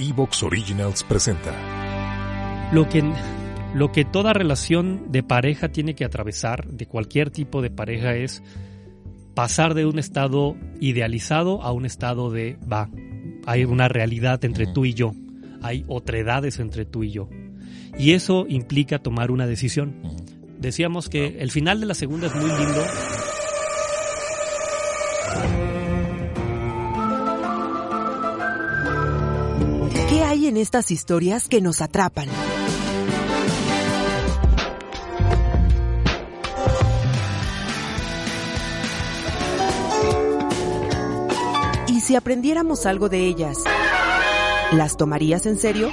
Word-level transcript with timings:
Evox 0.00 0.42
Originals 0.42 1.04
presenta. 1.04 1.52
Lo 2.72 2.88
que, 2.88 3.02
lo 3.74 3.92
que 3.92 4.04
toda 4.04 4.32
relación 4.32 5.12
de 5.12 5.22
pareja 5.22 5.68
tiene 5.68 5.94
que 5.94 6.04
atravesar, 6.04 6.66
de 6.66 6.86
cualquier 6.86 7.30
tipo 7.30 7.60
de 7.60 7.70
pareja, 7.70 8.14
es 8.14 8.42
pasar 9.34 9.74
de 9.74 9.86
un 9.86 9.98
estado 9.98 10.56
idealizado 10.80 11.62
a 11.62 11.72
un 11.72 11.84
estado 11.84 12.30
de 12.30 12.56
va. 12.70 12.88
Hay 13.46 13.64
una 13.64 13.88
realidad 13.88 14.44
entre 14.44 14.66
tú 14.66 14.84
y 14.84 14.94
yo. 14.94 15.12
Hay 15.62 15.84
otredades 15.88 16.58
entre 16.58 16.86
tú 16.86 17.04
y 17.04 17.10
yo. 17.10 17.28
Y 17.98 18.12
eso 18.12 18.46
implica 18.48 18.98
tomar 18.98 19.30
una 19.30 19.46
decisión. 19.46 20.00
Decíamos 20.58 21.08
que 21.08 21.38
el 21.40 21.50
final 21.50 21.80
de 21.80 21.86
la 21.86 21.94
segunda 21.94 22.28
es 22.28 22.34
muy 22.34 22.50
lindo. 22.50 22.82
Hay 30.30 30.46
en 30.46 30.56
estas 30.56 30.92
historias 30.92 31.48
que 31.48 31.60
nos 31.60 31.80
atrapan? 31.80 32.28
¿Y 41.88 42.00
si 42.00 42.14
aprendiéramos 42.14 42.86
algo 42.86 43.08
de 43.08 43.26
ellas? 43.26 43.58
¿Las 44.70 44.96
tomarías 44.96 45.46
en 45.46 45.58
serio? 45.58 45.90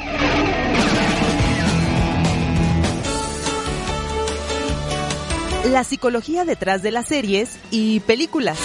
La 5.72 5.84
psicología 5.84 6.46
detrás 6.46 6.84
de 6.84 6.92
las 6.92 7.08
series 7.08 7.58
y 7.72 8.02
películas. 8.02 8.60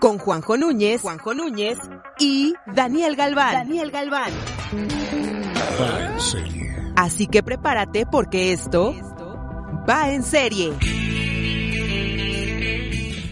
Con 0.00 0.18
Juanjo 0.18 0.56
Núñez, 0.56 1.00
Juanjo 1.00 1.34
Núñez 1.34 1.78
y 2.18 2.54
Daniel 2.74 3.16
Galván. 3.16 3.54
Daniel 3.54 3.90
Galván. 3.90 4.30
Va 5.80 6.12
en 6.12 6.20
serie. 6.20 6.76
Así 6.96 7.26
que 7.26 7.42
prepárate 7.42 8.06
porque 8.06 8.52
esto 8.52 8.94
va 9.88 10.10
en 10.10 10.22
serie. 10.22 10.72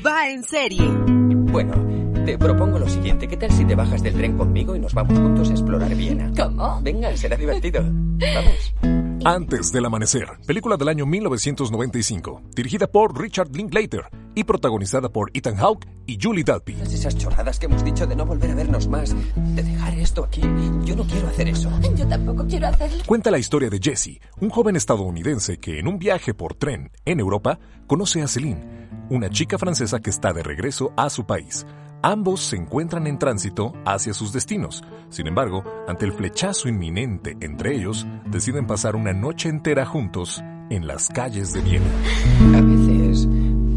Va 0.05 0.29
en 0.29 0.43
serie. 0.43 0.87
Bueno, 0.87 1.75
te 2.25 2.39
propongo 2.39 2.79
lo 2.79 2.89
siguiente. 2.89 3.29
¿Qué 3.29 3.37
tal 3.37 3.53
si 3.53 3.65
te 3.65 3.75
bajas 3.75 4.03
del 4.03 4.15
tren 4.15 4.37
conmigo 4.37 4.75
y 4.75 4.81
nos 4.81 4.95
vamos 4.95 5.19
juntos 5.19 5.51
a 5.51 5.53
explorar 5.53 5.95
Viena? 5.95 6.33
¿Cómo? 6.37 6.81
Venga, 6.83 7.17
será 7.17 7.37
divertido. 7.37 7.83
Vamos. 7.83 9.12
Antes 9.25 9.71
del 9.71 9.85
amanecer, 9.85 10.27
película 10.49 10.77
del 10.77 10.89
año 10.89 11.07
1995, 11.07 12.43
dirigida 12.57 12.89
por 12.89 13.17
Richard 13.17 13.55
Linklater 13.55 14.09
y 14.35 14.43
protagonizada 14.43 15.11
por 15.11 15.31
Ethan 15.33 15.55
Hawke 15.59 15.87
y 16.07 16.19
Julie 16.21 16.43
Delpy. 16.43 16.73
Todas 16.73 16.93
esas 16.93 17.17
chorradas 17.17 17.61
que 17.61 17.67
hemos 17.67 17.85
dicho 17.85 18.05
de 18.05 18.17
no 18.17 18.27
volver 18.27 18.51
a 18.51 18.57
vernos 18.57 18.89
más, 18.89 19.15
de 19.37 19.63
dejar 19.63 19.95
esto 19.95 20.25
aquí. 20.25 20.41
Yo 20.85 20.97
no 20.97 21.05
quiero 21.05 21.29
hacer 21.29 21.47
eso. 21.47 21.71
Yo 21.97 22.09
tampoco 22.09 22.45
quiero 22.49 22.67
hacerlo. 22.67 23.05
Cuenta 23.07 23.31
la 23.31 23.39
historia 23.39 23.71
de 23.71 23.79
Jesse, 23.81 24.21
un 24.41 24.51
joven 24.51 24.75
estadounidense 24.75 25.59
que 25.59 25.79
en 25.79 25.87
un 25.87 26.01
viaje 26.01 26.35
por 26.35 26.57
tren 26.57 26.91
en 27.05 27.21
Europa 27.21 27.61
conoce 27.87 28.23
a 28.23 28.27
Celine, 28.27 28.89
una 29.09 29.31
chica 29.31 29.57
francesa 29.57 30.01
que 30.01 30.11
está 30.11 30.33
de 30.33 30.43
regreso 30.43 30.93
a 30.97 31.09
su 31.11 31.27
país. 31.27 31.65
Ambos 32.03 32.41
se 32.41 32.57
encuentran 32.57 33.07
en 33.07 33.17
tránsito 33.17 33.75
hacia 33.85 34.13
sus 34.13 34.33
destinos. 34.33 34.83
Sin 35.09 35.29
embargo, 35.29 35.63
ante 35.87 36.05
el 36.05 36.13
flechazo 36.13 36.69
inminente 36.69 37.37
entre 37.41 37.77
ellos, 37.77 38.07
deciden 38.27 38.67
pasar 38.67 38.97
una 38.97 39.13
noche 39.13 39.49
entera 39.49 39.87
juntos 39.87 40.43
en 40.69 40.89
las 40.89 41.09
calles 41.09 41.53
de 41.53 41.61
Viena. 41.61 41.87
A 42.57 42.61
veces 42.61 43.29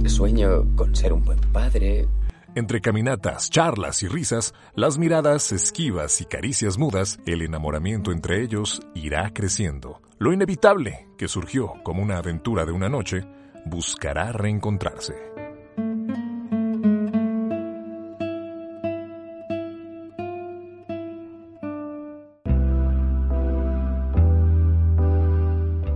sueño 0.10 0.66
con 0.76 0.96
ser 0.96 1.14
un 1.14 1.24
buen 1.24 1.40
padre. 1.52 2.08
Entre 2.56 2.82
caminatas, 2.82 3.50
charlas 3.50 4.02
y 4.02 4.08
risas, 4.08 4.56
las 4.74 4.98
miradas 4.98 5.52
esquivas 5.52 6.20
y 6.22 6.26
caricias 6.26 6.80
mudas, 6.80 7.20
el 7.28 7.44
enamoramiento 7.44 8.12
entre 8.12 8.42
ellos 8.42 8.82
irá 8.96 9.32
creciendo. 9.34 10.02
Lo 10.18 10.34
inevitable, 10.34 11.10
que 11.18 11.28
surgió 11.28 11.74
como 11.84 12.02
una 12.02 12.18
aventura 12.18 12.66
de 12.66 12.72
una 12.72 12.90
noche, 12.90 13.28
buscará 13.66 14.32
reencontrarse. 14.32 15.45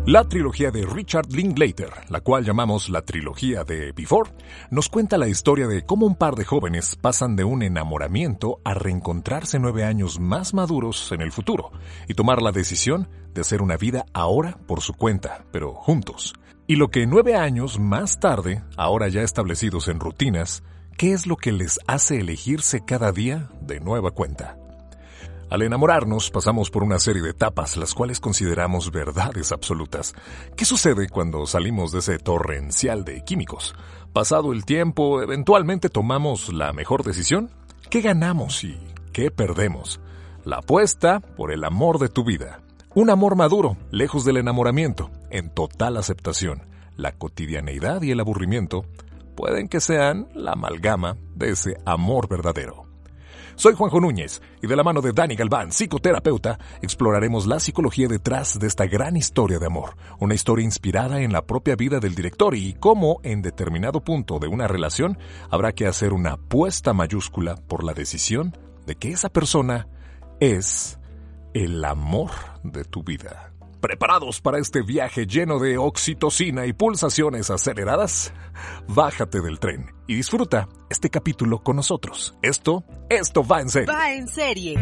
La 0.09 0.23
trilogía 0.23 0.71
de 0.71 0.87
Richard 0.87 1.27
Linklater, 1.31 1.91
la 2.09 2.21
cual 2.21 2.43
llamamos 2.43 2.89
la 2.89 3.03
trilogía 3.03 3.63
de 3.63 3.91
Before, 3.91 4.31
nos 4.71 4.89
cuenta 4.89 5.19
la 5.19 5.27
historia 5.27 5.67
de 5.67 5.85
cómo 5.85 6.07
un 6.07 6.15
par 6.15 6.33
de 6.33 6.45
jóvenes 6.45 6.95
pasan 6.99 7.35
de 7.35 7.43
un 7.43 7.61
enamoramiento 7.61 8.59
a 8.65 8.73
reencontrarse 8.73 9.59
nueve 9.59 9.83
años 9.83 10.19
más 10.19 10.55
maduros 10.55 11.11
en 11.11 11.21
el 11.21 11.31
futuro 11.31 11.69
y 12.07 12.15
tomar 12.15 12.41
la 12.41 12.51
decisión 12.51 13.07
de 13.35 13.41
hacer 13.41 13.61
una 13.61 13.77
vida 13.77 14.07
ahora 14.11 14.57
por 14.65 14.81
su 14.81 14.95
cuenta, 14.95 15.45
pero 15.51 15.75
juntos. 15.75 16.33
Y 16.65 16.77
lo 16.77 16.87
que 16.87 17.05
nueve 17.05 17.35
años 17.35 17.77
más 17.77 18.19
tarde, 18.19 18.63
ahora 18.77 19.09
ya 19.09 19.21
establecidos 19.21 19.89
en 19.89 19.99
rutinas, 19.99 20.63
¿qué 20.97 21.13
es 21.13 21.27
lo 21.27 21.37
que 21.37 21.51
les 21.51 21.77
hace 21.85 22.19
elegirse 22.19 22.83
cada 22.83 23.11
día 23.11 23.47
de 23.61 23.79
nueva 23.79 24.09
cuenta? 24.09 24.57
Al 25.49 25.63
enamorarnos 25.63 26.29
pasamos 26.29 26.69
por 26.69 26.83
una 26.83 26.99
serie 26.99 27.23
de 27.23 27.31
etapas 27.31 27.75
las 27.75 27.95
cuales 27.95 28.19
consideramos 28.19 28.91
verdades 28.91 29.51
absolutas. 29.51 30.13
¿Qué 30.55 30.63
sucede 30.63 31.09
cuando 31.09 31.47
salimos 31.47 31.91
de 31.91 31.99
ese 31.99 32.19
torrencial 32.19 33.03
de 33.03 33.23
químicos? 33.23 33.73
Pasado 34.13 34.53
el 34.53 34.63
tiempo, 34.63 35.23
eventualmente 35.23 35.89
tomamos 35.89 36.53
la 36.53 36.71
mejor 36.71 37.03
decisión. 37.03 37.49
¿Qué 37.89 38.01
ganamos 38.01 38.63
y 38.63 38.77
qué 39.11 39.31
perdemos? 39.31 39.99
La 40.45 40.57
apuesta 40.57 41.19
por 41.19 41.51
el 41.51 41.63
amor 41.63 41.97
de 41.97 42.09
tu 42.09 42.23
vida. 42.23 42.61
Un 42.93 43.09
amor 43.09 43.35
maduro, 43.35 43.75
lejos 43.89 44.25
del 44.25 44.37
enamoramiento, 44.37 45.09
en 45.31 45.49
total 45.49 45.97
aceptación. 45.97 46.61
La 46.95 47.13
cotidianeidad 47.13 48.03
y 48.03 48.11
el 48.11 48.19
aburrimiento 48.19 48.85
pueden 49.35 49.67
que 49.67 49.79
sean 49.79 50.27
la 50.35 50.51
amalgama 50.51 51.17
de 51.33 51.51
ese 51.51 51.77
amor 51.85 52.27
verdadero. 52.27 52.88
Soy 53.59 53.73
Juanjo 53.75 53.99
Núñez 53.99 54.41
y 54.61 54.67
de 54.67 54.75
la 54.77 54.85
mano 54.85 55.01
de 55.01 55.11
Dani 55.11 55.35
Galván, 55.35 55.73
psicoterapeuta, 55.73 56.57
exploraremos 56.81 57.45
la 57.45 57.59
psicología 57.59 58.07
detrás 58.07 58.57
de 58.57 58.67
esta 58.67 58.85
gran 58.85 59.17
historia 59.17 59.59
de 59.59 59.65
amor, 59.65 59.97
una 60.17 60.33
historia 60.33 60.63
inspirada 60.63 61.19
en 61.19 61.33
la 61.33 61.41
propia 61.41 61.75
vida 61.75 61.99
del 61.99 62.15
director 62.15 62.55
y 62.55 62.75
cómo 62.75 63.19
en 63.21 63.41
determinado 63.41 63.99
punto 63.99 64.39
de 64.39 64.47
una 64.47 64.69
relación 64.69 65.17
habrá 65.51 65.73
que 65.73 65.87
hacer 65.87 66.13
una 66.13 66.35
apuesta 66.35 66.93
mayúscula 66.93 67.57
por 67.67 67.83
la 67.83 67.93
decisión 67.93 68.57
de 68.87 68.95
que 68.95 69.11
esa 69.11 69.27
persona 69.27 69.89
es 70.39 70.97
el 71.53 71.83
amor 71.83 72.31
de 72.63 72.85
tu 72.85 73.03
vida. 73.03 73.48
¿Preparados 73.81 74.41
para 74.41 74.59
este 74.59 74.81
viaje 74.81 75.25
lleno 75.25 75.57
de 75.57 75.77
oxitocina 75.77 76.65
y 76.65 76.73
pulsaciones 76.73 77.49
aceleradas? 77.49 78.33
Bájate 78.89 79.39
del 79.39 79.57
tren 79.59 79.93
y 80.05 80.15
disfruta 80.15 80.67
este 80.89 81.09
capítulo 81.09 81.59
con 81.59 81.77
nosotros. 81.77 82.35
Esto, 82.41 82.83
esto 83.09 83.41
va 83.45 83.61
en 83.61 83.69
serio. 83.69 83.93
Va 83.93 84.11
en 84.11 84.27
serie. 84.27 84.75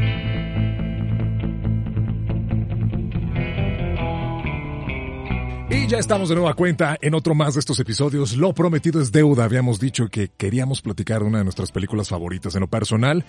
Y 5.69 5.85
ya 5.85 5.99
estamos 5.99 6.29
de 6.29 6.35
nueva 6.35 6.55
cuenta 6.55 6.97
en 6.99 7.13
otro 7.13 7.35
más 7.35 7.53
de 7.53 7.59
estos 7.59 7.79
episodios. 7.79 8.35
Lo 8.35 8.53
prometido 8.53 8.99
es 8.99 9.11
deuda. 9.11 9.43
Habíamos 9.43 9.79
dicho 9.79 10.07
que 10.07 10.29
queríamos 10.29 10.81
platicar 10.81 11.21
una 11.21 11.37
de 11.37 11.43
nuestras 11.43 11.71
películas 11.71 12.09
favoritas 12.09 12.55
en 12.55 12.61
lo 12.61 12.67
personal. 12.67 13.25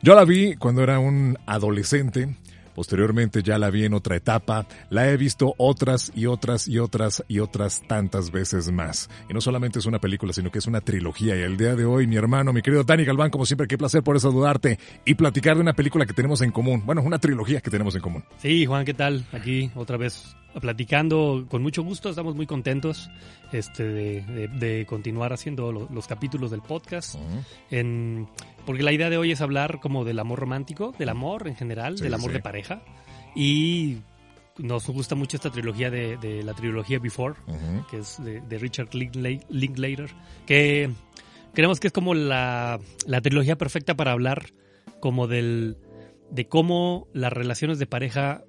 Yo 0.00 0.14
la 0.14 0.24
vi 0.24 0.56
cuando 0.56 0.82
era 0.82 0.98
un 0.98 1.36
adolescente. 1.44 2.36
Posteriormente 2.80 3.42
ya 3.42 3.58
la 3.58 3.68
vi 3.68 3.84
en 3.84 3.92
otra 3.92 4.16
etapa, 4.16 4.66
la 4.88 5.06
he 5.10 5.18
visto 5.18 5.52
otras 5.58 6.10
y 6.14 6.24
otras 6.24 6.66
y 6.66 6.78
otras 6.78 7.22
y 7.28 7.38
otras 7.40 7.82
tantas 7.86 8.30
veces 8.30 8.72
más. 8.72 9.10
Y 9.28 9.34
no 9.34 9.42
solamente 9.42 9.78
es 9.80 9.84
una 9.84 9.98
película, 9.98 10.32
sino 10.32 10.50
que 10.50 10.60
es 10.60 10.66
una 10.66 10.80
trilogía. 10.80 11.36
Y 11.36 11.42
el 11.42 11.58
día 11.58 11.76
de 11.76 11.84
hoy, 11.84 12.06
mi 12.06 12.16
hermano, 12.16 12.54
mi 12.54 12.62
querido 12.62 12.82
Dani 12.82 13.04
Galván, 13.04 13.28
como 13.28 13.44
siempre, 13.44 13.66
qué 13.68 13.76
placer 13.76 14.02
por 14.02 14.18
saludarte 14.18 14.78
y 15.04 15.12
platicar 15.14 15.56
de 15.56 15.60
una 15.60 15.74
película 15.74 16.06
que 16.06 16.14
tenemos 16.14 16.40
en 16.40 16.52
común. 16.52 16.82
Bueno, 16.86 17.02
una 17.02 17.18
trilogía 17.18 17.60
que 17.60 17.68
tenemos 17.68 17.94
en 17.96 18.00
común. 18.00 18.24
Sí, 18.38 18.64
Juan, 18.64 18.86
¿qué 18.86 18.94
tal? 18.94 19.26
Aquí 19.32 19.70
otra 19.74 19.98
vez 19.98 20.34
platicando 20.62 21.46
con 21.48 21.62
mucho 21.62 21.82
gusto, 21.84 22.08
estamos 22.10 22.34
muy 22.34 22.46
contentos 22.46 23.08
este, 23.52 23.84
de, 23.84 24.22
de- 24.22 24.48
de 24.48 24.86
continuar 24.86 25.32
haciendo 25.34 25.70
lo- 25.70 25.86
los 25.92 26.06
capítulos 26.08 26.50
del 26.50 26.60
podcast. 26.62 27.14
En, 27.70 28.26
porque 28.70 28.84
la 28.84 28.92
idea 28.92 29.10
de 29.10 29.18
hoy 29.18 29.32
es 29.32 29.40
hablar 29.40 29.80
como 29.80 30.04
del 30.04 30.20
amor 30.20 30.38
romántico, 30.38 30.94
del 30.96 31.08
amor 31.08 31.48
en 31.48 31.56
general, 31.56 31.98
Sí, 31.98 32.04
del 32.04 32.14
amor 32.14 32.30
sí. 32.30 32.34
de 32.34 32.40
pareja. 32.40 32.82
Y 33.34 33.96
nos 34.58 34.86
gusta 34.86 35.16
mucho 35.16 35.36
esta 35.36 35.50
trilogía 35.50 35.90
de, 35.90 36.16
de 36.18 36.44
la 36.44 36.54
trilogía 36.54 37.00
Before, 37.00 37.34
que 37.90 37.98
es 37.98 38.22
de, 38.22 38.40
de 38.42 38.58
Richard 38.58 38.90
Linklater, 38.94 40.08
que 40.46 40.88
creemos 41.52 41.80
que 41.80 41.88
es 41.88 41.92
como 41.92 42.14
la, 42.14 42.78
la 43.08 43.20
trilogía 43.20 43.58
perfecta 43.58 43.96
para 43.96 44.12
hablar 44.12 44.52
como 45.00 45.26
del 45.26 45.76
de 46.30 46.46
cómo 46.46 47.08
las 47.12 47.32
relaciones 47.32 47.80
de 47.80 47.86
pareja 47.88 48.44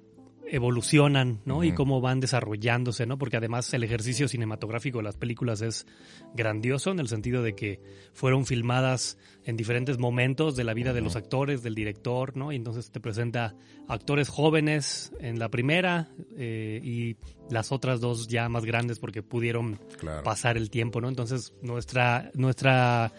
evolucionan, 0.48 1.40
¿no? 1.44 1.64
Y 1.64 1.72
cómo 1.72 2.00
van 2.00 2.20
desarrollándose, 2.20 3.06
¿no? 3.06 3.16
Porque 3.18 3.36
además 3.36 3.72
el 3.74 3.84
ejercicio 3.84 4.28
cinematográfico 4.28 4.98
de 4.98 5.04
las 5.04 5.16
películas 5.16 5.62
es 5.62 5.86
grandioso 6.34 6.90
en 6.90 6.98
el 7.00 7.08
sentido 7.08 7.42
de 7.42 7.54
que 7.54 7.80
fueron 8.12 8.44
filmadas 8.46 9.18
en 9.44 9.56
diferentes 9.56 9.98
momentos 9.98 10.54
de 10.56 10.64
la 10.64 10.74
vida 10.74 10.92
de 10.92 11.00
los 11.00 11.16
actores, 11.16 11.62
del 11.62 11.74
director, 11.74 12.36
¿no? 12.36 12.52
Y 12.52 12.56
entonces 12.56 12.90
te 12.90 13.00
presenta 13.00 13.54
actores 13.88 14.28
jóvenes 14.28 15.12
en 15.20 15.38
la 15.38 15.48
primera 15.48 16.08
eh, 16.36 16.80
y 16.82 17.16
las 17.52 17.72
otras 17.72 18.00
dos 18.00 18.28
ya 18.28 18.48
más 18.48 18.64
grandes 18.64 18.98
porque 18.98 19.22
pudieron 19.22 19.78
Claro. 19.98 20.22
pasar 20.22 20.56
el 20.56 20.70
tiempo, 20.70 21.00
¿no? 21.00 21.08
Entonces 21.08 21.54
nuestra 21.62 22.30
nuestra 22.34 23.12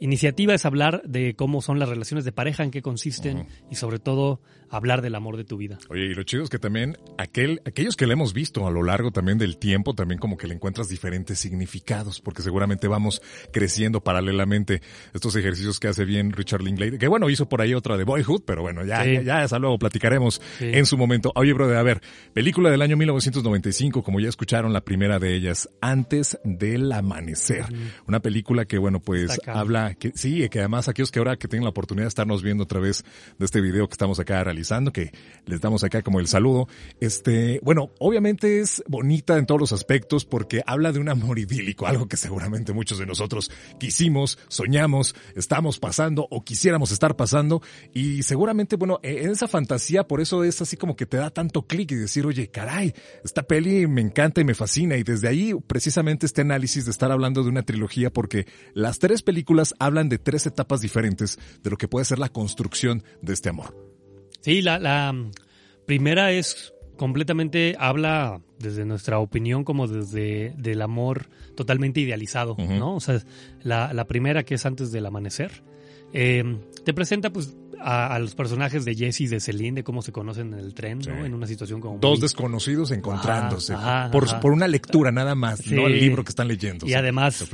iniciativa 0.00 0.54
es 0.54 0.64
hablar 0.64 1.02
de 1.04 1.34
cómo 1.34 1.60
son 1.60 1.78
las 1.78 1.88
relaciones 1.88 2.24
de 2.24 2.32
pareja, 2.32 2.62
en 2.62 2.70
qué 2.70 2.82
consisten 2.82 3.48
y 3.70 3.74
sobre 3.74 3.98
todo 3.98 4.40
hablar 4.70 5.02
del 5.02 5.14
amor 5.14 5.36
de 5.36 5.44
tu 5.44 5.56
vida. 5.56 5.78
Oye, 5.88 6.06
y 6.06 6.14
lo 6.14 6.22
chido 6.22 6.42
es 6.44 6.50
que 6.50 6.58
también 6.58 6.96
aquel, 7.18 7.60
aquellos 7.64 7.96
que 7.96 8.06
le 8.06 8.12
hemos 8.14 8.32
visto 8.32 8.66
a 8.66 8.70
lo 8.70 8.82
largo 8.82 9.10
también 9.10 9.38
del 9.38 9.56
tiempo, 9.58 9.94
también 9.94 10.18
como 10.20 10.36
que 10.36 10.46
le 10.46 10.54
encuentras 10.54 10.88
diferentes 10.88 11.38
significados, 11.38 12.20
porque 12.20 12.42
seguramente 12.42 12.88
vamos 12.88 13.22
creciendo 13.52 14.02
paralelamente 14.02 14.82
estos 15.14 15.34
ejercicios 15.36 15.80
que 15.80 15.88
hace 15.88 16.04
bien 16.04 16.32
Richard 16.32 16.62
Linklater, 16.62 16.98
que 16.98 17.08
bueno, 17.08 17.30
hizo 17.30 17.48
por 17.48 17.60
ahí 17.62 17.74
otra 17.74 17.96
de 17.96 18.04
Boyhood, 18.04 18.42
pero 18.46 18.62
bueno, 18.62 18.84
ya, 18.84 19.04
Sí. 19.04 19.18
ya, 19.24 19.44
ya, 19.46 19.58
luego 19.58 19.78
platicaremos 19.78 20.40
Sí. 20.58 20.66
en 20.72 20.86
su 20.86 20.96
momento. 20.96 21.32
Oye, 21.34 21.52
brother, 21.52 21.76
a 21.76 21.82
ver, 21.82 22.00
película 22.32 22.70
del 22.70 22.82
año 22.82 22.96
1995, 22.96 24.02
como 24.02 24.20
ya 24.20 24.28
escucharon, 24.28 24.72
la 24.72 24.82
primera 24.84 25.18
de 25.18 25.34
ellas, 25.34 25.68
Antes 25.80 26.38
del 26.44 26.90
Amanecer. 26.92 27.64
Una 28.06 28.20
película 28.20 28.64
que, 28.64 28.78
bueno, 28.78 29.00
pues 29.00 29.38
habla, 29.46 29.94
que 29.94 30.12
sí, 30.14 30.48
que 30.48 30.58
además 30.60 30.88
aquellos 30.88 31.10
que 31.10 31.18
ahora 31.18 31.36
que 31.36 31.48
tienen 31.48 31.64
la 31.64 31.70
oportunidad 31.70 32.04
de 32.04 32.08
estarnos 32.08 32.42
viendo 32.42 32.64
a 32.64 32.66
través 32.66 33.04
de 33.38 33.44
este 33.44 33.60
video 33.60 33.86
que 33.88 33.92
estamos 33.94 34.18
acá 34.20 34.42
realizando, 34.44 34.57
que 34.92 35.12
les 35.46 35.60
damos 35.60 35.84
acá 35.84 36.02
como 36.02 36.20
el 36.20 36.28
saludo, 36.28 36.68
este, 37.00 37.60
bueno, 37.62 37.90
obviamente 37.98 38.60
es 38.60 38.82
bonita 38.86 39.38
en 39.38 39.46
todos 39.46 39.60
los 39.60 39.72
aspectos 39.72 40.24
porque 40.24 40.62
habla 40.66 40.92
de 40.92 40.98
un 40.98 41.08
amor 41.08 41.38
idílico, 41.38 41.86
algo 41.86 42.06
que 42.06 42.16
seguramente 42.16 42.72
muchos 42.72 42.98
de 42.98 43.06
nosotros 43.06 43.50
quisimos, 43.78 44.38
soñamos, 44.48 45.14
estamos 45.34 45.78
pasando 45.78 46.26
o 46.30 46.44
quisiéramos 46.44 46.92
estar 46.92 47.16
pasando. 47.16 47.62
Y 47.94 48.22
seguramente, 48.22 48.76
bueno, 48.76 49.00
e, 49.02 49.22
en 49.24 49.30
esa 49.30 49.48
fantasía 49.48 50.06
por 50.06 50.20
eso 50.20 50.44
es 50.44 50.60
así 50.60 50.76
como 50.76 50.96
que 50.96 51.06
te 51.06 51.16
da 51.16 51.30
tanto 51.30 51.66
clic 51.66 51.92
y 51.92 51.96
decir, 51.96 52.26
oye, 52.26 52.50
caray, 52.50 52.94
esta 53.24 53.42
peli 53.42 53.86
me 53.86 54.00
encanta 54.00 54.40
y 54.40 54.44
me 54.44 54.54
fascina 54.54 54.96
y 54.96 55.02
desde 55.02 55.28
ahí 55.28 55.54
precisamente 55.66 56.26
este 56.26 56.42
análisis 56.42 56.84
de 56.84 56.90
estar 56.90 57.10
hablando 57.10 57.42
de 57.42 57.48
una 57.48 57.62
trilogía 57.62 58.12
porque 58.12 58.46
las 58.74 58.98
tres 58.98 59.22
películas 59.22 59.74
hablan 59.78 60.08
de 60.08 60.18
tres 60.18 60.46
etapas 60.46 60.80
diferentes 60.80 61.38
de 61.62 61.70
lo 61.70 61.76
que 61.76 61.88
puede 61.88 62.04
ser 62.04 62.18
la 62.18 62.28
construcción 62.28 63.02
de 63.22 63.32
este 63.32 63.48
amor. 63.48 63.87
Sí, 64.48 64.62
la, 64.62 64.78
la 64.78 65.12
mm, 65.12 65.30
primera 65.86 66.32
es 66.32 66.72
completamente, 66.96 67.76
habla 67.78 68.40
desde 68.58 68.84
nuestra 68.84 69.18
opinión 69.20 69.62
como 69.62 69.86
desde 69.86 70.52
del 70.56 70.82
amor 70.82 71.26
totalmente 71.54 72.00
idealizado. 72.00 72.56
¿no? 72.58 72.96
O 72.96 73.00
sea, 73.00 73.20
la, 73.62 73.92
la 73.92 74.06
primera 74.06 74.42
que 74.44 74.54
es 74.56 74.66
antes 74.66 74.90
del 74.90 75.06
amanecer, 75.06 75.62
eh, 76.12 76.42
te 76.84 76.92
presenta 76.94 77.30
pues 77.30 77.56
a, 77.80 78.12
a 78.14 78.18
los 78.18 78.34
personajes 78.34 78.84
de 78.84 78.96
Jesse 78.96 79.20
y 79.20 79.26
de 79.28 79.38
Celine, 79.38 79.76
de 79.76 79.84
cómo 79.84 80.02
se 80.02 80.10
conocen 80.10 80.52
en 80.54 80.58
el 80.58 80.74
tren, 80.74 81.00
Sí. 81.04 81.10
¿no? 81.10 81.24
En 81.24 81.34
una 81.34 81.46
situación 81.46 81.80
como 81.80 81.98
Dos 81.98 82.18
muy- 82.18 82.22
desconocidos 82.22 82.90
encontrándose 82.90 83.74
Ajá, 83.74 84.10
por, 84.10 84.24
ajá. 84.24 84.40
por 84.40 84.50
una 84.52 84.66
lectura 84.66 85.12
nada 85.12 85.36
más, 85.36 85.60
Sí. 85.60 85.74
no 85.76 85.86
el 85.86 86.00
libro 86.00 86.24
que 86.24 86.30
están 86.30 86.48
leyendo. 86.48 86.84
Y 86.86 86.90
se- 86.90 86.96
además- 86.96 87.36
se 87.36 87.46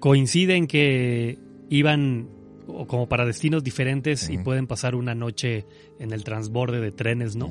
coinciden 0.00 0.66
que 0.66 1.38
iban 1.68 2.28
o 2.74 2.86
como 2.86 3.08
para 3.08 3.24
destinos 3.24 3.64
diferentes 3.64 4.28
y 4.30 4.38
pueden 4.38 4.66
pasar 4.66 4.94
una 4.94 5.14
noche 5.14 5.66
en 5.98 6.12
el 6.12 6.24
transborde 6.24 6.80
de 6.80 6.92
trenes, 6.92 7.36
¿no? 7.36 7.50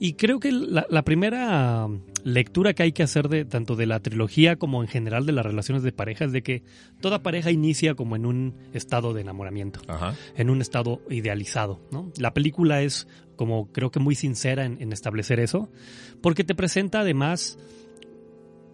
Y 0.00 0.14
creo 0.14 0.40
que 0.40 0.50
la, 0.50 0.86
la 0.90 1.02
primera 1.02 1.88
lectura 2.24 2.74
que 2.74 2.82
hay 2.82 2.92
que 2.92 3.02
hacer 3.02 3.28
de 3.28 3.44
tanto 3.44 3.76
de 3.76 3.86
la 3.86 4.00
trilogía 4.00 4.56
como 4.56 4.82
en 4.82 4.88
general 4.88 5.24
de 5.24 5.32
las 5.32 5.46
relaciones 5.46 5.82
de 5.82 5.92
pareja 5.92 6.24
es 6.24 6.32
de 6.32 6.42
que 6.42 6.62
toda 7.00 7.22
pareja 7.22 7.50
inicia 7.50 7.94
como 7.94 8.16
en 8.16 8.26
un 8.26 8.54
estado 8.72 9.14
de 9.14 9.20
enamoramiento, 9.20 9.80
Ajá. 9.86 10.14
en 10.36 10.50
un 10.50 10.60
estado 10.60 11.00
idealizado, 11.10 11.80
¿no? 11.92 12.10
La 12.18 12.34
película 12.34 12.82
es 12.82 13.06
como 13.36 13.70
creo 13.72 13.90
que 13.90 14.00
muy 14.00 14.14
sincera 14.14 14.64
en, 14.64 14.80
en 14.80 14.92
establecer 14.92 15.38
eso, 15.38 15.70
porque 16.20 16.44
te 16.44 16.54
presenta 16.54 17.00
además 17.00 17.58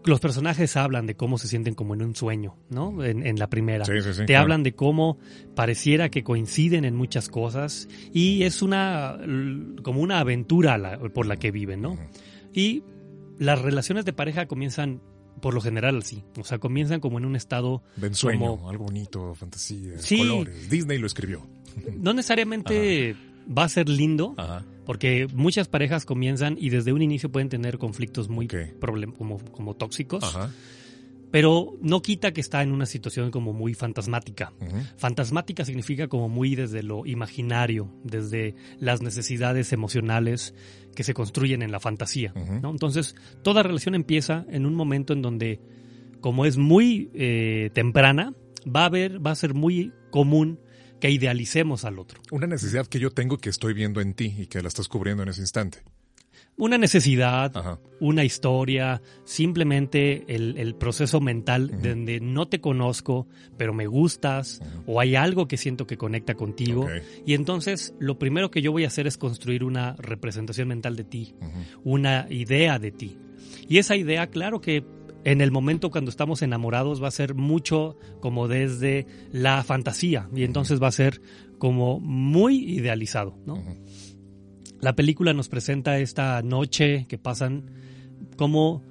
los 0.05 0.19
personajes 0.21 0.77
hablan 0.77 1.07
de 1.07 1.15
cómo 1.15 1.37
se 1.39 1.47
sienten 1.49 1.75
como 1.75 1.95
en 1.95 2.03
un 2.03 2.15
sueño, 2.17 2.57
¿no? 2.71 3.05
En, 3.05 3.27
en 3.27 3.39
la 3.39 3.51
primera. 3.51 3.85
Sí, 3.85 3.93
sí, 4.03 4.13
sí, 4.13 4.21
Te 4.21 4.27
claro. 4.27 4.43
hablan 4.43 4.63
de 4.63 4.75
cómo 4.75 5.19
pareciera 5.55 6.09
que 6.09 6.23
coinciden 6.25 6.85
en 6.85 6.95
muchas 6.97 7.29
cosas 7.29 7.87
y 8.13 8.43
es 8.45 8.63
una 8.63 9.19
como 9.83 10.01
una 10.01 10.21
aventura 10.21 10.79
la- 10.79 10.99
por 10.99 11.27
la 11.27 11.37
que 11.37 11.51
viven, 11.51 11.83
¿no? 11.83 11.99
Y 12.55 12.83
las 13.39 13.61
relaciones 13.61 14.05
de 14.05 14.13
pareja 14.13 14.47
comienzan 14.47 15.03
por 15.43 15.55
lo 15.55 15.61
general 15.61 15.99
así, 15.99 16.23
o 16.39 16.45
sea, 16.45 16.59
comienzan 16.59 17.01
como 17.01 17.19
en 17.19 17.25
un 17.25 17.35
estado 17.37 17.83
De 17.97 18.09
ensueño, 18.09 18.57
Como- 18.57 18.69
algo 18.71 18.85
bonito, 18.85 19.35
fantasía, 19.35 19.99
Sí. 19.99 20.19
colores. 20.19 20.69
Disney 20.71 20.99
lo 20.99 21.07
escribió. 21.07 21.47
no 21.99 22.13
necesariamente 22.13 23.15
va 23.57 23.65
a 23.65 23.69
ser 23.69 23.89
lindo, 23.89 24.35
Ajá. 24.37 24.65
porque 24.87 25.27
muchas 25.35 25.69
parejas 25.69 26.05
comienzan 26.05 26.57
y 26.59 26.71
desde 26.71 26.93
un 26.93 27.03
inicio 27.03 27.31
pueden 27.31 27.49
tener 27.49 27.79
conflictos 27.79 28.29
muy 28.29 28.49
como, 29.17 29.39
como 29.39 29.75
tóxicos, 29.75 30.23
Ajá. 30.25 30.51
pero 31.31 31.75
no 31.81 32.03
quita 32.03 32.33
que 32.33 32.41
está 32.41 32.63
en 32.63 32.73
una 32.73 32.87
situación 32.87 33.31
como 33.31 33.53
muy 33.53 33.75
fantasmática. 33.75 34.53
Fantasmática 34.97 35.65
significa 35.65 36.09
como 36.09 36.29
muy 36.29 36.55
desde 36.55 36.83
lo 36.83 37.07
imaginario, 37.07 37.93
desde 38.05 38.55
las 38.79 39.03
necesidades 39.03 39.73
emocionales 39.73 40.55
que 40.95 41.05
se 41.05 41.15
construyen 41.15 41.63
en 41.63 41.73
la 41.73 41.81
fantasía. 41.81 42.33
¿no? 42.63 42.71
Entonces, 42.71 43.15
toda 43.43 43.63
relación 43.63 43.95
empieza 43.95 44.45
en 44.49 44.67
un 44.67 44.75
momento 44.75 45.13
en 45.13 45.23
donde, 45.23 45.61
como 46.21 46.47
es 46.47 46.57
muy 46.57 47.11
eh, 47.15 47.71
temprana, 47.75 48.35
va 48.65 48.83
a 48.83 48.87
haber, 48.87 49.25
va 49.25 49.31
a 49.31 49.37
ser 49.37 49.55
muy 49.55 49.93
común 50.11 50.61
que 51.01 51.11
idealicemos 51.11 51.85
al 51.85 51.99
otro. 51.99 52.21
Una 52.31 52.47
necesidad 52.47 52.87
que 52.87 53.01
yo 53.01 53.11
tengo 53.11 53.39
que 53.39 53.51
estoy 53.51 53.75
viendo 53.75 54.01
en 54.01 54.15
ti 54.15 54.35
y 54.39 54.47
que 54.47 54.63
la 54.63 54.69
estás 54.69 54.89
cubriendo 54.89 55.23
en 55.23 55.31
ese 55.31 55.41
instante. 55.41 55.79
Una 56.57 56.77
necesidad, 56.77 57.57
Ajá. 57.57 57.79
una 58.01 58.23
historia, 58.23 59.01
simplemente 59.25 60.25
el, 60.29 60.59
el 60.59 60.75
proceso 60.75 61.19
mental 61.19 61.71
donde 61.83 62.21
no 62.21 62.49
te 62.49 62.61
conozco, 62.61 63.27
pero 63.57 63.73
me 63.73 63.87
gustas, 63.87 64.61
o 64.85 65.01
hay 65.01 65.15
algo 65.15 65.49
que 65.49 65.57
siento 65.57 65.87
que 65.87 65.97
conecta 65.97 66.35
contigo. 66.35 66.87
Y 67.25 67.33
entonces 67.33 67.95
lo 67.99 68.19
primero 68.19 68.51
que 68.51 68.61
yo 68.61 68.73
voy 68.73 68.85
a 68.85 68.89
hacer 68.89 69.07
es 69.07 69.17
construir 69.17 69.65
una 69.65 69.97
representación 69.97 70.69
mental 70.69 70.97
de 70.97 71.05
ti, 71.05 71.35
una 71.83 72.27
idea 72.29 72.79
de 72.79 72.91
ti. 72.91 73.17
Y 73.67 73.79
esa 73.79 73.97
idea, 73.97 74.27
claro 74.27 74.61
que 74.61 74.85
en 75.25 75.41
el 75.41 75.51
momento 75.51 75.91
cuando 75.91 76.11
estamos 76.11 76.43
enamorados 76.43 77.03
va 77.03 77.09
a 77.09 77.13
ser 77.13 77.35
mucho 77.35 77.97
como 78.21 78.49
desde 78.49 79.07
la 79.33 79.63
fantasía 79.65 80.29
y 80.35 80.45
entonces 80.45 80.83
va 80.83 80.89
a 80.89 80.93
ser 80.93 81.21
como 81.59 82.01
muy 82.01 82.65
idealizado. 82.65 83.37
La 84.81 84.97
película 84.97 85.35
nos 85.35 85.49
presenta 85.49 85.99
esta 85.99 86.41
noche 86.43 87.07
que 87.09 87.19
pasan 87.19 87.71
como 88.37 88.83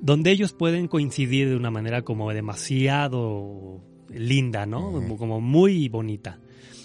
donde 0.00 0.30
ellos 0.30 0.52
pueden 0.52 0.88
coincidir 0.88 1.48
de 1.48 1.56
una 1.56 1.70
manera 1.70 2.02
como 2.02 2.32
demasiado 2.32 3.82
linda, 4.10 4.66
¿no? 4.66 4.92
Como, 4.92 5.16
como 5.16 5.40
muy 5.40 5.88
bonita. 5.88 6.38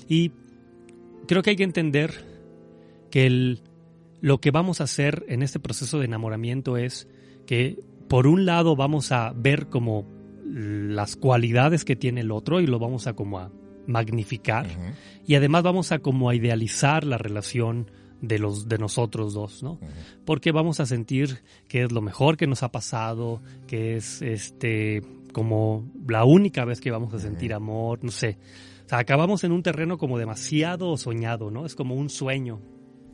Y 0.08 0.32
creo 1.28 1.42
que 1.42 1.52
hay 1.52 1.56
que 1.56 1.64
entender 1.64 2.26
que 3.12 3.26
el, 3.26 3.62
lo 4.22 4.40
que 4.40 4.52
vamos 4.52 4.82
a 4.82 4.86
hacer 4.86 5.26
en 5.28 5.44
este 5.44 5.60
proceso 5.60 6.00
de 6.00 6.06
enamoramiento 6.06 6.78
es 6.78 7.08
que 7.46 7.80
por 8.10 8.28
un 8.28 8.46
lado 8.46 8.76
vamos 8.76 9.12
a 9.14 9.32
ver 9.36 9.68
como 9.68 10.06
las 10.44 11.16
cualidades 11.16 11.86
que 11.86 11.96
tiene 11.96 12.22
el 12.22 12.32
otro 12.32 12.60
y 12.60 12.68
lo 12.68 12.80
vamos 12.80 13.08
a 13.08 13.14
como 13.14 13.40
a 13.40 13.52
magnificar 13.88 14.68
y 15.26 15.36
además 15.36 15.64
vamos 15.64 15.92
a 15.92 16.00
como 16.00 16.30
a 16.30 16.36
idealizar 16.36 17.04
la 17.06 17.18
relación 17.18 17.90
de 18.22 18.40
los 18.40 18.68
de 18.68 18.78
nosotros 18.78 19.34
dos, 19.34 19.64
¿no? 19.64 19.80
Porque 20.26 20.52
vamos 20.52 20.80
a 20.80 20.86
sentir 20.86 21.40
que 21.68 21.84
es 21.84 21.92
lo 21.92 22.02
mejor 22.02 22.36
que 22.36 22.48
nos 22.48 22.64
ha 22.64 22.72
pasado, 22.72 23.42
que 23.68 23.96
es 23.96 24.22
este 24.22 25.02
como 25.32 25.88
la 26.08 26.26
única 26.26 26.66
vez 26.66 26.82
que 26.82 26.92
vamos 26.92 27.14
a 27.14 27.20
sentir 27.20 27.54
amor, 27.54 28.04
no 28.04 28.12
sé. 28.12 28.38
O 28.86 28.90
sea, 28.90 28.98
acabamos 28.98 29.44
en 29.44 29.52
un 29.52 29.62
terreno 29.62 30.00
como 30.00 30.18
demasiado 30.18 30.98
soñado, 30.98 31.52
¿no? 31.52 31.66
Es 31.66 31.76
como 31.76 31.96
un 31.96 32.10
sueño. 32.10 32.60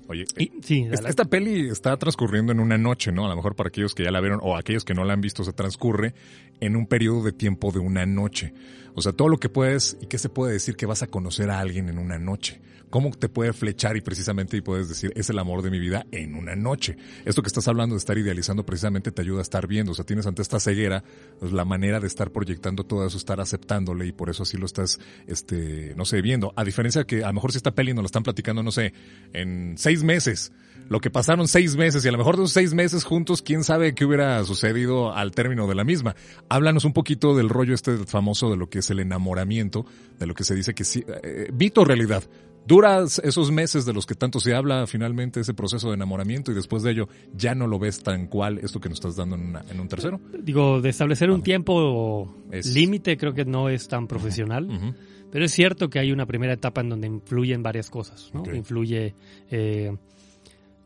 Oye, 0.07 0.25
Y, 0.37 0.51
sí, 0.61 0.83
Esta, 0.91 1.01
la- 1.03 1.09
esta 1.09 1.25
peli 1.25 1.67
está 1.69 1.97
transcurriendo 1.97 2.51
en 2.51 2.59
una 2.59 2.77
noche, 2.77 3.11
¿no? 3.11 3.25
A 3.25 3.29
lo 3.29 3.35
mejor 3.35 3.55
para 3.55 3.69
aquellos 3.69 3.95
que 3.95 4.03
ya 4.03 4.11
la 4.11 4.21
vieron 4.21 4.39
o 4.43 4.55
aquellos 4.55 4.85
que 4.85 4.93
no 4.93 5.03
la 5.03 5.13
han 5.13 5.21
visto 5.21 5.43
se 5.43 5.53
transcurre 5.53 6.13
en 6.59 6.75
un 6.75 6.85
periodo 6.87 7.23
de 7.23 7.31
tiempo 7.31 7.71
de 7.71 7.79
una 7.79 8.05
noche. 8.05 8.53
O 8.93 9.01
sea, 9.01 9.11
todo 9.13 9.27
lo 9.29 9.37
que 9.37 9.49
puedes 9.49 9.97
y 10.01 10.05
qué 10.05 10.17
se 10.17 10.29
puede 10.29 10.53
decir 10.53 10.75
que 10.75 10.85
vas 10.85 11.01
a 11.03 11.07
conocer 11.07 11.49
a 11.49 11.59
alguien 11.59 11.89
en 11.89 11.97
una 11.97 12.17
noche. 12.19 12.61
¿Cómo 12.89 13.11
te 13.11 13.29
puede 13.29 13.53
flechar 13.53 13.97
y 13.97 14.01
precisamente 14.01 14.57
y 14.57 14.61
puedes 14.61 14.87
decir, 14.87 15.11
es 15.15 15.29
el 15.29 15.39
amor 15.39 15.61
de 15.61 15.71
mi 15.71 15.79
vida 15.79 16.05
en 16.11 16.35
una 16.35 16.55
noche? 16.55 16.97
Esto 17.25 17.41
que 17.41 17.47
estás 17.47 17.67
hablando 17.67 17.95
de 17.95 17.99
estar 17.99 18.17
idealizando 18.17 18.65
precisamente 18.65 19.11
te 19.11 19.21
ayuda 19.21 19.39
a 19.39 19.41
estar 19.41 19.67
viendo. 19.67 19.91
O 19.91 19.95
sea, 19.95 20.05
tienes 20.05 20.25
ante 20.25 20.41
esta 20.41 20.59
ceguera 20.59 21.03
pues, 21.39 21.51
la 21.51 21.65
manera 21.65 21.99
de 21.99 22.07
estar 22.07 22.31
proyectando 22.31 22.85
todo 22.85 23.05
eso, 23.05 23.17
estar 23.17 23.41
aceptándole 23.41 24.05
y 24.07 24.11
por 24.11 24.29
eso 24.29 24.43
así 24.43 24.57
lo 24.57 24.65
estás, 24.65 24.99
este, 25.27 25.93
no 25.95 26.05
sé, 26.05 26.21
viendo. 26.21 26.53
A 26.55 26.63
diferencia 26.63 27.03
que 27.05 27.23
a 27.23 27.27
lo 27.27 27.33
mejor 27.33 27.51
si 27.51 27.57
esta 27.57 27.71
peli 27.71 27.93
nos 27.93 28.03
lo 28.03 28.07
están 28.07 28.23
platicando, 28.23 28.63
no 28.63 28.71
sé, 28.71 28.93
en 29.33 29.75
seis 29.77 30.03
meses, 30.03 30.51
lo 30.89 31.01
que 31.01 31.09
pasaron 31.09 31.47
seis 31.47 31.75
meses 31.75 32.05
y 32.05 32.07
a 32.07 32.11
lo 32.11 32.17
mejor 32.17 32.37
de 32.37 32.43
esos 32.43 32.53
seis 32.53 32.73
meses 32.73 33.03
juntos, 33.03 33.41
quién 33.41 33.63
sabe 33.63 33.95
qué 33.95 34.05
hubiera 34.05 34.43
sucedido 34.43 35.13
al 35.13 35.31
término 35.31 35.67
de 35.67 35.75
la 35.75 35.83
misma. 35.83 36.15
Háblanos 36.47 36.85
un 36.85 36.93
poquito 36.93 37.35
del 37.35 37.49
rollo 37.49 37.73
este 37.73 37.97
famoso 38.05 38.51
de 38.51 38.57
lo 38.57 38.69
que 38.69 38.79
es 38.79 38.89
el 38.89 38.99
enamoramiento, 38.99 39.85
de 40.19 40.27
lo 40.27 40.35
que 40.35 40.43
se 40.43 40.55
dice 40.55 40.73
que 40.73 40.83
sí, 40.83 41.03
eh, 41.23 41.49
realidad. 41.85 42.23
Dura 42.67 43.03
esos 43.03 43.51
meses 43.51 43.85
de 43.85 43.93
los 43.93 44.05
que 44.05 44.15
tanto 44.15 44.39
se 44.39 44.55
habla 44.55 44.87
finalmente 44.87 45.39
ese 45.39 45.53
proceso 45.53 45.89
de 45.89 45.95
enamoramiento 45.95 46.51
y 46.51 46.55
después 46.55 46.83
de 46.83 46.91
ello 46.91 47.07
ya 47.35 47.53
no 47.53 47.67
lo 47.67 47.79
ves 47.79 48.01
tan 48.01 48.27
cual 48.27 48.59
esto 48.59 48.79
que 48.79 48.89
nos 48.89 48.97
estás 48.97 49.15
dando 49.15 49.35
en, 49.35 49.55
en 49.69 49.79
un 49.79 49.87
tercero. 49.87 50.19
Digo, 50.41 50.81
de 50.81 50.89
establecer 50.89 51.29
un 51.29 51.43
tiempo 51.43 52.35
límite 52.73 53.17
creo 53.17 53.33
que 53.33 53.45
no 53.45 53.69
es 53.69 53.87
tan 53.87 54.07
profesional. 54.07 54.95
Pero 55.31 55.45
es 55.45 55.51
cierto 55.51 55.89
que 55.89 55.99
hay 55.99 56.11
una 56.13 56.25
primera 56.25 56.53
etapa 56.53 56.81
en 56.81 56.89
donde 56.89 57.07
influyen 57.07 57.61
varias 57.61 57.89
cosas, 57.89 58.31
¿no? 58.33 58.43
Influye 58.55 59.13
eh, 59.51 59.91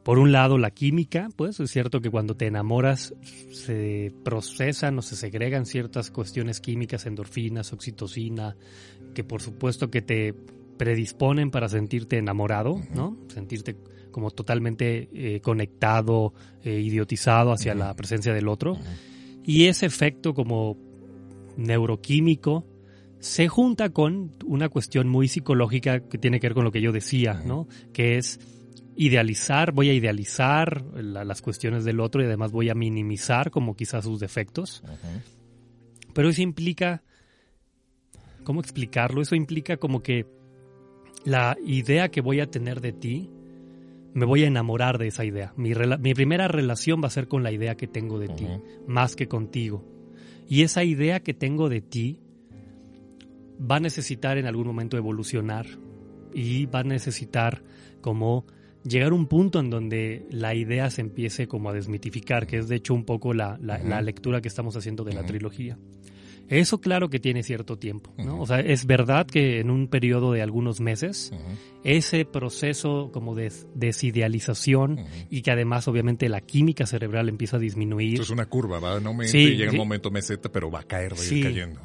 por 0.03 0.17
un 0.17 0.31
lado, 0.31 0.57
la 0.57 0.71
química, 0.71 1.29
pues 1.35 1.59
es 1.59 1.69
cierto 1.69 2.01
que 2.01 2.09
cuando 2.09 2.35
te 2.35 2.47
enamoras 2.47 3.13
se 3.51 4.11
procesan 4.23 4.97
o 4.97 5.01
se 5.03 5.15
segregan 5.15 5.67
ciertas 5.67 6.09
cuestiones 6.09 6.61
químicas, 6.61 7.05
endorfinas, 7.05 7.73
oxitocina, 7.73 8.55
que 9.13 9.23
por 9.23 9.41
supuesto 9.41 9.91
que 9.91 10.01
te 10.01 10.33
predisponen 10.79 11.51
para 11.51 11.67
sentirte 11.67 12.17
enamorado, 12.17 12.81
¿no? 12.95 13.17
Sentirte 13.27 13.75
como 14.11 14.31
totalmente 14.31 15.09
eh, 15.13 15.41
conectado, 15.41 16.33
eh, 16.63 16.79
idiotizado 16.79 17.51
hacia 17.51 17.75
la 17.75 17.93
presencia 17.95 18.33
del 18.33 18.47
otro. 18.47 18.77
Y 19.43 19.65
ese 19.65 19.85
efecto 19.85 20.33
como 20.33 20.77
neuroquímico 21.57 22.65
se 23.19 23.49
junta 23.49 23.89
con 23.89 24.31
una 24.45 24.69
cuestión 24.69 25.09
muy 25.09 25.27
psicológica 25.27 25.99
que 25.99 26.17
tiene 26.17 26.39
que 26.39 26.47
ver 26.47 26.53
con 26.53 26.63
lo 26.63 26.71
que 26.71 26.81
yo 26.81 26.93
decía, 26.93 27.43
¿no? 27.45 27.67
Que 27.91 28.17
es 28.17 28.39
idealizar, 28.95 29.73
voy 29.73 29.89
a 29.89 29.93
idealizar 29.93 30.81
las 30.95 31.41
cuestiones 31.41 31.83
del 31.83 31.99
otro 31.99 32.21
y 32.21 32.25
además 32.25 32.53
voy 32.53 32.69
a 32.69 32.73
minimizar 32.73 33.51
como 33.51 33.75
quizás 33.75 34.05
sus 34.05 34.21
defectos. 34.21 34.81
Pero 36.13 36.29
eso 36.29 36.41
implica, 36.41 37.03
¿cómo 38.45 38.61
explicarlo? 38.61 39.21
Eso 39.21 39.35
implica 39.35 39.75
como 39.75 40.01
que 40.01 40.38
la 41.25 41.57
idea 41.65 42.09
que 42.09 42.21
voy 42.21 42.39
a 42.39 42.49
tener 42.49 42.81
de 42.81 42.93
ti, 42.93 43.29
me 44.13 44.25
voy 44.25 44.43
a 44.43 44.47
enamorar 44.47 44.97
de 44.97 45.07
esa 45.07 45.25
idea. 45.25 45.53
Mi, 45.55 45.73
mi 45.99 46.13
primera 46.13 46.47
relación 46.47 47.01
va 47.03 47.07
a 47.07 47.11
ser 47.11 47.27
con 47.27 47.43
la 47.43 47.51
idea 47.51 47.75
que 47.75 47.87
tengo 47.87 48.19
de 48.19 48.29
ti, 48.29 48.47
más 48.87 49.15
que 49.15 49.27
contigo. 49.27 49.83
Y 50.47 50.63
esa 50.63 50.83
idea 50.83 51.19
que 51.19 51.33
tengo 51.33 51.69
de 51.69 51.81
ti 51.81 52.19
va 53.59 53.75
a 53.75 53.79
necesitar 53.79 54.37
en 54.37 54.45
algún 54.47 54.67
momento 54.67 54.97
evolucionar 54.97 55.67
y 56.33 56.65
va 56.65 56.79
a 56.79 56.83
necesitar 56.83 57.61
como 58.01 58.45
llegar 58.83 59.11
a 59.11 59.15
un 59.15 59.27
punto 59.27 59.59
en 59.59 59.69
donde 59.69 60.25
la 60.31 60.55
idea 60.55 60.89
se 60.89 61.01
empiece 61.01 61.47
como 61.47 61.69
a 61.69 61.73
desmitificar, 61.73 62.47
que 62.47 62.57
es 62.57 62.67
de 62.67 62.77
hecho 62.77 62.93
un 62.93 63.03
poco 63.03 63.33
la, 63.33 63.57
la, 63.61 64.01
lectura 64.01 64.41
que 64.41 64.47
estamos 64.47 64.75
haciendo 64.75 65.03
de 65.03 65.13
la 65.13 65.25
trilogía. 65.25 65.77
Eso 66.49 66.81
claro 66.81 67.09
que 67.09 67.19
tiene 67.19 67.43
cierto 67.43 67.77
tiempo, 67.77 68.13
¿no? 68.17 68.41
O 68.41 68.47
sea, 68.47 68.59
es 68.59 68.85
verdad 68.85 69.27
que 69.27 69.59
en 69.59 69.69
un 69.69 69.87
periodo 69.87 70.31
de 70.31 70.41
algunos 70.41 70.81
meses, 70.81 71.31
ese 71.83 72.25
proceso 72.25 73.11
como 73.13 73.35
de 73.35 73.51
desidealización 73.75 75.05
y 75.29 75.43
que 75.43 75.51
además 75.51 75.87
obviamente 75.87 76.27
la 76.27 76.41
química 76.41 76.85
cerebral 76.85 77.29
empieza 77.29 77.57
a 77.57 77.59
disminuir. 77.59 78.19
es 78.19 78.29
una 78.29 78.47
curva, 78.47 78.79
va 78.79 78.99
no 78.99 79.15
sí, 79.23 79.55
llega 79.55 79.71
un 79.71 79.77
momento 79.77 80.11
meseta, 80.11 80.51
pero 80.51 80.71
va 80.71 80.81
a 80.81 80.83
caer, 80.83 81.13
va 81.13 81.21
a 81.21 81.25
ir 81.25 81.43
cayendo. 81.43 81.81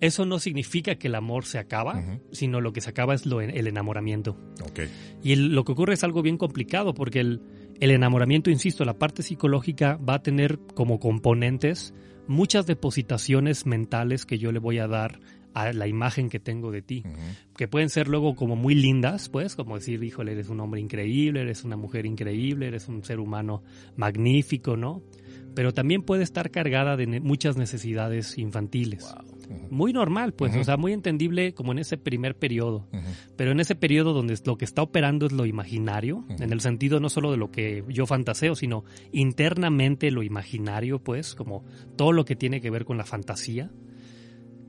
Eso 0.00 0.26
no 0.26 0.38
significa 0.38 0.96
que 0.96 1.08
el 1.08 1.14
amor 1.14 1.46
se 1.46 1.58
acaba, 1.58 2.02
sino 2.30 2.60
lo 2.60 2.72
que 2.72 2.80
se 2.80 2.90
acaba 2.90 3.14
es 3.14 3.24
lo, 3.24 3.40
el 3.40 3.66
enamoramiento. 3.66 4.36
Y 5.22 5.36
lo 5.36 5.64
que 5.64 5.72
ocurre 5.72 5.94
es 5.94 6.04
algo 6.04 6.22
bien 6.22 6.36
complicado 6.36 6.92
porque 6.94 7.20
el, 7.20 7.40
el 7.80 7.90
enamoramiento, 7.90 8.50
insisto, 8.50 8.84
la 8.84 8.98
parte 8.98 9.22
psicológica 9.22 9.96
va 9.96 10.14
a 10.14 10.22
tener 10.22 10.58
como 10.74 11.00
componentes 11.00 11.94
muchas 12.26 12.66
depositaciones 12.66 13.66
mentales 13.66 14.26
que 14.26 14.38
yo 14.38 14.52
le 14.52 14.58
voy 14.58 14.78
a 14.78 14.86
dar 14.86 15.20
a 15.54 15.72
la 15.72 15.86
imagen 15.86 16.28
que 16.28 16.38
tengo 16.38 16.70
de 16.70 16.82
ti, 16.82 17.02
que 17.56 17.66
pueden 17.66 17.88
ser 17.88 18.08
luego 18.08 18.36
como 18.36 18.56
muy 18.56 18.74
lindas, 18.74 19.30
pues, 19.30 19.56
como 19.56 19.76
decir, 19.76 20.02
híjole, 20.04 20.32
eres 20.32 20.50
un 20.50 20.60
hombre 20.60 20.82
increíble, 20.82 21.40
eres 21.40 21.64
una 21.64 21.76
mujer 21.76 22.04
increíble, 22.04 22.66
eres 22.66 22.88
un 22.88 23.02
ser 23.02 23.20
humano 23.20 23.62
magnífico, 23.96 24.76
¿no? 24.76 25.02
Pero 25.54 25.72
también 25.72 26.02
puede 26.02 26.24
estar 26.24 26.50
cargada 26.50 26.98
de 26.98 27.06
muchas 27.20 27.56
necesidades 27.56 28.36
infantiles. 28.36 29.14
Muy 29.70 29.92
normal, 29.92 30.32
pues, 30.32 30.54
o 30.56 30.64
sea, 30.64 30.76
muy 30.76 30.92
entendible 30.92 31.54
como 31.54 31.72
en 31.72 31.78
ese 31.78 31.98
primer 31.98 32.36
periodo. 32.36 32.86
Pero 33.36 33.52
en 33.52 33.60
ese 33.60 33.74
periodo 33.74 34.12
donde 34.12 34.38
lo 34.44 34.56
que 34.56 34.64
está 34.64 34.82
operando 34.82 35.26
es 35.26 35.32
lo 35.32 35.46
imaginario, 35.46 36.24
en 36.28 36.52
el 36.52 36.60
sentido 36.60 37.00
no 37.00 37.08
solo 37.08 37.30
de 37.30 37.36
lo 37.36 37.50
que 37.50 37.84
yo 37.88 38.06
fantaseo, 38.06 38.54
sino 38.54 38.84
internamente 39.12 40.10
lo 40.10 40.22
imaginario, 40.22 40.98
pues, 40.98 41.34
como 41.34 41.64
todo 41.96 42.12
lo 42.12 42.24
que 42.24 42.36
tiene 42.36 42.60
que 42.60 42.70
ver 42.70 42.84
con 42.84 42.96
la 42.96 43.04
fantasía. 43.04 43.70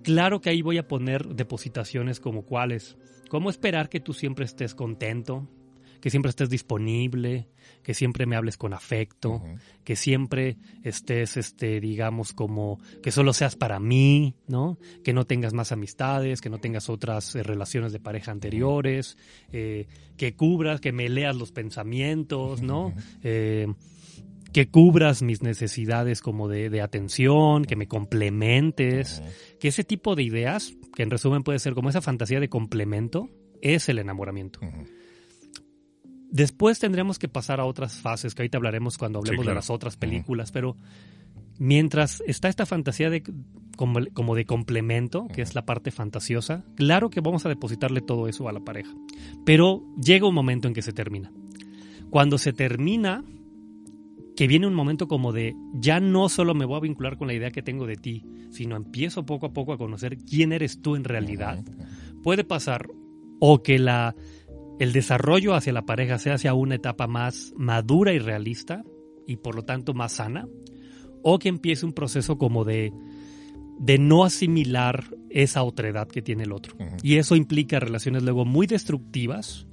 Claro 0.04 0.40
que 0.40 0.50
ahí 0.50 0.62
voy 0.62 0.78
a 0.78 0.88
poner 0.88 1.36
depositaciones 1.36 2.20
como 2.20 2.44
cuáles. 2.44 2.98
¿Cómo 3.30 3.50
esperar 3.50 3.90
que 3.90 4.00
tú 4.00 4.14
siempre 4.14 4.46
estés 4.46 4.74
contento? 4.74 5.50
Que 6.02 6.10
siempre 6.10 6.30
estés 6.30 6.50
disponible, 6.50 7.48
que 7.84 7.94
siempre 7.94 8.26
me 8.26 8.36
hables 8.36 8.58
con 8.58 8.74
afecto, 8.74 9.42
que 9.84 9.96
siempre 9.96 10.58
estés, 10.84 11.38
este, 11.38 11.80
digamos, 11.80 12.34
como 12.34 12.80
que 13.02 13.12
solo 13.12 13.34
seas 13.34 13.56
para 13.56 13.80
mí, 13.80 14.36
¿no? 14.48 14.78
Que 15.04 15.14
no 15.14 15.26
tengas 15.26 15.54
más 15.54 15.72
amistades, 15.72 16.42
que 16.42 16.50
no 16.50 16.60
tengas 16.60 16.90
otras 16.90 17.36
eh, 17.36 17.44
relaciones 17.44 17.94
de 17.94 18.00
pareja 18.00 18.32
anteriores, 18.32 19.18
eh, 19.52 19.88
que 20.18 20.36
cubras, 20.36 20.82
que 20.82 20.92
me 20.92 21.10
leas 21.10 21.36
los 21.36 21.52
pensamientos, 21.52 22.62
¿no? 22.62 22.94
Eh, 23.24 23.68
que 24.52 24.70
cubras 24.70 25.22
mis 25.22 25.42
necesidades 25.42 26.22
como 26.22 26.48
de, 26.48 26.82
atención, 26.82 27.66
que 27.66 27.76
me 27.76 27.88
complementes, 27.88 29.22
que 29.60 29.68
ese 29.68 29.84
tipo 29.84 30.16
de 30.16 30.24
ideas, 30.24 30.74
que 30.96 31.04
en 31.04 31.12
resumen 31.12 31.44
puede 31.44 31.60
ser 31.60 31.74
como 31.74 31.90
esa 31.90 32.02
fantasía 32.02 32.40
de 32.40 32.50
complemento, 32.50 33.30
es 33.62 33.88
el 33.90 34.00
enamoramiento. 34.00 34.60
Después 36.30 36.80
tendremos 36.80 37.20
que 37.20 37.28
pasar 37.30 37.60
a 37.60 37.66
otras 37.66 38.00
fases, 38.00 38.36
que 38.36 38.42
ahorita 38.42 38.58
hablaremos 38.58 38.98
cuando 38.98 39.20
hablemos 39.20 39.46
de 39.46 39.54
las 39.54 39.70
otras 39.70 39.96
películas, 39.96 40.52
pero 40.52 40.76
mientras 41.58 42.22
está 42.28 42.50
esta 42.50 42.66
fantasía 42.66 43.10
de 43.10 43.24
como, 43.78 44.36
de 44.36 44.46
complemento, 44.46 45.28
que 45.28 45.42
es 45.42 45.56
la 45.56 45.66
parte 45.66 45.92
fantasiosa, 45.92 46.66
claro 46.76 47.10
que 47.10 47.22
vamos 47.22 47.46
a 47.46 47.50
depositarle 47.50 48.02
todo 48.02 48.28
eso 48.28 48.50
a 48.50 48.52
la 48.52 48.60
pareja. 48.60 48.94
Pero 49.46 49.84
llega 50.02 50.28
un 50.28 50.36
momento 50.36 50.68
en 50.68 50.74
que 50.74 50.82
se 50.82 50.94
termina. 50.94 51.32
Cuando 52.10 52.38
se 52.38 52.54
termina, 52.54 53.24
que 54.36 54.48
viene 54.48 54.68
un 54.68 54.74
momento 54.74 55.08
como 55.08 55.32
de 55.32 55.56
ya 55.74 56.00
no 56.00 56.28
solo 56.28 56.56
me 56.56 56.66
voy 56.66 56.78
a 56.78 56.82
vincular 56.82 57.18
con 57.18 57.28
la 57.28 57.34
idea 57.34 57.52
que 57.52 57.62
tengo 57.62 57.86
de 57.86 57.96
ti, 57.96 58.26
sino 58.50 58.76
empiezo 58.76 59.26
poco 59.26 59.46
a 59.46 59.54
poco 59.54 59.74
a 59.74 59.78
conocer 59.78 60.18
quién 60.18 60.52
eres 60.52 60.82
tú 60.82 60.96
en 60.96 61.04
realidad. 61.04 61.64
Puede 62.24 62.44
pasar 62.44 62.88
o 63.40 63.62
que 63.62 63.78
la 63.78 64.16
el 64.80 64.94
desarrollo 64.94 65.56
hacia 65.56 65.74
la 65.74 65.86
pareja 65.86 66.18
sea 66.20 66.36
hacia 66.36 66.54
una 66.54 66.76
etapa 66.76 67.08
más 67.08 67.54
madura 67.58 68.14
y 68.14 68.20
realista 68.20 68.84
y 69.26 69.38
por 69.38 69.56
lo 69.56 69.64
tanto 69.64 69.94
más 69.94 70.14
sana, 70.14 70.48
o 71.22 71.40
que 71.40 71.50
empiece 71.50 71.86
un 71.86 71.94
proceso 71.94 72.38
como 72.38 72.64
de, 72.64 72.94
de 73.80 73.98
no 73.98 74.24
asimilar 74.24 75.06
esa 75.30 75.64
otredad 75.64 76.08
que 76.08 76.22
tiene 76.22 76.44
el 76.44 76.54
otro. 76.54 76.76
Y 77.04 77.18
eso 77.18 77.36
implica 77.36 77.80
relaciones 77.80 78.24
luego 78.24 78.46
muy 78.46 78.68
destructivas 78.68 79.68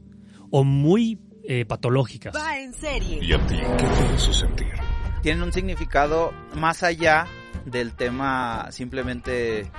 o 0.51 0.65
muy 0.65 1.21
eh, 1.45 1.65
patológicas. 1.65 2.35
Va 2.35 2.59
en 2.59 2.73
serie. 2.73 3.21
¿Y 3.23 3.33
a 3.33 3.47
ti 3.47 3.57
qué 3.57 3.87
te 3.87 4.15
hizo 4.15 4.33
sentir? 4.33 4.73
Tienen 5.23 5.43
un 5.43 5.53
significado 5.53 6.33
más 6.57 6.83
allá 6.83 7.27
del 7.65 7.95
tema 7.95 8.69
simplemente 8.71 9.71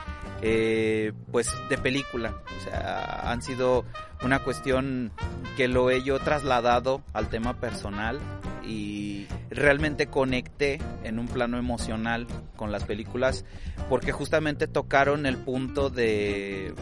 eh, 0.41 1.12
pues 1.32 1.51
de 1.70 1.77
película. 1.77 2.41
O 2.58 2.63
sea, 2.63 3.32
han 3.32 3.41
sido 3.41 3.86
una 4.24 4.39
cuestión 4.39 5.12
que 5.57 5.67
lo 5.67 5.89
he 5.89 6.03
yo 6.03 6.19
trasladado 6.19 7.01
al 7.13 7.29
tema 7.29 7.60
personal 7.60 8.19
y 8.63 9.27
realmente 9.50 10.07
conecté 10.07 10.79
en 11.03 11.19
un 11.19 11.27
plano 11.27 11.57
emocional 11.57 12.27
con 12.55 12.72
las 12.72 12.84
películas 12.84 13.45
porque 13.89 14.12
justamente 14.12 14.67
tocaron 14.67 15.25
el 15.25 15.38
punto 15.38 15.89
de 15.89 16.74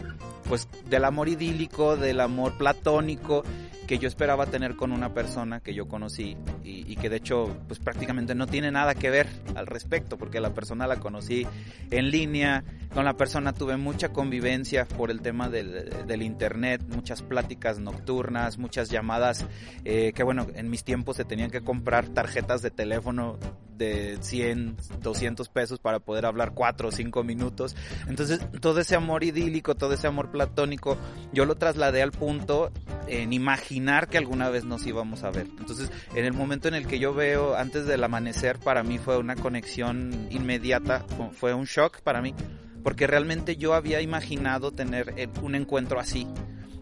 pues 0.48 0.68
del 0.88 1.04
amor 1.04 1.28
idílico, 1.28 1.96
del 1.96 2.20
amor 2.20 2.56
platónico 2.58 3.44
que 3.86 3.98
yo 3.98 4.08
esperaba 4.08 4.46
tener 4.46 4.76
con 4.76 4.92
una 4.92 5.12
persona 5.12 5.60
que 5.60 5.74
yo 5.74 5.86
conocí 5.86 6.36
y, 6.62 6.96
que 6.96 7.10
de 7.10 7.16
hecho 7.16 7.54
pues 7.68 7.80
prácticamente 7.80 8.34
no 8.34 8.46
tiene 8.46 8.70
nada 8.70 8.94
que 8.94 9.10
ver 9.10 9.28
al 9.56 9.66
respecto 9.66 10.16
porque 10.16 10.40
la 10.40 10.54
persona 10.54 10.86
la 10.86 11.00
conocí 11.00 11.46
en 11.90 12.10
línea, 12.10 12.64
con 12.94 13.04
la 13.04 13.14
persona 13.14 13.52
tuve 13.52 13.76
mucha 13.76 14.10
convivencia 14.10 14.86
por 14.86 15.10
el 15.10 15.20
tema 15.20 15.50
del, 15.50 16.06
del 16.06 16.22
internet, 16.22 16.82
muchas 16.88 17.20
pláticas 17.24 17.78
nocturnas, 17.78 18.58
muchas 18.58 18.90
llamadas 18.90 19.44
eh, 19.84 20.12
que 20.14 20.22
bueno, 20.22 20.46
en 20.54 20.70
mis 20.70 20.84
tiempos 20.84 21.16
se 21.16 21.24
tenían 21.24 21.50
que 21.50 21.62
comprar 21.62 22.08
tarjetas 22.08 22.62
de 22.62 22.70
teléfono 22.70 23.38
de 23.76 24.18
100, 24.20 24.76
200 25.02 25.48
pesos 25.48 25.78
para 25.78 25.98
poder 25.98 26.26
hablar 26.26 26.52
4 26.54 26.88
o 26.88 26.92
5 26.92 27.24
minutos. 27.24 27.76
Entonces, 28.06 28.40
todo 28.60 28.80
ese 28.80 28.94
amor 28.94 29.24
idílico, 29.24 29.74
todo 29.74 29.92
ese 29.94 30.06
amor 30.06 30.30
platónico, 30.30 30.96
yo 31.32 31.44
lo 31.44 31.56
trasladé 31.56 32.02
al 32.02 32.12
punto 32.12 32.70
en 33.06 33.32
imaginar 33.32 34.08
que 34.08 34.18
alguna 34.18 34.48
vez 34.48 34.64
nos 34.64 34.86
íbamos 34.86 35.24
a 35.24 35.30
ver. 35.30 35.46
Entonces, 35.58 35.90
en 36.14 36.24
el 36.24 36.32
momento 36.32 36.68
en 36.68 36.74
el 36.74 36.86
que 36.86 36.98
yo 36.98 37.14
veo 37.14 37.56
antes 37.56 37.86
del 37.86 38.04
amanecer, 38.04 38.58
para 38.58 38.82
mí 38.82 38.98
fue 38.98 39.18
una 39.18 39.36
conexión 39.36 40.28
inmediata, 40.30 41.04
fue 41.32 41.54
un 41.54 41.64
shock 41.64 42.00
para 42.02 42.22
mí, 42.22 42.34
porque 42.82 43.06
realmente 43.06 43.56
yo 43.56 43.74
había 43.74 44.00
imaginado 44.00 44.70
tener 44.70 45.14
eh, 45.16 45.28
un 45.42 45.54
encuentro 45.54 45.98
así. 45.98 46.26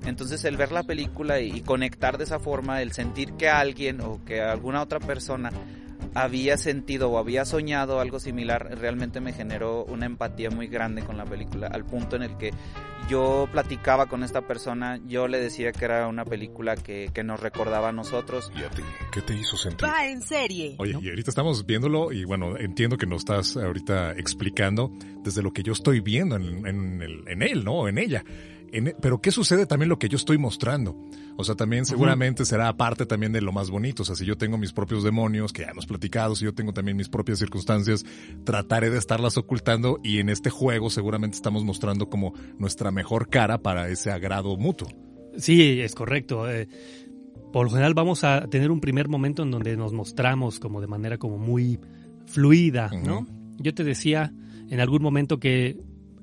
Entonces 0.04 0.44
el 0.44 0.56
ver 0.56 0.72
la 0.72 0.82
película 0.82 1.40
y, 1.40 1.60
conectar 1.60 2.18
de 2.18 2.24
esa 2.24 2.38
forma, 2.38 2.82
el 2.82 2.92
sentir 2.92 3.34
que 3.34 3.48
alguien 3.48 4.00
o 4.00 4.24
que 4.24 4.40
alguna 4.40 4.82
otra 4.82 5.00
persona 5.00 5.50
había 6.14 6.58
sentido 6.58 7.10
o 7.10 7.18
había 7.18 7.44
soñado 7.44 8.00
algo 8.00 8.20
similar, 8.20 8.76
realmente 8.78 9.20
me 9.20 9.32
generó 9.32 9.84
una 9.84 10.06
empatía 10.06 10.50
muy 10.50 10.66
grande 10.66 11.02
con 11.02 11.16
la 11.16 11.24
película, 11.24 11.68
al 11.68 11.84
punto 11.84 12.16
en 12.16 12.22
el 12.22 12.36
que 12.36 12.50
yo 13.08 13.48
platicaba 13.50 14.06
con 14.06 14.22
esta 14.22 14.46
persona, 14.46 15.00
yo 15.06 15.26
le 15.28 15.38
decía 15.38 15.72
que 15.72 15.84
era 15.84 16.06
una 16.08 16.24
película 16.24 16.76
que, 16.76 17.10
que 17.12 17.24
nos 17.24 17.40
recordaba 17.40 17.88
a 17.88 17.92
nosotros. 17.92 18.52
¿Y 18.54 18.62
a 18.62 18.70
ti? 18.70 18.82
¿Qué 19.12 19.22
te 19.22 19.34
hizo 19.34 19.56
sentir? 19.56 19.88
Va 19.88 20.06
en 20.06 20.22
serie. 20.22 20.76
Oye, 20.78 20.96
y 21.00 21.08
ahorita 21.08 21.30
estamos 21.30 21.66
viéndolo 21.66 22.12
y 22.12 22.24
bueno, 22.24 22.56
entiendo 22.58 22.96
que 22.96 23.06
nos 23.06 23.18
estás 23.22 23.56
ahorita 23.56 24.12
explicando 24.12 24.92
desde 25.22 25.42
lo 25.42 25.52
que 25.52 25.62
yo 25.62 25.72
estoy 25.72 26.00
viendo 26.00 26.36
en, 26.36 26.66
en, 26.66 27.02
en 27.26 27.42
él, 27.42 27.64
¿no? 27.64 27.88
En 27.88 27.98
ella. 27.98 28.24
Pero 29.00 29.20
¿qué 29.20 29.30
sucede 29.30 29.66
también 29.66 29.90
lo 29.90 29.98
que 29.98 30.08
yo 30.08 30.16
estoy 30.16 30.38
mostrando? 30.38 30.96
O 31.36 31.44
sea, 31.44 31.54
también 31.54 31.84
seguramente 31.84 32.44
será 32.44 32.74
parte 32.76 33.04
también 33.04 33.32
de 33.32 33.42
lo 33.42 33.52
más 33.52 33.70
bonito. 33.70 34.02
O 34.02 34.06
sea, 34.06 34.16
si 34.16 34.24
yo 34.24 34.38
tengo 34.38 34.56
mis 34.56 34.72
propios 34.72 35.04
demonios, 35.04 35.52
que 35.52 35.62
ya 35.62 35.68
hemos 35.68 35.86
platicado, 35.86 36.34
si 36.34 36.46
yo 36.46 36.54
tengo 36.54 36.72
también 36.72 36.96
mis 36.96 37.08
propias 37.08 37.38
circunstancias, 37.38 38.04
trataré 38.44 38.88
de 38.88 38.98
estarlas 38.98 39.36
ocultando 39.36 40.00
y 40.02 40.18
en 40.18 40.30
este 40.30 40.48
juego 40.48 40.88
seguramente 40.88 41.36
estamos 41.36 41.64
mostrando 41.64 42.08
como 42.08 42.32
nuestra 42.58 42.90
mejor 42.90 43.28
cara 43.28 43.58
para 43.58 43.88
ese 43.88 44.10
agrado 44.10 44.56
mutuo. 44.56 44.88
Sí, 45.36 45.80
es 45.80 45.94
correcto. 45.94 46.50
Eh, 46.50 46.68
por 47.52 47.66
lo 47.66 47.70
general 47.70 47.92
vamos 47.92 48.24
a 48.24 48.46
tener 48.48 48.70
un 48.70 48.80
primer 48.80 49.08
momento 49.08 49.42
en 49.42 49.50
donde 49.50 49.76
nos 49.76 49.92
mostramos 49.92 50.58
como 50.58 50.80
de 50.80 50.86
manera 50.86 51.18
como 51.18 51.36
muy 51.36 51.78
fluida, 52.24 52.90
¿no? 53.04 53.26
Yo 53.58 53.74
te 53.74 53.84
decía 53.84 54.32
en 54.70 54.80
algún 54.80 55.02
momento 55.02 55.38
que 55.38 55.76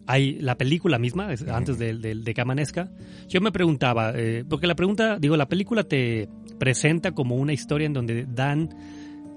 hay 0.08 0.40
la 0.40 0.58
película 0.58 0.98
misma, 0.98 1.30
antes 1.52 1.78
de, 1.78 2.34
que 2.34 2.42
amanezca, 2.42 2.90
yo 3.28 3.42
me 3.42 3.52
preguntaba, 3.52 4.14
eh, 4.16 4.44
porque 4.48 4.68
la 4.68 4.76
pregunta, 4.76 5.20
digo, 5.20 5.38
la 5.38 5.48
película 5.48 5.84
te 5.84 6.30
presenta 6.58 7.12
como 7.12 7.36
una 7.36 7.54
historia 7.54 7.86
en 7.86 7.94
donde 7.94 8.26
dan 8.26 8.70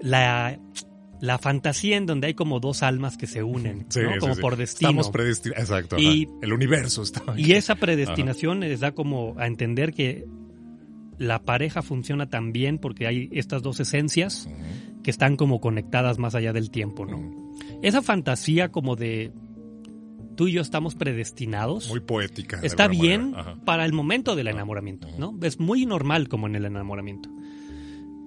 la, 0.00 0.58
la 1.20 1.38
fantasía 1.38 1.96
en 1.96 2.06
donde 2.06 2.26
hay 2.26 2.34
como 2.34 2.58
dos 2.58 2.82
almas 2.82 3.16
que 3.16 3.26
se 3.26 3.42
unen, 3.42 3.86
como 4.18 4.36
por 4.36 4.56
destino. 4.56 4.90
Estamos 4.90 5.10
predestinados, 5.10 5.62
exacto. 5.62 5.96
Y, 5.98 6.28
el 6.42 6.52
universo 6.52 7.02
está 7.02 7.22
Y 7.36 7.52
esa 7.52 7.76
predestinación 7.76 8.60
les 8.60 8.80
da 8.80 8.92
como 8.92 9.34
a 9.38 9.46
entender 9.46 9.92
que 9.92 10.26
la 11.18 11.42
pareja 11.42 11.82
funciona 11.82 12.28
tan 12.28 12.52
bien 12.52 12.78
porque 12.78 13.06
hay 13.06 13.28
estas 13.30 13.62
dos 13.62 13.78
esencias 13.78 14.48
que 15.04 15.10
están 15.10 15.36
como 15.36 15.60
conectadas 15.60 16.18
más 16.18 16.34
allá 16.34 16.52
del 16.52 16.70
tiempo, 16.70 17.06
¿no? 17.06 17.52
Esa 17.82 18.02
fantasía 18.02 18.70
como 18.70 18.96
de 18.96 19.32
tú 20.34 20.48
y 20.48 20.52
yo 20.52 20.62
estamos 20.62 20.94
predestinados. 20.94 21.88
Muy 21.88 22.00
poética. 22.00 22.60
Está 22.62 22.88
bien 22.88 23.34
para 23.64 23.84
el 23.84 23.92
momento 23.92 24.36
del 24.36 24.48
enamoramiento, 24.48 25.08
¿no? 25.18 25.38
Es 25.42 25.60
muy 25.60 25.86
normal 25.86 26.28
como 26.28 26.46
en 26.46 26.56
el 26.56 26.64
enamoramiento. 26.64 27.28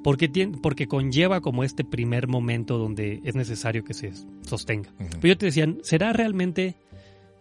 Porque, 0.03 0.27
tiene, 0.27 0.57
porque 0.61 0.87
conlleva 0.87 1.41
como 1.41 1.63
este 1.63 1.83
primer 1.83 2.27
momento 2.27 2.77
donde 2.77 3.21
es 3.23 3.35
necesario 3.35 3.83
que 3.83 3.95
se 3.95 4.11
sostenga. 4.43 4.93
Pero 4.97 5.27
yo 5.29 5.37
te 5.37 5.47
decía, 5.47 5.67
¿será 5.81 6.13
realmente 6.13 6.75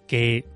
que 0.07 0.46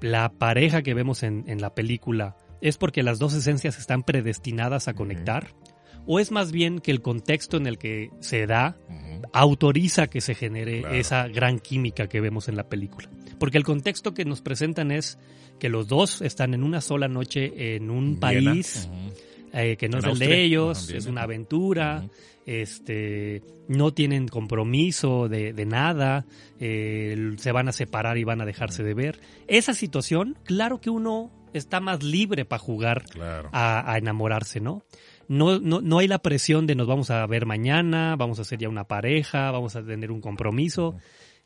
la 0.00 0.30
pareja 0.30 0.82
que 0.82 0.92
vemos 0.92 1.22
en, 1.22 1.44
la 1.60 1.74
película 1.74 2.36
es 2.60 2.76
porque 2.76 3.02
las 3.02 3.18
dos 3.18 3.32
esencias 3.32 3.78
están 3.78 4.02
predestinadas 4.02 4.88
a 4.88 4.94
conectar? 4.94 5.54
¿O 6.06 6.20
es 6.20 6.30
más 6.30 6.52
bien 6.52 6.78
que 6.78 6.90
el 6.90 7.00
contexto 7.00 7.56
en 7.56 7.66
el 7.66 7.78
que 7.78 8.10
se 8.20 8.46
da 8.46 8.76
autoriza 9.32 10.08
que 10.08 10.20
se 10.20 10.34
genere 10.34 10.84
esa 10.98 11.26
gran 11.26 11.58
química 11.58 12.06
que 12.06 12.20
vemos 12.20 12.48
en 12.48 12.56
la 12.56 12.68
película? 12.68 13.08
Porque 13.38 13.58
el 13.58 13.64
contexto 13.64 14.14
que 14.14 14.24
nos 14.24 14.40
presentan 14.40 14.90
es 14.90 15.18
que 15.58 15.68
los 15.68 15.88
dos 15.88 16.22
están 16.22 16.54
en 16.54 16.62
una 16.62 16.80
sola 16.80 17.08
noche 17.08 17.76
en 17.76 17.90
un 17.90 18.18
país 18.18 18.88
eh, 19.52 19.76
que 19.76 19.88
no 19.88 19.98
es 19.98 20.04
el 20.04 20.18
de 20.18 20.42
ellos, 20.42 20.90
es 20.90 21.06
una 21.06 21.22
aventura, 21.22 22.08
este, 22.44 23.42
no 23.68 23.92
tienen 23.92 24.28
compromiso 24.28 25.28
de, 25.28 25.52
nada, 25.66 26.26
eh, 26.60 27.32
se 27.38 27.52
van 27.52 27.68
a 27.68 27.72
separar 27.72 28.18
y 28.18 28.24
van 28.24 28.40
a 28.40 28.44
dejarse 28.44 28.82
de 28.82 28.94
ver. 28.94 29.20
Esa 29.46 29.72
situación, 29.72 30.36
claro 30.44 30.80
que 30.80 30.90
uno 30.90 31.30
está 31.54 31.80
más 31.80 32.02
libre 32.02 32.44
para 32.44 32.58
jugar 32.58 33.04
a, 33.52 33.90
a, 33.90 33.96
enamorarse, 33.96 34.60
¿no? 34.60 34.82
No, 35.28 35.58
¿no? 35.58 35.80
no 35.80 35.98
hay 35.98 36.06
la 36.06 36.18
presión 36.18 36.66
de 36.66 36.74
nos 36.74 36.86
vamos 36.86 37.10
a 37.10 37.26
ver 37.26 37.46
mañana, 37.46 38.14
vamos 38.16 38.38
a 38.38 38.44
ser 38.44 38.58
ya 38.58 38.68
una 38.68 38.84
pareja, 38.84 39.50
vamos 39.50 39.74
a 39.74 39.82
tener 39.82 40.12
un 40.12 40.20
compromiso. 40.20 40.96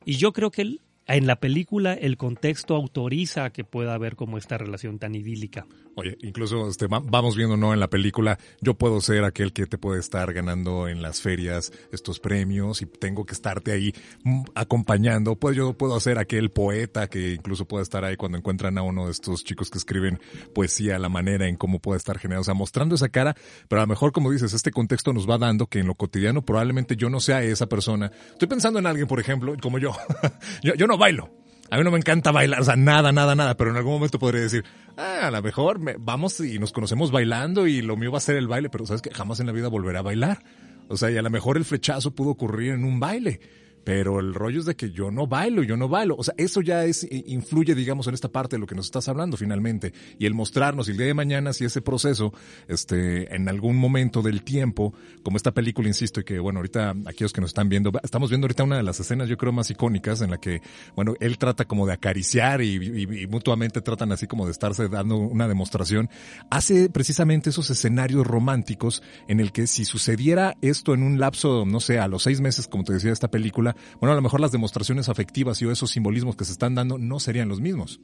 Y 0.05 0.16
yo 0.16 0.33
creo 0.33 0.50
que 0.50 0.81
en 1.16 1.27
la 1.27 1.37
película 1.37 1.94
el 1.94 2.16
contexto 2.16 2.75
autoriza 2.75 3.51
que 3.51 3.64
pueda 3.64 3.94
haber 3.94 4.16
como 4.16 4.38
esta 4.38 4.59
relación 4.59 4.99
tan 4.99 5.14
idílica. 5.14 5.66
Oye, 6.00 6.16
incluso 6.22 6.66
este, 6.66 6.86
vamos 6.88 7.36
viendo, 7.36 7.58
¿no? 7.58 7.74
En 7.74 7.80
la 7.80 7.90
película, 7.90 8.38
yo 8.62 8.72
puedo 8.72 9.02
ser 9.02 9.22
aquel 9.24 9.52
que 9.52 9.66
te 9.66 9.76
puede 9.76 10.00
estar 10.00 10.32
ganando 10.32 10.88
en 10.88 11.02
las 11.02 11.20
ferias 11.20 11.74
estos 11.92 12.20
premios 12.20 12.80
y 12.80 12.86
tengo 12.86 13.26
que 13.26 13.34
estarte 13.34 13.72
ahí 13.72 13.92
mm, 14.24 14.44
acompañando. 14.54 15.36
Pues 15.36 15.58
yo 15.58 15.74
puedo 15.74 16.00
ser 16.00 16.16
aquel 16.16 16.48
poeta 16.48 17.06
que 17.08 17.34
incluso 17.34 17.66
puede 17.66 17.82
estar 17.82 18.02
ahí 18.02 18.16
cuando 18.16 18.38
encuentran 18.38 18.78
a 18.78 18.82
uno 18.82 19.04
de 19.04 19.12
estos 19.12 19.44
chicos 19.44 19.68
que 19.68 19.76
escriben 19.76 20.18
poesía, 20.54 20.98
la 20.98 21.10
manera 21.10 21.46
en 21.46 21.56
cómo 21.56 21.80
puede 21.80 21.98
estar 21.98 22.18
generado, 22.18 22.40
o 22.40 22.44
sea, 22.44 22.54
mostrando 22.54 22.94
esa 22.94 23.10
cara, 23.10 23.36
pero 23.68 23.82
a 23.82 23.84
lo 23.84 23.88
mejor, 23.88 24.12
como 24.12 24.30
dices, 24.30 24.54
este 24.54 24.70
contexto 24.70 25.12
nos 25.12 25.28
va 25.28 25.36
dando 25.36 25.66
que 25.66 25.80
en 25.80 25.86
lo 25.86 25.96
cotidiano 25.96 26.40
probablemente 26.40 26.96
yo 26.96 27.10
no 27.10 27.20
sea 27.20 27.42
esa 27.42 27.68
persona. 27.68 28.10
Estoy 28.32 28.48
pensando 28.48 28.78
en 28.78 28.86
alguien, 28.86 29.06
por 29.06 29.20
ejemplo, 29.20 29.54
como 29.60 29.78
yo. 29.78 29.92
yo, 30.62 30.72
yo 30.76 30.86
no 30.86 30.96
bailo. 30.96 31.28
A 31.70 31.76
mí 31.78 31.85
no 31.85 31.92
me 31.92 31.98
encanta 31.98 32.33
bailar, 32.33 32.61
o 32.61 32.64
sea, 32.64 32.74
nada, 32.74 33.12
nada, 33.12 33.37
nada, 33.37 33.56
pero 33.56 33.70
en 33.70 33.76
algún 33.76 33.92
momento 33.92 34.18
podría 34.18 34.40
decir, 34.42 34.64
ah, 34.96 35.28
a 35.28 35.30
lo 35.30 35.40
mejor 35.40 35.78
vamos 36.00 36.40
y 36.40 36.59
nos 36.59 36.72
conocemos 36.72 37.12
bailando 37.12 37.68
y 37.68 37.80
lo 37.80 37.96
mío 37.96 38.11
va 38.11 38.18
a 38.18 38.22
ser 38.22 38.37
el 38.37 38.48
baile, 38.48 38.70
pero 38.70 38.87
sabes 38.87 39.02
que 39.02 39.11
jamás 39.14 39.38
en 39.38 39.46
la 39.46 39.52
vida 39.52 39.68
volveré 39.68 39.98
a 39.98 40.02
bailar. 40.02 40.42
O 40.88 40.96
sea, 40.96 41.12
y 41.12 41.16
a 41.16 41.22
lo 41.22 41.30
mejor 41.30 41.56
el 41.56 41.64
flechazo 41.64 42.11
pudo 42.11 42.30
ocurrir 42.30 42.72
en 42.72 42.85
un 42.85 42.98
baile. 42.98 43.40
Pero 43.85 44.21
el 44.21 44.35
rollo 44.35 44.61
es 44.61 44.66
de 44.66 44.77
que 44.77 44.90
yo 44.90 45.11
no 45.11 45.27
bailo, 45.27 45.62
yo 45.62 45.77
no 45.77 45.88
bailo. 45.88 46.16
O 46.16 46.25
sea, 46.25 46.35
eso 46.37 46.61
ya 46.61 46.85
es, 46.85 47.07
influye, 47.11 47.75
digamos, 47.75 48.07
en 48.07 48.14
esta 48.14 48.29
parte 48.29 48.57
de 48.57 48.61
lo 48.61 48.66
que 48.66 48.75
nos 48.75 48.87
estás 48.87 49.09
hablando 49.09 49.37
finalmente. 49.37 49.93
Y 50.19 50.27
el 50.27 50.35
mostrarnos 50.35 50.88
el 50.88 50.97
día 50.97 51.07
de 51.07 51.14
mañana 51.14 51.53
si 51.53 51.64
ese 51.64 51.81
proceso, 51.81 52.33
este, 52.69 53.35
en 53.35 53.49
algún 53.49 53.77
momento 53.77 54.23
del 54.23 54.43
tiempo, 54.43 54.95
como 55.23 55.37
esta 55.37 55.53
película, 55.53 55.88
insisto, 55.88 56.21
y 56.21 56.25
que 56.25 56.38
bueno, 56.38 56.59
ahorita 56.59 56.95
aquellos 57.07 57.33
que 57.33 57.40
nos 57.40 57.51
están 57.51 57.69
viendo, 57.69 57.90
estamos 58.03 58.31
viendo 58.31 58.47
ahorita 58.47 58.64
una 58.64 58.77
de 58.77 58.83
las 58.83 59.01
escenas 59.01 59.29
yo 59.29 59.37
creo 59.37 59.53
más 59.53 59.71
icónicas 59.71 60.21
en 60.21 60.31
la 60.31 60.38
que, 60.38 60.61
bueno, 60.95 61.14
él 61.21 61.38
trata 61.38 61.64
como 61.64 61.87
de 61.87 61.93
acariciar 61.93 62.62
y, 62.62 62.75
y 63.03 63.27
mutuamente 63.27 63.81
tratan 63.81 64.12
así 64.12 64.27
como 64.27 64.45
de 64.45 64.53
estarse 64.53 64.88
dando 64.88 65.16
una 65.16 65.49
demostración. 65.49 66.11
Hace 66.51 66.90
precisamente 66.90 67.51
esos 67.51 67.71
escenarios 67.71 68.27
románticos 68.27 69.03
en 69.29 69.40
el 69.40 69.53
que 69.53 69.66
si 69.66 69.85
sucediera 69.85 70.57
esto 70.62 70.95
en 70.95 71.03
un 71.03 71.19
lapso, 71.19 71.64
no 71.66 71.81
sé, 71.81 71.99
a 71.99 72.09
los 72.09 72.23
seis 72.23 72.40
meses, 72.40 72.69
como 72.69 72.85
te 72.85 72.93
decía 72.93 73.12
esta 73.12 73.31
película, 73.31 73.69
bueno, 74.00 74.12
a 74.12 74.16
lo 74.16 74.22
mejor 74.22 74.40
las 74.40 74.52
demostraciones 74.52 75.09
afectivas 75.09 75.61
y 75.62 75.68
esos 75.68 75.90
simbolismos 75.90 76.37
que 76.37 76.44
se 76.44 76.52
están 76.52 76.74
dando 76.74 76.98
no 76.98 77.20
serían 77.20 77.48
los 77.48 77.61
mismos. 77.61 78.00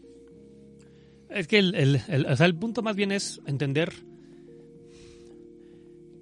Es 1.30 1.46
que 1.48 1.58
el, 1.58 2.00
el, 2.08 2.54
punto 2.56 2.82
más 2.82 2.96
bien 2.96 3.12
es 3.12 3.40
entender 3.46 3.92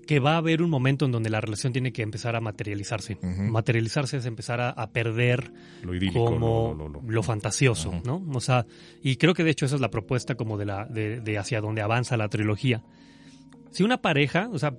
que 0.07 0.19
va 0.19 0.35
a 0.35 0.37
haber 0.39 0.61
un 0.61 0.71
momento 0.71 1.05
en 1.07 1.13
donde 1.13 1.31
la 1.31 1.41
relación 1.41 1.73
tiene 1.73 1.93
que 1.93 2.03
empezar 2.03 2.37
a 2.37 2.41
materializarse. 2.41 3.17
Materializarse 3.23 4.19
es 4.19 4.27
empezar 4.27 4.61
a, 4.61 4.91
perder 4.91 5.53
lo 5.83 5.95
idílico, 5.95 6.25
como 6.25 7.01
lo, 7.07 7.23
fantasioso, 7.23 8.03
¿no? 8.05 8.23
O 8.33 8.41
sea, 8.41 8.67
y 9.03 9.17
creo 9.17 9.35
que 9.35 9.45
de 9.45 9.51
hecho 9.51 9.67
esa 9.67 9.77
es 9.77 9.81
la 9.81 9.91
propuesta 9.91 10.35
como 10.35 10.59
de 10.59 10.67
la 10.67 10.85
de, 10.87 11.21
de 11.21 11.39
hacia 11.39 11.61
donde 11.61 11.81
avanza 11.81 12.17
la 12.17 12.29
trilogía. 12.29 12.83
Si 13.71 13.83
una 13.83 14.03
pareja, 14.03 14.49
o 14.53 14.59
sea, 14.59 14.75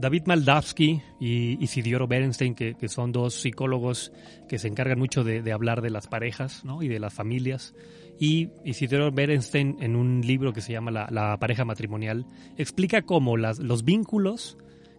David 0.00 0.22
Maldavsky 0.24 1.02
y 1.20 1.62
Isidoro 1.62 2.08
Berenstein, 2.08 2.54
que, 2.54 2.88
son 2.88 3.12
dos 3.12 3.34
psicólogos 3.34 4.12
que 4.48 4.58
se 4.58 4.66
encargan 4.66 4.98
mucho 4.98 5.24
de, 5.24 5.52
hablar 5.52 5.82
de 5.82 5.90
las 5.90 6.06
parejas 6.06 6.64
¿no? 6.64 6.82
y 6.82 6.88
de 6.88 6.98
las 6.98 7.12
familias, 7.12 7.74
y 8.18 8.48
Isidoro 8.64 9.12
Berenstein, 9.12 9.76
en 9.80 9.96
un 9.96 10.22
libro 10.22 10.52
que 10.52 10.62
se 10.62 10.72
llama 10.72 10.90
La, 10.90 11.36
pareja 11.38 11.64
matrimonial, 11.64 12.26
explica 12.56 13.02
cómo 13.02 13.36
los 13.36 13.84
vínculos, 13.84 14.56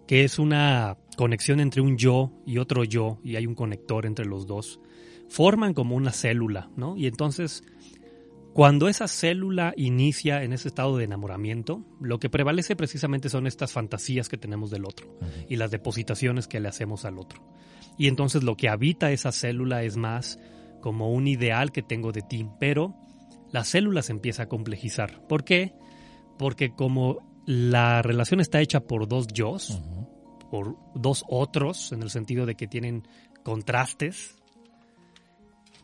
que 0.08 0.24
es 0.24 0.38
una 0.38 0.98
conexión 1.18 1.60
entre 1.60 1.82
un 1.82 1.98
yo 1.98 2.32
y 2.46 2.60
otro 2.60 2.84
yo, 2.84 3.20
y 3.24 3.36
hay 3.36 3.48
un 3.48 3.56
conector 3.56 4.06
entre 4.06 4.26
los 4.26 4.46
dos, 4.46 4.80
forman 5.30 5.74
como 5.74 5.96
una 5.96 6.12
célula, 6.12 6.70
¿no? 6.76 6.98
Y 6.98 7.08
entonces 7.08 7.64
cuando 8.54 8.90
esa 8.90 9.08
célula 9.08 9.74
inicia 9.78 10.44
en 10.44 10.52
ese 10.52 10.68
estado 10.68 10.98
de 10.98 11.06
enamoramiento, 11.06 11.86
lo 12.02 12.20
que 12.20 12.30
prevalece 12.30 12.76
precisamente 12.76 13.30
son 13.30 13.48
estas 13.48 13.72
fantasías 13.72 14.28
que 14.28 14.38
tenemos 14.38 14.72
del 14.72 14.86
otro 14.86 15.08
uh 15.08 15.24
-huh. 15.24 15.46
y 15.48 15.56
las 15.56 15.72
depositaciones 15.72 16.48
que 16.48 16.60
le 16.60 16.68
hacemos 16.68 17.06
al 17.06 17.18
otro. 17.18 17.42
Y 17.98 18.08
entonces 18.08 18.44
lo 18.44 18.58
que 18.58 18.68
habita 18.68 19.12
esa 19.12 19.32
célula 19.32 19.84
es 19.84 19.96
más 19.96 20.38
como 20.82 21.12
un 21.12 21.28
ideal 21.28 21.72
que 21.72 21.82
tengo 21.82 22.12
de 22.12 22.24
ti, 22.24 22.46
pero 22.60 22.96
la 23.52 23.64
célula 23.64 24.02
se 24.02 24.12
empieza 24.12 24.44
a 24.44 24.50
complejizar. 24.50 25.26
¿Por 25.28 25.44
qué? 25.44 25.74
Porque 26.38 26.74
como 26.76 27.20
la 27.46 28.02
relación 28.02 28.40
está 28.42 28.60
hecha 28.60 28.82
por 28.82 29.08
dos 29.08 29.28
yo, 29.28 29.52
uh 29.52 29.56
-huh. 29.56 30.50
por 30.50 30.76
dos 30.96 31.24
otros, 31.30 31.92
en 31.94 32.02
el 32.02 32.10
sentido 32.10 32.46
de 32.46 32.56
que 32.56 32.68
tienen 32.68 33.08
contrastes, 33.44 34.36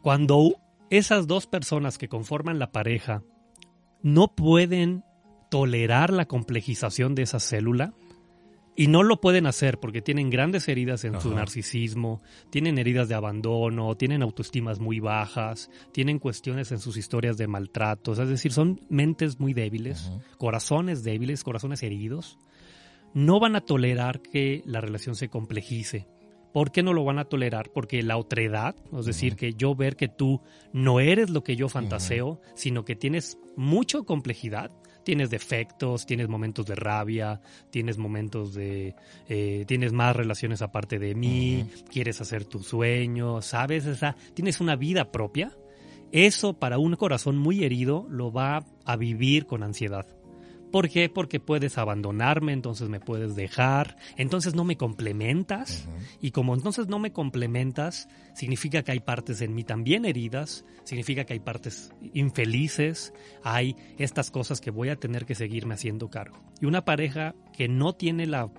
cuando 0.02 0.56
esas 0.90 1.28
dos 1.28 1.48
personas 1.48 1.98
que 1.98 2.10
conforman 2.10 2.60
la 2.60 2.72
pareja 2.72 3.24
no 4.02 4.34
pueden 4.36 5.04
tolerar 5.50 6.12
la 6.12 6.26
complejización 6.26 7.16
de 7.16 7.24
esa 7.24 7.40
célula 7.40 7.94
y 8.76 8.88
no 8.88 9.02
lo 9.02 9.20
pueden 9.20 9.48
hacer 9.48 9.80
porque 9.80 10.04
tienen 10.04 10.30
grandes 10.30 10.68
heridas 10.68 11.04
en 11.04 11.16
Ajá. 11.16 11.24
su 11.24 11.34
narcisismo, 11.34 12.22
tienen 12.52 12.78
heridas 12.78 13.10
de 13.10 13.16
abandono, 13.16 13.96
tienen 13.98 14.22
autoestimas 14.22 14.80
muy 14.80 15.00
bajas, 15.00 15.72
tienen 15.92 16.20
cuestiones 16.20 16.72
en 16.72 16.80
sus 16.80 16.96
historias 16.96 17.38
de 17.38 17.48
maltratos, 17.48 18.20
es 18.20 18.30
decir, 18.30 18.54
son 18.54 18.80
mentes 18.88 19.40
muy 19.40 19.54
débiles, 19.54 20.08
Ajá. 20.08 20.20
corazones 20.38 21.04
débiles, 21.04 21.44
corazones 21.44 21.82
heridos. 21.82 22.38
No 23.16 23.40
van 23.40 23.56
a 23.56 23.62
tolerar 23.62 24.22
que 24.22 24.62
la 24.66 24.80
relación 24.80 25.16
se 25.16 25.30
complejice 25.30 26.08
¿Por 26.58 26.72
qué 26.72 26.82
no 26.82 26.92
lo 26.92 27.06
van 27.06 27.20
a 27.20 27.26
tolerar? 27.26 27.70
Porque 27.72 28.02
la 28.02 28.18
otredad, 28.18 28.76
es 28.98 29.06
decir, 29.06 29.34
uh 29.34 29.36
-huh. 29.36 29.40
que 29.40 29.54
yo 29.54 29.76
ver 29.76 29.96
que 29.96 30.08
tú 30.08 30.42
no 30.74 31.00
eres 31.00 31.30
lo 31.30 31.44
que 31.44 31.56
yo 31.56 31.70
fantaseo, 31.70 32.30
uh 32.30 32.36
-huh. 32.38 32.52
sino 32.56 32.84
que 32.84 32.96
tienes 32.96 33.38
mucha 33.56 34.02
complejidad, 34.02 34.72
tienes 35.04 35.30
defectos, 35.30 36.08
tienes 36.08 36.30
momentos 36.30 36.66
de 36.66 36.74
rabia, 36.74 37.42
tienes 37.70 38.00
momentos 38.00 38.56
de, 38.56 38.96
eh, 39.30 39.66
tienes 39.68 39.94
más 39.94 40.16
relaciones 40.16 40.64
aparte 40.64 40.98
de 40.98 41.14
mí, 41.14 41.62
uh 41.62 41.66
-huh. 41.68 41.84
quieres 41.92 42.22
hacer 42.22 42.44
tu 42.46 42.64
sueño, 42.64 43.44
sabes, 43.44 43.86
esa, 43.86 44.16
tienes 44.34 44.60
una 44.60 44.76
vida 44.76 45.12
propia. 45.12 45.56
Eso 46.12 46.58
para 46.58 46.80
un 46.80 46.96
corazón 46.96 47.38
muy 47.38 47.66
herido 47.66 48.08
lo 48.10 48.32
va 48.32 48.66
a 48.84 48.96
vivir 48.96 49.46
con 49.46 49.62
ansiedad. 49.62 50.08
¿Por 50.72 50.90
qué? 50.90 51.10
Porque 51.10 51.40
puedes 51.40 51.78
abandonarme, 51.78 52.52
entonces 52.52 52.90
me 52.90 53.00
puedes 53.00 53.36
dejar, 53.36 53.98
entonces 54.18 54.54
no 54.54 54.64
me 54.64 54.76
complementas. 54.76 55.88
Uh 55.88 55.92
-huh. 55.92 56.18
Y 56.22 56.32
como 56.32 56.54
entonces 56.54 56.88
no 56.88 57.00
me 57.00 57.12
complementas, 57.12 58.10
significa 58.34 58.84
que 58.84 58.92
hay 58.92 59.00
partes 59.00 59.42
en 59.42 59.56
mí 59.56 59.64
también 59.64 60.06
heridas, 60.06 60.66
significa 60.84 61.26
que 61.26 61.34
hay 61.34 61.40
partes 61.40 61.92
infelices, 62.14 63.14
hay 63.44 63.76
estas 63.98 64.30
cosas 64.30 64.60
que 64.60 64.72
voy 64.72 64.90
a 64.90 64.98
tener 64.98 65.26
que 65.26 65.36
seguirme 65.36 65.74
haciendo 65.74 66.10
cargo. 66.10 66.44
Y 66.62 66.66
una 66.66 66.84
pareja 66.84 67.34
que 67.54 67.68
no 67.68 67.94
tiene 67.94 68.26
la 68.26 68.52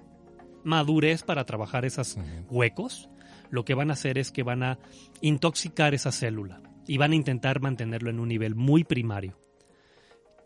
madurez 0.64 1.22
para 1.22 1.44
trabajar 1.44 1.84
esos 1.84 2.16
uh 2.16 2.20
-huh. 2.20 2.46
huecos, 2.50 3.10
lo 3.50 3.64
que 3.64 3.74
van 3.74 3.90
a 3.90 3.94
hacer 3.94 4.18
es 4.18 4.30
que 4.30 4.42
van 4.42 4.62
a 4.62 4.78
intoxicar 5.20 5.94
esa 5.94 6.12
célula 6.12 6.60
y 6.86 6.96
van 6.98 7.12
a 7.12 7.16
intentar 7.16 7.60
mantenerlo 7.60 8.10
en 8.10 8.20
un 8.20 8.28
nivel 8.28 8.54
muy 8.54 8.84
primario. 8.84 9.36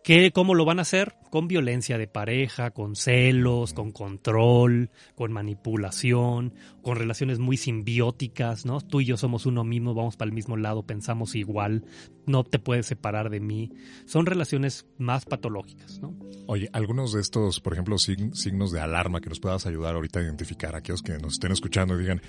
¿Qué, 0.04 0.32
¿Cómo 0.32 0.56
lo 0.56 0.64
van 0.64 0.80
a 0.80 0.82
hacer? 0.82 1.14
Con 1.30 1.46
violencia 1.46 1.96
de 1.96 2.08
pareja, 2.08 2.72
con 2.72 2.96
celos, 2.96 3.72
con 3.72 3.92
control, 3.92 4.90
con 5.14 5.30
manipulación, 5.30 6.54
con 6.82 6.96
relaciones 6.96 7.38
muy 7.38 7.56
simbióticas, 7.56 8.66
¿no? 8.66 8.80
Tú 8.80 9.00
y 9.00 9.04
yo 9.04 9.16
somos 9.16 9.46
uno 9.46 9.62
mismo, 9.62 9.94
vamos 9.94 10.16
para 10.16 10.28
el 10.28 10.34
mismo 10.34 10.56
lado, 10.56 10.82
pensamos 10.82 11.36
igual, 11.36 11.84
no 12.26 12.44
te 12.44 12.58
puedes 12.58 12.86
separar 12.86 13.30
de 13.30 13.40
mí. 13.40 13.72
Son 14.04 14.26
relaciones 14.26 14.86
más 14.98 15.24
patológicas, 15.24 16.00
¿no? 16.00 16.14
Oye, 16.46 16.68
algunos 16.72 17.12
de 17.12 17.20
estos, 17.20 17.60
por 17.60 17.72
ejemplo, 17.72 17.98
signos 17.98 18.72
de 18.72 18.80
alarma 18.80 19.20
que 19.20 19.28
nos 19.28 19.38
puedas 19.38 19.64
ayudar 19.66 19.94
ahorita 19.94 20.18
a 20.18 20.22
identificar, 20.22 20.74
aquellos 20.74 21.02
que 21.02 21.16
nos 21.18 21.34
estén 21.34 21.52
escuchando 21.52 21.94
y 21.94 22.00
digan, 22.00 22.20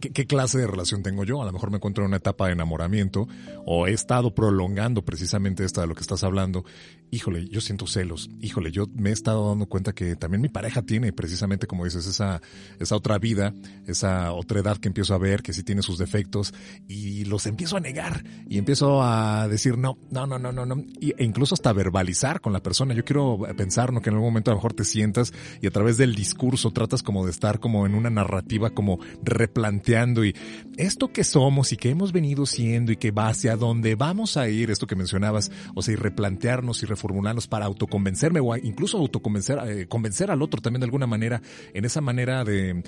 ¿qué, 0.00 0.10
¿qué, 0.10 0.26
clase 0.26 0.58
de 0.58 0.66
relación 0.66 1.02
tengo 1.02 1.24
yo? 1.24 1.42
A 1.42 1.44
lo 1.44 1.52
mejor 1.52 1.70
me 1.70 1.76
encuentro 1.76 2.02
en 2.02 2.08
una 2.08 2.16
etapa 2.16 2.46
de 2.46 2.52
enamoramiento 2.52 3.28
o 3.66 3.86
he 3.86 3.92
estado 3.92 4.34
prolongando 4.34 5.04
precisamente 5.04 5.64
esta 5.64 5.82
de 5.82 5.86
lo 5.86 5.94
que 5.94 6.00
estás 6.00 6.24
hablando. 6.24 6.64
Híjole, 7.10 7.46
yo 7.48 7.60
siento 7.60 7.86
celos. 7.86 8.30
Híjole, 8.40 8.70
yo 8.70 8.86
me 8.94 9.10
he 9.10 9.12
estado 9.12 9.48
dando 9.48 9.66
cuenta 9.66 9.92
que 9.92 10.16
también 10.16 10.40
mi 10.40 10.48
pareja 10.48 10.82
tiene 10.82 11.12
precisamente, 11.12 11.66
como 11.66 11.84
dices, 11.84 12.06
esa, 12.06 12.40
esa 12.78 12.96
otra 12.96 13.18
vida, 13.18 13.52
esa 13.86 14.32
otra 14.32 14.60
edad 14.60 14.78
que 14.78 14.88
empiezo 14.88 15.14
a 15.14 15.18
ver, 15.18 15.42
que 15.42 15.52
sí 15.52 15.62
tiene 15.62 15.82
sus 15.82 15.98
defectos 15.98 16.54
y 16.86 17.26
los 17.26 17.46
empiezo 17.46 17.76
a 17.76 17.80
negar 17.80 18.24
y 18.48 18.58
empiezo 18.58 19.02
a 19.02 19.37
decir 19.46 19.78
no, 19.78 19.98
no, 20.10 20.26
no, 20.26 20.38
no, 20.38 20.52
no, 20.52 20.66
no. 20.66 20.76
E 21.00 21.24
incluso 21.24 21.54
hasta 21.54 21.72
verbalizar 21.72 22.40
con 22.40 22.52
la 22.52 22.60
persona. 22.60 22.94
Yo 22.94 23.04
quiero 23.04 23.38
pensar 23.56 23.92
¿no? 23.92 24.00
que 24.00 24.10
en 24.10 24.14
algún 24.14 24.30
momento 24.30 24.50
a 24.50 24.54
lo 24.54 24.58
mejor 24.58 24.72
te 24.72 24.84
sientas 24.84 25.32
y 25.60 25.66
a 25.66 25.70
través 25.70 25.96
del 25.98 26.14
discurso 26.14 26.70
tratas 26.70 27.02
como 27.02 27.24
de 27.24 27.30
estar 27.30 27.60
como 27.60 27.86
en 27.86 27.94
una 27.94 28.10
narrativa 28.10 28.70
como 28.70 28.98
replanteando 29.22 30.24
y 30.24 30.34
esto 30.76 31.12
que 31.12 31.24
somos 31.24 31.72
y 31.72 31.76
que 31.76 31.90
hemos 31.90 32.12
venido 32.12 32.46
siendo 32.46 32.92
y 32.92 32.96
que 32.96 33.10
va 33.10 33.28
hacia 33.28 33.56
dónde 33.56 33.94
vamos 33.94 34.36
a 34.36 34.48
ir, 34.48 34.70
esto 34.70 34.86
que 34.86 34.96
mencionabas, 34.96 35.50
o 35.74 35.82
sea, 35.82 35.94
y 35.94 35.96
replantearnos 35.96 36.82
y 36.82 36.86
reformularnos 36.86 37.46
para 37.48 37.66
autoconvencerme 37.66 38.40
o 38.40 38.56
incluso 38.56 38.98
autoconvencer, 38.98 39.58
eh, 39.66 39.86
convencer 39.86 40.30
al 40.30 40.42
otro 40.42 40.60
también 40.60 40.80
de 40.80 40.86
alguna 40.86 41.06
manera, 41.06 41.42
en 41.74 41.84
esa 41.84 42.00
manera 42.00 42.44
de, 42.44 42.82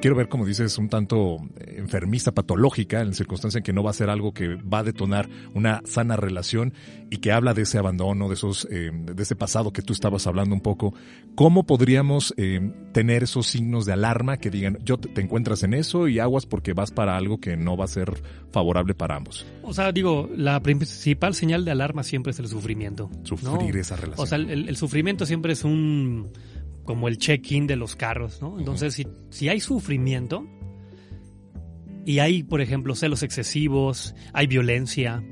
quiero 0.00 0.16
ver 0.16 0.28
como 0.28 0.44
dices, 0.44 0.76
un 0.78 0.88
tanto 0.88 1.38
enfermista, 1.58 2.32
patológica, 2.32 3.00
en 3.00 3.14
circunstancia 3.14 3.58
en 3.58 3.64
que 3.64 3.72
no 3.72 3.82
va 3.82 3.90
a 3.90 3.94
ser 3.94 4.10
algo 4.10 4.32
que 4.32 4.56
va 4.56 4.80
a 4.80 4.82
detonar 4.82 5.28
una 5.54 5.79
sana 5.84 6.16
relación 6.16 6.72
y 7.10 7.18
que 7.18 7.32
habla 7.32 7.54
de 7.54 7.62
ese 7.62 7.78
abandono, 7.78 8.28
de 8.28 8.34
esos, 8.34 8.66
eh, 8.70 8.90
de 8.92 9.22
ese 9.22 9.36
pasado 9.36 9.72
que 9.72 9.82
tú 9.82 9.92
estabas 9.92 10.26
hablando 10.26 10.54
un 10.54 10.60
poco. 10.60 10.94
¿Cómo 11.34 11.64
podríamos 11.64 12.34
eh, 12.36 12.72
tener 12.92 13.22
esos 13.22 13.46
signos 13.46 13.86
de 13.86 13.92
alarma 13.92 14.36
que 14.36 14.50
digan, 14.50 14.78
yo 14.84 14.98
te, 14.98 15.08
te 15.08 15.20
encuentras 15.20 15.62
en 15.62 15.74
eso 15.74 16.08
y 16.08 16.18
aguas 16.18 16.46
porque 16.46 16.72
vas 16.72 16.90
para 16.90 17.16
algo 17.16 17.40
que 17.40 17.56
no 17.56 17.76
va 17.76 17.84
a 17.84 17.88
ser 17.88 18.22
favorable 18.52 18.94
para 18.94 19.16
ambos? 19.16 19.46
O 19.62 19.72
sea, 19.72 19.92
digo, 19.92 20.28
la 20.36 20.60
principal 20.60 21.34
señal 21.34 21.64
de 21.64 21.70
alarma 21.70 22.02
siempre 22.02 22.32
es 22.32 22.38
el 22.38 22.48
sufrimiento. 22.48 23.10
Sufrir 23.24 23.74
¿no? 23.74 23.80
esa 23.80 23.96
relación. 23.96 24.24
O 24.24 24.26
sea, 24.26 24.38
el, 24.38 24.68
el 24.68 24.76
sufrimiento 24.76 25.26
siempre 25.26 25.52
es 25.52 25.64
un 25.64 26.30
como 26.84 27.08
el 27.08 27.18
check-in 27.18 27.66
de 27.68 27.76
los 27.76 27.94
carros, 27.94 28.42
¿no? 28.42 28.58
Entonces, 28.58 28.98
uh 28.98 29.02
-huh. 29.02 29.14
si, 29.30 29.38
si 29.38 29.48
hay 29.48 29.60
sufrimiento 29.60 30.44
y 32.04 32.18
hay, 32.18 32.42
por 32.42 32.60
ejemplo, 32.60 32.94
celos 32.94 33.22
excesivos, 33.22 34.14
hay 34.32 34.46
violencia, 34.46 35.22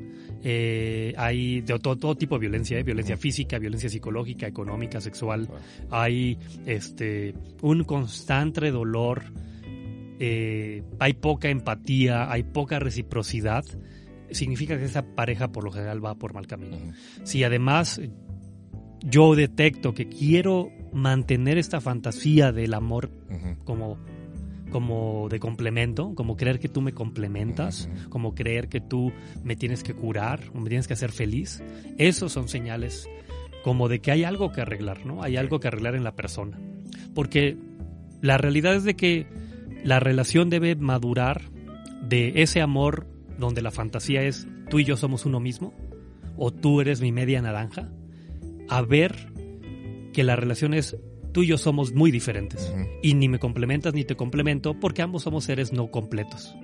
eh, 0.42 1.14
hay 1.16 1.60
de 1.62 1.78
todo, 1.78 1.96
todo, 1.96 2.14
tipo 2.16 2.36
de 2.36 2.40
violencia, 2.40 2.78
¿eh? 2.78 2.82
violencia 2.82 3.14
uh 3.14 3.18
-huh. 3.18 3.22
física, 3.22 3.58
violencia 3.58 3.88
psicológica, 3.88 4.46
económica, 4.46 5.00
sexual, 5.00 5.42
uh 5.42 5.54
-huh. 5.54 5.86
hay 5.90 6.38
este 6.66 7.34
un 7.62 7.84
constante 7.84 8.70
dolor, 8.70 9.24
eh, 10.20 10.82
hay 10.98 11.12
poca 11.14 11.48
empatía, 11.48 12.30
hay 12.30 12.44
poca 12.44 12.78
reciprocidad, 12.78 13.64
significa 14.30 14.78
que 14.78 14.84
esa 14.84 15.02
pareja 15.14 15.48
por 15.48 15.64
lo 15.64 15.72
general 15.72 16.04
va 16.04 16.14
por 16.14 16.34
mal 16.34 16.46
camino. 16.46 16.76
Uh 16.76 16.80
-huh. 16.80 16.94
Si 17.24 17.42
además 17.42 18.00
yo 19.02 19.34
detecto 19.34 19.94
que 19.94 20.08
quiero 20.08 20.70
mantener 20.92 21.58
esta 21.58 21.80
fantasía 21.80 22.52
del 22.52 22.74
amor 22.74 23.10
como 23.64 23.98
como 24.70 25.28
de 25.28 25.40
complemento, 25.40 26.14
como 26.14 26.36
creer 26.36 26.58
que 26.58 26.68
tú 26.68 26.80
me 26.80 26.92
complementas, 26.92 27.86
uh 27.86 27.94
-huh. 27.94 28.08
como 28.08 28.34
creer 28.34 28.68
que 28.68 28.80
tú 28.80 29.12
me 29.42 29.56
tienes 29.56 29.82
que 29.82 29.94
curar 29.94 30.40
o 30.54 30.60
me 30.60 30.68
tienes 30.68 30.86
que 30.86 30.94
hacer 30.94 31.12
feliz. 31.12 31.62
Esos 31.96 32.32
son 32.32 32.48
señales 32.48 33.08
como 33.62 33.88
de 33.88 34.00
que 34.00 34.10
hay 34.10 34.24
algo 34.24 34.52
que 34.52 34.60
arreglar, 34.60 35.04
¿no? 35.04 35.22
Hay 35.22 35.36
algo 35.36 35.60
que 35.60 35.68
arreglar 35.68 35.94
en 35.94 36.04
la 36.04 36.14
persona. 36.14 36.58
Porque 37.14 37.56
la 38.20 38.38
realidad 38.38 38.74
es 38.74 38.84
de 38.84 38.94
que 38.94 39.26
la 39.84 40.00
relación 40.00 40.50
debe 40.50 40.74
madurar 40.76 41.42
de 42.02 42.42
ese 42.42 42.60
amor 42.60 43.06
donde 43.38 43.62
la 43.62 43.70
fantasía 43.70 44.22
es 44.22 44.46
tú 44.70 44.78
y 44.78 44.84
yo 44.84 44.96
somos 44.96 45.24
uno 45.26 45.40
mismo 45.40 45.74
o 46.36 46.52
tú 46.52 46.80
eres 46.80 47.00
mi 47.00 47.12
media 47.12 47.42
naranja 47.42 47.88
a 48.68 48.82
ver 48.82 49.32
que 50.12 50.24
la 50.24 50.36
relación 50.36 50.74
es 50.74 50.96
tú 51.32 51.42
y 51.42 51.48
yo 51.48 51.58
somos 51.58 51.92
muy 51.92 52.10
diferentes 52.10 52.72
uh 52.72 52.78
-huh. 52.78 52.88
y 53.02 53.14
ni 53.14 53.28
me 53.28 53.38
complementas 53.38 53.94
ni 53.94 54.04
te 54.04 54.16
complemento 54.16 54.78
porque 54.78 55.02
ambos 55.02 55.22
somos 55.22 55.44
seres 55.44 55.72
no 55.72 55.90
completos. 55.90 56.56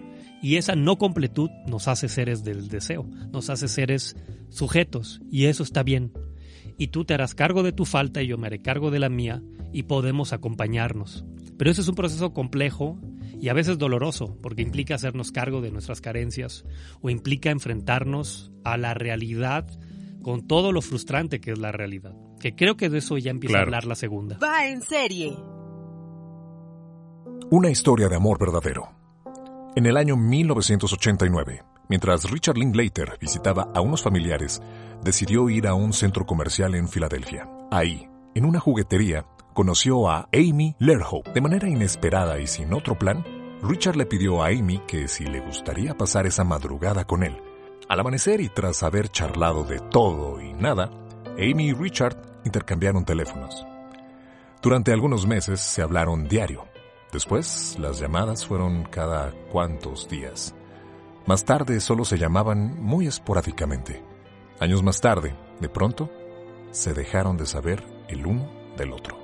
Y 0.43 0.57
esa 0.57 0.75
no 0.75 0.99
completud 0.99 1.51
nos 1.67 1.89
hace 1.89 2.09
seres 2.09 2.45
del 2.45 2.69
deseo, 2.69 3.07
nos 3.33 3.49
hace 3.49 3.67
seres 3.67 4.15
sujetos 4.51 5.23
y 5.31 5.47
eso 5.47 5.63
está 5.63 5.83
bien. 5.83 6.13
Y 6.77 6.89
tú 6.89 7.05
te 7.05 7.15
harás 7.15 7.35
cargo 7.35 7.63
de 7.63 7.73
tu 7.73 7.85
falta 7.85 8.23
y 8.23 8.27
yo 8.27 8.37
me 8.37 8.49
haré 8.49 8.61
cargo 8.61 8.91
de 8.91 8.99
la 8.99 9.09
mía 9.09 9.43
y 9.73 9.85
podemos 9.85 10.33
acompañarnos. 10.33 11.25
Pero 11.57 11.71
eso 11.71 11.81
es 11.81 11.89
un 11.89 11.95
proceso 11.95 12.33
complejo 12.33 12.99
y 13.41 13.49
a 13.49 13.55
veces 13.55 13.79
doloroso, 13.79 14.37
porque 14.43 14.63
implica 14.63 14.95
hacernos 14.95 15.33
cargo 15.33 15.61
de 15.61 15.71
nuestras 15.71 16.01
carencias 16.01 16.65
o 17.01 17.11
implica 17.11 17.51
enfrentarnos 17.51 18.53
a 18.65 18.77
la 18.77 18.95
realidad 18.95 19.67
con 20.23 20.47
todo 20.47 20.73
lo 20.73 20.83
frustrante 20.83 21.41
que 21.41 21.53
es 21.53 21.59
la 21.59 21.73
realidad. 21.73 22.15
Que 22.45 22.55
creo 22.55 22.77
que 22.77 22.91
de 22.91 22.99
eso 22.99 23.17
ya 23.17 23.31
empieza 23.31 23.57
a 23.57 23.63
hablar 23.63 23.87
la 23.87 23.95
segunda. 23.95 24.37
Va 24.37 24.67
en 24.67 24.83
serie. 24.83 25.35
Una 27.51 27.71
historia 27.71 28.07
de 28.07 28.17
amor 28.17 28.39
verdadero. 28.39 28.91
En 29.75 29.87
el 29.87 29.97
año 29.97 30.15
1989, 30.15 31.63
mientras 31.89 32.31
Richard 32.31 32.59
Linklater 32.59 33.17
visitaba 33.19 33.71
a 33.75 33.81
unos 33.81 34.03
familiares, 34.03 34.61
decidió 35.03 35.49
ir 35.49 35.67
a 35.67 35.73
un 35.73 35.95
centro 35.95 36.27
comercial 36.27 36.75
en 36.75 36.87
Filadelfia. 36.87 37.49
Ahí, 37.71 38.11
en 38.35 38.45
una 38.45 38.61
juguetería, 38.61 39.25
conoció 39.55 40.11
a 40.11 40.29
Amy 40.31 40.77
Lerhope. 40.79 41.33
De 41.33 41.41
manera 41.41 41.67
inesperada 41.67 42.39
y 42.41 42.47
sin 42.47 42.75
otro 42.75 42.99
plan, 42.99 43.25
Richard 43.63 43.97
le 43.97 44.05
pidió 44.05 44.43
a 44.43 44.49
Amy 44.49 44.83
que 44.87 45.09
si 45.09 45.25
le 45.25 45.41
gustaría 45.41 45.95
pasar 45.95 46.27
esa 46.27 46.45
madrugada 46.45 47.07
con 47.07 47.23
él. 47.23 47.39
Al 47.89 48.01
amanecer 48.01 48.43
y 48.43 48.51
tras 48.51 48.83
haber 48.83 49.09
charlado 49.09 49.65
de 49.65 49.79
todo 49.79 50.43
y 50.43 50.53
nada, 50.53 50.91
Amy 51.39 51.69
y 51.69 51.73
Richard 51.73 52.34
intercambiaron 52.45 53.05
teléfonos. 53.05 53.67
Durante 54.63 54.93
algunos 54.93 55.27
meses 55.27 55.61
se 55.61 55.83
hablaron 55.83 56.29
diario. 56.29 56.67
Después, 57.13 57.77
las 57.79 57.99
llamadas 58.01 58.47
fueron 58.47 58.85
cada 58.85 59.33
cuantos 59.53 60.09
días. 60.09 60.55
Más 61.27 61.45
tarde 61.45 61.81
solo 61.81 62.05
se 62.05 62.19
llamaban 62.19 62.83
muy 62.83 63.07
esporádicamente. 63.07 64.03
Años 64.61 64.83
más 64.83 65.01
tarde, 65.01 65.35
de 65.61 65.69
pronto, 65.69 66.11
se 66.71 66.93
dejaron 66.93 67.37
de 67.37 67.47
saber 67.47 67.85
el 68.09 68.27
uno 68.27 68.51
del 68.77 68.93
otro. 68.93 69.24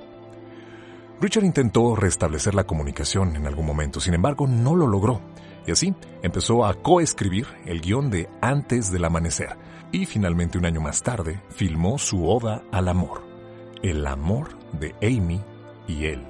Richard 1.20 1.44
intentó 1.44 1.94
restablecer 1.96 2.54
la 2.54 2.64
comunicación 2.64 3.36
en 3.36 3.46
algún 3.46 3.66
momento, 3.66 4.00
sin 4.00 4.14
embargo 4.14 4.46
no 4.46 4.74
lo 4.74 4.86
logró, 4.86 5.20
y 5.66 5.72
así 5.72 5.94
empezó 6.22 6.64
a 6.64 6.72
coescribir 6.74 7.46
el 7.66 7.82
guion 7.82 8.08
de 8.08 8.30
Antes 8.40 8.90
del 8.90 9.04
Amanecer, 9.04 9.54
y 9.92 10.06
finalmente 10.06 10.56
un 10.56 10.64
año 10.64 10.80
más 10.80 11.02
tarde 11.02 11.42
filmó 11.50 11.98
su 11.98 12.26
oda 12.26 12.62
al 12.72 12.88
amor, 12.88 13.22
el 13.82 14.06
amor 14.06 14.58
de 14.72 14.94
Amy 15.02 15.42
y 15.86 16.06
él. 16.06 16.26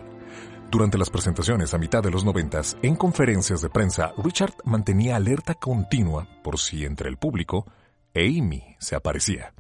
Durante 0.73 0.99
las 0.99 1.11
presentaciones 1.11 1.73
a 1.73 1.79
mitad 1.79 2.03
de 2.03 2.11
los 2.11 2.25
noventas, 2.25 2.77
en 2.83 2.97
conferencias 2.97 3.61
de 3.61 3.71
prensa, 3.71 4.13
Richard 4.17 4.55
mantenía 4.65 5.15
alerta 5.15 5.55
continua 5.55 6.27
por 6.43 6.59
si 6.59 6.85
entre 6.85 7.09
el 7.09 7.17
público 7.17 7.65
Amy 8.15 8.77
se 8.81 8.97
aparecía. 8.97 9.53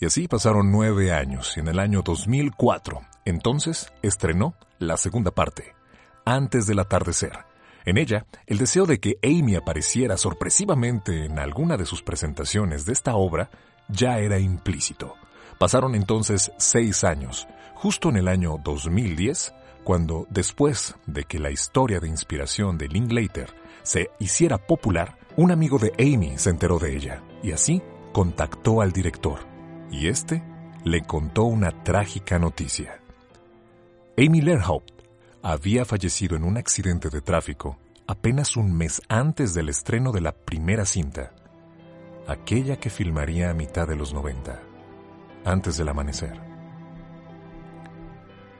Y 0.00 0.06
así 0.06 0.28
pasaron 0.28 0.70
nueve 0.70 1.12
años 1.12 1.54
y 1.56 1.60
en 1.60 1.68
el 1.68 1.78
año 1.78 2.02
2004, 2.02 3.00
entonces 3.28 3.92
estrenó 4.02 4.54
la 4.78 4.96
segunda 4.96 5.30
parte, 5.30 5.74
Antes 6.24 6.66
del 6.66 6.78
atardecer. 6.78 7.32
En 7.86 7.96
ella, 7.96 8.26
el 8.46 8.58
deseo 8.58 8.84
de 8.84 9.00
que 9.00 9.18
Amy 9.22 9.54
apareciera 9.54 10.18
sorpresivamente 10.18 11.24
en 11.24 11.38
alguna 11.38 11.78
de 11.78 11.86
sus 11.86 12.02
presentaciones 12.02 12.84
de 12.84 12.92
esta 12.92 13.16
obra 13.16 13.50
ya 13.88 14.18
era 14.18 14.38
implícito. 14.38 15.14
Pasaron 15.58 15.94
entonces 15.94 16.52
seis 16.58 17.02
años, 17.02 17.48
justo 17.74 18.10
en 18.10 18.16
el 18.16 18.28
año 18.28 18.58
2010, 18.62 19.54
cuando, 19.84 20.26
después 20.28 20.96
de 21.06 21.24
que 21.24 21.38
la 21.38 21.50
historia 21.50 21.98
de 21.98 22.08
inspiración 22.08 22.76
de 22.76 22.88
Linklater 22.88 23.54
se 23.82 24.10
hiciera 24.18 24.58
popular, 24.58 25.16
un 25.36 25.50
amigo 25.50 25.78
de 25.78 25.92
Amy 25.98 26.36
se 26.36 26.50
enteró 26.50 26.78
de 26.78 26.94
ella 26.94 27.22
y 27.42 27.52
así 27.52 27.80
contactó 28.12 28.82
al 28.82 28.92
director 28.92 29.40
y 29.90 30.08
este 30.08 30.42
le 30.84 31.02
contó 31.02 31.44
una 31.44 31.70
trágica 31.84 32.38
noticia. 32.38 33.00
Amy 34.20 34.40
Lerhaupt 34.40 35.04
había 35.44 35.84
fallecido 35.84 36.34
en 36.34 36.42
un 36.42 36.56
accidente 36.56 37.08
de 37.08 37.20
tráfico 37.20 37.78
apenas 38.08 38.56
un 38.56 38.76
mes 38.76 39.00
antes 39.08 39.54
del 39.54 39.68
estreno 39.68 40.10
de 40.10 40.20
la 40.20 40.32
primera 40.32 40.84
cinta, 40.86 41.30
aquella 42.26 42.80
que 42.80 42.90
filmaría 42.90 43.48
a 43.48 43.54
mitad 43.54 43.86
de 43.86 43.94
los 43.94 44.12
90, 44.12 44.60
antes 45.44 45.76
del 45.76 45.88
amanecer. 45.88 46.32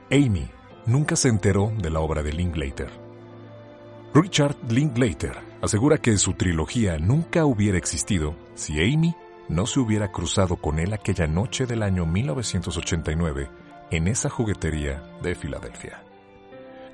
Amy 0.09 0.49
nunca 0.85 1.17
se 1.17 1.27
enteró 1.27 1.73
de 1.77 1.89
la 1.89 1.99
obra 1.99 2.23
de 2.23 2.31
Linklater. 2.31 2.89
Richard 4.13 4.55
Linklater 4.69 5.37
asegura 5.61 5.97
que 5.97 6.17
su 6.17 6.35
trilogía 6.35 6.99
nunca 6.99 7.43
hubiera 7.43 7.77
existido 7.77 8.33
si 8.55 8.81
Amy 8.81 9.13
no 9.49 9.65
se 9.65 9.81
hubiera 9.81 10.09
cruzado 10.09 10.55
con 10.55 10.79
él 10.79 10.93
aquella 10.93 11.27
noche 11.27 11.65
del 11.65 11.83
año 11.83 12.05
1989 12.05 13.68
en 13.91 14.07
esa 14.07 14.29
juguetería 14.29 15.03
de 15.21 15.35
Filadelfia. 15.35 16.03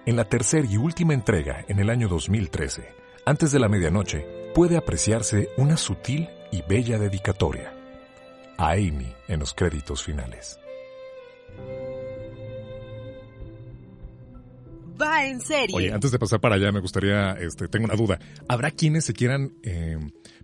En 0.06 0.16
la 0.16 0.26
tercera 0.26 0.68
y 0.70 0.78
última 0.78 1.14
entrega, 1.14 1.66
en 1.68 1.80
el 1.80 1.90
año 1.90 2.08
2013, 2.08 2.94
antes 3.26 3.52
de 3.52 3.60
la 3.60 3.70
medianoche, 3.70 4.26
puede 4.54 4.78
apreciarse 4.78 5.50
una 5.58 5.78
sutil 5.78 6.30
y 6.52 6.62
bella 6.62 6.98
dedicatoria 6.98 7.74
a 8.58 8.72
Amy 8.72 9.14
en 9.28 9.40
los 9.40 9.54
créditos 9.54 10.04
finales. 10.04 10.60
Va 15.02 15.26
en 15.26 15.42
serio. 15.42 15.76
Oye, 15.76 15.92
antes 15.92 16.12
de 16.12 16.20
pasar 16.20 16.40
para 16.40 16.56
allá, 16.56 16.72
me 16.72 16.80
gustaría, 16.80 17.34
este, 17.34 17.68
tengo 17.68 17.86
una 17.86 17.96
duda. 17.96 18.18
¿Habrá 18.48 18.72
quienes 18.72 19.04
se 19.04 19.14
quieran 19.14 19.54
eh, 19.64 19.98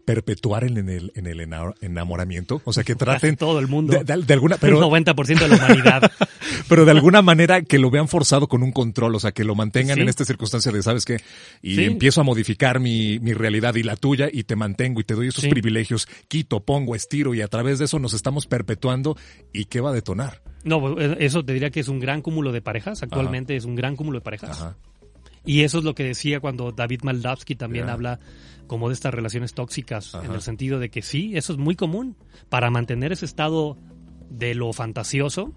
perpetuar 0.05 0.63
en 0.63 0.89
el, 0.89 1.11
en 1.15 1.27
el 1.27 1.39
enamoramiento. 1.81 2.61
O 2.65 2.73
sea, 2.73 2.83
que 2.83 2.95
traten... 2.95 3.35
todo 3.37 3.59
el 3.59 3.67
mundo. 3.67 3.97
De, 4.03 4.33
alguna... 4.33 4.57
Pero, 4.57 4.77
el 4.95 5.05
90% 5.05 5.39
de 5.39 5.47
la 5.47 5.55
humanidad. 5.55 6.11
pero 6.67 6.85
de 6.85 6.91
alguna 6.91 7.21
manera 7.21 7.61
que 7.61 7.79
lo 7.79 7.89
vean 7.89 8.07
forzado 8.07 8.47
con 8.47 8.63
un 8.63 8.71
control, 8.71 9.15
o 9.15 9.19
sea, 9.19 9.31
que 9.31 9.43
lo 9.43 9.55
mantengan 9.55 9.99
en 9.99 10.09
esta 10.09 10.25
circunstancia 10.25 10.71
de, 10.71 10.83
¿sabes 10.83 11.05
qué? 11.05 11.17
Y 11.61 11.83
empiezo 11.83 12.21
a 12.21 12.23
modificar 12.23 12.79
mi, 12.79 13.19
mi 13.19 13.33
realidad 13.33 13.75
y 13.75 13.83
la 13.83 13.95
tuya 13.95 14.29
y 14.31 14.43
te 14.43 14.55
mantengo 14.55 14.99
y 15.01 15.03
te 15.03 15.15
doy 15.15 15.27
esos 15.27 15.45
privilegios, 15.47 16.07
quito, 16.27 16.61
pongo, 16.61 16.95
estiro 16.95 17.33
y 17.33 17.41
a 17.41 17.47
través 17.47 17.79
de 17.79 17.85
eso 17.85 17.99
nos 17.99 18.13
estamos 18.13 18.47
perpetuando 18.47 19.17
y 19.53 19.65
¿qué 19.65 19.81
va 19.81 19.91
a 19.91 19.93
detonar? 19.93 20.41
No, 20.63 20.99
eh, 20.99 21.17
eso 21.19 21.43
te 21.43 21.53
diría 21.53 21.69
que 21.69 21.79
es 21.79 21.87
un 21.87 21.99
gran 21.99 22.21
cúmulo 22.21 22.51
de 22.51 22.61
parejas. 22.61 23.01
Actualmente 23.03 23.55
es 23.55 23.65
un 23.65 23.75
gran 23.75 23.95
cúmulo 23.95 24.19
de 24.19 24.23
parejas. 24.23 24.65
Y 25.45 25.61
eso 25.61 25.79
es 25.79 25.83
lo 25.83 25.95
que 25.95 26.03
decía 26.03 26.39
cuando 26.39 26.71
David 26.71 27.01
Maldavsky 27.03 27.55
también 27.55 27.89
habla 27.89 28.19
como 28.71 28.87
de 28.87 28.93
estas 28.93 29.13
relaciones 29.13 29.53
tóxicas, 29.53 30.13
en 30.23 30.31
el 30.31 30.39
sentido 30.39 30.79
de 30.79 30.87
que 30.87 31.01
sí, 31.01 31.35
eso 31.35 31.51
es 31.51 31.59
muy 31.59 31.75
común. 31.75 32.15
Para 32.47 32.69
mantener 32.69 33.11
ese 33.11 33.25
estado 33.25 33.77
de 34.29 34.55
lo 34.55 34.71
fantasioso, 34.71 35.51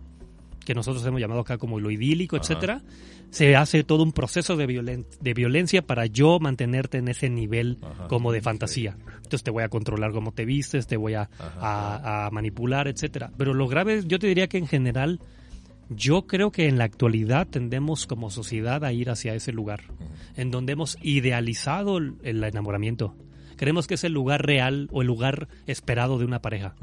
que 0.66 0.74
nosotros 0.74 1.06
hemos 1.06 1.20
llamado 1.20 1.42
acá 1.42 1.56
como 1.56 1.78
lo 1.78 1.92
idílico, 1.92 2.36
etcétera, 2.36 2.82
se 3.30 3.54
hace 3.54 3.84
todo 3.84 4.02
un 4.02 4.10
proceso 4.10 4.56
de, 4.56 5.04
de 5.20 5.32
violencia 5.32 5.82
para 5.86 6.06
yo 6.06 6.40
mantenerte 6.40 6.98
en 6.98 7.06
ese 7.06 7.30
nivel 7.30 7.78
como 8.08 8.32
de 8.32 8.42
fantasía. 8.42 8.96
Entonces 9.18 9.44
te 9.44 9.52
voy 9.52 9.62
a 9.62 9.68
controlar 9.68 10.10
cómo 10.10 10.32
te 10.32 10.44
vistes, 10.44 10.88
te 10.88 10.96
voy 10.96 11.14
a, 11.14 11.30
a, 11.38 12.26
a 12.26 12.30
manipular, 12.32 12.88
etcétera. 12.88 13.30
Pero 13.38 13.54
lo 13.54 13.68
grave, 13.68 14.02
yo 14.04 14.18
te 14.18 14.26
diría 14.26 14.48
que 14.48 14.58
en 14.58 14.66
general 14.66 15.20
yo 15.88 16.26
creo 16.26 16.50
que 16.50 16.68
en 16.68 16.78
la 16.78 16.84
actualidad 16.84 17.46
tendemos 17.46 18.06
como 18.06 18.30
sociedad 18.30 18.84
a 18.84 18.92
ir 18.92 19.10
hacia 19.10 19.34
ese 19.34 19.52
lugar, 19.52 19.82
en 20.36 20.50
donde 20.50 20.72
hemos 20.72 20.98
idealizado 21.02 21.98
el 21.98 22.44
enamoramiento. 22.44 23.14
Creemos 23.56 23.86
que 23.86 23.94
es 23.94 24.04
el 24.04 24.12
lugar 24.12 24.44
real 24.44 24.88
o 24.92 25.02
el 25.02 25.06
lugar 25.06 25.48
esperado 25.66 26.18
de 26.18 26.24
una 26.24 26.40
pareja. 26.40 26.74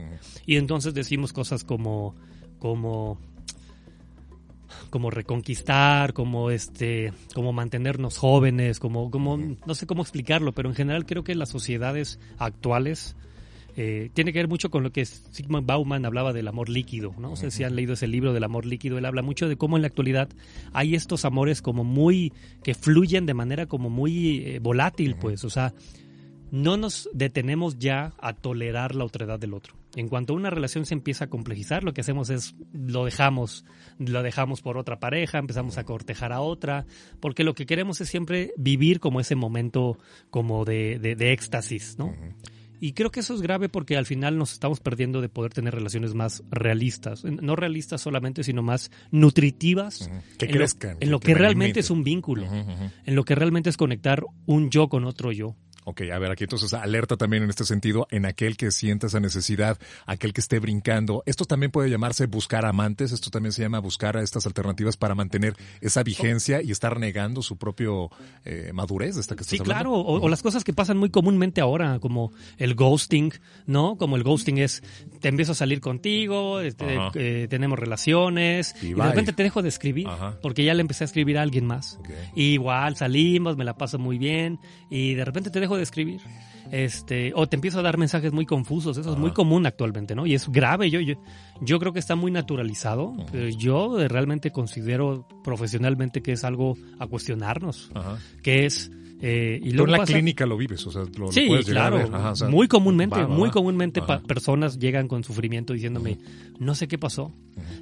Y 0.45 0.55
entonces 0.57 0.93
decimos 0.93 1.33
cosas 1.33 1.63
como, 1.63 2.15
como, 2.59 3.19
como 4.89 5.09
reconquistar, 5.09 6.13
como 6.13 6.49
este, 6.49 7.13
como 7.33 7.53
mantenernos 7.53 8.17
jóvenes, 8.17 8.79
como, 8.79 9.11
como, 9.11 9.37
no 9.37 9.75
sé 9.75 9.85
cómo 9.85 10.01
explicarlo, 10.01 10.53
pero 10.53 10.69
en 10.69 10.75
general 10.75 11.05
creo 11.05 11.23
que 11.23 11.35
las 11.35 11.49
sociedades 11.49 12.19
actuales 12.37 13.15
eh, 13.75 14.09
tiene 14.13 14.33
que 14.33 14.39
ver 14.39 14.47
mucho 14.47 14.69
con 14.69 14.83
lo 14.83 14.91
que 14.91 15.05
Sigmund 15.05 15.65
Bauman 15.65 16.05
hablaba 16.05 16.33
del 16.33 16.47
amor 16.47 16.69
líquido, 16.69 17.13
¿no? 17.17 17.35
sé 17.35 17.51
si 17.51 17.63
han 17.63 17.75
leído 17.75 17.93
ese 17.93 18.07
libro 18.07 18.33
del 18.33 18.43
amor 18.43 18.65
líquido, 18.65 18.97
él 18.97 19.05
habla 19.05 19.21
mucho 19.21 19.47
de 19.47 19.57
cómo 19.57 19.77
en 19.77 19.81
la 19.81 19.87
actualidad 19.87 20.29
hay 20.73 20.95
estos 20.95 21.25
amores 21.25 21.61
como 21.61 21.83
muy, 21.83 22.33
que 22.63 22.73
fluyen 22.73 23.25
de 23.25 23.33
manera 23.33 23.65
como 23.65 23.89
muy 23.89 24.39
eh, 24.45 24.59
volátil, 24.59 25.15
pues, 25.15 25.43
o 25.43 25.49
sea, 25.49 25.73
no 26.51 26.75
nos 26.75 27.09
detenemos 27.13 27.79
ya 27.79 28.13
a 28.19 28.33
tolerar 28.33 28.93
la 28.93 29.05
otredad 29.05 29.39
del 29.39 29.53
otro. 29.53 29.75
En 29.95 30.07
cuanto 30.07 30.33
una 30.33 30.49
relación 30.49 30.85
se 30.85 30.93
empieza 30.93 31.25
a 31.25 31.29
complejizar, 31.29 31.83
lo 31.83 31.93
que 31.93 32.01
hacemos 32.01 32.29
es 32.29 32.55
lo 32.73 33.05
dejamos, 33.05 33.65
lo 33.99 34.21
dejamos 34.21 34.61
por 34.61 34.77
otra 34.77 34.99
pareja, 34.99 35.37
empezamos 35.37 35.77
a 35.77 35.83
cortejar 35.83 36.31
a 36.31 36.41
otra, 36.41 36.85
porque 37.19 37.43
lo 37.43 37.53
que 37.53 37.65
queremos 37.65 37.99
es 37.99 38.09
siempre 38.09 38.53
vivir 38.57 38.99
como 38.99 39.19
ese 39.19 39.35
momento 39.35 39.97
como 40.29 40.63
de, 40.63 40.99
de, 40.99 41.33
éxtasis, 41.33 41.97
¿no? 41.97 42.13
Y 42.83 42.93
creo 42.93 43.11
que 43.11 43.19
eso 43.19 43.35
es 43.35 43.43
grave 43.43 43.69
porque 43.69 43.95
al 43.95 44.07
final 44.07 44.39
nos 44.39 44.53
estamos 44.53 44.79
perdiendo 44.79 45.21
de 45.21 45.29
poder 45.29 45.53
tener 45.53 45.75
relaciones 45.75 46.15
más 46.15 46.43
realistas. 46.49 47.23
No 47.23 47.55
realistas 47.55 48.01
solamente, 48.01 48.43
sino 48.43 48.63
más 48.63 48.89
nutritivas. 49.11 50.09
Que 50.39 50.47
crezcan. 50.47 50.97
en 50.99 51.11
lo 51.11 51.19
que 51.19 51.35
realmente 51.35 51.79
es 51.79 51.91
un 51.91 52.03
vínculo. 52.03 52.47
En 53.05 53.15
lo 53.15 53.23
que 53.23 53.35
realmente 53.35 53.69
es 53.69 53.77
conectar 53.77 54.25
un 54.47 54.71
yo 54.71 54.89
con 54.89 55.05
otro 55.05 55.31
yo. 55.31 55.55
Ok, 55.83 56.01
a 56.13 56.19
ver, 56.19 56.31
aquí 56.31 56.43
entonces 56.43 56.73
alerta 56.73 57.17
también 57.17 57.41
en 57.43 57.49
este 57.49 57.65
sentido 57.65 58.07
en 58.11 58.25
aquel 58.25 58.55
que 58.55 58.69
sienta 58.71 59.07
esa 59.07 59.19
necesidad, 59.19 59.79
aquel 60.05 60.31
que 60.31 60.41
esté 60.41 60.59
brincando. 60.59 61.23
Esto 61.25 61.45
también 61.45 61.71
puede 61.71 61.89
llamarse 61.89 62.27
buscar 62.27 62.65
amantes, 62.65 63.11
esto 63.11 63.31
también 63.31 63.51
se 63.51 63.63
llama 63.63 63.79
buscar 63.79 64.15
a 64.15 64.21
estas 64.21 64.45
alternativas 64.45 64.95
para 64.95 65.15
mantener 65.15 65.55
esa 65.81 66.03
vigencia 66.03 66.61
y 66.61 66.69
estar 66.71 66.99
negando 66.99 67.41
su 67.41 67.57
propio 67.57 68.11
eh, 68.45 68.69
madurez 68.73 69.17
esta 69.17 69.35
que 69.35 69.41
estás 69.41 69.57
Sí, 69.57 69.61
hablando. 69.61 69.89
claro, 69.89 69.93
o, 69.95 70.21
o 70.21 70.29
las 70.29 70.43
cosas 70.43 70.63
que 70.63 70.71
pasan 70.71 70.97
muy 70.97 71.09
comúnmente 71.09 71.61
ahora, 71.61 71.97
como 71.99 72.31
el 72.57 72.75
ghosting, 72.75 73.33
¿no? 73.65 73.97
Como 73.97 74.17
el 74.17 74.23
ghosting 74.23 74.59
es, 74.59 74.83
te 75.19 75.29
empiezo 75.29 75.53
a 75.53 75.55
salir 75.55 75.81
contigo, 75.81 76.59
este, 76.61 76.97
eh, 77.15 77.47
tenemos 77.49 77.79
relaciones, 77.79 78.75
Y 78.83 78.93
de 78.93 79.01
repente 79.03 79.33
te 79.33 79.43
dejo 79.43 79.61
de 79.63 79.69
escribir, 79.69 80.07
Ajá. 80.07 80.37
porque 80.41 80.63
ya 80.63 80.73
le 80.73 80.81
empecé 80.81 81.03
a 81.03 81.05
escribir 81.05 81.37
a 81.37 81.41
alguien 81.41 81.65
más. 81.65 81.99
Y 82.35 82.53
igual 82.53 82.95
salimos, 82.97 83.57
me 83.57 83.63
la 83.63 83.77
paso 83.77 83.97
muy 83.97 84.17
bien, 84.17 84.59
y 84.89 85.15
de 85.15 85.25
repente 85.25 85.49
te 85.49 85.59
dejo 85.59 85.70
de 85.77 85.83
escribir. 85.83 86.21
Este, 86.71 87.33
o 87.35 87.47
te 87.47 87.55
empiezo 87.57 87.79
a 87.79 87.81
dar 87.81 87.97
mensajes 87.97 88.31
muy 88.31 88.45
confusos, 88.45 88.97
eso 88.97 89.11
es 89.13 89.17
muy 89.17 89.31
común 89.31 89.65
actualmente, 89.65 90.15
¿no? 90.15 90.25
Y 90.25 90.35
es 90.35 90.47
grave, 90.47 90.89
yo, 90.89 91.01
yo, 91.01 91.15
yo 91.59 91.79
creo 91.79 91.91
que 91.91 91.99
está 91.99 92.15
muy 92.15 92.31
naturalizado. 92.31 93.13
Eh, 93.33 93.51
Yo 93.57 93.99
eh, 93.99 94.07
realmente 94.07 94.51
considero 94.51 95.27
profesionalmente 95.43 96.21
que 96.21 96.31
es 96.31 96.43
algo 96.45 96.77
a 96.99 97.07
cuestionarnos, 97.07 97.91
Ajá. 97.93 98.17
que 98.41 98.65
es... 98.65 98.91
eh, 99.21 99.59
y 99.61 99.69
Tú 99.69 99.75
luego 99.77 99.85
en 99.87 99.91
la 99.91 99.97
pasa- 99.99 100.13
clínica 100.13 100.45
lo 100.45 100.57
vives, 100.57 100.85
o 100.87 100.91
sea, 100.91 101.03
lo, 101.03 101.25
lo 101.27 101.31
Sí, 101.31 101.45
puedes 101.47 101.67
llegar 101.67 101.91
claro. 101.91 101.95
a 101.95 102.09
ver. 102.09 102.15
Ajá, 102.15 102.31
o 102.31 102.35
sea, 102.35 102.49
muy 102.49 102.67
comúnmente, 102.67 103.17
va, 103.19 103.27
va, 103.27 103.35
muy 103.35 103.49
comúnmente 103.51 104.01
personas 104.27 104.79
llegan 104.79 105.07
con 105.07 105.23
sufrimiento 105.23 105.73
diciéndome, 105.73 106.17
no 106.59 106.73
sé 106.75 106.87
qué 106.87 106.97
pasó. 106.97 107.31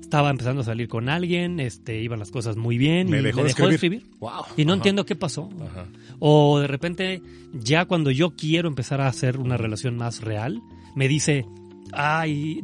Estaba 0.02 0.30
empezando 0.32 0.62
a 0.62 0.66
salir 0.66 0.88
con 0.88 1.08
alguien, 1.10 1.60
este, 1.60 2.02
iban 2.02 2.20
las 2.20 2.32
cosas 2.32 2.58
muy 2.58 2.78
bien 2.78 3.10
Me 3.10 3.20
y 3.20 3.24
dejó 3.24 3.38
me 3.38 3.44
de 3.44 3.48
dejó 3.50 3.68
de 3.68 3.76
escribir. 3.76 4.00
escribir. 4.02 4.20
Wow. 4.20 4.32
Y 4.58 4.66
no 4.66 4.74
Ajá. 4.74 4.78
entiendo 4.80 5.06
qué 5.06 5.16
pasó. 5.16 5.50
Ajá. 5.62 5.86
O 6.20 6.60
de 6.60 6.68
repente, 6.68 7.22
ya 7.54 7.86
cuando 7.86 8.12
yo 8.12 8.32
quiero 8.36 8.68
empezar 8.68 9.00
a 9.02 9.08
hacer 9.08 9.38
una 9.38 9.56
relación 9.58 9.96
más 9.96 10.22
real, 10.22 10.62
me 10.96 11.08
dice, 11.08 11.46
ay, 11.94 12.64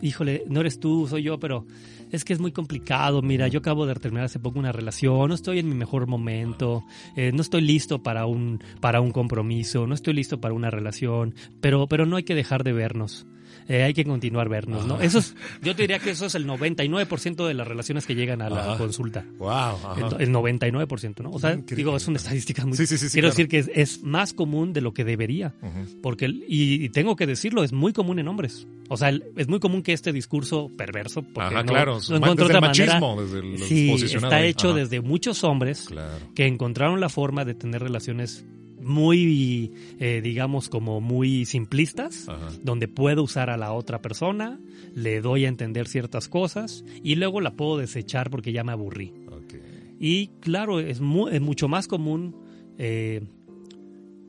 híjole, 0.00 0.44
no 0.48 0.60
eres 0.60 0.80
tú, 0.80 1.06
soy 1.08 1.22
yo, 1.22 1.38
pero 1.38 1.66
es 2.10 2.24
que 2.24 2.32
es 2.32 2.40
muy 2.40 2.52
complicado. 2.52 3.22
Mira, 3.22 3.48
yo 3.48 3.60
acabo 3.60 3.86
de 3.86 3.94
terminar 3.94 4.26
hace 4.26 4.38
poco 4.38 4.58
una 4.58 4.72
relación, 4.72 5.28
no 5.28 5.34
estoy 5.34 5.58
en 5.58 5.68
mi 5.68 5.74
mejor 5.74 6.06
momento, 6.06 6.84
eh, 7.16 7.32
no 7.32 7.42
estoy 7.42 7.62
listo 7.62 8.02
para 8.02 8.26
un, 8.26 8.62
para 8.80 9.00
un 9.00 9.10
compromiso, 9.10 9.86
no 9.86 9.94
estoy 9.94 10.14
listo 10.14 10.40
para 10.40 10.54
una 10.54 10.70
relación, 10.70 11.34
pero, 11.60 11.86
pero 11.86 12.06
no 12.06 12.16
hay 12.16 12.24
que 12.24 12.34
dejar 12.34 12.64
de 12.64 12.72
vernos. 12.72 13.26
Eh, 13.68 13.82
hay 13.82 13.94
que 13.94 14.04
continuar 14.04 14.48
vernos, 14.48 14.86
¿no? 14.86 15.00
Eso 15.00 15.18
es, 15.18 15.34
yo 15.62 15.74
te 15.74 15.82
diría 15.82 15.98
que 15.98 16.10
eso 16.10 16.26
es 16.26 16.34
el 16.34 16.46
99% 16.46 17.46
de 17.46 17.54
las 17.54 17.66
relaciones 17.66 18.06
que 18.06 18.14
llegan 18.14 18.40
a 18.42 18.48
la 18.50 18.60
Ajá. 18.72 18.78
consulta. 18.78 19.24
Wow. 19.38 19.78
El, 20.18 20.28
el 20.28 20.32
99%, 20.34 21.20
¿no? 21.22 21.30
O 21.30 21.38
sea, 21.38 21.50
Increíble. 21.52 21.76
digo, 21.76 21.96
es 21.96 22.06
una 22.08 22.16
estadística 22.18 22.64
muy... 22.64 22.76
Sí, 22.76 22.86
sí, 22.86 22.96
sí, 22.98 23.08
quiero 23.10 23.26
claro. 23.28 23.32
decir 23.32 23.48
que 23.48 23.58
es, 23.58 23.70
es 23.74 24.02
más 24.04 24.32
común 24.32 24.72
de 24.72 24.80
lo 24.80 24.92
que 24.94 25.04
debería. 25.04 25.54
Porque, 26.02 26.26
el- 26.26 26.44
y, 26.48 26.84
y 26.84 26.88
tengo 26.90 27.16
que 27.16 27.26
decirlo, 27.26 27.64
es 27.64 27.72
muy 27.72 27.92
común 27.92 28.18
en 28.18 28.28
hombres. 28.28 28.66
O 28.88 28.96
sea, 28.96 29.08
el- 29.08 29.24
es 29.36 29.48
muy 29.48 29.58
común 29.58 29.82
que 29.82 29.92
este 29.92 30.12
discurso 30.12 30.70
perverso, 30.76 31.22
porque 31.22 31.54
no, 31.54 31.64
claro. 31.64 31.98
no 32.08 32.16
encuentro 32.16 32.46
desde 32.46 32.58
el 32.58 32.58
otra 32.58 32.60
manera. 32.60 33.00
machismo, 33.00 33.22
desde 33.22 33.38
el 33.40 33.58
Sí, 33.64 33.90
está 34.14 34.44
hecho 34.44 34.74
desde 34.74 35.00
muchos 35.00 35.42
hombres 35.44 35.86
Claro. 35.88 36.12
que 36.34 36.46
encontraron 36.46 37.00
la 37.00 37.08
forma 37.08 37.44
de 37.44 37.54
tener 37.54 37.82
relaciones 37.82 38.44
muy, 38.86 39.72
eh, 39.98 40.20
digamos, 40.22 40.68
como 40.68 41.00
muy 41.00 41.44
simplistas, 41.44 42.28
Ajá. 42.28 42.50
donde 42.62 42.88
puedo 42.88 43.22
usar 43.22 43.50
a 43.50 43.56
la 43.56 43.72
otra 43.72 44.00
persona, 44.00 44.58
le 44.94 45.20
doy 45.20 45.44
a 45.44 45.48
entender 45.48 45.88
ciertas 45.88 46.28
cosas 46.28 46.84
y 47.02 47.16
luego 47.16 47.40
la 47.40 47.54
puedo 47.54 47.76
desechar 47.78 48.30
porque 48.30 48.52
ya 48.52 48.64
me 48.64 48.72
aburrí. 48.72 49.12
Ok. 49.30 49.54
Y 50.00 50.28
claro, 50.40 50.80
es, 50.80 51.00
mu- 51.00 51.28
es 51.28 51.40
mucho 51.40 51.68
más 51.68 51.88
común, 51.88 52.36
eh, 52.78 53.22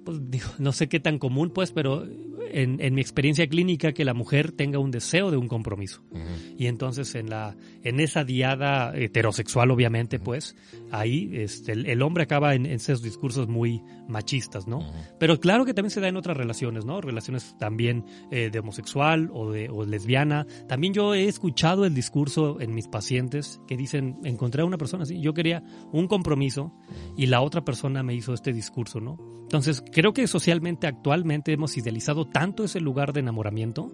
pues 0.06 0.20
digo, 0.32 0.48
no 0.60 0.72
sé 0.72 0.88
qué 0.88 1.00
tan 1.00 1.20
común, 1.20 1.50
pues, 1.50 1.72
pero 1.72 2.06
en, 2.52 2.82
en 2.82 2.94
mi 2.94 3.02
experiencia 3.02 3.48
clínica 3.48 3.94
que 3.94 4.06
la 4.06 4.14
mujer 4.14 4.52
tenga 4.52 4.80
un 4.80 4.92
deseo 4.92 5.32
de 5.32 5.38
un 5.38 5.48
compromiso. 5.48 6.04
Ujú. 6.12 6.22
Y 6.58 6.68
entonces 6.68 7.16
en 7.16 7.30
la 7.30 7.56
en 7.84 8.00
esa 8.00 8.24
diada 8.24 8.96
heterosexual, 8.96 9.72
obviamente, 9.72 10.20
pues, 10.20 10.56
ahí 10.92 11.30
este, 11.34 11.72
el, 11.72 11.86
el 11.86 12.02
hombre 12.02 12.24
acaba 12.24 12.56
en, 12.56 12.66
en 12.66 12.74
esos 12.74 13.02
discursos 13.02 13.48
muy 13.48 13.82
machistas, 14.08 14.68
¿no? 14.68 14.92
Pero 15.20 15.40
claro 15.40 15.66
que 15.66 15.74
también 15.74 15.92
se 15.92 16.02
da 16.02 16.08
en 16.08 16.18
otras 16.18 16.38
relaciones, 16.38 16.86
¿no? 16.86 17.02
Relaciones 17.02 17.56
también 17.60 18.06
eh, 18.32 18.50
de 18.52 18.60
homosexual 18.60 19.30
o 19.34 19.52
de 19.52 19.70
o 19.70 19.86
lesbiana. 19.86 20.46
También 20.68 20.94
yo 20.94 21.14
he 21.14 21.26
escuchado 21.26 21.86
el 21.86 21.94
discurso 21.94 22.60
en 22.60 22.74
mis 22.74 22.88
pacientes 22.88 23.62
que 23.68 23.78
dicen, 23.78 24.18
encontré 24.24 24.62
a 24.62 24.66
una 24.66 24.78
persona 24.78 25.04
así, 25.04 25.20
yo 25.22 25.34
quería 25.34 25.64
un 25.92 26.08
compromiso 26.08 26.74
y 27.16 27.28
la 27.28 27.42
otra 27.42 27.64
persona 27.64 28.04
me 28.04 28.16
hizo 28.16 28.34
este 28.34 28.54
discurso, 28.54 29.00
¿no? 29.00 29.18
Entonces, 29.42 29.82
creo 29.94 30.12
que 30.12 30.28
socialmente 30.28 30.88
actualmente 30.88 31.54
hemos 31.54 31.78
idealizado 31.78 32.26
tanto 32.40 32.64
ese 32.64 32.80
lugar 32.80 33.14
de 33.14 33.20
enamoramiento 33.22 33.92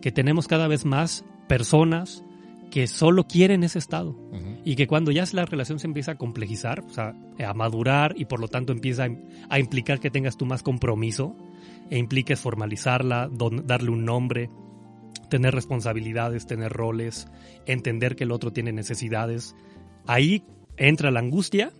que 0.00 0.12
tenemos 0.12 0.46
cada 0.48 0.68
vez 0.68 0.84
más 0.84 1.24
personas 1.48 2.24
que 2.70 2.86
solo 2.86 3.24
quieren 3.24 3.62
ese 3.62 3.78
estado. 3.78 4.16
Y 4.64 4.76
que 4.76 4.86
cuando 4.86 5.10
ya 5.10 5.24
la 5.32 5.44
relación 5.44 5.78
se 5.78 5.86
empieza 5.86 6.12
a 6.12 6.14
complejizar, 6.16 6.80
o 6.80 6.90
sea, 6.90 7.14
a 7.46 7.54
madurar 7.54 8.14
y 8.16 8.24
por 8.24 8.40
lo 8.40 8.48
tanto 8.48 8.72
empieza 8.72 9.04
a, 9.04 9.10
a 9.50 9.58
implicar 9.58 10.00
que 10.00 10.10
tengas 10.10 10.36
tú 10.36 10.46
más 10.46 10.62
compromiso 10.62 11.36
e 11.90 11.98
impliques 11.98 12.40
formalizarla, 12.40 13.28
don- 13.30 13.66
darle 13.66 13.90
un 13.90 14.04
nombre, 14.04 14.48
tener 15.28 15.54
responsabilidades, 15.54 16.46
tener 16.46 16.72
roles, 16.72 17.28
entender 17.66 18.16
que 18.16 18.24
el 18.24 18.32
otro 18.32 18.52
tiene 18.52 18.72
necesidades, 18.72 19.54
ahí 20.06 20.44
entra 20.76 21.10
la 21.10 21.20
angustia 21.20 21.72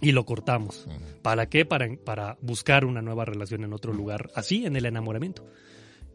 y 0.00 0.12
lo 0.12 0.24
cortamos. 0.24 0.86
¿Para 1.22 1.48
qué? 1.48 1.64
Para, 1.64 1.88
para 1.96 2.38
buscar 2.40 2.84
una 2.84 3.02
nueva 3.02 3.24
relación 3.24 3.64
en 3.64 3.72
otro 3.72 3.92
lugar, 3.92 4.30
así 4.34 4.66
en 4.66 4.76
el 4.76 4.86
enamoramiento. 4.86 5.46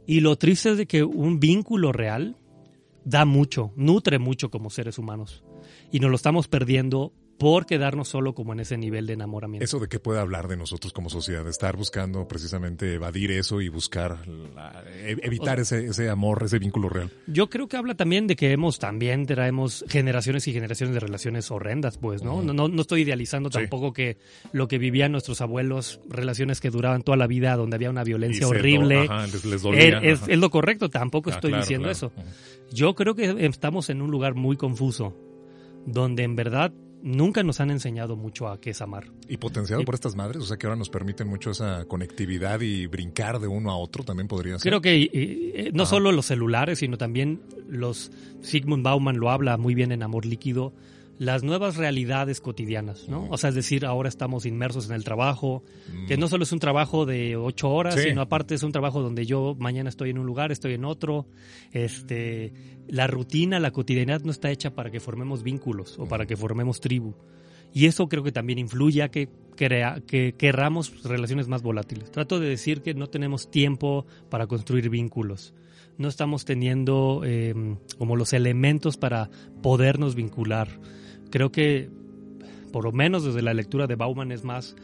Y 0.05 0.21
lo 0.21 0.37
triste 0.37 0.71
es 0.71 0.77
de 0.77 0.87
que 0.87 1.03
un 1.03 1.39
vínculo 1.39 1.91
real 1.91 2.37
da 3.05 3.25
mucho, 3.25 3.71
nutre 3.75 4.19
mucho 4.19 4.49
como 4.49 4.69
seres 4.69 4.97
humanos. 4.97 5.43
Y 5.91 5.99
nos 5.99 6.09
lo 6.09 6.15
estamos 6.15 6.47
perdiendo 6.47 7.13
por 7.39 7.65
quedarnos 7.65 8.09
solo 8.09 8.35
como 8.35 8.53
en 8.53 8.59
ese 8.59 8.77
nivel 8.77 9.07
de 9.07 9.13
enamoramiento. 9.13 9.63
Eso 9.63 9.79
de 9.79 9.87
qué 9.87 9.97
puede 9.99 10.19
hablar 10.19 10.47
de 10.49 10.57
nosotros 10.57 10.93
como 10.93 11.09
sociedad, 11.09 11.43
de 11.43 11.49
estar 11.49 11.75
buscando 11.77 12.27
precisamente 12.27 12.93
evadir 12.93 13.31
eso 13.31 13.61
y 13.61 13.69
buscar 13.69 14.27
la- 14.27 14.83
e- 14.87 15.17
evitar 15.23 15.59
ese, 15.59 15.85
ese 15.87 16.09
amor, 16.09 16.43
ese 16.43 16.59
vínculo 16.59 16.89
real. 16.89 17.09
Yo 17.27 17.49
creo 17.49 17.67
que 17.67 17.77
habla 17.77 17.95
también 17.95 18.27
de 18.27 18.35
que 18.35 18.51
hemos 18.51 18.77
también 18.77 19.25
traemos 19.25 19.85
generaciones 19.87 20.47
y 20.49 20.53
generaciones 20.53 20.93
de 20.93 20.99
relaciones 20.99 21.49
horrendas, 21.49 21.97
pues, 21.97 22.21
¿no? 22.23 22.41
No, 22.43 22.53
no, 22.53 22.67
no 22.67 22.81
estoy 22.81 23.01
idealizando 23.03 23.49
Sí. 23.49 23.57
tampoco 23.59 23.93
que 23.93 24.17
lo 24.51 24.67
que 24.67 24.77
vivían 24.77 25.11
nuestros 25.13 25.39
abuelos, 25.39 26.01
relaciones 26.09 26.59
que 26.59 26.69
duraban 26.69 27.03
toda 27.03 27.15
la 27.17 27.25
vida, 27.25 27.55
donde 27.55 27.75
había 27.75 27.89
una 27.89 28.01
Y 28.01 28.05
violencia 28.05 28.45
do- 28.45 28.49
horrible. 28.51 29.05
ajá, 29.09 29.27
les, 29.27 29.45
les 29.45 29.61
dolía. 29.61 29.99
es, 29.99 30.27
lo 30.27 30.49
correcto, 30.49 30.89
tampoco 30.89 31.29
Ah, 31.29 31.35
estoy 31.35 31.51
claro, 31.51 31.63
diciendo 31.63 31.83
claro. 31.89 31.91
eso. 31.93 32.11
Yo 32.75 32.95
creo 32.95 33.15
que 33.15 33.45
estamos 33.45 33.89
en 33.89 34.01
un 34.01 34.11
lugar 34.11 34.35
muy 34.35 34.57
confuso, 34.57 35.15
donde 35.85 36.23
en 36.23 36.35
verdad 36.35 36.73
nunca 37.01 37.43
nos 37.43 37.59
han 37.59 37.71
enseñado 37.71 38.15
mucho 38.15 38.47
a 38.47 38.59
qué 38.59 38.71
es 38.71 38.81
amar. 38.81 39.05
Y 39.27 39.37
potenciado 39.37 39.81
Y- 39.81 39.85
por 39.85 39.95
estas 39.95 40.15
madres, 40.15 40.43
o 40.43 40.45
sea 40.45 40.57
que 40.57 40.67
ahora 40.67 40.75
nos 40.77 40.89
permiten 40.89 41.27
mucho 41.27 41.51
esa 41.51 41.85
conectividad 41.85 42.61
y 42.61 42.87
brincar 42.87 43.39
de 43.39 43.47
uno 43.47 43.71
a 43.71 43.77
otro 43.77 44.03
también 44.03 44.27
podría 44.27 44.59
ser. 44.59 44.69
Creo 44.69 44.81
que 44.81 45.09
eh, 45.13 45.71
no 45.73 45.83
Ajá. 45.83 45.89
solo 45.91 46.11
los 46.11 46.25
celulares, 46.25 46.79
sino 46.79 46.97
también 46.97 47.41
los 47.67 48.11
Sigmund 48.41 48.83
Bauman 48.83 49.17
lo 49.17 49.29
habla 49.29 49.57
muy 49.57 49.75
bien 49.75 49.91
en 49.91 50.03
Amor 50.03 50.25
Líquido, 50.25 50.73
las 51.19 51.43
nuevas 51.43 51.75
realidades 51.75 52.39
cotidianas, 52.39 53.07
¿no? 53.09 53.27
O 53.29 53.37
sea, 53.37 53.49
es 53.49 53.55
decir, 53.55 53.85
ahora 53.85 54.07
estamos 54.09 54.45
inmersos 54.45 54.87
en 54.89 54.95
el 54.95 55.03
trabajo, 55.03 55.63
que 56.07 56.15
no 56.15 56.29
solo 56.29 56.43
es 56.43 56.51
un 56.53 56.59
trabajo 56.59 57.05
de 57.05 57.35
ocho 57.35 57.69
horas, 57.69 57.95
Sí. 57.95 58.03
sino 58.09 58.21
aparte 58.21 58.55
es 58.55 58.63
un 58.63 58.71
trabajo 58.71 59.01
donde 59.01 59.25
yo 59.25 59.53
mañana 59.59 59.89
estoy 59.89 60.11
en 60.11 60.17
un 60.17 60.25
lugar, 60.25 60.51
estoy 60.53 60.73
en 60.75 60.85
otro. 60.85 61.27
Este, 61.73 62.53
la 62.87 63.05
rutina, 63.07 63.59
la 63.59 63.71
cotidianidad 63.71 64.21
no 64.21 64.31
está 64.31 64.49
hecha 64.49 64.73
para 64.73 64.89
que 64.91 64.99
formemos 64.99 65.43
vínculos 65.43 65.99
o 65.99 66.07
para 66.07 66.25
que 66.25 66.37
formemos 66.37 66.79
tribu. 66.79 67.13
Y 67.73 67.85
eso 67.85 68.07
creo 68.07 68.23
que 68.23 68.31
también 68.31 68.57
influye 68.57 69.03
a 69.03 69.11
que, 69.11 69.29
crea, 69.55 70.01
que 70.07 70.33
querramos 70.37 71.03
relaciones 71.03 71.47
más 71.47 71.61
volátiles. 71.61 72.11
Trato 72.11 72.39
de 72.39 72.47
decir 72.47 72.81
que 72.81 72.93
no 72.93 73.07
tenemos 73.07 73.51
tiempo 73.51 74.05
para 74.29 74.47
construir 74.47 74.89
vínculos. 74.89 75.53
No 75.97 76.07
estamos 76.07 76.45
teniendo 76.45 77.21
eh, 77.25 77.53
como 77.97 78.15
los 78.15 78.31
elementos 78.33 78.95
para 78.97 79.29
podernos 79.61 80.15
vincular. 80.15 80.79
Creo 81.29 81.51
que, 81.51 81.89
por 82.71 82.83
lo 82.83 82.91
menos 82.91 83.23
desde 83.23 83.41
la 83.41 83.53
lectura 83.53 83.87
de 83.87 83.95
Bauman, 83.95 84.31
es 84.31 84.43
más, 84.43 84.75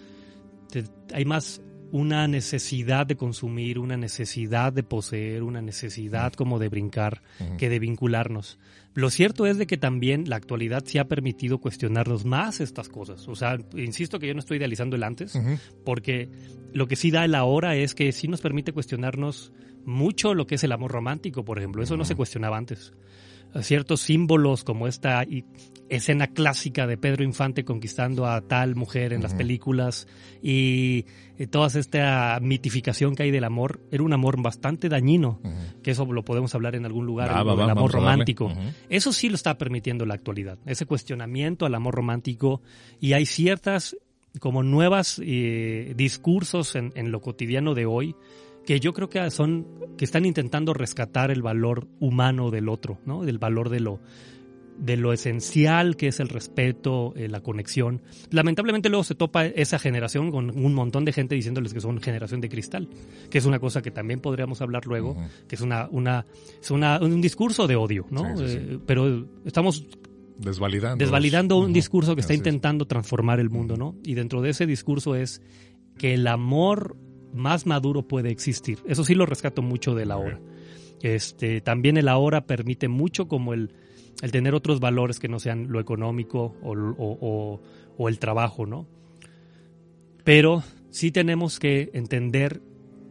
te- 0.72 0.84
hay 1.14 1.26
más 1.26 1.62
una 1.92 2.28
necesidad 2.28 3.06
de 3.06 3.16
consumir, 3.16 3.80
una 3.80 3.96
necesidad 3.96 4.74
de 4.74 4.84
poseer, 4.84 5.44
una 5.44 5.62
necesidad 5.62 6.34
como 6.34 6.60
de 6.60 6.68
brincar, 6.68 7.22
que 7.58 7.70
de 7.70 7.80
vincularnos. 7.80 8.60
Lo 8.96 9.10
cierto 9.10 9.46
es 9.46 9.58
de 9.58 9.68
que 9.68 9.78
también 9.78 10.28
la 10.30 10.36
actualidad 10.36 10.84
sí 10.86 10.98
ha 10.98 11.08
permitido 11.08 11.60
cuestionarnos 11.60 12.26
más 12.26 12.60
estas 12.60 12.90
cosas. 12.90 13.28
O 13.28 13.36
sea, 13.36 13.58
insisto 13.76 14.20
que 14.20 14.28
yo 14.28 14.34
no 14.34 14.40
estoy 14.40 14.58
idealizando 14.58 14.96
el 14.96 15.04
antes, 15.04 15.40
porque 15.86 16.28
lo 16.74 16.88
que 16.88 16.96
sí 16.96 17.12
da 17.12 17.24
el 17.24 17.36
ahora 17.36 17.76
es 17.76 17.94
que 17.94 18.12
sí 18.12 18.28
nos 18.28 18.42
permite 18.42 18.74
cuestionarnos 18.74 19.54
mucho 19.86 20.34
lo 20.34 20.48
que 20.48 20.56
es 20.56 20.64
el 20.64 20.72
amor 20.72 20.92
romántico, 20.92 21.46
por 21.46 21.60
ejemplo. 21.60 21.84
Eso 21.84 21.96
no 21.98 22.04
se 22.06 22.16
cuestionaba 22.16 22.58
antes. 22.58 22.94
ciertos 23.62 24.02
símbolos 24.02 24.64
como 24.66 24.88
esta 24.88 25.24
escena 25.90 26.28
clásica 26.28 26.88
de 26.88 26.98
Pedro 26.98 27.24
Infante 27.24 27.64
conquistando 27.64 28.26
a 28.26 28.42
tal 28.42 28.76
mujer 28.76 29.14
en 29.14 29.22
las 29.22 29.34
películas 29.34 30.08
y, 30.42 31.06
y 31.38 31.48
toda 31.48 31.68
esta 31.80 32.40
mitificación 32.42 33.16
que 33.16 33.24
hay 33.24 33.32
del 33.32 33.44
amor, 33.44 33.82
era 33.92 34.04
un 34.04 34.14
amor 34.14 34.42
bastante 34.42 34.90
dañino, 34.90 35.40
que 35.84 35.92
eso 35.92 36.06
lo 36.06 36.26
podemos 36.26 36.56
hablar 36.56 36.76
en 36.76 36.86
algún 36.86 37.06
lugar, 37.06 37.30
Va, 37.30 37.42
el, 37.42 37.48
va, 37.48 37.56
va, 37.56 37.64
el 37.66 37.70
amor 37.70 37.92
romántico. 37.92 38.52
Eso 38.90 39.14
sí 39.14 39.30
lo 39.30 39.36
está 39.36 39.58
permitiendo 39.58 40.06
la 40.06 40.16
actualidad, 40.16 40.58
ese 40.66 40.86
cuestionamiento 40.86 41.66
al 41.66 41.76
amor 41.76 41.96
romántico 41.96 42.62
y 43.00 43.14
hay 43.14 43.26
ciertas 43.26 43.96
como 44.40 44.64
nuevas 44.64 45.22
eh, 45.24 45.94
discursos 45.96 46.76
en, 46.76 46.92
en 46.96 47.12
lo 47.12 47.22
cotidiano 47.22 47.74
de 47.74 47.86
hoy 47.86 48.16
que 48.66 48.80
yo 48.80 48.94
creo 48.94 49.10
que 49.10 49.30
son 49.32 49.68
que 49.98 50.06
están 50.06 50.26
intentando 50.26 50.74
rescatar 50.74 51.32
el 51.32 51.42
valor 51.42 51.88
humano 52.00 52.52
del 52.52 52.68
otro, 52.68 52.98
¿no? 53.06 53.24
Del 53.24 53.38
valor 53.38 53.70
de 53.70 53.80
lo 53.80 54.00
de 54.78 54.98
lo 54.98 55.14
esencial 55.14 55.96
que 55.96 56.08
es 56.08 56.20
el 56.20 56.30
respeto, 56.30 57.14
eh, 57.16 57.28
la 57.30 57.42
conexión. 57.42 58.02
Lamentablemente 58.32 58.90
luego 58.90 59.04
se 59.04 59.16
topa 59.16 59.46
esa 59.46 59.80
generación 59.80 60.32
con 60.32 60.50
un 60.50 60.74
montón 60.74 61.06
de 61.06 61.14
gente 61.14 61.36
diciéndoles 61.36 61.74
que 61.74 61.82
son 61.82 62.02
generación 62.02 62.42
de 62.42 62.50
cristal, 62.50 62.90
que 63.30 63.38
es 63.38 63.46
una 63.46 63.60
cosa 63.60 63.82
que 63.82 63.92
también 63.92 64.20
podríamos 64.20 64.62
hablar 64.62 64.86
luego, 64.86 65.16
que 65.48 65.56
es 65.56 65.62
una 65.62 65.88
una 65.92 66.26
es 66.62 66.72
una 66.72 67.00
un 67.00 67.22
discurso 67.22 67.68
de 67.68 67.76
odio, 67.76 68.06
¿no? 68.10 68.38
Sí, 68.38 68.44
sí, 68.48 68.52
sí. 68.54 68.58
Eh, 68.62 68.80
pero 68.86 69.26
estamos 69.46 69.86
Desvalidando. 70.38 70.98
desvalidando 70.98 71.58
un 71.58 71.72
discurso 71.72 72.14
que 72.16 72.22
está 72.22 72.34
Así 72.34 72.42
es. 72.42 72.46
intentando 72.46 72.86
transformar 72.86 73.40
el 73.40 73.50
mundo, 73.50 73.78
¿no? 73.78 73.96
Y 74.04 74.16
dentro 74.16 74.42
de 74.42 74.50
ese 74.50 74.66
discurso 74.66 75.16
es 75.16 75.42
que 75.98 76.14
el 76.14 76.28
amor 76.28 76.98
más 77.34 77.66
maduro 77.66 78.06
puede 78.08 78.32
existir. 78.32 78.80
Eso 78.86 79.06
sí 79.06 79.16
lo 79.16 79.26
rescato 79.26 79.62
mucho 79.62 79.96
del 79.96 80.10
Muy 80.10 80.14
ahora. 80.14 80.42
Este, 81.02 81.62
también 81.62 81.96
el 81.98 82.08
ahora 82.10 82.46
permite 82.46 82.88
mucho 82.90 83.28
como 83.30 83.54
el, 83.54 83.72
el 84.22 84.32
tener 84.32 84.56
otros 84.56 84.80
valores 84.80 85.20
que 85.20 85.28
no 85.28 85.40
sean 85.40 85.72
lo 85.72 85.80
económico 85.80 86.56
o, 86.64 87.60
o- 87.98 88.10
el 88.10 88.20
trabajo, 88.20 88.66
¿no? 88.66 88.88
Pero 90.24 90.64
sí 90.90 91.12
tenemos 91.12 91.60
que 91.60 91.90
entender 91.94 92.62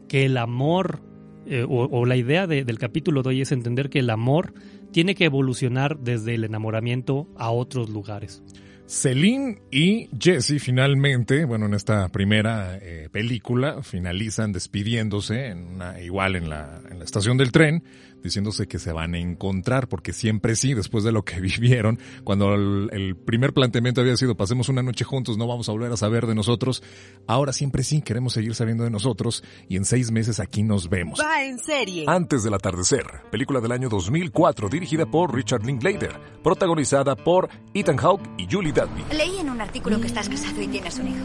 que 0.09 0.25
el 0.27 0.37
amor, 0.37 1.01
eh, 1.47 1.65
o, 1.69 2.05
la 2.07 2.17
idea 2.17 2.47
de- 2.47 2.65
del 2.65 2.79
capítulo 2.79 3.23
de 3.23 3.29
hoy 3.31 3.41
es 3.41 3.53
entender 3.53 3.89
que 3.91 4.01
el 4.01 4.11
amor 4.11 4.53
tiene 4.93 5.15
que 5.15 5.25
evolucionar 5.25 5.99
desde 5.99 6.35
el 6.35 6.45
enamoramiento 6.45 7.29
a 7.37 7.51
otros 7.51 7.89
lugares. 7.91 8.43
Celine 8.87 9.63
y 9.71 10.11
Jesse 10.21 10.61
finalmente, 10.61 11.47
bueno, 11.47 11.65
en 11.67 11.75
esta 11.75 12.09
primera 12.11 12.77
eh, 12.77 13.09
película, 13.11 13.83
finalizan 13.83 14.53
despidiéndose 14.53 15.47
en 15.47 15.65
una, 15.67 16.01
igual 16.03 16.37
en 16.37 16.51
la, 16.51 16.83
en 16.91 16.99
la 16.99 17.05
estación 17.05 17.39
del 17.39 17.51
tren, 17.51 17.83
diciéndose 18.25 18.67
que 18.67 18.81
se 18.81 18.93
van 18.93 19.15
a 19.15 19.19
encontrar, 19.19 19.89
porque 19.89 20.13
siempre 20.13 20.57
sí, 20.57 20.75
después 20.75 21.05
de 21.05 21.13
lo 21.13 21.25
que 21.25 21.41
vivieron, 21.41 22.01
cuando 22.25 22.55
el, 22.55 22.89
el 22.93 23.17
primer 23.17 23.53
planteamiento 23.53 24.01
había 24.01 24.17
sido 24.17 24.35
pasemos 24.37 24.69
una 24.69 24.83
noche 24.83 25.05
juntos, 25.05 25.39
no 25.39 25.47
vamos 25.47 25.69
a 25.69 25.73
volver 25.73 25.93
a 25.93 25.97
saber 25.97 26.27
de 26.27 26.35
nosotros, 26.35 26.83
ahora 27.29 27.53
siempre 27.53 27.85
sí 27.85 28.03
queremos 28.03 28.33
seguir 28.33 28.55
sabiendo 28.55 28.83
de 28.83 28.91
nosotros 28.91 29.45
y 29.69 29.77
en 29.77 29.85
seis 29.85 30.11
meses 30.11 30.41
aquí 30.41 30.63
nos 30.63 30.89
vemos. 30.89 31.21
Va 31.21 31.45
en 31.45 31.59
serie. 31.59 32.07
Antes 32.09 32.43
del 32.43 32.55
atardecer, 32.55 33.05
película 33.31 33.61
del 33.61 33.73
año 33.73 33.89
2004 33.89 34.69
dirigida 34.69 35.07
por 35.07 35.35
Richard 35.35 35.65
Linklater, 35.65 36.19
protagonizada 36.43 37.15
por 37.15 37.49
Ethan 37.75 37.99
Hawke 37.99 38.29
y 38.39 38.49
Julie 38.51 38.73
Delpy. 38.73 39.05
Leí 39.15 39.39
en 39.39 39.51
un 39.51 39.61
artículo 39.61 40.01
que 40.01 40.07
estás 40.07 40.29
casado 40.29 40.61
y 40.63 40.69
tienes 40.69 40.99
un 40.99 41.09
hijo. 41.09 41.25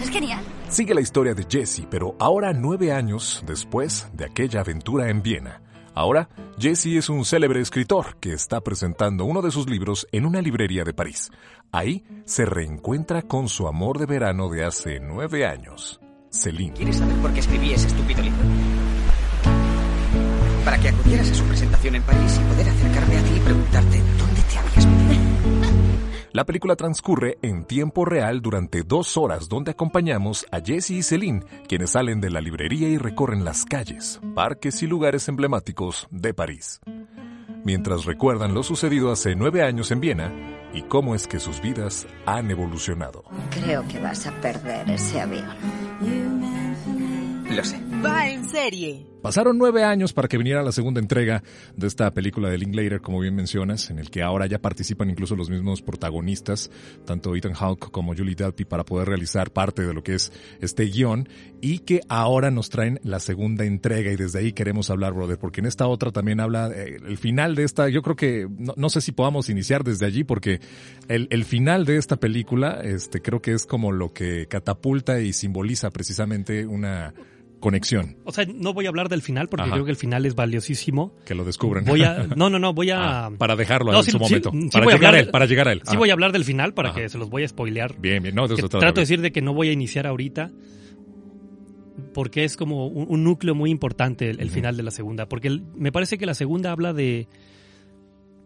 Es 0.00 0.10
genial. 0.10 0.44
Sigue 0.68 0.94
la 0.94 1.00
historia 1.00 1.34
de 1.34 1.46
Jesse, 1.48 1.86
pero 1.90 2.14
ahora 2.18 2.52
nueve 2.52 2.92
años 2.92 3.42
después 3.46 4.06
de 4.12 4.26
aquella 4.26 4.60
aventura 4.60 5.10
en 5.10 5.22
Viena. 5.22 5.62
Ahora, 5.98 6.28
Jesse 6.56 6.96
es 6.96 7.08
un 7.08 7.24
célebre 7.24 7.60
escritor 7.60 8.18
que 8.20 8.32
está 8.32 8.60
presentando 8.60 9.24
uno 9.24 9.42
de 9.42 9.50
sus 9.50 9.68
libros 9.68 10.06
en 10.12 10.26
una 10.26 10.40
librería 10.40 10.84
de 10.84 10.94
París. 10.94 11.32
Ahí 11.72 12.04
se 12.24 12.44
reencuentra 12.44 13.22
con 13.22 13.48
su 13.48 13.66
amor 13.66 13.98
de 13.98 14.06
verano 14.06 14.48
de 14.48 14.64
hace 14.64 15.00
nueve 15.00 15.44
años, 15.44 15.98
Celine. 16.30 16.74
¿Quieres 16.74 16.98
saber 16.98 17.16
por 17.16 17.32
qué 17.32 17.40
escribí 17.40 17.72
ese 17.72 17.88
estúpido 17.88 18.22
libro? 18.22 18.38
Para 20.64 20.78
que 20.78 20.88
acudieras 20.90 21.32
a 21.32 21.34
su 21.34 21.42
presentación 21.46 21.96
en 21.96 22.02
París 22.04 22.40
y 22.40 22.48
poder 22.48 22.68
acercarme 22.68 23.16
a 23.16 23.22
ti 23.24 23.30
y 23.34 23.40
preguntarte 23.40 24.02
dónde 24.18 24.40
te 24.42 24.56
habías 24.56 24.86
metido. 24.86 25.27
La 26.38 26.44
película 26.44 26.76
transcurre 26.76 27.36
en 27.42 27.64
tiempo 27.64 28.04
real 28.04 28.40
durante 28.40 28.84
dos 28.84 29.16
horas 29.16 29.48
donde 29.48 29.72
acompañamos 29.72 30.46
a 30.52 30.60
Jesse 30.60 30.90
y 30.90 31.02
Celine, 31.02 31.42
quienes 31.66 31.90
salen 31.90 32.20
de 32.20 32.30
la 32.30 32.40
librería 32.40 32.88
y 32.88 32.96
recorren 32.96 33.44
las 33.44 33.64
calles, 33.64 34.20
parques 34.36 34.80
y 34.84 34.86
lugares 34.86 35.26
emblemáticos 35.26 36.06
de 36.12 36.34
París. 36.34 36.80
Mientras 37.64 38.04
recuerdan 38.04 38.54
lo 38.54 38.62
sucedido 38.62 39.10
hace 39.10 39.34
nueve 39.34 39.64
años 39.64 39.90
en 39.90 39.98
Viena 39.98 40.32
y 40.72 40.82
cómo 40.82 41.16
es 41.16 41.26
que 41.26 41.40
sus 41.40 41.60
vidas 41.60 42.06
han 42.24 42.52
evolucionado. 42.52 43.24
Creo 43.50 43.84
que 43.88 43.98
vas 43.98 44.24
a 44.28 44.30
perder 44.40 44.88
ese 44.90 45.20
avión. 45.20 45.48
Lo 47.50 47.64
sé. 47.64 47.82
Va 48.00 48.28
en 48.28 48.48
serie. 48.48 49.04
Pasaron 49.22 49.58
nueve 49.58 49.82
años 49.82 50.12
para 50.12 50.28
que 50.28 50.38
viniera 50.38 50.62
la 50.62 50.70
segunda 50.70 51.00
entrega 51.00 51.42
de 51.76 51.88
esta 51.88 52.12
película 52.14 52.50
de 52.50 52.58
Linklater, 52.58 53.00
como 53.00 53.18
bien 53.18 53.34
mencionas, 53.34 53.90
en 53.90 53.98
el 53.98 54.10
que 54.10 54.22
ahora 54.22 54.46
ya 54.46 54.60
participan 54.60 55.10
incluso 55.10 55.34
los 55.34 55.50
mismos 55.50 55.82
protagonistas, 55.82 56.70
tanto 57.04 57.34
Ethan 57.34 57.54
Hawke 57.54 57.90
como 57.90 58.14
Julie 58.14 58.36
Delpy, 58.36 58.64
para 58.64 58.84
poder 58.84 59.08
realizar 59.08 59.50
parte 59.50 59.84
de 59.84 59.92
lo 59.92 60.04
que 60.04 60.14
es 60.14 60.30
este 60.60 60.84
guion, 60.84 61.28
y 61.60 61.80
que 61.80 62.00
ahora 62.08 62.52
nos 62.52 62.70
traen 62.70 63.00
la 63.02 63.18
segunda 63.18 63.64
entrega, 63.64 64.12
y 64.12 64.16
desde 64.16 64.38
ahí 64.38 64.52
queremos 64.52 64.88
hablar, 64.88 65.14
brother, 65.14 65.36
porque 65.36 65.60
en 65.60 65.66
esta 65.66 65.88
otra 65.88 66.12
también 66.12 66.38
habla, 66.38 66.70
eh, 66.72 66.98
el 67.04 67.18
final 67.18 67.56
de 67.56 67.64
esta, 67.64 67.88
yo 67.88 68.02
creo 68.02 68.14
que, 68.14 68.48
no, 68.76 68.88
sé 68.88 69.00
si 69.00 69.10
podamos 69.10 69.48
iniciar 69.48 69.82
desde 69.82 70.06
allí, 70.06 70.22
porque 70.22 70.60
el, 71.08 71.26
el 71.30 71.44
final 71.44 71.84
de 71.86 71.96
esta 71.96 72.16
película, 72.16 72.80
este, 72.84 73.20
creo 73.20 73.42
que 73.42 73.52
es 73.52 73.66
como 73.66 73.90
lo 73.90 74.12
que 74.12 74.46
catapulta 74.46 75.20
y 75.20 75.32
simboliza 75.32 75.90
precisamente 75.90 76.66
una 76.66 77.14
conexión. 77.60 78.16
O 78.24 78.32
sea, 78.32 78.44
no 78.52 78.72
voy 78.72 78.86
a 78.86 78.88
hablar 78.88 79.08
del 79.08 79.22
final 79.22 79.48
porque 79.48 79.64
Ajá. 79.64 79.72
creo 79.72 79.84
que 79.84 79.90
el 79.90 79.96
final 79.96 80.24
es 80.26 80.34
valiosísimo. 80.34 81.14
Que 81.24 81.34
lo 81.34 81.44
descubren. 81.44 81.84
Voy 81.84 82.02
a, 82.02 82.26
no, 82.36 82.48
no, 82.50 82.58
no, 82.58 82.72
voy 82.72 82.90
a... 82.90 83.26
Ah, 83.26 83.30
para 83.36 83.56
dejarlo 83.56 83.92
No, 83.92 83.98
en 83.98 84.04
sí, 84.04 84.10
su 84.12 84.18
momento. 84.18 84.50
sí 84.52 84.68
para, 84.72 84.86
llegar 84.92 85.14
a 85.14 85.20
él, 85.20 85.28
para 85.30 85.46
llegar 85.46 85.68
a 85.68 85.72
él. 85.72 85.80
Sí 85.84 85.92
Ah, 85.94 85.98
voy 85.98 86.10
a 86.10 86.12
hablar 86.12 86.32
del 86.32 86.44
final 86.44 86.74
para 86.74 86.90
Ajá. 86.90 87.00
que 87.00 87.08
se 87.08 87.18
los 87.18 87.28
voy 87.30 87.44
a 87.44 87.48
spoilear. 87.48 87.98
Bien, 88.00 88.22
bien. 88.22 88.34
No, 88.34 88.46
de 88.48 88.54
eso 88.54 88.68
trato 88.68 88.94
de 88.94 89.00
decir 89.02 89.20
de 89.20 89.32
que 89.32 89.42
no 89.42 89.54
voy 89.54 89.68
a 89.68 89.72
iniciar 89.72 90.06
ahorita 90.06 90.50
porque 92.14 92.44
es 92.44 92.56
como 92.56 92.86
un, 92.86 93.06
un 93.08 93.24
núcleo 93.24 93.54
muy 93.54 93.70
importante 93.70 94.30
el, 94.30 94.50
final 94.50 94.76
de 94.76 94.82
la 94.82 94.90
segunda. 94.90 95.28
Porque 95.28 95.48
el- 95.48 95.62
me 95.74 95.92
parece 95.92 96.18
que 96.18 96.26
la 96.26 96.34
segunda 96.34 96.70
habla 96.72 96.92
de 96.92 97.28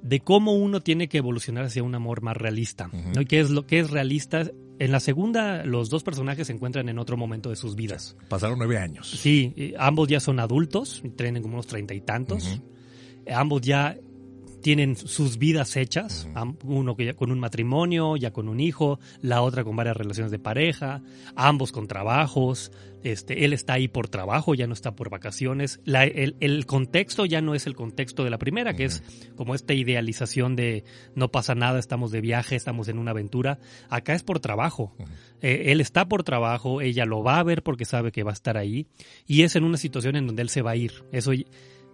de 0.03 0.21
cómo 0.21 0.55
uno 0.55 0.81
tiene 0.81 1.09
que 1.09 1.19
evolucionar 1.19 1.65
hacia 1.65 1.83
un 1.83 1.95
amor 1.95 2.23
más 2.23 2.37
realista. 2.37 2.91
¿no? 3.15 3.21
Y 3.21 3.27
qué 3.27 3.41
es 3.41 3.51
lo 3.51 3.67
que 3.67 3.79
es 3.79 3.91
realista. 3.91 4.51
En 4.79 4.91
la 4.91 5.01
segunda, 5.01 5.65
los 5.65 5.91
dos 5.91 6.03
personajes 6.03 6.49
se 6.49 6.53
encuentran 6.53 6.89
en 6.89 6.99
otro 6.99 7.17
momento 7.17 7.51
de 7.51 7.57
sus 7.57 7.77
vidas. 7.77 8.17
Pasaron 8.29 8.59
nueve 8.59 8.79
años. 8.79 9.09
Sí, 9.11 9.53
eh, 9.57 9.75
ambos 9.79 10.09
ya 10.09 10.19
son 10.19 10.41
adultos, 10.41 11.03
tienen 11.17 11.43
como 11.43 11.55
unos 11.55 11.67
treinta 11.67 11.95
y 11.95 12.01
tantos. 12.01 12.61
Eh, 13.27 13.33
Ambos 13.33 13.63
ya 13.63 13.97
tienen 14.63 14.97
sus 14.97 15.39
vidas 15.39 15.77
hechas, 15.77 16.29
uno 16.65 16.97
que 16.97 17.05
ya 17.07 17.15
con 17.15 17.31
un 17.31 17.39
matrimonio, 17.41 18.17
ya 18.17 18.33
con 18.33 18.49
un 18.49 18.61
hijo, 18.61 18.99
la 19.21 19.43
otra 19.43 19.65
con 19.65 19.77
varias 19.77 19.97
relaciones 19.97 20.31
de 20.31 20.39
pareja, 20.39 21.03
ambos 21.35 21.73
con 21.73 21.87
trabajos, 21.89 22.73
este, 23.03 23.45
él 23.45 23.53
está 23.53 23.73
ahí 23.75 23.89
por 23.89 24.09
trabajo, 24.09 24.55
ya 24.55 24.69
no 24.69 24.75
está 24.75 24.95
por 24.95 25.11
vacaciones, 25.11 25.81
La- 25.85 26.05
el, 26.05 26.37
el 26.39 26.67
contexto 26.67 27.27
ya 27.27 27.41
no 27.41 27.55
es 27.57 27.67
el 27.67 27.75
contexto 27.75 28.23
de 28.23 28.31
la 28.31 28.39
primera, 28.39 28.75
que 28.75 28.85
es 28.85 29.03
como 29.37 29.55
esta 29.57 29.75
idealización 29.75 30.55
de 30.55 30.85
no 31.17 31.29
pasa 31.33 31.55
nada, 31.57 31.81
estamos 31.81 32.13
de 32.13 32.21
viaje, 32.21 32.55
estamos 32.55 32.87
en 32.89 32.99
una 32.99 33.11
aventura, 33.11 33.59
acá 33.91 34.15
es 34.15 34.23
por 34.23 34.39
trabajo. 34.39 34.95
Eh, 35.41 35.73
él 35.73 35.81
está 35.81 36.07
por 36.09 36.23
trabajo, 36.23 36.81
ella 36.81 37.05
lo 37.05 37.25
va 37.25 37.41
a 37.41 37.43
ver 37.43 37.65
porque 37.65 37.85
sabe 37.85 38.13
que 38.13 38.23
va 38.23 38.31
a 38.31 38.35
estar 38.35 38.57
ahí, 38.57 38.87
y 39.27 39.43
es 39.43 39.57
en 39.57 39.65
una 39.65 39.77
situación 39.77 40.15
en 40.15 40.29
donde 40.29 40.43
él 40.43 40.49
se 40.49 40.63
va 40.63 40.71
a 40.71 40.77
ir, 40.77 40.93
eso 41.11 41.33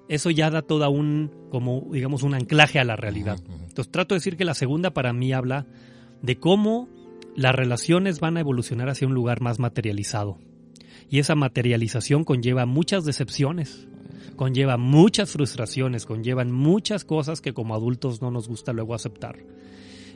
eso 0.08 0.30
ya 0.30 0.50
da 0.50 0.62
toda 0.62 0.88
un, 0.88 1.30
como 1.50 1.86
digamos, 1.92 2.22
un 2.22 2.34
anclaje 2.34 2.78
a 2.78 2.84
la 2.84 2.96
realidad. 2.96 3.38
Entonces 3.48 3.90
trato 3.90 4.14
de 4.14 4.18
decir 4.18 4.36
que 4.36 4.44
la 4.44 4.54
segunda 4.54 4.92
para 4.92 5.12
mí 5.12 5.32
habla 5.32 5.66
de 6.22 6.38
cómo 6.38 6.88
las 7.36 7.54
relaciones 7.54 8.18
van 8.20 8.36
a 8.36 8.40
evolucionar 8.40 8.88
hacia 8.88 9.06
un 9.06 9.14
lugar 9.14 9.40
más 9.40 9.58
materializado. 9.58 10.38
Y 11.10 11.20
esa 11.20 11.34
materialización 11.34 12.24
conlleva 12.24 12.66
muchas 12.66 13.04
decepciones, 13.04 13.88
conlleva 14.36 14.76
muchas 14.76 15.30
frustraciones, 15.30 16.04
conllevan 16.04 16.52
muchas 16.52 17.04
cosas 17.04 17.40
que 17.40 17.54
como 17.54 17.74
adultos 17.74 18.20
no 18.20 18.30
nos 18.30 18.48
gusta 18.48 18.72
luego 18.72 18.94
aceptar. 18.94 19.38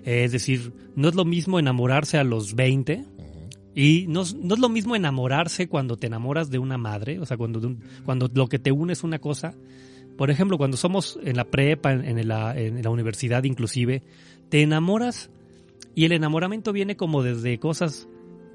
Es 0.05 0.33
decir, 0.33 0.73
no 0.97 1.09
es 1.09 1.15
lo 1.15 1.25
mismo 1.25 1.59
enamorarse 1.59 2.19
a 2.19 2.25
los 2.25 2.55
20 2.55 3.05
y 3.75 4.07
no, 4.09 4.23
no 4.43 4.55
es 4.55 4.61
lo 4.61 4.69
mismo 4.69 4.97
enamorarse 4.97 5.69
cuando 5.69 5.97
te 5.97 6.07
enamoras 6.07 6.51
de 6.51 6.59
una 6.59 6.77
madre, 6.79 7.19
o 7.19 7.27
sea, 7.27 7.37
cuando, 7.37 7.75
cuando 8.05 8.31
lo 8.33 8.49
que 8.49 8.59
te 8.59 8.73
une 8.73 8.93
es 8.93 9.03
una 9.03 9.19
cosa. 9.19 9.55
Por 10.17 10.31
ejemplo, 10.31 10.59
cuando 10.59 10.77
somos 10.77 11.19
en 11.23 11.37
la 11.37 11.45
prepa, 11.45 11.93
en 11.93 12.29
la, 12.29 12.57
en 12.59 12.83
la 12.83 12.91
universidad 12.91 13.45
inclusive, 13.45 14.03
te 14.51 14.63
enamoras 14.63 15.31
y 15.95 16.05
el 16.05 16.13
enamoramiento 16.13 16.73
viene 16.73 16.97
como 16.97 17.23
desde 17.23 17.59
cosas 17.59 18.09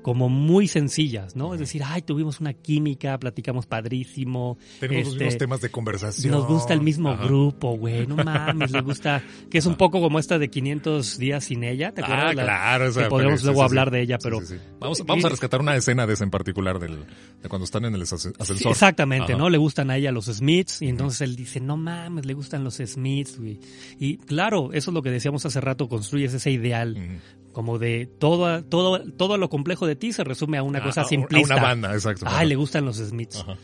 como 0.08 0.30
muy 0.30 0.70
sencillas, 0.70 1.36
¿no? 1.36 1.54
Es 1.54 1.60
decir, 1.60 1.82
ay, 1.86 2.02
tuvimos 2.02 2.40
una 2.40 2.54
química, 2.54 3.20
platicamos 3.20 3.66
padrísimo. 3.66 4.58
Tenemos 4.80 5.04
los 5.04 5.14
este, 5.16 5.26
mismos 5.26 5.38
temas 5.38 5.60
de 5.60 5.70
conversación. 5.70 6.32
Nos 6.32 6.48
gusta 6.48 6.74
el 6.74 6.80
mismo 6.80 7.10
Ajá. 7.10 7.26
grupo, 7.26 7.76
güey, 7.76 8.08
no 8.08 8.16
mames, 8.16 8.72
le 8.72 8.80
gusta, 8.80 9.22
que 9.52 9.58
es 9.58 9.66
un 9.66 9.76
poco 9.76 10.00
como 10.00 10.18
esta 10.18 10.40
de 10.40 10.50
500 10.50 11.18
días 11.18 11.44
sin 11.44 11.66
ella, 11.66 11.92
¿te 11.92 12.04
acuerdas? 12.04 12.28
Ah, 12.30 12.34
La- 12.36 12.44
claro. 12.46 12.94
que 12.94 13.02
podemos 13.10 13.32
peli, 13.34 13.38
sí, 13.40 13.46
luego 13.48 13.60
sí, 13.60 13.66
hablar 13.66 13.90
sí. 13.90 13.92
de 13.96 14.02
ella, 14.02 14.18
pero... 14.24 14.40
Vamos, 14.80 15.06
vamos 15.06 15.26
a 15.26 15.30
rescatar 15.30 15.60
una 15.60 15.76
escena 15.76 16.08
de 16.08 16.14
esa 16.14 16.24
en 16.24 16.32
particular 16.32 16.80
del, 16.80 17.04
de 17.44 17.50
cuando 17.50 17.66
están 17.66 17.84
en 17.84 17.94
el 17.94 18.04
ascensor. 18.04 18.32
exactamente, 18.72 19.34
Ajá. 19.34 19.42
¿no? 19.42 19.50
Le 19.50 19.58
gustan 19.58 19.92
a 19.92 19.98
ella 19.98 20.14
los 20.14 20.28
Smiths 20.28 20.84
y 20.84 20.88
entonces 20.88 21.20
él 21.20 21.36
dice, 21.36 21.60
no 21.60 21.76
mames, 21.76 22.26
le 22.26 22.34
gustan 22.34 22.64
los 22.64 22.76
Smiths, 22.76 23.38
güey. 23.38 23.60
Y 24.00 24.20
claro, 24.20 24.72
eso 24.72 24.92
es 24.92 24.94
lo 24.94 25.02
que 25.02 25.12
decíamos 25.12 25.46
hace 25.46 25.60
rato, 25.60 25.90
construyes 25.90 26.34
ese 26.34 26.50
ideal. 26.50 27.20
Como 27.58 27.80
de 27.80 28.06
todo, 28.06 28.64
todo, 28.66 29.00
todo 29.14 29.40
lo 29.40 29.50
complejo 29.50 29.88
de 29.88 29.96
ti 29.96 30.14
se 30.14 30.24
resume 30.24 30.60
a 30.60 30.62
una 30.64 30.78
A- 30.78 30.84
cosa 30.84 31.04
simplista. 31.06 31.56
A 31.56 31.58
una 31.58 31.66
banda, 31.66 31.94
exacto. 31.96 32.28
Ay, 32.30 32.48
le 32.48 32.56
gustan 32.56 32.86
los 32.86 32.98
Smiths. 32.98 33.40
Ajá. 33.40 33.58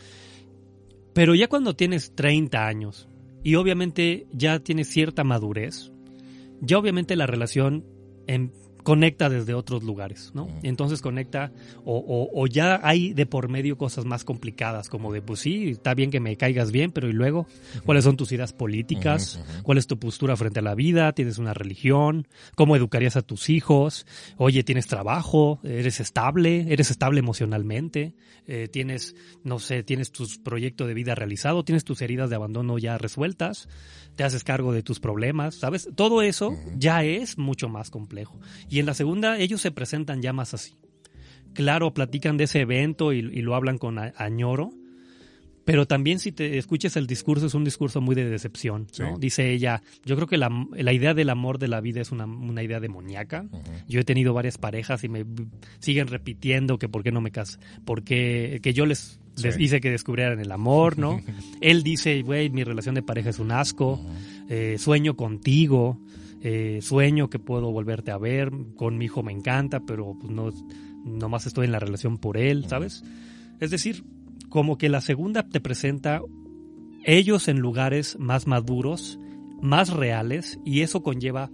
Pero 1.12 1.36
ya 1.36 1.46
cuando 1.46 1.76
tienes 1.76 2.12
30 2.16 2.66
años 2.66 3.08
y 3.44 3.54
obviamente 3.54 4.26
ya 4.32 4.58
tienes 4.58 4.88
cierta 4.88 5.22
madurez, 5.22 5.92
ya 6.60 6.76
obviamente 6.76 7.14
la 7.14 7.28
relación 7.28 7.84
em- 8.26 8.50
conecta 8.84 9.28
desde 9.28 9.54
otros 9.54 9.82
lugares, 9.82 10.30
¿no? 10.34 10.48
Entonces 10.62 11.00
conecta 11.02 11.50
o, 11.84 11.96
o- 11.98 12.30
o 12.40 12.46
ya 12.46 12.78
hay 12.84 13.12
de 13.14 13.26
por 13.26 13.48
medio 13.48 13.76
cosas 13.76 14.04
más 14.04 14.22
complicadas, 14.24 14.88
como 14.88 15.12
de, 15.12 15.20
pues 15.22 15.40
sí, 15.40 15.70
está 15.70 15.94
bien 15.94 16.10
que 16.12 16.20
me 16.20 16.36
caigas 16.36 16.70
bien, 16.70 16.92
pero 16.92 17.08
¿y 17.08 17.12
luego? 17.12 17.46
¿Cuáles 17.84 18.04
son 18.04 18.16
tus 18.16 18.30
ideas 18.30 18.52
políticas? 18.52 19.40
¿Cuál 19.64 19.78
es 19.78 19.86
tu 19.88 19.98
postura 19.98 20.36
frente 20.36 20.60
a 20.60 20.62
la 20.62 20.74
vida? 20.76 21.12
¿Tienes 21.12 21.38
una 21.38 21.54
religión? 21.54 22.28
¿Cómo 22.54 22.76
educarías 22.76 23.16
a 23.16 23.22
tus 23.22 23.50
hijos? 23.50 24.06
Oye, 24.36 24.62
¿tienes 24.62 24.86
trabajo? 24.86 25.58
¿Eres 25.64 25.98
estable? 26.00 26.66
¿Eres 26.72 26.90
estable 26.90 27.20
emocionalmente? 27.20 28.14
Eh, 28.46 28.68
¿Tienes, 28.70 29.14
no 29.42 29.58
sé, 29.58 29.82
tienes 29.82 30.12
tu 30.12 30.26
proyecto 30.42 30.86
de 30.86 30.92
vida 30.94 31.14
realizado? 31.14 31.64
¿Tienes 31.64 31.84
tus 31.84 32.02
heridas 32.02 32.28
de 32.28 32.36
abandono 32.36 32.76
ya 32.78 32.98
resueltas? 32.98 33.68
¿Te 34.16 34.22
haces 34.24 34.44
cargo 34.44 34.72
de 34.72 34.82
tus 34.82 35.00
problemas? 35.00 35.54
¿Sabes? 35.56 35.88
Todo 35.96 36.20
eso 36.22 36.54
ya 36.76 37.02
es 37.02 37.38
mucho 37.38 37.68
más 37.68 37.90
complejo. 37.90 38.38
Y 38.74 38.80
en 38.80 38.86
la 38.86 38.94
segunda, 38.94 39.38
ellos 39.38 39.60
se 39.60 39.70
presentan 39.70 40.20
ya 40.20 40.32
más 40.32 40.52
así. 40.52 40.72
Claro, 41.52 41.94
platican 41.94 42.36
de 42.36 42.44
ese 42.44 42.60
evento 42.62 43.12
y, 43.12 43.18
y 43.18 43.40
lo 43.42 43.54
hablan 43.54 43.78
con 43.78 43.98
añoro, 43.98 44.70
pero 45.64 45.86
también 45.86 46.18
si 46.18 46.32
te 46.32 46.58
escuches 46.58 46.96
el 46.96 47.06
discurso 47.06 47.46
es 47.46 47.54
un 47.54 47.62
discurso 47.64 48.00
muy 48.00 48.16
de 48.16 48.28
decepción. 48.28 48.88
¿no? 48.98 49.14
Sí. 49.14 49.20
Dice 49.20 49.52
ella, 49.52 49.80
yo 50.04 50.16
creo 50.16 50.26
que 50.26 50.36
la, 50.38 50.50
la 50.72 50.92
idea 50.92 51.14
del 51.14 51.30
amor 51.30 51.58
de 51.60 51.68
la 51.68 51.80
vida 51.80 52.00
es 52.00 52.10
una, 52.10 52.24
una 52.26 52.64
idea 52.64 52.80
demoníaca. 52.80 53.46
Yo 53.88 54.00
he 54.00 54.04
tenido 54.04 54.34
varias 54.34 54.58
parejas 54.58 55.04
y 55.04 55.08
me 55.08 55.24
siguen 55.78 56.08
repitiendo 56.08 56.76
que 56.76 56.88
por 56.88 57.04
qué 57.04 57.12
no 57.12 57.20
me 57.20 57.30
casé, 57.30 57.58
porque 57.84 58.58
que 58.60 58.72
yo 58.74 58.84
les, 58.86 59.20
les 59.40 59.54
Sí. 59.54 59.62
hice 59.62 59.80
que 59.80 59.90
descubrieran 59.90 60.40
el 60.40 60.50
amor, 60.50 60.98
¿no? 60.98 61.20
Él 61.60 61.84
dice, 61.84 62.22
güey, 62.22 62.50
mi 62.50 62.64
relación 62.64 62.96
de 62.96 63.02
pareja 63.02 63.30
es 63.30 63.38
un 63.38 63.52
asco, 63.52 64.04
eh, 64.48 64.76
sueño 64.80 65.14
contigo, 65.16 66.00
eh, 66.46 66.80
sueño 66.82 67.30
que 67.30 67.38
puedo 67.38 67.72
volverte 67.72 68.10
a 68.10 68.18
ver, 68.18 68.52
con 68.76 68.98
mi 68.98 69.06
hijo 69.06 69.22
me 69.22 69.32
encanta, 69.32 69.80
pero 69.80 70.14
pues 70.20 70.30
no, 70.30 70.50
nomás 71.02 71.46
estoy 71.46 71.64
en 71.64 71.72
la 71.72 71.78
relación 71.78 72.18
por 72.18 72.36
él, 72.36 72.66
¿sabes? 72.68 73.02
Es 73.60 73.70
decir, 73.70 74.04
como 74.50 74.76
que 74.76 74.90
la 74.90 75.00
segunda 75.00 75.48
te 75.48 75.60
presenta 75.60 76.20
ellos 77.02 77.48
en 77.48 77.60
lugares 77.60 78.18
más 78.18 78.46
maduros, 78.46 79.18
más 79.62 79.88
reales, 79.88 80.60
y 80.66 80.82
eso 80.82 81.02
conlleva 81.02 81.50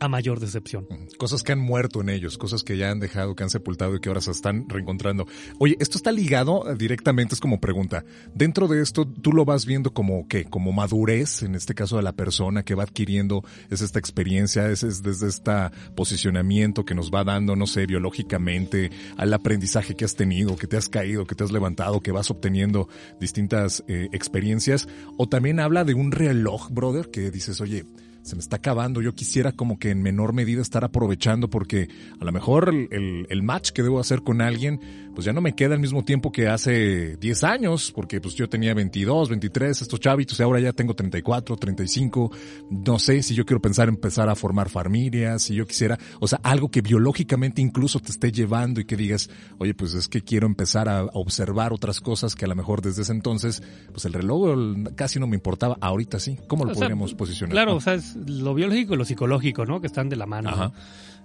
a 0.00 0.08
mayor 0.08 0.40
decepción. 0.40 0.86
Cosas 1.18 1.42
que 1.42 1.52
han 1.52 1.58
muerto 1.58 2.00
en 2.00 2.08
ellos, 2.08 2.38
cosas 2.38 2.62
que 2.62 2.76
ya 2.76 2.90
han 2.90 3.00
dejado, 3.00 3.34
que 3.34 3.42
han 3.42 3.50
sepultado 3.50 3.96
y 3.96 4.00
que 4.00 4.08
ahora 4.08 4.20
se 4.20 4.30
están 4.30 4.68
reencontrando. 4.68 5.26
Oye, 5.58 5.76
esto 5.80 5.98
está 5.98 6.12
ligado 6.12 6.64
directamente, 6.76 7.34
es 7.34 7.40
como 7.40 7.60
pregunta. 7.60 8.04
Dentro 8.34 8.68
de 8.68 8.82
esto, 8.82 9.06
tú 9.06 9.32
lo 9.32 9.44
vas 9.44 9.66
viendo 9.66 9.92
como 9.92 10.26
qué, 10.28 10.44
como 10.44 10.72
madurez, 10.72 11.42
en 11.42 11.54
este 11.54 11.74
caso 11.74 11.96
de 11.96 12.02
la 12.02 12.12
persona 12.12 12.62
que 12.62 12.74
va 12.74 12.84
adquiriendo, 12.84 13.44
es 13.70 13.80
esta 13.80 13.98
experiencia, 13.98 14.70
es 14.70 15.02
desde 15.02 15.28
este 15.28 15.52
posicionamiento 15.94 16.84
que 16.84 16.94
nos 16.94 17.10
va 17.10 17.24
dando, 17.24 17.56
no 17.56 17.66
sé, 17.66 17.86
biológicamente, 17.86 18.90
al 19.16 19.32
aprendizaje 19.32 19.94
que 19.94 20.04
has 20.04 20.14
tenido, 20.14 20.56
que 20.56 20.66
te 20.66 20.76
has 20.76 20.88
caído, 20.88 21.26
que 21.26 21.34
te 21.34 21.44
has 21.44 21.52
levantado, 21.52 22.00
que 22.00 22.12
vas 22.12 22.30
obteniendo 22.30 22.88
distintas 23.20 23.84
eh, 23.88 24.08
experiencias. 24.12 24.88
O 25.16 25.28
también 25.28 25.60
habla 25.60 25.84
de 25.84 25.94
un 25.94 26.12
reloj, 26.12 26.70
brother, 26.70 27.10
que 27.10 27.30
dices, 27.30 27.60
oye, 27.60 27.84
se 28.28 28.36
me 28.36 28.40
está 28.40 28.56
acabando. 28.56 29.00
Yo 29.02 29.14
quisiera 29.14 29.52
como 29.52 29.78
que 29.78 29.90
en 29.90 30.02
menor 30.02 30.32
medida 30.32 30.62
estar 30.62 30.84
aprovechando 30.84 31.48
porque 31.50 31.88
a 32.20 32.24
lo 32.24 32.30
mejor 32.32 32.68
el, 32.68 32.88
el- 32.92 33.26
el 33.30 33.42
match 33.42 33.70
que 33.70 33.82
debo 33.82 33.98
hacer 33.98 34.22
con 34.22 34.40
alguien, 34.40 34.80
pues 35.14 35.24
ya 35.24 35.32
no 35.32 35.40
me 35.40 35.54
queda 35.54 35.74
al 35.74 35.80
mismo 35.80 36.04
tiempo 36.04 36.30
que 36.30 36.46
hace 36.48 37.16
10 37.16 37.42
años, 37.44 37.92
porque 37.94 38.20
pues 38.20 38.34
yo 38.34 38.48
tenía 38.48 38.74
22, 38.74 39.28
23, 39.30 39.82
estos 39.82 39.98
chavitos 40.00 40.38
y 40.38 40.42
ahora 40.42 40.60
ya 40.60 40.72
tengo 40.72 40.94
34, 40.94 41.56
35. 41.56 42.30
No 42.70 42.98
sé 42.98 43.22
si 43.22 43.34
yo 43.34 43.44
quiero 43.44 43.60
pensar 43.60 43.88
en 43.88 43.94
empezar 43.94 44.28
a 44.28 44.34
formar 44.36 44.68
familias, 44.68 45.42
si 45.42 45.54
yo 45.54 45.66
quisiera, 45.66 45.98
o 46.20 46.28
sea, 46.28 46.38
algo 46.42 46.70
que 46.70 46.82
biológicamente 46.82 47.60
incluso 47.62 47.98
te 48.00 48.12
esté 48.12 48.30
llevando 48.30 48.80
y 48.80 48.84
que 48.84 48.96
digas, 48.96 49.28
oye, 49.58 49.74
pues 49.74 49.94
es 49.94 50.06
que 50.08 50.22
quiero 50.22 50.46
empezar 50.46 50.88
a 50.88 51.04
observar 51.14 51.72
otras 51.72 52.00
cosas 52.00 52.34
que 52.34 52.44
a 52.44 52.48
lo 52.48 52.54
mejor 52.54 52.82
desde 52.82 53.02
ese 53.02 53.12
entonces, 53.12 53.62
pues 53.92 54.04
el 54.04 54.12
reloj 54.12 54.50
el- 54.52 54.94
casi 54.94 55.18
no 55.18 55.26
me 55.26 55.34
importaba, 55.36 55.76
ahorita 55.80 56.18
sí. 56.20 56.38
¿Cómo 56.46 56.64
lo 56.64 56.70
O 56.72 56.74
sea, 56.74 56.80
podríamos 56.82 57.14
posicionar? 57.14 57.52
Claro, 57.52 57.74
o 57.76 57.80
sea, 57.80 57.94
es 57.94 58.16
lo 58.26 58.54
biológico 58.54 58.94
y 58.94 58.96
lo 58.96 59.04
psicológico, 59.04 59.64
¿no? 59.66 59.80
Que 59.80 59.86
están 59.86 60.08
de 60.08 60.16
la 60.16 60.26
mano. 60.26 60.50
Ajá. 60.50 60.64
¿no? 60.66 60.72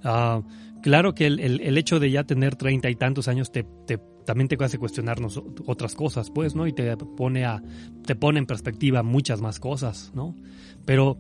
Ah, 0.04 0.42
claro 0.82 1.14
que 1.14 1.28
el, 1.28 1.40
el- 1.40 1.62
el 1.62 1.78
hecho 1.78 2.00
de 2.00 2.12
ya 2.12 2.24
tener 2.24 2.56
treinta 2.56 2.90
y 2.90 2.96
tantos 2.96 3.28
años 3.28 3.52
te, 3.52 3.64
te- 3.88 4.00
también 4.26 4.48
te 4.48 4.58
hace 4.64 4.78
cuestionarnos 4.78 5.42
otras 5.66 5.96
cosas, 5.96 6.30
pues, 6.32 6.56
¿no? 6.56 6.66
Y 6.68 6.74
te 6.74 6.96
pone 6.98 7.46
a, 7.46 7.62
te 8.06 8.16
pone 8.16 8.40
en 8.40 8.46
perspectiva 8.46 9.04
muchas 9.04 9.42
más 9.42 9.60
cosas, 9.60 10.12
¿no? 10.16 10.36
Pero 10.86 11.18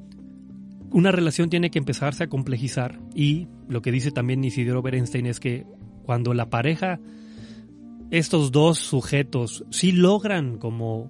una 0.91 1.11
relación 1.11 1.49
tiene 1.49 1.69
que 1.71 1.79
empezarse 1.79 2.23
a 2.25 2.27
complejizar 2.29 2.99
y 3.15 3.47
lo 3.67 3.81
que 3.81 3.91
dice 3.91 4.11
también 4.11 4.43
Isidro 4.43 4.81
Berenstein 4.81 5.25
es 5.25 5.39
que 5.39 5.65
cuando 6.03 6.33
la 6.33 6.49
pareja, 6.49 6.99
estos 8.11 8.51
dos 8.51 8.77
sujetos 8.79 9.65
sí 9.71 9.91
logran 9.91 10.57
como 10.57 11.09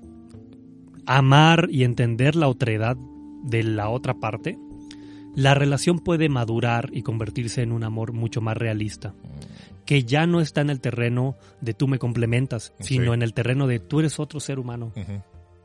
amar 1.05 1.67
y 1.69 1.83
entender 1.83 2.35
la 2.35 2.47
otredad 2.47 2.95
de 3.43 3.63
la 3.63 3.89
otra 3.89 4.15
parte, 4.15 4.57
la 5.35 5.53
relación 5.53 5.99
puede 5.99 6.29
madurar 6.29 6.89
y 6.93 7.01
convertirse 7.03 7.61
en 7.61 7.71
un 7.71 7.83
amor 7.83 8.13
mucho 8.13 8.41
más 8.41 8.57
realista, 8.57 9.13
que 9.85 10.03
ya 10.03 10.25
no 10.27 10.39
está 10.41 10.61
en 10.61 10.69
el 10.69 10.79
terreno 10.79 11.35
de 11.61 11.73
tú 11.73 11.87
me 11.87 11.99
complementas, 11.99 12.73
sino 12.79 13.05
Sí. 13.05 13.13
en 13.13 13.21
el 13.21 13.33
terreno 13.33 13.67
de 13.67 13.79
tú 13.79 13.99
eres 13.99 14.19
otro 14.19 14.39
ser 14.39 14.59
humano. 14.59 14.91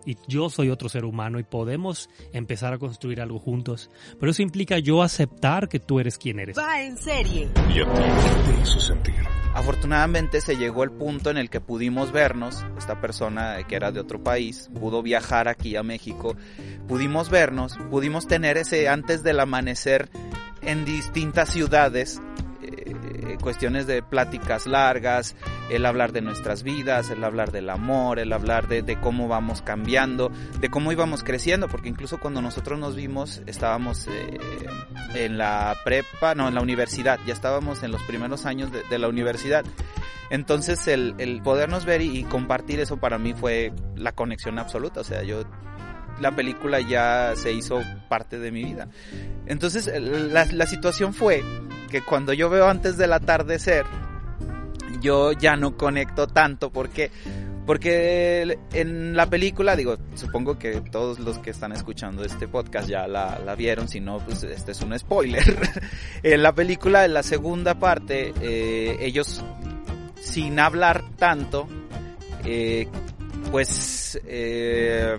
Y 0.09 0.17
yo 0.27 0.49
soy 0.49 0.71
otro 0.71 0.89
ser 0.89 1.05
humano 1.05 1.39
y 1.39 1.43
podemos 1.43 2.09
empezar 2.33 2.73
a 2.73 2.79
construir 2.79 3.21
algo 3.21 3.39
juntos. 3.39 3.91
Pero 4.19 4.33
eso 4.33 4.41
implica 4.41 4.79
yo 4.79 5.03
aceptar 5.03 5.69
que 5.69 5.81
tú 5.81 6.01
eres 6.01 6.17
quien 6.17 6.41
eres. 6.41 6.57
Va 6.57 6.81
en 6.81 6.97
serie. 6.97 7.51
Y 7.75 7.81
a 7.81 7.85
ti 7.85 8.01
te 8.47 8.63
hizo 8.63 8.81
sentir. 8.81 9.15
Afortunadamente 9.53 10.41
se 10.41 10.57
llegó 10.57 10.83
el 10.83 10.93
punto 10.93 11.31
en 11.31 11.37
el 11.37 11.51
que 11.51 11.61
pudimos 11.61 12.11
vernos, 12.11 12.65
esta 12.79 13.03
persona 13.03 13.59
que 13.69 13.77
era 13.77 13.93
de 13.93 14.01
otro 14.01 14.23
país, 14.23 14.71
pudo 14.81 15.03
viajar 15.03 15.47
aquí 15.47 15.77
a 15.77 15.83
México, 15.83 16.37
pudimos 16.87 17.29
vernos, 17.29 17.77
pudimos 17.91 18.27
tener 18.27 18.57
ese 18.57 18.89
antes 18.89 19.23
del 19.23 19.41
amanecer 19.41 20.09
en 20.63 20.87
distintas 20.87 21.51
ciudades, 21.51 22.21
eh, 22.69 23.37
cuestiones 23.41 23.87
de 23.87 24.03
pláticas 24.03 24.67
largas, 24.67 25.37
el 25.71 25.87
hablar 25.87 26.13
de 26.13 26.21
nuestras 26.21 26.63
vidas, 26.63 27.11
el 27.11 27.25
hablar 27.25 27.53
del 27.53 27.71
amor, 27.71 28.19
el 28.19 28.33
hablar 28.33 28.69
de, 28.69 28.99
cómo 29.01 29.29
vamos 29.29 29.63
cambiando, 29.63 30.31
de 30.61 30.69
cómo 30.69 30.93
íbamos 30.93 31.25
creciendo, 31.25 31.69
porque 31.69 31.89
incluso 31.89 32.19
cuando 32.19 32.43
nosotros 32.43 32.79
nos 32.79 32.95
vimos 32.95 33.43
estábamos 33.47 34.07
eh, 34.09 34.39
en 35.15 35.39
la 35.39 35.77
prepa, 35.85 36.35
no, 36.35 36.49
en 36.49 36.55
la 36.55 36.63
universidad, 36.63 37.19
ya 37.27 37.33
estábamos 37.33 37.83
en 37.83 37.93
los 37.93 38.03
primeros 38.03 38.47
años 38.47 38.71
de, 38.73 38.99
la 38.99 39.09
universidad. 39.09 39.65
Entonces 40.31 40.89
el, 40.89 41.15
el 41.19 41.41
podernos 41.43 41.85
ver 41.85 42.03
y 42.03 42.25
compartir 42.25 42.81
eso 42.81 42.99
para 42.99 43.19
mí 43.19 43.33
fue 43.33 43.73
la 43.97 44.13
conexión 44.13 44.59
absoluta, 44.59 45.01
o 45.01 45.05
sea, 45.05 45.23
yo 45.23 45.45
la 46.21 46.35
película 46.35 46.81
ya 46.81 47.35
se 47.37 47.53
hizo 47.53 47.81
parte 48.09 48.39
de 48.39 48.51
mi 48.51 48.65
vida. 48.65 48.89
Entonces 49.47 49.91
la, 50.01 50.67
situación 50.67 51.15
fue 51.15 51.43
que 51.91 52.03
cuando 52.03 52.33
yo 52.33 52.51
veo 52.51 52.69
antes 52.69 52.97
del 52.97 53.13
atardecer, 53.13 53.87
yo 55.01 55.33
ya 55.33 55.57
no 55.57 55.77
conecto 55.77 56.27
tanto 56.27 56.71
porque 56.71 57.11
porque 57.69 58.59
en 58.73 59.15
la 59.15 59.29
película, 59.29 59.77
digo, 59.77 59.99
supongo 60.15 60.59
que 60.59 60.81
todos 60.91 61.19
los 61.19 61.39
que 61.39 61.51
están 61.51 61.73
escuchando 61.73 62.25
este 62.25 62.49
podcast 62.49 62.89
ya 62.89 63.07
la, 63.07 63.39
la 63.45 63.55
vieron, 63.57 63.89
si 63.89 64.01
no, 64.01 64.21
pues 64.21 64.43
este 64.43 64.73
es 64.73 64.81
un 64.81 64.99
spoiler. 64.99 65.45
en 66.23 66.43
la 66.43 66.55
película, 66.55 67.05
en 67.05 67.13
la 67.13 67.23
segunda 67.23 67.79
parte, 67.79 68.33
eh, 68.41 68.97
ellos, 69.01 69.45
sin 70.19 70.59
hablar 70.59 71.05
tanto, 71.19 71.69
eh, 72.47 72.89
pues 73.51 74.19
eh, 74.25 75.19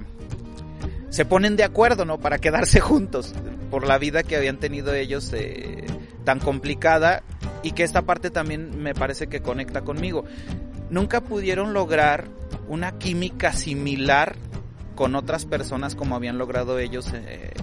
se 1.10 1.26
ponen 1.26 1.56
de 1.56 1.64
acuerdo, 1.64 2.06
¿no? 2.06 2.20
Para 2.20 2.40
quedarse 2.40 2.80
juntos 2.80 3.34
por 3.70 3.86
la 3.86 3.98
vida 3.98 4.24
que 4.24 4.36
habían 4.36 4.58
tenido 4.58 4.94
ellos 4.94 5.32
eh, 5.34 5.86
tan 6.24 6.40
complicada 6.40 7.24
y 7.64 7.72
que 7.72 7.84
esta 7.84 8.04
parte 8.04 8.30
también 8.30 8.82
me 8.82 8.94
parece 8.94 9.28
que 9.28 9.42
conecta 9.42 9.82
conmigo. 9.82 10.26
Nunca 10.90 11.22
pudieron 11.22 11.74
lograr 11.74 12.26
una 12.68 12.98
química 12.98 13.54
similar 13.54 14.36
con 14.96 15.16
otras 15.16 15.46
personas 15.46 15.96
como 15.96 16.16
habían 16.16 16.38
logrado 16.38 16.80
ellos 16.80 17.12
eh, 17.14 17.54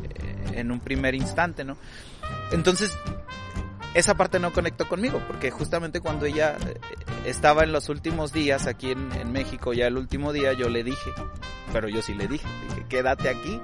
en 0.52 0.70
un 0.70 0.80
primer 0.80 1.14
instante, 1.14 1.64
¿no? 1.64 1.76
Entonces, 2.50 2.96
esa 3.94 4.14
parte 4.14 4.38
no 4.38 4.52
conectó 4.52 4.88
conmigo, 4.88 5.22
porque 5.26 5.50
justamente 5.50 6.00
cuando 6.00 6.26
ella 6.26 6.56
eh, 6.66 6.78
estaba 7.26 7.62
en 7.64 7.72
los 7.72 7.88
últimos 7.88 8.32
días 8.32 8.66
aquí 8.66 8.90
en, 8.90 9.10
en, 9.12 9.32
México, 9.32 9.72
ya 9.72 9.86
el 9.86 9.96
último 9.96 10.32
día, 10.32 10.52
yo 10.52 10.68
le 10.68 10.84
dije, 10.84 11.10
pero 11.72 11.88
yo 11.88 12.02
sí 12.02 12.14
le 12.14 12.28
dije, 12.28 12.46
dije, 12.68 12.75
quédate 12.88 13.28
aquí. 13.28 13.60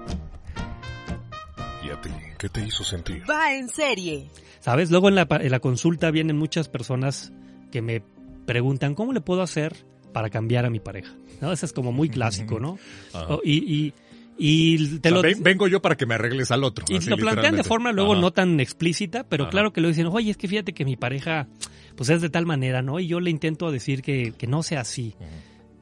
¿Y 1.85 1.91
a 1.91 2.01
ti? 2.01 2.11
¿Qué 2.39 2.49
te 2.49 2.65
hizo 2.65 2.85
sentir? 2.85 3.23
Va 3.29 3.55
en 3.55 3.69
serie. 3.69 4.29
¿Sabes? 4.61 4.91
Luego 4.91 5.09
en 5.09 5.17
la, 5.17 5.27
en 5.31 5.51
la 5.51 5.61
consulta 5.61 6.11
vienen 6.11 6.37
muchas 6.37 6.69
personas 6.69 7.33
que 7.71 7.83
me 7.83 8.03
preguntan, 8.47 8.95
¿cómo 8.95 9.13
le 9.13 9.21
puedo 9.21 9.43
hacer 9.43 9.75
para 10.13 10.31
cambiar 10.31 10.65
a 10.65 10.71
mi 10.71 10.79
pareja? 10.79 11.13
¿No? 11.41 11.53
Eso 11.53 11.67
es 11.67 11.73
como 11.73 11.91
muy 11.93 12.09
clásico, 12.11 12.61
¿no? 12.61 12.79
Oh, 13.15 13.41
y, 13.43 13.57
y, 13.75 13.93
y 14.39 14.99
te 14.99 15.09
o 15.11 15.15
lo, 15.17 15.21
sea, 15.21 15.31
ven, 15.31 15.43
vengo 15.43 15.67
yo 15.67 15.83
para 15.83 15.97
que 15.97 16.07
me 16.07 16.15
arregles 16.15 16.51
al 16.53 16.63
otro. 16.63 16.85
y 16.89 16.97
así, 16.97 17.11
lo 17.11 17.17
plantean 17.17 17.57
de 17.57 17.65
forma 17.65 17.91
luego 17.93 18.13
Ajá. 18.13 18.21
no 18.21 18.31
tan 18.33 18.61
explícita, 18.61 19.25
pero 19.25 19.45
Ajá. 19.45 19.51
claro 19.51 19.73
que 19.73 19.81
lo 19.81 19.89
dicen, 19.89 20.07
oye, 20.07 20.31
es 20.31 20.37
que 20.37 20.47
fíjate 20.49 20.73
que 20.73 20.85
mi 20.85 20.97
pareja 20.97 21.49
pues 21.97 22.09
es 22.11 22.23
de 22.23 22.31
tal 22.31 22.47
manera, 22.47 22.81
¿no? 22.83 23.01
Y 23.01 23.07
yo 23.09 23.21
le 23.21 23.31
intento 23.31 23.71
decir 23.71 24.03
que, 24.03 24.33
que 24.33 24.47
no 24.47 24.63
sea 24.63 24.81
así. 24.81 25.15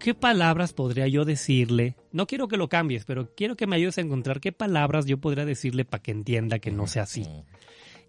¿Qué 0.00 0.14
palabras 0.14 0.72
podría 0.72 1.06
yo 1.08 1.26
decirle? 1.26 1.94
No 2.10 2.26
quiero 2.26 2.48
que 2.48 2.56
lo 2.56 2.70
cambies, 2.70 3.04
pero 3.04 3.34
quiero 3.36 3.54
que 3.54 3.66
me 3.66 3.76
ayudes 3.76 3.98
a 3.98 4.00
encontrar 4.00 4.40
qué 4.40 4.50
palabras 4.50 5.04
yo 5.04 5.18
podría 5.18 5.44
decirle 5.44 5.84
para 5.84 6.02
que 6.02 6.10
entienda 6.10 6.58
que 6.58 6.70
no 6.70 6.86
sea 6.86 7.02
así. 7.02 7.26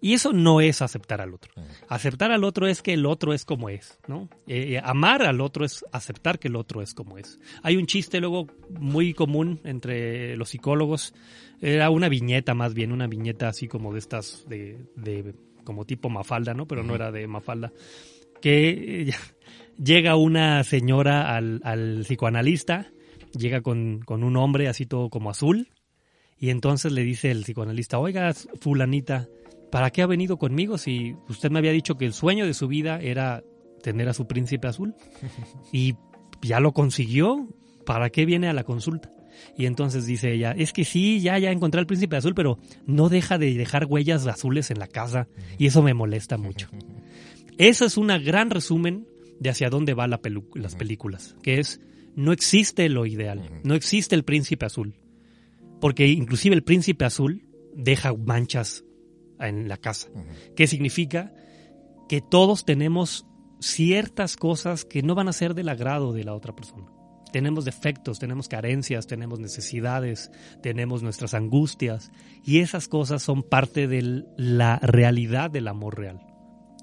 Y 0.00 0.14
eso 0.14 0.32
no 0.32 0.62
es 0.62 0.80
aceptar 0.80 1.20
al 1.20 1.34
otro. 1.34 1.52
Aceptar 1.88 2.32
al 2.32 2.44
otro 2.44 2.66
es 2.66 2.80
que 2.80 2.94
el 2.94 3.04
otro 3.04 3.34
es 3.34 3.44
como 3.44 3.68
es, 3.68 4.00
¿no? 4.08 4.30
Eh, 4.46 4.72
eh, 4.72 4.80
amar 4.82 5.22
al 5.22 5.42
otro 5.42 5.66
es 5.66 5.84
aceptar 5.92 6.38
que 6.38 6.48
el 6.48 6.56
otro 6.56 6.80
es 6.80 6.94
como 6.94 7.18
es. 7.18 7.38
Hay 7.62 7.76
un 7.76 7.86
chiste 7.86 8.20
luego 8.20 8.48
muy 8.70 9.12
común 9.12 9.60
entre 9.62 10.34
los 10.36 10.48
psicólogos, 10.48 11.14
era 11.60 11.90
una 11.90 12.08
viñeta 12.08 12.54
más 12.54 12.72
bien, 12.72 12.90
una 12.90 13.06
viñeta 13.06 13.48
así 13.48 13.68
como 13.68 13.92
de 13.92 13.98
estas, 13.98 14.44
de, 14.48 14.78
de 14.96 15.34
como 15.62 15.84
tipo 15.84 16.08
Mafalda, 16.08 16.54
¿no? 16.54 16.66
Pero 16.66 16.82
no 16.82 16.94
era 16.94 17.12
de 17.12 17.26
Mafalda. 17.26 17.70
Que 18.40 19.08
eh, 19.08 19.14
llega 19.82 20.16
una 20.16 20.62
señora 20.64 21.34
al, 21.34 21.60
al 21.64 22.00
psicoanalista, 22.02 22.92
llega 23.36 23.60
con, 23.60 24.00
con 24.00 24.24
un 24.24 24.36
hombre 24.36 24.68
así 24.68 24.86
todo 24.86 25.10
como 25.10 25.30
azul, 25.30 25.68
y 26.38 26.50
entonces 26.50 26.92
le 26.92 27.02
dice 27.02 27.30
el 27.30 27.42
psicoanalista, 27.42 27.98
oiga, 27.98 28.32
fulanita, 28.60 29.28
¿para 29.70 29.90
qué 29.90 30.02
ha 30.02 30.06
venido 30.06 30.38
conmigo 30.38 30.78
si 30.78 31.14
usted 31.28 31.50
me 31.50 31.58
había 31.58 31.72
dicho 31.72 31.96
que 31.96 32.04
el 32.04 32.12
sueño 32.12 32.46
de 32.46 32.54
su 32.54 32.68
vida 32.68 33.00
era 33.00 33.42
tener 33.82 34.08
a 34.08 34.14
su 34.14 34.26
príncipe 34.26 34.68
azul? 34.68 34.94
Y 35.72 35.94
ya 36.42 36.60
lo 36.60 36.72
consiguió, 36.72 37.48
¿para 37.86 38.10
qué 38.10 38.26
viene 38.26 38.48
a 38.48 38.52
la 38.52 38.64
consulta? 38.64 39.12
Y 39.56 39.66
entonces 39.66 40.04
dice 40.04 40.32
ella, 40.32 40.52
es 40.52 40.72
que 40.72 40.84
sí, 40.84 41.20
ya, 41.20 41.38
ya 41.38 41.50
encontré 41.50 41.80
al 41.80 41.86
príncipe 41.86 42.16
azul, 42.16 42.34
pero 42.34 42.58
no 42.86 43.08
deja 43.08 43.38
de 43.38 43.54
dejar 43.54 43.86
huellas 43.86 44.26
azules 44.26 44.70
en 44.70 44.78
la 44.78 44.88
casa 44.88 45.28
y 45.58 45.66
eso 45.66 45.82
me 45.82 45.94
molesta 45.94 46.36
mucho. 46.36 46.68
Eso 47.58 47.84
es 47.84 47.98
un 47.98 48.08
gran 48.08 48.48
resumen 48.48 49.06
de 49.42 49.50
hacia 49.50 49.70
dónde 49.70 49.94
van 49.94 50.10
la 50.10 50.20
las 50.54 50.76
películas, 50.76 51.36
que 51.42 51.58
es, 51.58 51.80
no 52.14 52.32
existe 52.32 52.88
lo 52.88 53.06
ideal, 53.06 53.60
no 53.64 53.74
existe 53.74 54.14
el 54.14 54.24
príncipe 54.24 54.66
azul, 54.66 54.94
porque 55.80 56.06
inclusive 56.06 56.54
el 56.54 56.62
príncipe 56.62 57.04
azul 57.04 57.48
deja 57.74 58.14
manchas 58.14 58.84
en 59.40 59.68
la 59.68 59.76
casa. 59.76 60.08
¿Qué 60.54 60.66
significa? 60.66 61.34
Que 62.08 62.20
todos 62.20 62.64
tenemos 62.64 63.26
ciertas 63.60 64.36
cosas 64.36 64.84
que 64.84 65.02
no 65.02 65.14
van 65.14 65.28
a 65.28 65.32
ser 65.32 65.54
del 65.54 65.68
agrado 65.68 66.12
de 66.12 66.24
la 66.24 66.34
otra 66.34 66.54
persona. 66.54 66.86
Tenemos 67.32 67.64
defectos, 67.64 68.18
tenemos 68.18 68.46
carencias, 68.46 69.06
tenemos 69.06 69.40
necesidades, 69.40 70.30
tenemos 70.62 71.02
nuestras 71.02 71.32
angustias 71.32 72.12
y 72.44 72.58
esas 72.58 72.88
cosas 72.88 73.22
son 73.22 73.42
parte 73.42 73.88
de 73.88 74.24
la 74.36 74.78
realidad 74.80 75.50
del 75.50 75.68
amor 75.68 75.98
real. 75.98 76.31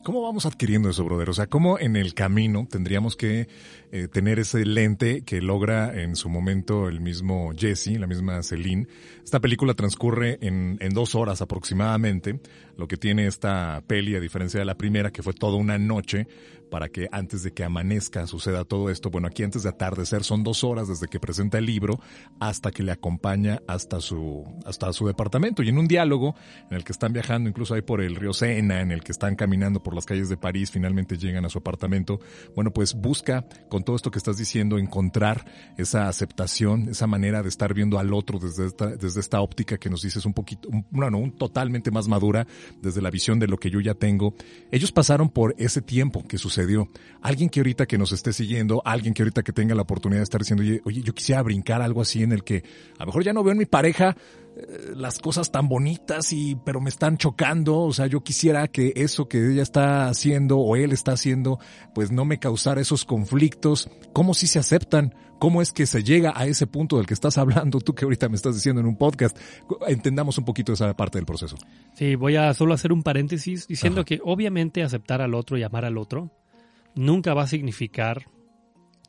¿Cómo 0.04 0.22
vamos 0.22 0.46
adquiriendo 0.46 0.90
eso, 0.90 1.04
brother? 1.04 1.30
O 1.30 1.34
sea, 1.34 1.48
¿cómo 1.48 1.78
en 1.80 1.96
el 1.96 2.14
camino 2.14 2.68
tendríamos 2.70 3.16
que 3.16 3.48
eh, 3.92 4.08
tener 4.08 4.40
ese 4.40 4.66
lente 4.66 5.22
que 5.22 5.42
logra 5.42 6.02
en 6.02 6.16
su 6.16 6.30
momento 6.30 6.88
el 6.88 7.02
mismo 7.02 7.52
Jesse, 7.56 8.00
la 8.00 8.08
misma 8.08 8.44
Celine? 8.44 8.88
Esta 9.24 9.40
película 9.40 9.74
transcurre 9.74 10.38
en, 10.42 10.78
en 10.80 10.94
dos 10.94 11.16
horas 11.16 11.42
aproximadamente, 11.42 12.40
lo 12.78 12.88
que 12.88 12.98
tiene 12.98 13.28
esta 13.28 13.84
peli, 13.88 14.16
a 14.16 14.20
diferencia 14.20 14.60
de 14.60 14.66
la 14.66 14.76
primera, 14.76 15.12
que 15.12 15.24
fue 15.24 15.34
toda 15.34 15.58
una 15.58 15.78
noche, 15.78 16.28
para 16.70 16.90
que 16.90 17.08
antes 17.12 17.44
de 17.44 17.52
que 17.52 17.64
amanezca 17.64 18.26
suceda 18.28 18.64
todo 18.64 18.90
esto. 18.90 19.10
Bueno, 19.10 19.28
aquí 19.28 19.44
antes 19.44 19.64
de 19.64 19.70
atardecer 19.70 20.24
son 20.24 20.44
dos 20.44 20.64
horas 20.64 20.88
desde 20.88 21.08
que 21.08 21.20
presenta 21.20 21.58
el 21.58 21.66
libro 21.66 22.00
hasta 22.40 22.72
que 22.72 22.84
le 22.84 22.92
acompaña 22.92 23.62
hasta 23.68 24.00
su, 24.00 24.46
hasta 24.66 24.94
su 24.94 25.08
departamento. 25.08 25.64
Y 25.64 25.70
en 25.70 25.78
un 25.78 25.88
diálogo 25.88 26.36
en 26.70 26.78
el 26.78 26.84
que 26.84 26.92
están 26.92 27.12
viajando 27.12 27.50
incluso 27.50 27.74
ahí 27.74 27.82
por 27.82 28.02
el 28.02 28.16
río 28.16 28.34
Sena, 28.34 28.82
en 28.82 28.92
el 28.92 29.04
que 29.04 29.12
están 29.12 29.36
caminando 29.36 29.84
por 29.84 29.96
las 29.96 30.06
calles 30.06 30.30
de 30.30 30.38
París, 30.38 30.72
finalmente 30.72 31.18
llegan 31.18 31.46
a 31.46 31.50
su 31.50 31.58
apartamento. 31.58 32.20
Bueno, 32.56 32.72
pues 32.72 32.94
busca 32.94 33.46
con 33.80 33.86
todo 33.86 33.96
esto 33.96 34.12
que 34.12 34.18
estás 34.18 34.36
diciendo 34.36 34.78
encontrar 34.78 35.46
esa 35.78 36.10
aceptación, 36.10 36.90
esa 36.90 37.08
manera 37.08 37.42
de 37.42 37.48
estar 37.48 37.74
viendo 37.74 37.98
al 37.98 38.14
otro 38.14 38.38
desde 38.38 38.66
esta, 38.66 38.88
desde 38.88 39.22
esta 39.22 39.40
óptica 39.40 39.78
que 39.78 39.90
nos 39.90 40.02
dices 40.02 40.26
un 40.26 40.34
poquito, 40.34 40.68
un, 40.68 40.86
bueno, 40.92 41.18
un 41.18 41.32
totalmente 41.32 41.90
más 41.90 42.10
madura, 42.10 42.46
desde 42.82 43.02
la 43.02 43.10
visión 43.10 43.40
de 43.40 43.48
lo 43.48 43.58
que 43.58 43.70
yo 43.70 43.80
ya 43.80 43.94
tengo. 43.94 44.34
Ellos 44.70 44.92
pasaron 44.92 45.30
por 45.30 45.56
ese 45.58 45.82
tiempo 45.82 46.26
que 46.28 46.38
sucedió. 46.38 46.90
Alguien 47.22 47.48
que 47.48 47.62
ahorita 47.62 47.86
que 47.86 47.98
nos 47.98 48.12
esté 48.12 48.34
siguiendo, 48.34 48.82
alguien 48.84 49.14
que 49.14 49.22
ahorita 49.22 49.44
que 49.44 49.54
tenga 49.54 49.74
la 49.76 49.84
oportunidad 49.84 50.20
de 50.20 50.24
estar 50.24 50.42
diciendo, 50.42 50.64
oye, 50.64 50.82
oye, 50.84 51.02
yo 51.02 51.14
quisiera 51.14 51.42
brincar 51.42 51.82
algo 51.82 52.02
así 52.02 52.22
en 52.22 52.34
el 52.34 52.44
que 52.44 52.66
a 52.98 53.04
lo 53.04 53.06
mejor 53.06 53.24
ya 53.24 53.32
no 53.32 53.46
veo 53.46 53.54
en 53.54 53.60
mi 53.60 53.66
pareja 53.66 54.18
las 54.96 55.20
cosas 55.20 55.52
tan 55.52 55.68
bonitas 55.68 56.32
y 56.34 56.56
pero 56.66 56.82
me 56.82 56.90
están 56.90 57.18
chocando, 57.18 57.80
o 57.80 57.94
sea, 57.94 58.08
yo 58.08 58.22
quisiera 58.22 58.68
que 58.68 58.94
eso 58.96 59.28
que 59.28 59.52
ella 59.52 59.64
está 59.64 60.08
haciendo 60.08 60.58
o 60.60 60.76
él 60.76 60.92
está 60.92 61.14
haciendo, 61.14 61.60
pues 61.94 62.12
no 62.12 62.26
me 62.26 62.40
causara 62.40 62.82
esos 62.82 63.06
conflictos, 63.06 63.90
cómo 64.14 64.34
si 64.34 64.48
se 64.48 64.60
aceptan, 64.60 65.14
cómo 65.40 65.62
es 65.62 65.72
que 65.72 65.86
se 65.86 66.04
llega 66.04 66.34
a 66.36 66.46
ese 66.46 66.68
punto 66.68 66.98
del 66.98 67.06
que 67.06 67.14
estás 67.14 67.38
hablando, 67.38 67.80
tú 67.80 67.96
que 67.96 68.06
ahorita 68.06 68.30
me 68.30 68.36
estás 68.36 68.56
diciendo 68.56 68.82
en 68.82 68.88
un 68.88 68.98
podcast, 68.98 69.38
entendamos 69.88 70.38
un 70.38 70.46
poquito 70.46 70.74
esa 70.74 70.96
parte 70.96 71.18
del 71.18 71.26
proceso. 71.26 71.56
Sí, 71.94 72.16
voy 72.16 72.36
a 72.36 72.54
solo 72.54 72.74
hacer 72.74 72.92
un 72.92 73.04
paréntesis 73.04 73.68
diciendo 73.68 74.02
Ajá. 74.02 74.06
que 74.06 74.20
obviamente 74.24 74.84
aceptar 74.84 75.22
al 75.22 75.34
otro 75.34 75.58
y 75.58 75.64
amar 75.64 75.86
al 75.86 75.98
otro 75.98 76.32
nunca 76.96 77.34
va 77.34 77.44
a 77.44 77.48
significar 77.48 78.28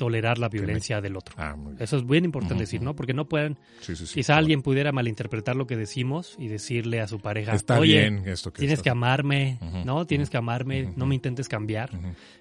tolerar 0.01 0.38
la 0.38 0.48
violencia 0.48 1.03
del 1.03 1.14
otro. 1.14 1.34
Ah. 1.36 1.55
Eso 1.78 1.98
es 1.98 2.07
bien 2.07 2.24
importante 2.24 2.62
decir, 2.62 2.80
¿no? 2.80 2.96
Porque 2.96 3.12
no 3.12 3.28
pueden, 3.28 3.59
Sí, 3.80 3.94
sí, 3.94 4.07
sí. 4.07 4.14
quizá 4.14 4.38
alguien 4.38 4.62
pudiera 4.62 4.92
malinterpretar 4.92 5.57
lo 5.57 5.66
que 5.66 5.76
decimos 5.76 6.36
y 6.38 6.48
decirle 6.48 7.03
a 7.03 7.07
su 7.07 7.20
pareja, 7.20 7.53
Está 7.55 7.78
oye, 7.78 8.01
bien 8.01 8.22
esto 8.26 8.51
que 8.51 8.61
tienes 8.61 8.78
estás- 8.78 8.84
que 8.84 8.88
amarme, 8.90 9.59
¿no? 9.84 10.07
Tienes 10.07 10.30
que 10.30 10.38
amarme, 10.38 10.90
no 10.96 11.05
me 11.05 11.14
intentes 11.16 11.48
cambiar. 11.48 11.90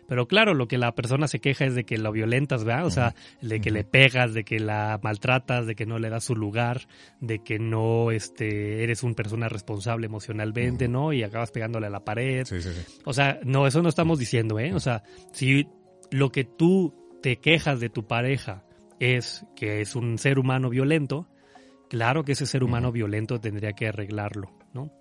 Pero 0.07 0.26
claro, 0.28 0.53
lo 0.53 0.70
que 0.70 0.78
la 0.78 0.95
persona 0.95 1.28
se 1.28 1.39
queja 1.41 1.66
es 1.66 1.76
de 1.76 1.84
que 1.84 1.97
lo 1.97 2.14
violentas, 2.14 2.64
¿verdad? 2.64 2.86
O 2.86 2.91
sea, 2.91 3.14
de 3.41 3.60
que 3.60 3.72
le 3.72 3.84
pegas, 3.84 4.34
de 4.34 4.45
que 4.45 4.60
la 4.62 4.99
maltratas, 5.03 5.68
de 5.68 5.76
que 5.76 5.86
no 5.86 5.99
le 5.99 6.10
das 6.10 6.24
su 6.24 6.36
lugar, 6.36 6.88
de 7.20 7.39
que 7.43 7.60
no 7.60 8.10
este, 8.12 8.84
eres 8.84 9.03
una 9.03 9.16
persona 9.16 9.49
responsable 9.49 10.05
emocionalmente, 10.05 10.88
¿no? 10.88 11.12
Y 11.12 11.24
acabas 11.24 11.51
pegándole 11.51 11.88
a 11.88 11.89
la 11.89 12.05
pared. 12.05 12.45
Sí, 12.45 12.62
sí, 12.62 12.70
sí. 12.74 12.99
O 13.03 13.12
sea, 13.14 13.39
no, 13.43 13.68
eso 13.68 13.82
no 13.84 13.89
estamos 13.89 14.18
diciendo, 14.18 14.57
¿eh? 14.60 14.74
O 14.74 14.80
sea, 14.80 15.03
si 15.34 15.68
lo 16.12 16.32
que 16.32 16.43
tú 16.43 16.99
te 17.22 17.38
quejas 17.38 17.80
de 17.80 17.89
tu 17.89 18.05
pareja 18.07 18.63
es 18.99 19.45
que 19.55 19.82
es 19.82 19.95
un 19.95 20.17
ser 20.17 20.39
humano 20.39 20.70
violento, 20.70 21.28
claro 21.89 22.24
que 22.24 22.34
ese 22.34 22.45
ser 22.45 22.63
humano 22.63 22.91
violento 22.91 23.39
tendría 23.39 23.74
que 23.74 23.88
arreglarlo, 23.88 24.51
¿no? 24.74 24.91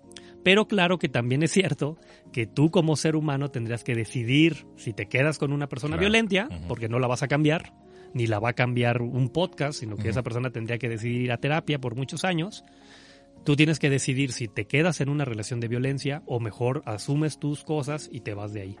Pero 0.43 0.67
claro 0.67 0.97
que 0.99 1.09
también 1.09 1.43
es 1.43 1.51
cierto 1.51 1.97
que 2.31 2.47
tú 2.47 2.71
como 2.71 2.95
ser 2.95 3.15
humano 3.17 3.49
tendrías 3.49 3.83
que 3.83 3.93
decidir 3.95 4.65
si 4.77 4.93
te 4.93 5.07
quedas 5.07 5.37
con 5.37 5.51
una 5.51 5.67
persona 5.67 5.97
Claro. 5.97 6.01
violenta, 6.09 6.47
porque 6.67 6.87
no 6.87 6.99
la 6.99 7.07
vas 7.07 7.23
a 7.23 7.27
cambiar, 7.27 7.73
ni 8.13 8.25
la 8.25 8.39
va 8.39 8.49
a 8.49 8.53
cambiar 8.53 9.01
un 9.01 9.29
podcast, 9.29 9.79
sino 9.79 9.97
que 9.97 10.09
esa 10.09 10.23
persona 10.23 10.49
tendría 10.49 10.77
que 10.77 10.87
decidir 10.89 11.21
ir 11.23 11.31
a 11.33 11.37
terapia 11.37 11.79
por 11.79 11.95
muchos 11.95 12.23
años. 12.23 12.63
Tú 13.43 13.55
tienes 13.55 13.79
que 13.79 13.89
decidir 13.89 14.31
si 14.31 14.47
te 14.47 14.65
quedas 14.65 15.01
en 15.01 15.09
una 15.09 15.25
relación 15.25 15.59
de 15.59 15.67
violencia 15.67 16.21
o 16.25 16.39
mejor 16.39 16.83
asumes 16.85 17.39
tus 17.39 17.63
cosas 17.63 18.09
y 18.11 18.19
te 18.21 18.33
vas 18.33 18.53
de 18.53 18.61
ahí. 18.61 18.75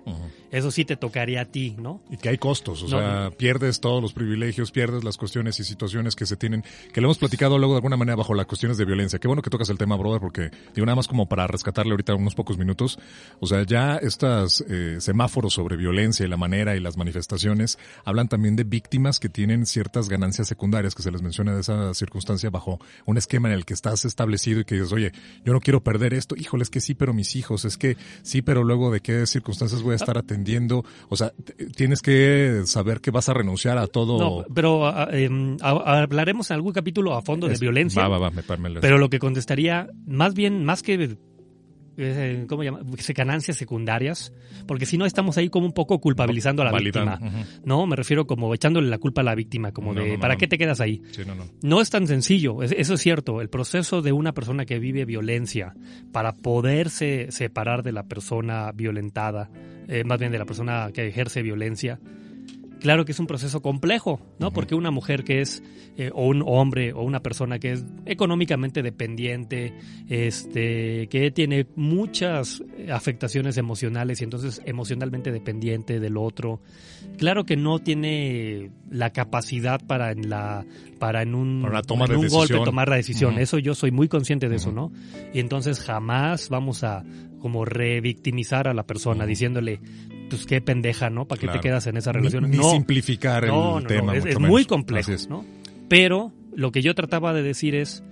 Eso 0.51 0.71
sí 0.71 0.85
te 0.85 0.95
tocaría 0.95 1.41
a 1.41 1.45
ti, 1.45 1.75
¿no? 1.79 2.03
Y 2.09 2.17
que 2.17 2.29
hay 2.29 2.37
costos, 2.37 2.83
o 2.83 2.87
No. 2.87 2.99
sea, 2.99 3.31
pierdes 3.37 3.79
todos 3.79 4.01
los 4.01 4.13
privilegios, 4.13 4.71
pierdes 4.71 5.03
las 5.03 5.17
cuestiones 5.17 5.59
y 5.59 5.63
situaciones 5.63 6.15
que 6.15 6.25
se 6.25 6.35
tienen, 6.35 6.63
que 6.93 7.01
lo 7.01 7.07
hemos 7.07 7.17
platicado 7.17 7.57
luego 7.57 7.73
de 7.73 7.77
alguna 7.77 7.97
manera 7.97 8.15
bajo 8.15 8.33
las 8.33 8.45
cuestiones 8.45 8.77
de 8.77 8.85
violencia. 8.85 9.19
Qué 9.19 9.27
bueno 9.27 9.41
que 9.41 9.49
tocas 9.49 9.69
el 9.69 9.77
tema, 9.77 9.95
brother, 9.95 10.19
porque 10.19 10.51
digo 10.75 10.85
nada 10.85 10.95
más 10.95 11.07
como 11.07 11.27
para 11.27 11.47
rescatarle 11.47 11.91
ahorita 11.91 12.13
unos 12.15 12.35
pocos 12.35 12.57
minutos. 12.57 12.99
O 13.39 13.47
sea, 13.47 13.63
ya 13.63 13.95
estas 13.97 14.63
eh, 14.69 14.97
semáforos 14.99 15.53
sobre 15.53 15.77
violencia 15.77 16.25
y 16.25 16.29
la 16.29 16.37
manera 16.37 16.75
y 16.75 16.79
las 16.79 16.97
manifestaciones 16.97 17.77
hablan 18.05 18.27
también 18.27 18.55
de 18.55 18.63
víctimas 18.63 19.19
que 19.19 19.29
tienen 19.29 19.65
ciertas 19.65 20.09
ganancias 20.09 20.47
secundarias 20.47 20.95
que 20.95 21.03
se 21.03 21.11
les 21.11 21.21
menciona 21.21 21.53
de 21.55 21.61
esa 21.61 21.93
circunstancia 21.93 22.49
bajo 22.49 22.79
un 23.05 23.17
esquema 23.17 23.47
en 23.49 23.53
el 23.55 23.65
que 23.65 23.73
estás 23.73 24.05
establecido 24.05 24.48
y 24.51 24.63
que 24.63 24.75
dices, 24.75 24.91
oye, 24.91 25.11
yo 25.43 25.53
no 25.53 25.59
quiero 25.59 25.83
perder 25.83 26.13
esto, 26.13 26.35
híjole, 26.37 26.63
es 26.63 26.69
que 26.69 26.81
sí, 26.81 26.95
pero 26.95 27.13
mis 27.13 27.35
hijos, 27.35 27.65
es 27.65 27.77
que 27.77 27.97
sí, 28.21 28.41
pero 28.41 28.63
luego 28.63 28.91
de 28.91 29.01
qué 29.01 29.25
circunstancias 29.27 29.81
voy 29.81 29.93
a 29.93 29.95
estar 29.95 30.17
atendiendo, 30.17 30.83
o 31.09 31.15
sea, 31.15 31.33
tienes 31.75 32.01
que 32.01 32.63
saber 32.65 33.01
que 33.01 33.11
vas 33.11 33.29
a 33.29 33.33
renunciar 33.33 33.77
a 33.77 33.87
todo. 33.87 34.17
No, 34.17 34.45
pero 34.53 34.87
ah, 34.87 35.09
em, 35.11 35.57
hablaremos 35.61 36.49
en 36.51 36.55
algún 36.55 36.73
capítulo 36.73 37.15
a 37.15 37.21
fondo 37.21 37.47
de 37.47 37.57
violencia. 37.57 38.01
Va, 38.01 38.17
va, 38.17 38.29
va, 38.29 38.31
me, 38.31 38.43
pero 38.79 38.97
lo 38.97 39.09
que 39.09 39.19
contestaría, 39.19 39.89
más 40.05 40.33
bien, 40.33 40.65
más 40.65 40.83
que 40.83 40.93
eh, 40.95 41.17
¿cómo 42.47 42.63
llama? 42.63 42.81
ganancias 43.15 43.57
secundarias, 43.57 44.33
porque 44.67 44.85
si 44.85 44.97
no 44.97 45.05
estamos 45.05 45.37
ahí 45.37 45.49
como 45.49 45.65
un 45.65 45.73
poco 45.73 45.99
culpabilizando 45.99 46.61
a 46.61 46.65
la 46.65 46.77
víctima, 46.77 47.19
¿no? 47.63 47.85
Me 47.87 47.95
refiero 47.95 48.25
como 48.27 48.53
echándole 48.53 48.89
la 48.89 48.97
culpa 48.97 49.21
a 49.21 49.23
la 49.23 49.35
víctima, 49.35 49.71
como 49.71 49.93
de, 49.93 50.17
¿para 50.17 50.35
qué 50.35 50.47
te 50.47 50.57
quedas 50.57 50.79
ahí? 50.79 51.01
no, 51.61 51.81
es 51.81 51.89
tan 51.89 52.07
sencillo, 52.07 52.63
eso 52.63 52.93
es 52.93 53.01
cierto, 53.01 53.41
el 53.41 53.49
proceso 53.49 54.01
de 54.01 54.11
una 54.11 54.33
persona 54.33 54.65
que 54.65 54.79
vive 54.79 55.05
violencia 55.05 55.73
para 56.11 56.33
poderse 56.33 57.27
separar 57.31 57.83
de 57.83 57.91
la 57.91 58.03
persona 58.03 58.71
violentada, 58.71 59.49
eh, 59.87 60.03
más 60.03 60.19
bien 60.19 60.31
de 60.31 60.39
la 60.39 60.45
persona 60.45 60.91
que 60.93 61.07
ejerce 61.07 61.41
violencia, 61.41 61.99
Claro 62.79 63.05
que 63.05 63.11
es 63.11 63.19
un 63.19 63.27
proceso 63.27 63.61
complejo, 63.61 64.21
¿no? 64.39 64.51
Porque 64.51 64.73
una 64.73 64.91
mujer 64.91 65.23
que 65.23 65.41
es, 65.41 65.61
eh, 65.97 66.11
o 66.13 66.27
un 66.27 66.43
hombre, 66.45 66.93
o 66.93 67.01
una 67.03 67.21
persona 67.21 67.59
que 67.59 67.73
es 67.73 67.85
económicamente 68.05 68.81
dependiente, 68.81 69.73
este, 70.07 71.07
que 71.07 71.31
tiene 71.31 71.67
muchas 71.75 72.63
afectaciones 72.91 73.57
emocionales 73.57 74.21
y 74.21 74.23
entonces 74.23 74.61
emocionalmente 74.65 75.31
dependiente 75.31 75.99
del 75.99 76.17
otro, 76.17 76.61
claro 77.17 77.43
que 77.43 77.57
no 77.57 77.79
tiene 77.79 78.71
la 78.89 79.11
capacidad 79.11 79.81
para 79.85 80.11
en 80.11 80.29
la, 80.29 80.65
para 80.99 81.21
en 81.21 81.35
un, 81.35 81.65
un 81.65 82.27
golpe 82.29 82.59
tomar 82.63 82.89
la 82.89 82.95
decisión. 82.95 83.39
Eso 83.39 83.57
yo 83.59 83.75
soy 83.75 83.91
muy 83.91 84.07
consciente 84.07 84.47
de 84.47 84.55
eso, 84.55 84.71
¿no? 84.71 84.91
Y 85.33 85.39
entonces 85.39 85.81
jamás 85.81 86.49
vamos 86.49 86.83
a 86.83 87.03
como 87.39 87.65
revictimizar 87.65 88.67
a 88.67 88.73
la 88.73 88.83
persona 88.83 89.25
diciéndole 89.25 89.79
pues 90.29 90.45
qué 90.45 90.61
pendeja, 90.61 91.09
¿no? 91.09 91.25
¿Para 91.27 91.41
qué 91.41 91.47
te 91.47 91.59
quedas 91.59 91.87
en 91.87 91.97
esa 91.97 92.11
relación? 92.11 92.49
Ni, 92.49 92.63
simplificar 92.63 93.45
el 93.45 93.87
tema. 93.87 94.15
es, 94.15 94.39
muy 94.39 94.65
complejo, 94.65 95.11
¿no? 95.29 95.45
Pero 95.87 96.31
lo 96.55 96.71
que 96.71 96.81
yo 96.81 96.93
trataba 96.95 97.33
de 97.33 97.41
decir 97.41 97.75
es 97.75 98.03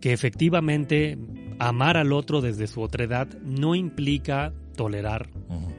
que 0.00 0.12
efectivamente 0.12 1.18
amar 1.58 1.96
al 1.96 2.12
otro 2.12 2.40
desde 2.40 2.66
su 2.66 2.80
otredad 2.80 3.28
no 3.42 3.74
implica 3.74 4.52
tolerar 4.76 5.28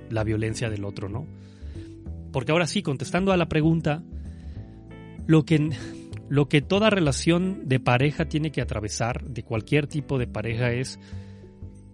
la 0.09 0.23
violencia 0.23 0.69
del 0.69 0.85
otro, 0.85 1.09
¿no? 1.09 1.27
Porque 2.31 2.51
ahora 2.51 2.67
sí, 2.67 2.81
contestando 2.81 3.31
a 3.31 3.37
la 3.37 3.47
pregunta, 3.47 4.03
lo 5.25 5.45
que, 5.45 5.69
lo 6.29 6.49
que 6.49 6.61
toda 6.61 6.89
relación 6.89 7.67
de 7.67 7.79
pareja 7.79 8.25
tiene 8.25 8.51
que 8.51 8.61
atravesar, 8.61 9.23
de 9.23 9.43
cualquier 9.43 9.87
tipo 9.87 10.17
de 10.17 10.27
pareja, 10.27 10.71
es 10.71 10.99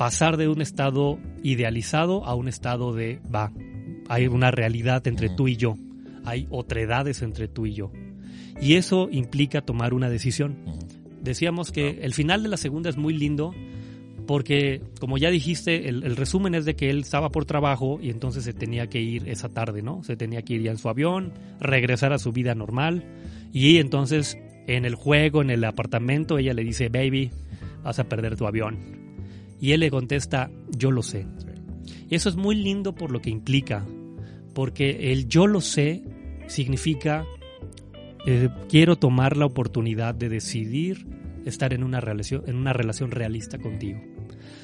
pasar 0.02 0.36
de 0.36 0.48
un 0.48 0.64
estado 0.64 1.20
idealizado 1.44 2.26
a 2.26 2.34
un 2.34 2.48
estado 2.48 2.92
de, 2.92 3.20
va, 3.24 3.54
hay 4.10 4.26
una 4.26 4.50
realidad 4.50 5.06
entre 5.06 5.30
tú 5.30 5.48
y 5.48 5.58
yo, 5.58 5.76
hay 6.26 6.48
otredades 6.50 7.22
entre 7.22 7.48
tú 7.48 7.68
y 7.68 7.76
yo. 7.76 7.92
Y 8.60 8.78
eso 8.78 9.10
implica 9.12 9.62
tomar 9.62 9.94
una 9.94 10.10
decisión. 10.10 10.58
Decíamos 11.22 11.72
que 11.72 12.00
el 12.02 12.16
final 12.16 12.42
de 12.42 12.50
la 12.50 12.58
segunda 12.58 12.90
es 12.90 12.98
muy 12.98 13.14
lindo 13.14 13.54
porque, 14.26 14.82
como 15.00 15.20
ya 15.20 15.30
dijiste, 15.30 15.88
el, 15.88 16.04
el, 16.04 16.16
resumen 16.16 16.56
es 16.56 16.66
de 16.66 16.76
que 16.76 16.90
él 16.90 17.02
estaba 17.02 17.30
por 17.30 17.46
trabajo 17.46 18.00
y 18.02 18.10
entonces 18.10 18.44
se 18.44 18.54
tenía 18.54 18.88
que 18.88 19.02
ir 19.02 19.30
esa 19.30 19.50
tarde, 19.50 19.84
¿no? 19.84 20.04
Se 20.04 20.16
tenía 20.16 20.42
que 20.42 20.56
ir 20.56 20.64
ya 20.64 20.72
en 20.72 20.80
su 20.80 20.90
avión, 20.90 21.32
regresar 21.60 22.12
a 22.12 22.18
su 22.18 22.32
vida 22.32 22.56
normal 22.56 23.06
y 23.54 23.78
entonces 23.78 24.36
en 24.66 24.86
el 24.86 24.96
juego, 24.96 25.44
en 25.44 25.52
el 25.52 25.64
apartamento, 25.64 26.40
ella 26.40 26.56
le 26.56 26.64
dice, 26.64 26.90
baby, 26.90 27.30
vas 27.84 28.00
a 28.00 28.06
perder 28.06 28.36
tu 28.36 28.48
avión 28.48 29.01
y 29.62 29.74
él 29.74 29.82
le 29.82 29.92
contesta, 29.92 30.52
yo 30.76 30.90
lo 30.92 31.04
sé. 31.04 31.28
Y 32.10 32.16
eso 32.16 32.28
es 32.28 32.36
muy 32.36 32.56
lindo 32.56 32.96
por 32.96 33.12
lo 33.12 33.22
que 33.22 33.30
implica, 33.30 33.86
porque 34.54 35.14
el 35.14 35.28
yo 35.28 35.46
lo 35.46 35.62
sé 35.62 36.04
significa, 36.48 37.26
eh, 38.26 38.50
quiero 38.68 38.98
tomar 38.98 39.38
la 39.38 39.46
oportunidad 39.46 40.16
de 40.16 40.30
decidir 40.30 41.06
estar 41.46 41.74
en 41.74 41.84
una, 41.84 42.02
relación, 42.02 42.44
en 42.48 42.56
una 42.56 42.74
relación 42.74 43.12
realista 43.12 43.60
contigo. 43.60 44.02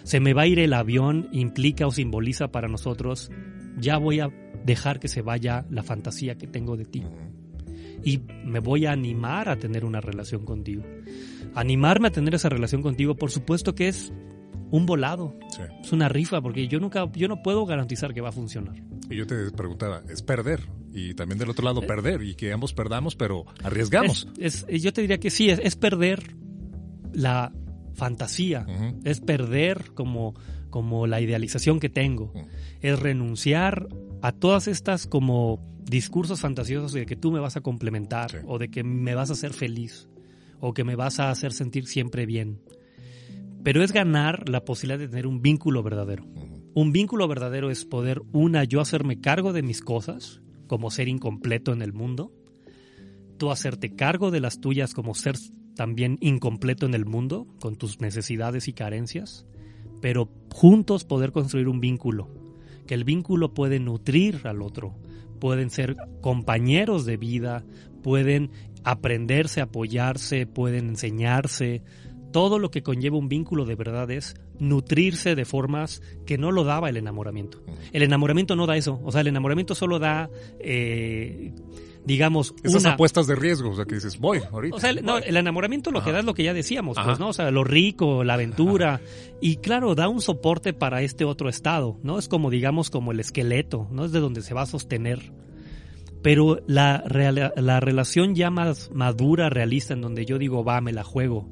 Se 0.03 0.19
me 0.19 0.33
va 0.33 0.41
a 0.41 0.47
ir 0.47 0.59
el 0.59 0.73
avión, 0.73 1.29
implica 1.31 1.85
o 1.85 1.91
simboliza 1.91 2.51
para 2.51 2.67
nosotros, 2.67 3.31
ya 3.79 3.97
voy 3.97 4.19
a 4.19 4.29
dejar 4.65 4.99
que 4.99 5.07
se 5.07 5.21
vaya 5.21 5.65
la 5.69 5.83
fantasía 5.83 6.37
que 6.37 6.47
tengo 6.47 6.75
de 6.75 6.85
ti. 6.85 7.03
Y 8.03 8.21
me 8.45 8.59
voy 8.59 8.85
a 8.85 8.93
animar 8.93 9.47
a 9.49 9.57
tener 9.57 9.85
una 9.85 10.01
relación 10.01 10.43
contigo. 10.43 10.83
Animarme 11.53 12.07
a 12.07 12.11
tener 12.11 12.33
esa 12.33 12.49
relación 12.49 12.81
contigo, 12.81 13.15
por 13.15 13.31
supuesto 13.31 13.75
que 13.75 13.89
es 13.89 14.11
un 14.71 14.85
volado. 14.85 15.37
Es 15.81 15.91
una 15.91 16.09
rifa, 16.09 16.41
porque 16.41 16.67
yo 16.67 16.79
nunca, 16.79 17.09
yo 17.13 17.27
no 17.27 17.41
puedo 17.41 17.65
garantizar 17.65 18.13
que 18.13 18.21
va 18.21 18.29
a 18.29 18.33
funcionar. 18.33 18.75
Y 19.09 19.15
yo 19.15 19.27
te 19.27 19.51
preguntaba, 19.51 20.03
es 20.09 20.21
perder. 20.21 20.67
Y 20.93 21.13
también 21.13 21.39
del 21.39 21.49
otro 21.49 21.63
lado 21.63 21.81
eh, 21.83 21.87
perder. 21.87 22.23
Y 22.23 22.35
que 22.35 22.51
ambos 22.51 22.73
perdamos, 22.73 23.15
pero 23.15 23.45
arriesgamos. 23.63 24.27
Es, 24.37 24.65
yo 24.67 24.91
te 24.93 25.01
diría 25.01 25.19
que 25.19 25.29
sí, 25.29 25.49
es, 25.49 25.75
perder 25.75 26.35
la 27.13 27.53
fantasía. 27.93 28.65
Es 29.03 29.21
perder 29.21 29.93
como, 29.93 30.35
como 30.69 31.07
la 31.07 31.21
idealización 31.21 31.79
que 31.79 31.89
tengo. 31.89 32.33
Es 32.81 32.99
renunciar 32.99 33.87
a 34.21 34.31
todas 34.31 34.67
estas 34.67 35.07
como 35.07 35.77
discursos 35.83 36.41
fantasiosos 36.41 36.91
de 36.91 37.05
que 37.05 37.15
tú 37.15 37.31
me 37.31 37.39
vas 37.39 37.55
a 37.55 37.61
complementar 37.61 38.43
o 38.45 38.57
de 38.57 38.69
que 38.69 38.83
me 38.83 39.15
vas 39.15 39.29
a 39.29 39.33
hacer 39.33 39.53
feliz 39.53 40.09
o 40.59 40.73
que 40.73 40.83
me 40.83 40.95
vas 40.95 41.19
a 41.19 41.29
hacer 41.29 41.53
sentir 41.53 41.87
siempre 41.87 42.25
bien 42.25 42.59
pero 43.63 43.83
es 43.83 43.91
ganar 43.91 44.49
la 44.49 44.63
posibilidad 44.63 44.99
de 44.99 45.07
tener 45.07 45.27
un 45.27 45.41
vínculo 45.41 45.83
verdadero. 45.83 46.25
Un 46.73 46.91
vínculo 46.91 47.27
verdadero 47.27 47.69
es 47.69 47.85
poder, 47.85 48.21
una, 48.33 48.63
yo 48.63 48.81
hacerme 48.81 49.19
cargo 49.19 49.53
de 49.53 49.63
mis 49.63 49.81
cosas, 49.81 50.41
como 50.67 50.91
ser 50.91 51.07
incompleto 51.07 51.73
en 51.73 51.81
el 51.81 51.93
mundo, 51.93 52.31
tú 53.37 53.51
hacerte 53.51 53.95
cargo 53.95 54.31
de 54.31 54.39
las 54.39 54.59
tuyas 54.59 54.93
como 54.93 55.15
ser 55.15 55.35
también 55.75 56.17
incompleto 56.21 56.85
en 56.85 56.93
el 56.93 57.05
mundo, 57.05 57.47
con 57.59 57.75
tus 57.75 58.01
necesidades 58.01 58.67
y 58.67 58.73
carencias, 58.73 59.45
pero 60.01 60.29
juntos 60.51 61.05
poder 61.05 61.31
construir 61.31 61.67
un 61.67 61.79
vínculo, 61.79 62.29
que 62.87 62.95
el 62.95 63.03
vínculo 63.03 63.53
puede 63.53 63.79
nutrir 63.79 64.41
al 64.45 64.61
otro, 64.61 64.95
pueden 65.39 65.69
ser 65.69 65.95
compañeros 66.21 67.05
de 67.05 67.17
vida, 67.17 67.63
pueden 68.01 68.51
aprenderse, 68.83 69.61
apoyarse, 69.61 70.47
pueden 70.47 70.89
enseñarse, 70.89 71.83
todo 72.31 72.59
lo 72.59 72.71
que 72.71 72.83
conlleva 72.83 73.17
un 73.17 73.29
vínculo 73.29 73.65
de 73.65 73.75
verdad 73.75 74.09
es 74.11 74.35
nutrirse 74.59 75.35
de 75.35 75.45
formas 75.45 76.01
que 76.25 76.37
no 76.37 76.51
lo 76.51 76.63
daba 76.63 76.89
el 76.89 76.97
enamoramiento. 76.97 77.61
El 77.91 78.03
enamoramiento 78.03 78.55
no 78.55 78.65
da 78.65 78.77
eso, 78.77 78.99
o 79.03 79.11
sea, 79.11 79.21
el 79.21 79.27
enamoramiento 79.27 79.75
solo 79.75 79.99
da, 79.99 80.29
eh, 80.59 81.53
digamos, 82.05 82.53
esas 82.63 82.85
apuestas 82.85 83.27
de 83.27 83.35
riesgo, 83.35 83.71
o 83.71 83.75
sea, 83.75 83.85
que 83.85 83.95
dices, 83.95 84.17
voy 84.19 84.39
ahorita. 84.51 84.75
O 84.75 84.79
sea, 84.79 84.91
el, 84.91 85.03
no, 85.03 85.17
el 85.17 85.35
enamoramiento 85.35 85.91
lo 85.91 86.03
que 86.03 86.11
da 86.11 86.19
es 86.19 86.25
lo 86.25 86.33
que 86.33 86.43
ya 86.43 86.53
decíamos, 86.53 86.97
pues, 87.03 87.19
¿no? 87.19 87.29
O 87.29 87.33
sea, 87.33 87.51
lo 87.51 87.63
rico, 87.63 88.23
la 88.23 88.35
aventura, 88.35 89.01
y 89.41 89.57
claro, 89.57 89.95
da 89.95 90.07
un 90.07 90.21
soporte 90.21 90.73
para 90.73 91.01
este 91.01 91.25
otro 91.25 91.49
estado, 91.49 91.99
¿no? 92.03 92.17
Es 92.19 92.27
como, 92.27 92.49
digamos, 92.49 92.89
como 92.89 93.11
el 93.11 93.19
esqueleto, 93.19 93.87
¿no? 93.91 94.05
Es 94.05 94.11
de 94.11 94.19
donde 94.19 94.41
se 94.41 94.53
va 94.53 94.63
a 94.63 94.65
sostener. 94.65 95.33
Pero 96.23 96.59
la, 96.67 97.03
la 97.55 97.79
relación 97.79 98.35
ya 98.35 98.49
más 98.49 98.89
madura, 98.91 99.49
realista, 99.49 99.93
en 99.93 100.01
donde 100.01 100.25
yo 100.25 100.37
digo, 100.37 100.63
va, 100.63 100.81
me 100.81 100.91
la 100.91 101.03
juego, 101.03 101.47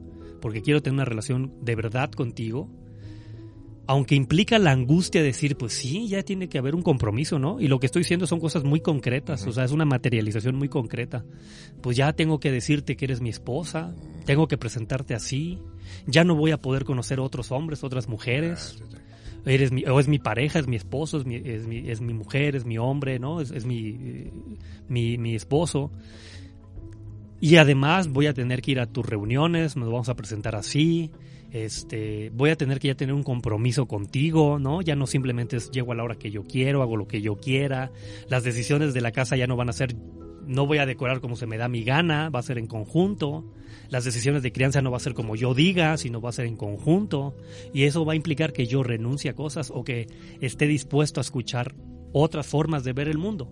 porque 0.46 0.62
quiero 0.62 0.80
tener 0.80 0.94
una 0.94 1.06
relación 1.06 1.56
de 1.64 1.74
verdad 1.74 2.12
contigo, 2.12 2.70
aunque 3.88 4.14
implica 4.14 4.60
la 4.60 4.74
angustia 4.74 5.22
de 5.22 5.26
decir, 5.30 5.58
pues 5.58 5.74
sí, 5.74 6.08
ya 6.08 6.22
tiene 6.22 6.50
que 6.50 6.60
haber 6.60 6.76
un 6.76 6.84
compromiso, 6.84 7.40
¿no? 7.40 7.60
Y 7.60 7.68
lo 7.68 7.80
que 7.80 7.88
estoy 7.88 8.02
diciendo 8.02 8.28
son 8.28 8.40
cosas 8.40 8.64
muy 8.64 8.80
concretas, 8.80 9.48
o 9.48 9.52
sea, 9.52 9.64
es 9.64 9.72
una 9.72 9.86
materialización 9.86 10.56
muy 10.56 10.70
concreta. 10.70 11.26
Pues 11.82 11.98
ya 11.98 12.14
tengo 12.14 12.40
que 12.40 12.52
decirte 12.52 12.96
que 12.96 13.06
eres 13.06 13.22
mi 13.22 13.30
esposa, 13.30 13.96
tengo 14.26 14.48
que 14.48 14.56
presentarte 14.56 15.16
así, 15.16 15.64
ya 16.06 16.24
no 16.24 16.36
voy 16.36 16.52
a 16.52 16.62
poder 16.62 16.86
conocer 16.86 17.20
otros 17.20 17.52
hombres, 17.52 17.84
otras 17.84 18.08
mujeres. 18.08 18.78
Eres 19.48 19.72
mi, 19.72 19.84
o 19.86 20.00
es 20.00 20.08
mi 20.08 20.20
pareja, 20.20 20.60
es 20.60 20.68
mi 20.68 20.76
esposo, 20.76 21.18
es 21.18 21.26
mi, 21.26 21.38
es 21.38 21.66
mi, 21.66 21.90
es 21.90 22.02
mi 22.02 22.14
mujer, 22.14 22.56
es 22.56 22.66
mi 22.66 22.78
hombre, 22.78 23.18
¿no? 23.18 23.42
Es, 23.42 23.50
es 23.50 23.66
mi, 23.66 23.88
eh, 23.90 24.32
mi, 24.90 25.18
mi 25.18 25.34
esposo. 25.34 25.92
Y 27.42 27.58
además 27.58 28.08
voy 28.08 28.28
a 28.28 28.34
tener 28.34 28.62
que 28.62 28.72
ir 28.72 28.80
a 28.80 28.86
tus 28.86 29.06
reuniones, 29.06 29.76
nos 29.76 29.92
vamos 29.92 30.10
a 30.10 30.16
presentar 30.16 30.56
así, 30.56 31.12
este, 31.52 32.32
voy 32.34 32.50
a 32.50 32.56
tener 32.56 32.80
que 32.80 32.88
ya 32.88 32.96
tener 32.96 33.14
un 33.14 33.24
compromiso 33.24 33.88
contigo, 33.88 34.60
¿no? 34.60 34.82
Ya 34.82 34.96
no 34.96 35.08
simplemente 35.08 35.58
es 35.58 35.72
llego 35.72 35.92
a 35.92 35.96
la 35.96 36.04
hora 36.04 36.16
que 36.16 36.32
yo 36.32 36.44
quiero, 36.44 36.82
hago 36.82 36.98
lo 36.98 37.08
que 37.08 37.22
yo 37.22 37.38
quiera, 37.38 37.92
las 38.30 38.44
decisiones 38.44 38.94
de 38.94 39.02
la 39.02 39.12
casa 39.12 39.36
ya 39.36 39.48
no 39.48 39.56
van 39.56 39.70
a 39.70 39.74
ser, 39.74 39.96
no 40.46 40.66
voy 40.66 40.80
a 40.80 40.86
decorar 40.86 41.22
como 41.22 41.36
se 41.36 41.46
me 41.46 41.58
da 41.58 41.68
mi 41.68 41.84
gana, 41.84 42.30
va 42.30 42.40
a 42.40 42.44
ser 42.44 42.58
en 42.58 42.68
conjunto, 42.68 43.46
las 43.90 44.06
decisiones 44.06 44.44
de 44.44 44.52
crianza 44.52 44.82
no 44.82 44.92
va 44.92 44.98
a 44.98 45.02
ser 45.02 45.14
como 45.14 45.36
yo 45.36 45.54
diga, 45.54 45.98
sino 45.98 46.22
va 46.22 46.30
a 46.30 46.34
ser 46.34 46.46
en 46.46 46.56
conjunto, 46.56 47.36
y 47.74 47.84
eso 47.84 48.06
va 48.06 48.14
a 48.14 48.18
implicar 48.18 48.54
que 48.54 48.66
yo 48.66 48.82
renuncie 48.84 49.30
a 49.30 49.36
cosas 49.36 49.72
o 49.74 49.84
que 49.84 50.08
esté 50.42 50.68
dispuesto 50.68 51.20
a 51.20 51.22
escuchar 51.22 51.76
otras 52.18 52.48
formas 52.48 52.86
de 52.86 52.94
ver 52.94 53.10
el 53.10 53.18
mundo. 53.18 53.50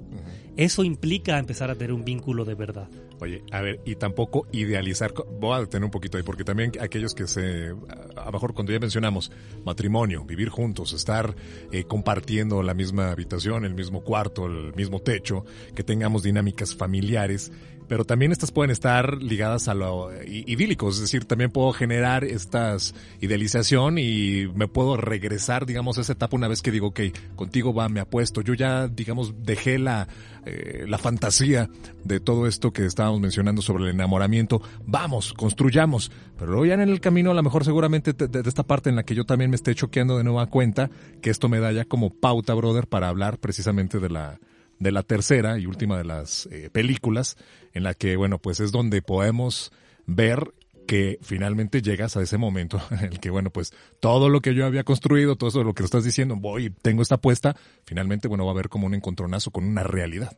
eso 0.56 0.84
implica 0.84 1.38
empezar 1.38 1.70
a 1.70 1.76
tener 1.76 1.92
un 1.92 2.06
vínculo 2.06 2.46
de 2.46 2.56
verdad. 2.56 2.88
Oye, 3.20 3.44
a 3.52 3.62
ver, 3.62 3.82
y 3.86 3.96
tampoco 3.96 4.48
idealizar, 4.52 5.14
voy 5.40 5.58
a 5.58 5.60
detener 5.60 5.84
un 5.84 5.92
poquito 5.92 6.18
ahí, 6.18 6.24
porque 6.24 6.44
también 6.44 6.72
aquellos 6.80 7.14
que 7.14 7.28
se, 7.28 7.74
a 8.16 8.26
lo 8.26 8.32
mejor 8.32 8.54
cuando 8.54 8.72
ya 8.72 8.80
mencionamos 8.80 9.32
matrimonio, 9.66 10.24
vivir 10.24 10.50
juntos, 10.50 10.94
estar 10.94 11.36
eh, 11.72 11.84
compartiendo 11.84 12.64
la 12.64 12.74
misma 12.74 13.12
habitación, 13.12 13.66
el 13.66 13.74
mismo 13.74 14.02
cuarto, 14.02 14.46
el 14.46 14.74
mismo 14.76 15.02
techo, 15.02 15.44
que 15.76 15.84
tengamos 15.84 16.24
dinámicas 16.24 16.74
familiares, 16.74 17.52
pero 17.88 18.06
también 18.06 18.32
estas 18.32 18.52
pueden 18.52 18.72
estar 18.72 19.22
ligadas 19.22 19.68
a 19.68 19.74
lo 19.74 20.12
idílico, 20.26 20.90
es 20.90 21.00
decir, 21.00 21.26
también 21.26 21.52
puedo 21.52 21.72
generar 21.74 22.24
estas 22.24 22.94
idealización 23.22 23.98
y 23.98 24.48
me 24.56 24.68
puedo 24.68 24.98
regresar, 24.98 25.66
digamos, 25.66 25.98
a 25.98 26.02
esa 26.02 26.14
etapa 26.14 26.36
una 26.36 26.48
vez 26.48 26.62
que 26.62 26.72
digo, 26.72 26.88
ok, 26.88 27.02
contigo 27.36 27.74
va, 27.74 27.90
me 27.90 28.00
apuesto, 28.00 28.42
yo 28.42 28.54
ya, 28.54 28.88
digamos, 28.88 29.34
dejé 29.44 29.80
la, 29.80 30.08
eh, 30.46 30.86
la 30.88 30.98
fantasía 30.98 31.70
de 32.04 32.20
todo 32.20 32.48
esto 32.48 32.72
que 32.72 32.86
estábamos 32.86 33.20
mencionando 33.20 33.62
sobre 33.62 33.86
el 33.86 33.90
enamoramiento, 33.92 34.62
vamos, 34.86 35.34
construyamos, 35.34 36.12
pero 36.38 36.52
luego 36.52 36.66
ya 36.66 36.74
en 36.74 36.82
el 36.82 37.00
camino 37.00 37.32
a 37.32 37.34
lo 37.36 37.44
mejor 37.44 37.66
seguramente 37.66 38.14
de, 38.14 38.28
de 38.28 38.50
esta 38.50 38.64
parte 38.64 38.90
en 38.90 38.96
la 38.96 39.04
que 39.04 39.16
yo 39.16 39.26
también 39.26 39.50
me 39.50 39.56
esté 39.56 39.76
choqueando 39.76 40.18
de 40.18 40.24
nueva 40.24 40.48
cuenta, 40.48 40.90
que 41.22 41.30
esto 41.30 41.50
me 41.50 41.60
da 41.60 41.72
ya 41.72 41.86
como 41.86 42.10
pauta, 42.10 42.54
brother, 42.54 42.88
para 42.88 43.10
hablar 43.10 43.40
precisamente 43.40 44.00
de 44.00 44.10
la 44.10 44.40
de 44.80 44.92
la 44.92 45.04
tercera 45.04 45.58
y 45.58 45.66
última 45.66 45.98
de 45.98 46.04
las 46.04 46.48
eh, 46.52 46.70
películas, 46.72 47.38
en 47.74 47.84
la 47.84 47.94
que, 47.94 48.16
bueno, 48.16 48.40
pues 48.40 48.60
es 48.60 48.72
donde 48.72 49.02
podemos 49.02 49.72
ver 50.06 50.54
que 50.88 51.18
finalmente 51.22 51.82
llegas 51.82 52.18
a 52.18 52.22
ese 52.22 52.38
momento 52.38 52.82
en 52.92 53.14
el 53.14 53.20
que, 53.20 53.30
bueno, 53.30 53.50
pues 53.50 53.74
todo 54.00 54.30
lo 54.30 54.42
que 54.42 54.54
yo 54.54 54.66
había 54.66 54.84
construido, 54.84 55.36
todo 55.36 55.50
eso 55.50 55.64
lo 55.64 55.74
que 55.74 55.84
estás 55.84 56.04
diciendo, 56.04 56.36
voy, 56.36 56.70
tengo 56.70 57.02
esta 57.02 57.16
apuesta, 57.16 57.56
finalmente, 57.86 58.28
bueno, 58.28 58.46
va 58.46 58.52
a 58.52 58.54
haber 58.54 58.70
como 58.70 58.88
un 58.88 58.94
encontronazo 58.94 59.52
con 59.52 59.66
una 59.66 59.84
realidad. 59.84 60.38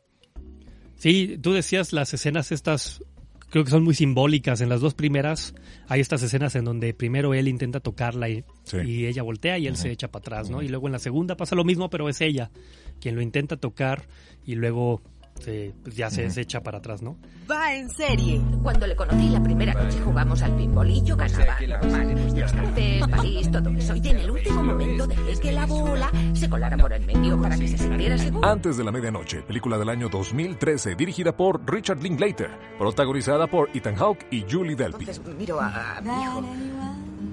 Sí, 0.95 1.38
tú 1.41 1.53
decías 1.53 1.93
las 1.93 2.13
escenas 2.13 2.51
estas 2.51 3.01
creo 3.49 3.63
que 3.63 3.71
son 3.71 3.83
muy 3.83 3.93
simbólicas. 3.93 4.59
En 4.61 4.69
las 4.69 4.81
dos 4.81 4.95
primeras 4.95 5.53
hay 5.88 6.01
estas 6.01 6.21
escenas 6.23 6.55
en 6.55 6.65
donde 6.65 6.93
primero 6.93 7.33
él 7.33 7.47
intenta 7.47 7.79
tocarla 7.79 8.27
y, 8.27 8.43
y 8.83 9.05
ella 9.05 9.23
voltea 9.23 9.57
y 9.57 9.67
él 9.67 9.77
se 9.77 9.91
echa 9.91 10.09
para 10.09 10.21
atrás, 10.21 10.49
¿no? 10.49 10.61
Y 10.61 10.67
luego 10.67 10.88
en 10.88 10.93
la 10.93 10.99
segunda 10.99 11.38
pasa 11.38 11.55
lo 11.55 11.63
mismo, 11.63 11.89
pero 11.89 12.09
es 12.09 12.19
ella 12.21 12.51
quien 12.99 13.15
lo 13.15 13.21
intenta 13.21 13.57
tocar 13.57 14.07
y 14.45 14.55
luego 14.55 15.01
se, 15.39 15.73
pues 15.83 15.95
ya 15.95 16.09
se, 16.09 16.25
echa 16.39 16.61
para 16.61 16.79
atrás, 16.79 17.01
¿no? 17.01 17.17
Va 17.49 17.73
en 17.75 17.89
serie. 17.89 18.41
Cuando 18.63 18.88
le 18.88 18.95
conocí 18.95 19.29
la 19.29 19.43
primera 19.43 19.73
noche 19.73 19.99
jugamos 20.03 20.41
al 20.41 20.55
pinball 20.55 20.89
y 20.89 21.03
yo 21.03 21.15
ganaba. 21.15 21.57
Los 21.61 22.53
carteles, 22.53 23.07
París, 23.07 23.51
todo 23.51 23.69
eso. 23.69 23.95
Y 23.95 24.07
en 24.07 24.17
el 24.17 24.31
último 24.31 24.63
momento 24.63 25.07
dejé 25.07 25.39
que 25.39 25.51
la 25.51 25.65
bola 25.65 26.11
se 26.33 26.49
colara 26.49 26.77
por 26.77 26.93
el 26.93 27.05
medio 27.05 27.39
para 27.41 27.57
que 27.57 27.67
se 27.67 27.77
sintiera 27.77 28.17
seguro. 28.17 28.47
Antes 28.47 28.77
de 28.77 28.83
la 28.83 28.91
medianoche, 28.91 29.41
película 29.41 29.77
del 29.77 29.89
año 29.89 30.09
2013, 30.09 30.95
dirigida 30.95 31.36
por 31.36 31.61
Richard 31.69 32.01
Linklater, 32.01 32.49
protagonizada 32.77 33.47
por 33.47 33.69
Ethan 33.75 33.95
Hawke 33.95 34.25
y 34.31 34.45
Julie 34.49 34.75
Delpy. 34.75 35.05
Entonces 35.09 35.36
miro 35.36 35.59
a, 35.59 35.97
a 35.97 36.01
mi 36.01 36.09
hijo 36.09 36.41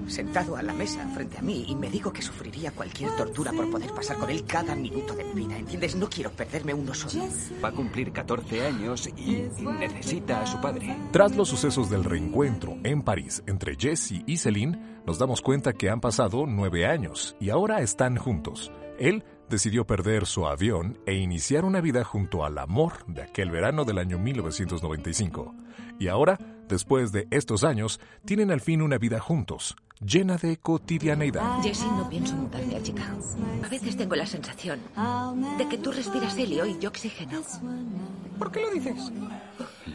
sentado 0.07 0.55
a 0.55 0.61
la 0.61 0.73
mesa 0.73 1.07
frente 1.13 1.37
a 1.37 1.41
mí 1.41 1.65
y 1.67 1.75
me 1.75 1.89
digo 1.89 2.11
que 2.11 2.21
sufriría 2.21 2.71
cualquier 2.71 3.15
tortura 3.15 3.51
por 3.51 3.69
poder 3.69 3.91
pasar 3.91 4.17
con 4.17 4.29
él 4.29 4.43
cada 4.45 4.75
minuto 4.75 5.13
de 5.15 5.23
mi 5.23 5.45
vida. 5.45 5.57
¿Entiendes? 5.57 5.95
No 5.95 6.09
quiero 6.09 6.31
perderme 6.31 6.73
uno 6.73 6.93
solo. 6.93 7.25
Va 7.63 7.69
a 7.69 7.71
cumplir 7.71 8.11
14 8.11 8.65
años 8.65 9.09
y 9.17 9.43
necesita 9.79 10.41
a 10.41 10.47
su 10.47 10.59
padre. 10.61 10.95
Tras 11.11 11.35
los 11.35 11.49
sucesos 11.49 11.89
del 11.89 12.03
reencuentro 12.03 12.77
en 12.83 13.01
París 13.01 13.43
entre 13.47 13.75
Jesse 13.75 14.23
y 14.25 14.37
Celine, 14.37 14.79
nos 15.05 15.19
damos 15.19 15.41
cuenta 15.41 15.73
que 15.73 15.89
han 15.89 16.01
pasado 16.01 16.45
nueve 16.47 16.85
años 16.85 17.35
y 17.39 17.49
ahora 17.49 17.81
están 17.81 18.17
juntos. 18.17 18.71
Él 18.99 19.23
decidió 19.49 19.85
perder 19.85 20.25
su 20.25 20.47
avión 20.47 20.97
e 21.05 21.15
iniciar 21.15 21.65
una 21.65 21.81
vida 21.81 22.03
junto 22.03 22.45
al 22.45 22.57
amor 22.57 23.05
de 23.07 23.21
aquel 23.21 23.51
verano 23.51 23.85
del 23.85 23.97
año 23.97 24.17
1995. 24.17 25.53
Y 25.99 26.07
ahora, 26.07 26.37
después 26.67 27.11
de 27.11 27.27
estos 27.29 27.63
años, 27.63 27.99
tienen 28.25 28.51
al 28.51 28.61
fin 28.61 28.81
una 28.81 28.97
vida 28.97 29.19
juntos, 29.19 29.75
llena 29.99 30.37
de 30.37 30.57
cotidianeidad. 30.57 31.61
Jesse, 31.61 31.85
no 31.85 32.09
pienso 32.09 32.35
mudarme 32.35 32.75
a 32.75 32.83
Chicago. 32.83 33.19
A 33.63 33.69
veces 33.69 33.97
tengo 33.97 34.15
la 34.15 34.25
sensación 34.25 34.79
de 35.57 35.67
que 35.67 35.77
tú 35.77 35.91
respiras 35.91 36.37
helio 36.37 36.65
y 36.65 36.79
yo 36.79 36.89
oxígeno. 36.89 37.41
¿Por 38.37 38.51
qué 38.51 38.61
lo 38.61 38.71
dices? 38.71 39.11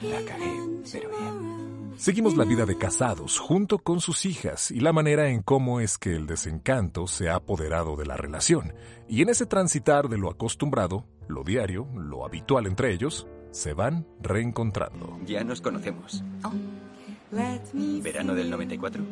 La 0.02 0.24
cagué, 0.24 0.52
pero 0.92 1.10
bien. 1.10 1.68
Seguimos 1.98 2.36
la 2.36 2.44
vida 2.44 2.64
de 2.64 2.78
casados 2.78 3.40
junto 3.40 3.78
con 3.78 4.00
sus 4.00 4.24
hijas 4.24 4.70
y 4.70 4.78
la 4.78 4.92
manera 4.92 5.30
en 5.30 5.42
cómo 5.42 5.80
es 5.80 5.98
que 5.98 6.14
el 6.14 6.28
desencanto 6.28 7.08
se 7.08 7.28
ha 7.28 7.34
apoderado 7.34 7.96
de 7.96 8.06
la 8.06 8.16
relación. 8.16 8.72
Y 9.08 9.22
en 9.22 9.30
ese 9.30 9.46
transitar 9.46 10.08
de 10.08 10.16
lo 10.16 10.30
acostumbrado, 10.30 11.06
lo 11.26 11.42
diario, 11.42 11.88
lo 11.96 12.24
habitual 12.24 12.68
entre 12.68 12.92
ellos, 12.92 13.26
se 13.50 13.72
van 13.72 14.06
reencontrando. 14.20 15.18
Ya 15.26 15.42
nos 15.42 15.60
conocemos. 15.60 16.22
¿Verano 18.02 18.34
del 18.34 18.50
94? 18.50 19.02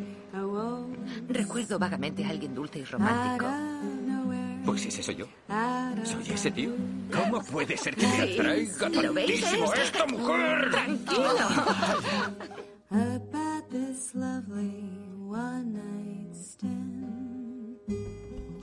Recuerdo 1.28 1.78
vagamente 1.78 2.24
a 2.24 2.30
alguien 2.30 2.54
dulce 2.54 2.78
y 2.80 2.84
romántico. 2.84 3.46
Pues 4.64 4.86
ese 4.86 5.02
soy 5.02 5.16
yo. 5.16 5.26
Soy 6.04 6.24
ese 6.34 6.50
tío. 6.50 6.72
¿Cómo 7.12 7.40
puede 7.44 7.76
ser 7.76 7.94
que 7.94 8.06
me 8.06 8.20
atraiga 8.22 8.88
¿Lo 9.02 9.12
veis? 9.14 9.40
tantísimo 9.40 9.64
Esto- 9.72 9.80
esta 9.82 10.06
mujer? 10.06 10.70
Tranquilo. 10.70 11.22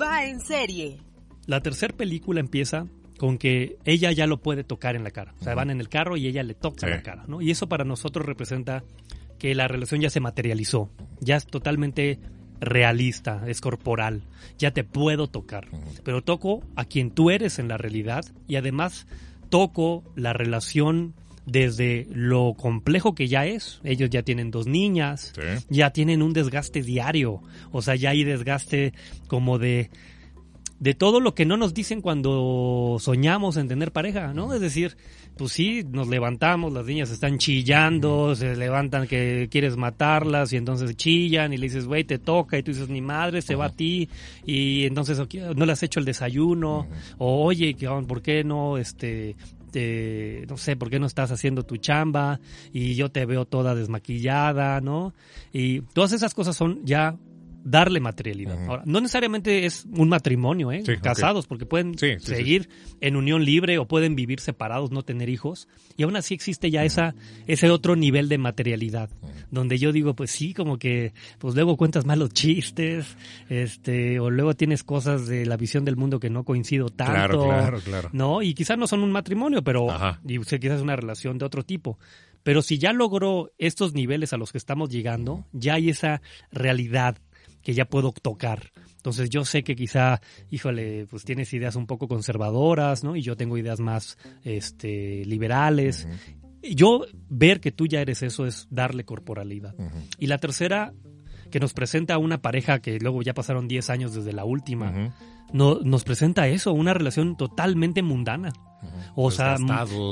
Va 0.02 0.26
en 0.26 0.40
serie. 0.42 0.98
La 1.46 1.62
tercera 1.62 1.96
película 1.96 2.40
empieza 2.40 2.88
con 3.18 3.38
que 3.38 3.78
ella 3.86 4.12
ya 4.12 4.28
lo 4.28 4.42
puede 4.42 4.64
tocar 4.64 4.96
en 4.96 5.04
la 5.04 5.12
cara. 5.12 5.34
O 5.40 5.44
sea, 5.44 5.56
van 5.56 5.70
en 5.70 5.80
el 5.80 5.90
carro 5.90 6.18
y 6.18 6.28
ella 6.28 6.44
le 6.44 6.56
toca 6.56 6.88
Sí. 6.88 6.94
la 6.94 7.02
cara, 7.02 7.24
¿no? 7.28 7.42
Y 7.42 7.52
eso 7.52 7.68
para 7.70 7.86
nosotros 7.86 8.26
representa 8.26 8.84
que 9.44 9.54
la 9.56 9.68
relación 9.68 10.00
ya 10.00 10.10
se 10.10 10.22
materializó, 10.22 10.90
ya 11.20 11.36
es 11.36 11.46
totalmente 11.46 12.18
realista, 12.62 13.44
es 13.46 13.60
corporal, 13.60 14.24
ya 14.58 14.72
te 14.72 14.86
puedo 14.86 15.28
tocar, 15.28 15.68
pero 16.06 16.24
toco 16.24 16.64
a 16.78 16.86
quien 16.86 17.12
tú 17.12 17.30
eres 17.30 17.60
en 17.60 17.68
la 17.68 17.76
realidad 17.78 18.24
y 18.48 18.56
además 18.56 19.06
toco 19.50 20.06
la 20.16 20.32
relación 20.32 21.14
desde 21.46 22.08
lo 22.10 22.54
complejo 22.54 23.16
que 23.16 23.28
ya 23.28 23.46
es. 23.46 23.82
Ellos 23.84 24.10
ya 24.10 24.24
tienen 24.24 24.50
dos 24.50 24.66
niñas, 24.66 25.34
Sí. 25.36 25.66
ya 25.70 25.90
tienen 25.90 26.22
un 26.22 26.32
desgaste 26.32 26.82
diario, 26.82 27.42
o 27.74 27.82
sea, 27.82 27.96
ya 27.96 28.12
hay 28.12 28.24
desgaste 28.24 28.94
como 29.28 29.60
de 29.60 29.90
de 30.80 30.94
todo 30.94 31.22
lo 31.22 31.34
que 31.34 31.46
no 31.46 31.56
nos 31.56 31.74
dicen 31.74 32.02
cuando 32.02 32.98
soñamos 33.00 33.56
en 33.56 33.70
tener 33.70 33.94
pareja, 33.94 34.34
¿no? 34.34 34.54
Es 34.54 34.60
decir, 34.60 34.98
pues 35.38 35.52
sí, 35.52 35.84
nos 35.90 36.08
levantamos, 36.08 36.72
las 36.74 36.86
niñas 36.86 37.10
están 37.12 37.38
chillando, 37.40 38.36
se 38.36 38.56
levantan 38.56 39.08
que 39.08 39.48
quieres 39.50 39.78
matarlas 39.78 40.54
y 40.54 40.58
entonces 40.58 40.96
chillan 40.96 41.54
y 41.54 41.58
le 41.58 41.64
dices, 41.68 41.86
güey, 41.88 42.04
te 42.04 42.20
toca. 42.20 42.58
Y 42.58 42.64
tú 42.64 42.72
dices, 42.72 42.90
mi 42.90 43.02
madre 43.02 43.42
se 43.42 43.56
va 43.56 43.66
a 43.66 43.70
ti. 43.70 44.10
Y 44.46 44.86
entonces 44.86 45.20
"Ok, 45.20 45.34
no 45.56 45.66
le 45.66 45.72
has 45.72 45.82
hecho 45.84 46.00
el 46.00 46.06
desayuno 46.06 46.88
o 47.18 47.44
oye, 47.46 47.74
¿qué 47.74 47.88
on- 47.88 48.06
¿por 48.06 48.22
qué 48.22 48.44
no, 48.44 48.78
este, 48.78 49.36
te- 49.72 50.46
no 50.48 50.56
sé, 50.58 50.76
¿por 50.76 50.90
qué 50.90 51.00
no 51.00 51.08
estás 51.08 51.32
haciendo 51.32 51.64
tu 51.64 51.78
chamba? 51.78 52.40
Y 52.72 52.94
yo 52.96 53.10
te 53.10 53.26
veo 53.26 53.46
toda 53.46 53.74
desmaquillada, 53.76 54.82
¿no? 54.82 55.14
Y 55.52 55.82
todas 55.82 56.14
esas 56.14 56.34
cosas 56.36 56.56
son 56.56 56.86
ya 56.86 57.18
darle 57.64 58.00
materialidad. 58.00 58.58
Ahora, 58.68 58.84
no 58.86 59.00
necesariamente 59.00 59.66
es 59.66 59.86
un 59.92 60.10
matrimonio, 60.10 60.72
¿eh? 60.72 60.84
Sí. 60.86 60.98
Casados, 61.02 61.48
porque 61.48 61.66
pueden 61.66 61.98
Sí, 61.98 62.16
sí, 62.20 62.36
seguir 62.36 62.70
en 63.02 63.16
unión 63.16 63.46
libre 63.46 63.78
o 63.78 63.88
pueden 63.88 64.16
vivir 64.16 64.40
separados, 64.40 64.92
no 64.92 65.04
tener 65.04 65.30
hijos. 65.30 65.68
Y 65.98 66.04
aún 66.04 66.16
así 66.16 66.34
existe 66.34 66.70
ya 66.70 66.84
esa, 66.84 67.16
ese 67.48 67.70
otro 67.70 67.96
nivel 67.96 68.30
de 68.30 68.38
materialidad, 68.38 69.10
donde 69.52 69.78
yo 69.78 69.92
digo, 69.92 70.16
pues 70.16 70.32
sí, 70.32 70.54
como 70.54 70.78
que, 70.78 71.14
pues 71.40 71.56
luego 71.56 71.78
cuentas 71.78 72.06
malos 72.06 72.32
chistes, 72.32 73.18
este, 73.50 74.20
o 74.20 74.30
luego 74.30 74.54
tienes 74.54 74.84
cosas 74.84 75.28
de 75.28 75.46
la 75.46 75.58
visión 75.58 75.86
del 75.86 75.96
mundo 75.96 76.20
que 76.20 76.30
no 76.30 76.44
coincido 76.44 76.90
tanto. 76.90 77.14
Claro, 77.14 77.44
claro, 77.44 77.80
claro. 77.80 78.10
¿no? 78.12 78.42
Y 78.42 78.54
quizás 78.54 78.78
no 78.78 78.88
son 78.88 79.04
un 79.04 79.12
matrimonio, 79.12 79.64
pero 79.64 79.88
y, 80.28 80.38
o 80.38 80.44
sea, 80.44 80.60
quizás 80.60 80.82
una 80.82 80.96
relación 80.96 81.38
de 81.38 81.46
otro 81.46 81.64
tipo. 81.64 81.98
Pero 82.44 82.62
si 82.62 82.78
ya 82.78 82.92
logró 82.92 83.52
estos 83.58 83.94
niveles 83.94 84.34
a 84.34 84.38
los 84.38 84.52
que 84.52 84.58
estamos 84.58 84.90
llegando, 84.90 85.46
ya 85.54 85.76
hay 85.76 85.90
esa 85.90 86.22
realidad 86.52 87.18
que 87.64 87.74
ya 87.74 87.86
puedo 87.86 88.12
tocar. 88.12 88.72
Entonces 88.98 89.30
yo 89.30 89.44
sé 89.46 89.64
que 89.64 89.76
quizá, 89.76 90.22
híjole, 90.50 91.08
pues 91.08 91.26
tienes 91.26 91.54
ideas 91.54 91.76
un 91.76 91.88
poco 91.88 92.08
conservadoras, 92.08 93.04
¿no? 93.04 93.16
Y 93.16 93.22
yo 93.22 93.36
tengo 93.36 93.58
ideas 93.58 93.80
más 93.80 94.18
este, 94.44 95.26
liberales. 95.26 96.08
Yo 96.62 97.06
ver 97.30 97.60
que 97.60 97.72
tú 97.72 97.88
ya 97.88 98.02
eres 98.02 98.24
eso 98.24 98.46
es 98.46 98.68
darle 98.70 99.04
corporalidad. 99.04 99.76
Y 100.20 100.28
la 100.28 100.38
tercera, 100.38 100.94
que 101.52 101.60
nos 101.60 101.74
presenta 101.74 102.18
una 102.18 102.42
pareja 102.42 102.80
que 102.80 103.00
luego 103.00 103.22
ya 103.22 103.34
pasaron 103.34 103.68
10 103.68 103.90
años 103.90 104.14
desde 104.14 104.32
la 104.32 104.46
última, 104.46 105.14
no, 105.52 105.80
nos 105.82 106.04
presenta 106.04 106.48
eso, 106.48 106.74
una 106.74 106.94
relación 106.94 107.38
totalmente 107.38 108.02
mundana. 108.02 108.54
O 109.16 109.32
sea, 109.32 109.58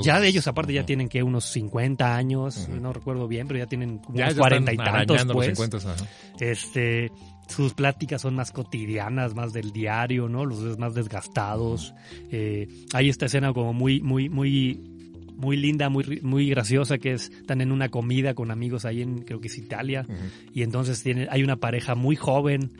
ya 0.02 0.20
de 0.20 0.28
ellos 0.28 0.46
aparte 0.46 0.72
ya 0.72 0.86
tienen 0.86 1.08
que 1.08 1.22
unos 1.22 1.44
50 1.46 2.14
años, 2.14 2.68
no 2.68 2.92
recuerdo 2.92 3.26
bien, 3.28 3.48
pero 3.48 3.58
ya 3.58 3.66
tienen 3.66 4.00
Ya, 4.12 4.24
unos 4.24 4.34
ya 4.34 4.40
40 4.40 4.72
y 4.72 4.76
tantos, 4.76 4.94
arañando 4.94 5.34
los 5.34 5.46
pues. 5.46 5.58
50, 5.58 5.76
ajá. 5.78 6.04
Este, 6.38 7.10
sus 7.52 7.74
pláticas 7.74 8.22
son 8.22 8.34
más 8.34 8.50
cotidianas, 8.50 9.34
más 9.34 9.52
del 9.52 9.72
diario, 9.72 10.28
¿no? 10.28 10.44
Los 10.44 10.62
ves 10.64 10.78
más 10.78 10.94
desgastados. 10.94 11.94
Eh, 12.30 12.68
hay 12.92 13.08
esta 13.08 13.26
escena 13.26 13.52
como 13.52 13.72
muy, 13.72 14.00
muy, 14.00 14.28
muy 14.28 14.80
muy 15.36 15.56
linda, 15.56 15.88
muy, 15.88 16.20
muy 16.22 16.48
graciosa, 16.50 16.98
que 16.98 17.12
es, 17.12 17.30
están 17.30 17.60
en 17.60 17.72
una 17.72 17.88
comida 17.88 18.34
con 18.34 18.50
amigos 18.50 18.84
ahí 18.84 19.02
en, 19.02 19.22
creo 19.22 19.40
que 19.40 19.48
es 19.48 19.58
Italia, 19.58 20.06
y 20.54 20.62
entonces 20.62 21.02
tiene, 21.02 21.26
hay 21.30 21.42
una 21.42 21.56
pareja 21.56 21.96
muy 21.96 22.14
joven 22.14 22.70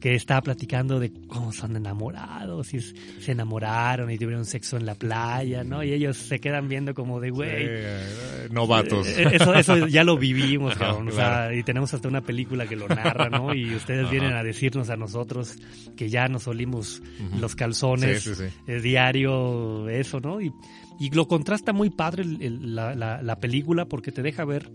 que 0.00 0.14
está 0.14 0.40
platicando 0.40 0.98
de 0.98 1.12
cómo 1.28 1.52
son 1.52 1.76
enamorados, 1.76 2.72
y 2.72 2.80
se 2.80 3.32
enamoraron 3.32 4.10
y 4.10 4.16
tuvieron 4.16 4.46
sexo 4.46 4.76
en 4.78 4.86
la 4.86 4.94
playa, 4.94 5.62
¿no? 5.62 5.84
Y 5.84 5.92
ellos 5.92 6.16
se 6.16 6.40
quedan 6.40 6.68
viendo 6.68 6.94
como 6.94 7.20
de, 7.20 7.30
güey, 7.30 7.50
Eh, 7.52 8.48
novatos. 8.50 9.06
eh, 9.08 9.28
Eso, 9.34 9.54
eso 9.54 9.86
ya 9.88 10.02
lo 10.02 10.16
vivimos, 10.16 10.72
Ajá, 10.72 10.80
cabrón. 10.86 11.08
O 11.08 11.10
claro. 11.10 11.50
sea, 11.50 11.58
y 11.58 11.62
tenemos 11.62 11.92
hasta 11.92 12.08
una 12.08 12.22
película 12.22 12.66
que 12.66 12.76
lo 12.76 12.88
narra, 12.88 13.28
¿no? 13.28 13.54
Y 13.54 13.74
ustedes 13.74 14.04
Ajá. 14.04 14.10
vienen 14.10 14.32
a 14.32 14.42
decirnos 14.42 14.88
a 14.90 14.96
nosotros 14.96 15.56
que 15.96 16.08
ya 16.08 16.28
nos 16.28 16.48
olimos 16.48 17.02
los 17.38 17.54
calzones 17.54 18.22
Sí, 18.22 18.34
sí, 18.34 18.48
sí. 18.48 18.54
eh, 18.66 18.80
diario, 18.80 19.88
eso, 19.90 20.18
¿no? 20.20 20.40
Y, 20.40 20.50
y 20.98 21.10
lo 21.10 21.28
contrasta 21.28 21.72
muy 21.74 21.90
padre 21.90 22.22
el- 22.22 22.42
el- 22.42 22.74
la, 22.74 22.94
la- 22.94 23.22
la 23.22 23.36
película 23.38 23.84
porque 23.84 24.12
te 24.12 24.22
deja 24.22 24.44
ver 24.46 24.70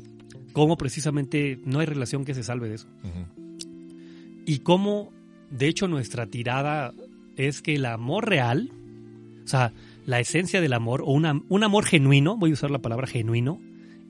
cómo 0.53 0.78
precisamente 0.78 1.59
no 1.65 1.80
hay 1.80 1.88
relación 1.88 2.26
que 2.26 2.34
se 2.36 2.43
salve 2.43 2.69
de 2.69 2.76
eso. 2.76 2.88
Y 4.45 4.59
cómo, 4.59 5.11
de 5.50 5.68
hecho, 5.68 5.88
nuestra 5.88 6.28
tirada 6.28 6.93
es 7.38 7.62
que 7.62 7.76
el 7.76 7.86
amor 7.86 8.30
real, 8.30 8.72
o 9.43 9.48
sea, 9.48 9.74
la 10.06 10.20
esencia 10.20 10.62
del 10.62 10.74
amor, 10.74 11.02
o 11.02 11.12
una- 11.12 11.41
un 11.50 11.64
amor 11.64 11.86
genuino, 11.86 12.38
voy 12.38 12.52
a 12.52 12.54
usar 12.54 12.72
la 12.72 12.80
palabra 12.80 13.08
genuino, 13.08 13.60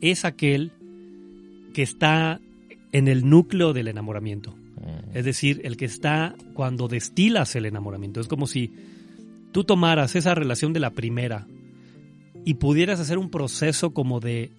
es 0.01 0.25
aquel 0.25 0.71
que 1.73 1.81
está 1.83 2.39
en 2.91 3.07
el 3.07 3.29
núcleo 3.29 3.73
del 3.73 3.87
enamoramiento. 3.87 4.51
Mm. 4.51 5.17
Es 5.17 5.25
decir, 5.25 5.61
el 5.63 5.77
que 5.77 5.85
está 5.85 6.35
cuando 6.53 6.87
destilas 6.87 7.55
el 7.55 7.65
enamoramiento. 7.65 8.21
Es 8.21 8.27
como 8.27 8.47
si 8.47 8.73
tú 9.51 9.63
tomaras 9.63 10.15
esa 10.15 10.35
relación 10.35 10.73
de 10.73 10.79
la 10.79 10.91
primera 10.91 11.47
y 12.43 12.55
pudieras 12.55 12.99
hacer 12.99 13.17
un 13.17 13.29
proceso 13.29 13.93
como 13.93 14.19
de, 14.19 14.51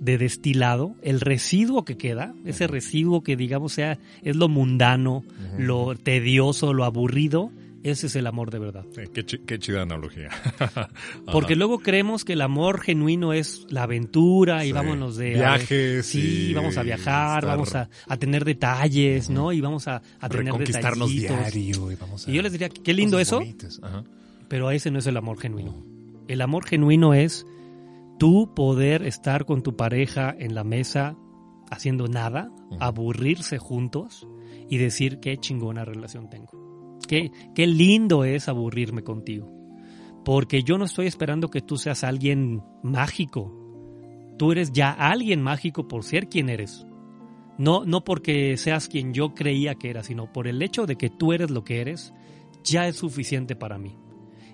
de 0.00 0.18
destilado, 0.18 0.94
el 1.02 1.20
residuo 1.20 1.84
que 1.84 1.96
queda, 1.96 2.34
ese 2.44 2.66
residuo 2.66 3.22
que 3.22 3.36
digamos 3.36 3.72
sea, 3.74 3.98
es 4.22 4.34
lo 4.34 4.48
mundano, 4.48 5.22
lo 5.58 5.94
tedioso, 5.94 6.72
lo 6.74 6.84
aburrido, 6.84 7.50
ese 7.82 8.08
es 8.08 8.16
el 8.16 8.26
amor 8.26 8.50
de 8.50 8.58
verdad. 8.58 8.84
Sí, 8.94 9.02
qué, 9.14 9.24
qué 9.24 9.58
chida 9.58 9.82
analogía. 9.82 10.28
Porque 11.32 11.56
luego 11.56 11.78
creemos 11.78 12.24
que 12.24 12.32
el 12.34 12.42
amor 12.42 12.80
genuino 12.80 13.32
es 13.32 13.66
la 13.70 13.84
aventura 13.84 14.64
y 14.64 14.68
Sí. 14.68 14.72
vámonos 14.72 15.16
de... 15.16 15.30
Viajes 15.34 16.06
Sí, 16.06 16.48
y 16.50 16.54
vamos 16.54 16.76
a 16.76 16.82
viajar, 16.82 17.42
estar- 17.44 17.46
vamos 17.46 17.74
a, 17.74 17.88
a 18.06 18.16
tener 18.16 18.44
detalles, 18.44 19.30
¿no? 19.30 19.52
Y 19.52 19.60
vamos 19.60 19.88
a, 19.88 20.02
a 20.20 20.28
tener 20.28 20.52
detallitos. 20.58 21.08
diario. 21.10 21.90
Y, 21.92 21.94
vamos 21.96 22.26
a- 22.26 22.30
Y 22.30 22.34
yo 22.34 22.42
les 22.42 22.52
diría, 22.52 22.68
qué 22.68 22.92
lindo 22.94 23.18
eso. 23.18 23.40
Ajá. 23.82 24.04
pero 24.48 24.70
ese 24.70 24.90
no 24.90 24.98
es 24.98 25.06
el 25.06 25.16
amor 25.16 25.38
genuino. 25.38 25.82
El 26.28 26.40
amor 26.42 26.64
genuino 26.66 27.14
es 27.14 27.46
tú 28.20 28.52
poder 28.54 29.06
estar 29.06 29.46
con 29.46 29.62
tu 29.62 29.76
pareja 29.76 30.36
en 30.38 30.54
la 30.54 30.62
mesa 30.62 31.16
haciendo 31.70 32.06
nada, 32.06 32.52
aburrirse 32.78 33.56
juntos 33.56 34.28
y 34.68 34.76
decir 34.76 35.20
qué 35.20 35.38
chingona 35.38 35.86
relación 35.86 36.28
tengo. 36.28 36.98
Qué, 37.08 37.32
qué 37.54 37.66
lindo 37.66 38.24
es 38.24 38.46
aburrirme 38.46 39.02
contigo. 39.02 39.50
Porque 40.22 40.62
yo 40.62 40.76
no 40.76 40.84
estoy 40.84 41.06
esperando 41.06 41.48
que 41.48 41.62
tú 41.62 41.78
seas 41.78 42.04
alguien 42.04 42.62
mágico. 42.82 43.56
Tú 44.36 44.52
eres 44.52 44.70
ya 44.70 44.90
alguien 44.90 45.40
mágico 45.40 45.88
por 45.88 46.04
ser 46.04 46.28
quien 46.28 46.50
eres. 46.50 46.86
No, 47.56 47.86
no 47.86 48.04
porque 48.04 48.58
seas 48.58 48.86
quien 48.88 49.14
yo 49.14 49.32
creía 49.32 49.76
que 49.76 49.88
eras, 49.88 50.08
sino 50.08 50.30
por 50.30 50.46
el 50.46 50.60
hecho 50.60 50.84
de 50.84 50.96
que 50.96 51.08
tú 51.08 51.32
eres 51.32 51.50
lo 51.50 51.64
que 51.64 51.80
eres, 51.80 52.12
ya 52.64 52.86
es 52.86 52.96
suficiente 52.96 53.56
para 53.56 53.78
mí. 53.78 53.96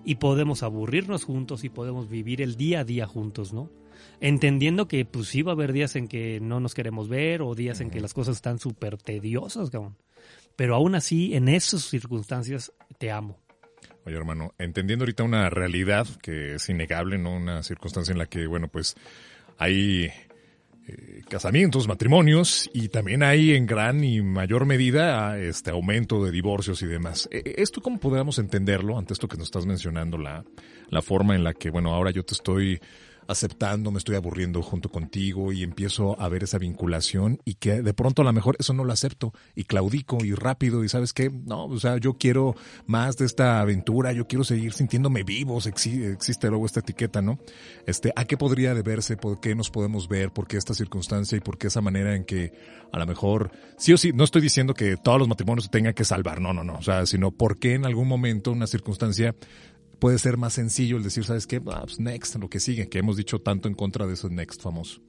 Y 0.06 0.14
podemos 0.14 0.62
aburrirnos 0.62 1.24
juntos 1.24 1.64
y 1.64 1.68
podemos 1.68 2.08
vivir 2.08 2.40
el 2.40 2.56
día 2.56 2.80
a 2.80 2.84
día 2.84 3.06
juntos, 3.06 3.52
¿no? 3.52 3.70
Entendiendo 4.20 4.88
que 4.88 5.04
pues 5.04 5.28
sí 5.28 5.42
va 5.42 5.52
a 5.52 5.54
haber 5.54 5.72
días 5.72 5.96
en 5.96 6.08
que 6.08 6.40
no 6.40 6.60
nos 6.60 6.72
queremos 6.72 7.08
ver 7.08 7.42
o 7.42 7.54
días 7.54 7.80
en 7.80 7.90
que 7.90 8.00
las 8.00 8.14
cosas 8.14 8.36
están 8.36 8.58
súper 8.58 8.96
tediosas, 8.96 9.68
cabrón. 9.68 9.96
Pero 10.54 10.74
aún 10.74 10.94
así, 10.94 11.34
en 11.34 11.48
esas 11.48 11.82
circunstancias, 11.82 12.72
te 12.98 13.10
amo. 13.10 13.38
Oye, 14.06 14.16
hermano, 14.16 14.54
entendiendo 14.58 15.02
ahorita 15.02 15.24
una 15.24 15.50
realidad 15.50 16.06
que 16.22 16.54
es 16.54 16.68
innegable, 16.68 17.18
¿no? 17.18 17.34
Una 17.34 17.62
circunstancia 17.64 18.12
en 18.12 18.18
la 18.18 18.26
que, 18.26 18.46
bueno, 18.46 18.68
pues 18.68 18.94
hay 19.58 20.10
eh, 20.88 21.22
casamientos, 21.28 21.88
matrimonios 21.88 22.70
y 22.72 22.88
también 22.88 23.22
hay 23.22 23.54
en 23.54 23.66
gran 23.66 24.04
y 24.04 24.22
mayor 24.22 24.66
medida 24.66 25.38
este 25.38 25.70
aumento 25.70 26.24
de 26.24 26.30
divorcios 26.30 26.80
y 26.82 26.86
demás. 26.86 27.28
Eh, 27.32 27.54
¿Esto 27.58 27.80
cómo 27.80 27.98
podríamos 27.98 28.38
entenderlo 28.38 28.96
ante 28.96 29.12
esto 29.12 29.26
que 29.26 29.36
nos 29.36 29.46
estás 29.46 29.66
mencionando, 29.66 30.16
la, 30.16 30.44
la 30.88 31.02
forma 31.02 31.34
en 31.34 31.42
la 31.42 31.54
que, 31.54 31.70
bueno, 31.70 31.92
ahora 31.92 32.10
yo 32.12 32.24
te 32.24 32.34
estoy 32.34 32.80
aceptando, 33.28 33.90
me 33.90 33.98
estoy 33.98 34.16
aburriendo 34.16 34.62
junto 34.62 34.90
contigo 34.90 35.52
y 35.52 35.62
empiezo 35.62 36.20
a 36.20 36.28
ver 36.28 36.44
esa 36.44 36.58
vinculación 36.58 37.40
y 37.44 37.54
que 37.54 37.82
de 37.82 37.94
pronto 37.94 38.22
a 38.22 38.24
lo 38.24 38.32
mejor 38.32 38.56
eso 38.58 38.72
no 38.72 38.84
lo 38.84 38.92
acepto 38.92 39.32
y 39.54 39.64
claudico 39.64 40.24
y 40.24 40.34
rápido 40.34 40.84
y 40.84 40.88
sabes 40.88 41.12
qué, 41.12 41.30
no, 41.30 41.66
o 41.66 41.78
sea, 41.80 41.98
yo 41.98 42.14
quiero 42.14 42.54
más 42.86 43.16
de 43.16 43.26
esta 43.26 43.60
aventura, 43.60 44.12
yo 44.12 44.26
quiero 44.26 44.44
seguir 44.44 44.72
sintiéndome 44.72 45.22
vivos, 45.22 45.66
exi- 45.66 46.12
existe 46.12 46.48
luego 46.48 46.66
esta 46.66 46.80
etiqueta, 46.80 47.22
¿no? 47.22 47.38
Este, 47.86 48.12
¿a 48.16 48.24
qué 48.24 48.36
podría 48.36 48.74
deberse? 48.74 49.16
¿Por 49.16 49.40
qué 49.40 49.54
nos 49.54 49.70
podemos 49.70 50.08
ver? 50.08 50.30
¿Por 50.30 50.46
qué 50.46 50.56
esta 50.56 50.74
circunstancia 50.74 51.36
y 51.36 51.40
por 51.40 51.58
qué 51.58 51.66
esa 51.68 51.80
manera 51.80 52.14
en 52.14 52.24
que 52.24 52.52
a 52.92 52.98
lo 52.98 53.06
mejor, 53.06 53.50
sí 53.76 53.92
o 53.92 53.98
sí, 53.98 54.12
no 54.12 54.24
estoy 54.24 54.42
diciendo 54.42 54.72
que 54.74 54.96
todos 54.96 55.18
los 55.18 55.28
matrimonios 55.28 55.64
se 55.64 55.70
tengan 55.70 55.94
que 55.94 56.04
salvar, 56.04 56.40
no, 56.40 56.52
no, 56.52 56.64
no, 56.64 56.74
o 56.74 56.82
sea, 56.82 57.04
sino 57.06 57.30
por 57.30 57.58
qué 57.58 57.74
en 57.74 57.84
algún 57.84 58.08
momento 58.08 58.52
una 58.52 58.66
circunstancia 58.66 59.34
puede 59.98 60.18
ser 60.18 60.36
más 60.36 60.52
sencillo 60.54 60.96
el 60.96 61.02
decir, 61.02 61.24
¿sabes 61.24 61.46
qué? 61.46 61.60
Ah, 61.66 61.82
pues 61.84 61.98
next, 62.00 62.36
lo 62.36 62.48
que 62.50 62.60
sigue, 62.60 62.88
que 62.88 62.98
hemos 62.98 63.16
dicho 63.16 63.40
tanto 63.40 63.68
en 63.68 63.74
contra 63.74 64.06
de 64.06 64.14
ese 64.14 64.28
next 64.30 64.62
famoso. 64.62 65.00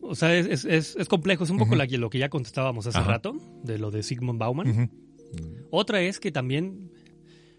O 0.00 0.14
sea, 0.14 0.34
es, 0.36 0.46
es, 0.46 0.64
es- 0.64 0.96
es 0.96 1.08
complejo. 1.08 1.44
Es 1.44 1.50
un 1.50 1.58
poco 1.58 1.74
la- 1.76 1.84
lo 1.86 2.08
que 2.10 2.18
ya 2.18 2.28
contestábamos 2.28 2.86
hace 2.86 2.98
Ajá. 2.98 3.08
rato, 3.10 3.36
de 3.64 3.78
lo 3.78 3.90
de 3.90 4.02
Sigmund 4.02 4.38
Bauman. 4.38 4.90
Otra 5.70 6.00
es 6.00 6.18
que 6.20 6.32
también, 6.32 6.90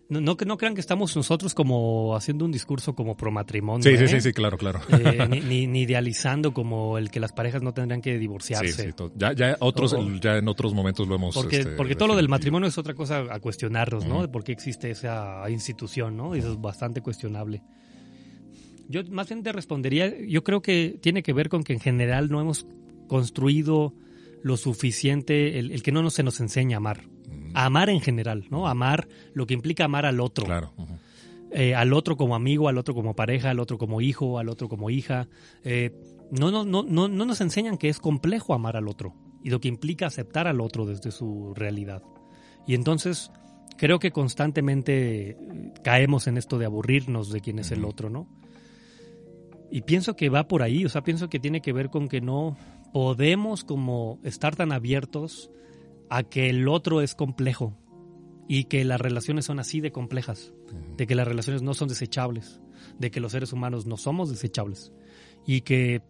no, 0.09 0.19
no, 0.21 0.35
que 0.37 0.45
no 0.45 0.57
crean 0.57 0.73
que 0.75 0.81
estamos 0.81 1.15
nosotros 1.15 1.53
como 1.53 2.15
haciendo 2.15 2.43
un 2.43 2.51
discurso 2.51 2.95
como 2.95 3.15
pro 3.15 3.31
matrimonio. 3.31 3.83
Sí, 3.83 3.95
sí, 3.97 4.03
¿eh? 4.03 4.07
sí, 4.07 4.21
sí, 4.21 4.33
claro, 4.33 4.57
claro. 4.57 4.81
Eh, 4.89 5.27
ni, 5.29 5.39
ni- 5.41 5.67
ni 5.67 5.81
idealizando 5.81 6.53
como 6.53 6.97
el 6.97 7.09
que 7.11 7.19
las 7.19 7.31
parejas 7.31 7.61
no 7.61 7.73
tendrían 7.73 8.01
que 8.01 8.17
divorciarse. 8.17 8.71
Sí, 8.71 8.91
sí, 8.97 9.03
ya, 9.15 9.33
ya, 9.33 9.55
otros, 9.59 9.93
O- 9.93 10.09
ya 10.19 10.37
en 10.37 10.47
otros 10.47 10.73
momentos 10.73 11.07
lo 11.07 11.15
hemos... 11.15 11.35
Porque, 11.35 11.57
este, 11.61 11.71
porque 11.75 11.95
todo 11.95 12.07
lo 12.09 12.15
del 12.15 12.27
matrimonio 12.27 12.67
es 12.67 12.77
otra 12.77 12.93
cosa 12.95 13.19
a 13.31 13.39
cuestionarnos, 13.39 14.05
¿no? 14.05 14.15
Ujú. 14.15 14.21
De 14.23 14.27
por 14.29 14.43
qué 14.43 14.51
existe 14.51 14.89
esa 14.91 15.47
institución, 15.49 16.17
¿no? 16.17 16.35
Y 16.35 16.39
eso 16.39 16.51
es 16.53 16.59
bastante 16.61 17.01
cuestionable. 17.01 17.61
Yo 18.87 19.03
más 19.11 19.29
bien 19.29 19.43
te 19.43 19.51
respondería, 19.51 20.11
yo 20.27 20.43
creo 20.43 20.61
que 20.63 20.97
tiene 21.01 21.21
que 21.21 21.31
ver 21.33 21.49
con 21.49 21.63
que 21.63 21.73
en 21.73 21.79
general 21.79 22.29
no 22.31 22.41
hemos 22.41 22.65
construido 23.07 23.93
lo 24.41 24.57
suficiente, 24.57 25.59
el, 25.59 25.71
el 25.71 25.83
que 25.83 25.91
no 25.91 26.01
nos, 26.01 26.13
se 26.13 26.23
nos 26.23 26.39
enseña 26.39 26.77
a 26.77 26.79
amar. 26.79 27.03
A 27.59 27.65
amar 27.65 27.89
en 27.89 27.99
general, 27.99 28.45
¿no? 28.49 28.67
Amar 28.67 29.07
lo 29.33 29.45
que 29.45 29.53
implica 29.53 29.85
amar 29.85 30.05
al 30.05 30.19
otro. 30.19 30.45
Claro. 30.45 30.73
Eh, 31.51 31.73
al 31.75 31.93
otro 31.93 32.15
como 32.15 32.35
amigo, 32.35 32.69
al 32.69 32.77
otro 32.77 32.93
como 32.93 33.15
pareja, 33.15 33.49
al 33.49 33.59
otro 33.59 33.77
como 33.77 34.01
hijo, 34.01 34.39
al 34.39 34.49
otro 34.49 34.69
como 34.69 34.89
hija. 34.89 35.27
Eh, 35.63 35.91
no, 36.31 36.51
no, 36.51 36.63
no, 36.63 36.83
no, 36.83 37.07
no 37.07 37.25
nos 37.25 37.41
enseñan 37.41 37.77
que 37.77 37.89
es 37.89 37.99
complejo 37.99 38.53
amar 38.53 38.77
al 38.77 38.87
otro 38.87 39.13
y 39.43 39.49
lo 39.49 39.59
que 39.59 39.67
implica 39.67 40.07
aceptar 40.07 40.47
al 40.47 40.61
otro 40.61 40.85
desde 40.85 41.11
su 41.11 41.53
realidad. 41.55 42.03
Y 42.67 42.75
entonces 42.75 43.31
creo 43.77 43.99
que 43.99 44.11
constantemente 44.11 45.31
eh, 45.31 45.37
caemos 45.83 46.27
en 46.27 46.37
esto 46.37 46.59
de 46.59 46.65
aburrirnos 46.65 47.31
de 47.31 47.41
quién 47.41 47.59
es 47.59 47.71
el 47.71 47.83
otro, 47.85 48.09
¿no? 48.09 48.27
Y 49.71 49.81
pienso 49.81 50.15
que 50.15 50.29
va 50.29 50.47
por 50.47 50.63
ahí, 50.63 50.85
o 50.85 50.89
sea, 50.89 51.03
pienso 51.03 51.29
que 51.29 51.39
tiene 51.39 51.61
que 51.61 51.73
ver 51.73 51.89
con 51.89 52.07
que 52.07 52.21
no 52.21 52.57
podemos 52.91 53.63
como 53.63 54.19
estar 54.23 54.55
tan 54.55 54.71
abiertos 54.71 55.51
a 56.09 56.23
que 56.23 56.49
el 56.49 56.67
otro 56.67 57.01
es 57.01 57.15
complejo 57.15 57.77
y 58.47 58.65
que 58.65 58.83
las 58.83 58.99
relaciones 58.99 59.45
son 59.45 59.59
así 59.59 59.79
de 59.79 59.91
complejas, 59.91 60.53
de 60.97 61.05
que 61.05 61.15
las 61.15 61.27
relaciones 61.27 61.61
no 61.61 61.73
son 61.73 61.87
desechables, 61.87 62.59
de 62.97 63.11
que 63.11 63.19
los 63.19 63.31
seres 63.31 63.53
humanos 63.53 63.85
no 63.85 63.95
somos 63.95 64.29
desechables 64.29 64.91
y 65.45 65.61
que, 65.61 66.01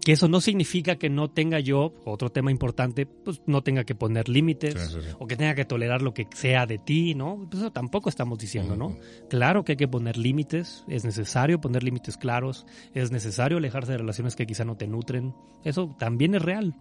que 0.00 0.12
eso 0.12 0.28
no 0.28 0.40
significa 0.40 0.94
que 0.96 1.10
no 1.10 1.28
tenga 1.28 1.58
yo, 1.58 1.92
otro 2.04 2.30
tema 2.30 2.52
importante, 2.52 3.04
pues 3.04 3.42
no 3.46 3.62
tenga 3.62 3.82
que 3.82 3.96
poner 3.96 4.28
límites 4.28 4.74
Sí, 4.74 4.94
sí, 4.94 5.00
sí. 5.02 5.16
o 5.18 5.26
que 5.26 5.36
tenga 5.36 5.56
que 5.56 5.64
tolerar 5.64 6.02
lo 6.02 6.14
que 6.14 6.28
sea 6.32 6.66
de 6.66 6.78
ti, 6.78 7.16
¿no? 7.16 7.48
Pues 7.50 7.62
eso 7.62 7.72
tampoco 7.72 8.08
estamos 8.08 8.38
diciendo, 8.38 8.76
¿no? 8.76 8.96
Claro 9.28 9.64
que 9.64 9.72
hay 9.72 9.76
que 9.76 9.88
poner 9.88 10.16
límites, 10.18 10.84
es 10.88 11.04
necesario 11.04 11.60
poner 11.60 11.82
límites 11.82 12.16
claros, 12.16 12.64
es 12.94 13.10
necesario 13.10 13.58
alejarse 13.58 13.90
de 13.92 13.98
relaciones 13.98 14.36
que 14.36 14.46
quizá 14.46 14.64
no 14.64 14.76
te 14.76 14.86
nutren, 14.86 15.34
eso 15.64 15.94
también 15.98 16.36
es 16.36 16.42
real. 16.42 16.76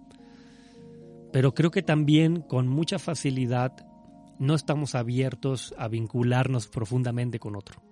Pero 1.32 1.54
creo 1.54 1.72
que 1.72 1.84
también 1.84 2.42
con 2.42 2.68
mucha 2.68 3.00
facilidad 3.00 3.74
no 4.40 4.56
estamos 4.56 4.96
abiertos 4.96 5.76
a 5.78 5.88
vincularnos 5.88 6.68
profundamente 6.68 7.40
con 7.40 7.56
otro. 7.56 7.89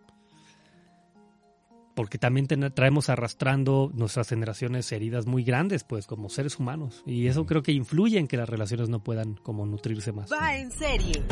Porque 1.97 2.19
también 2.19 2.45
traemos 2.75 3.09
arrastrando 3.09 3.89
nuestras 3.91 4.29
generaciones 4.29 4.91
heridas 4.91 5.25
muy 5.25 5.43
grandes, 5.43 5.83
pues 5.83 6.05
como 6.05 6.29
seres 6.29 6.59
humanos. 6.59 7.01
Y 7.07 7.25
eso 7.25 7.47
creo 7.47 7.63
que 7.63 7.71
influye 7.71 8.19
en 8.19 8.27
que 8.27 8.37
las 8.37 8.47
relaciones 8.47 8.87
no 8.87 8.99
puedan 8.99 9.33
como 9.33 9.65
nutrirse 9.65 10.11
más. 10.11 10.31
Va 10.31 10.55
en 10.55 10.69
serie. 10.69 11.23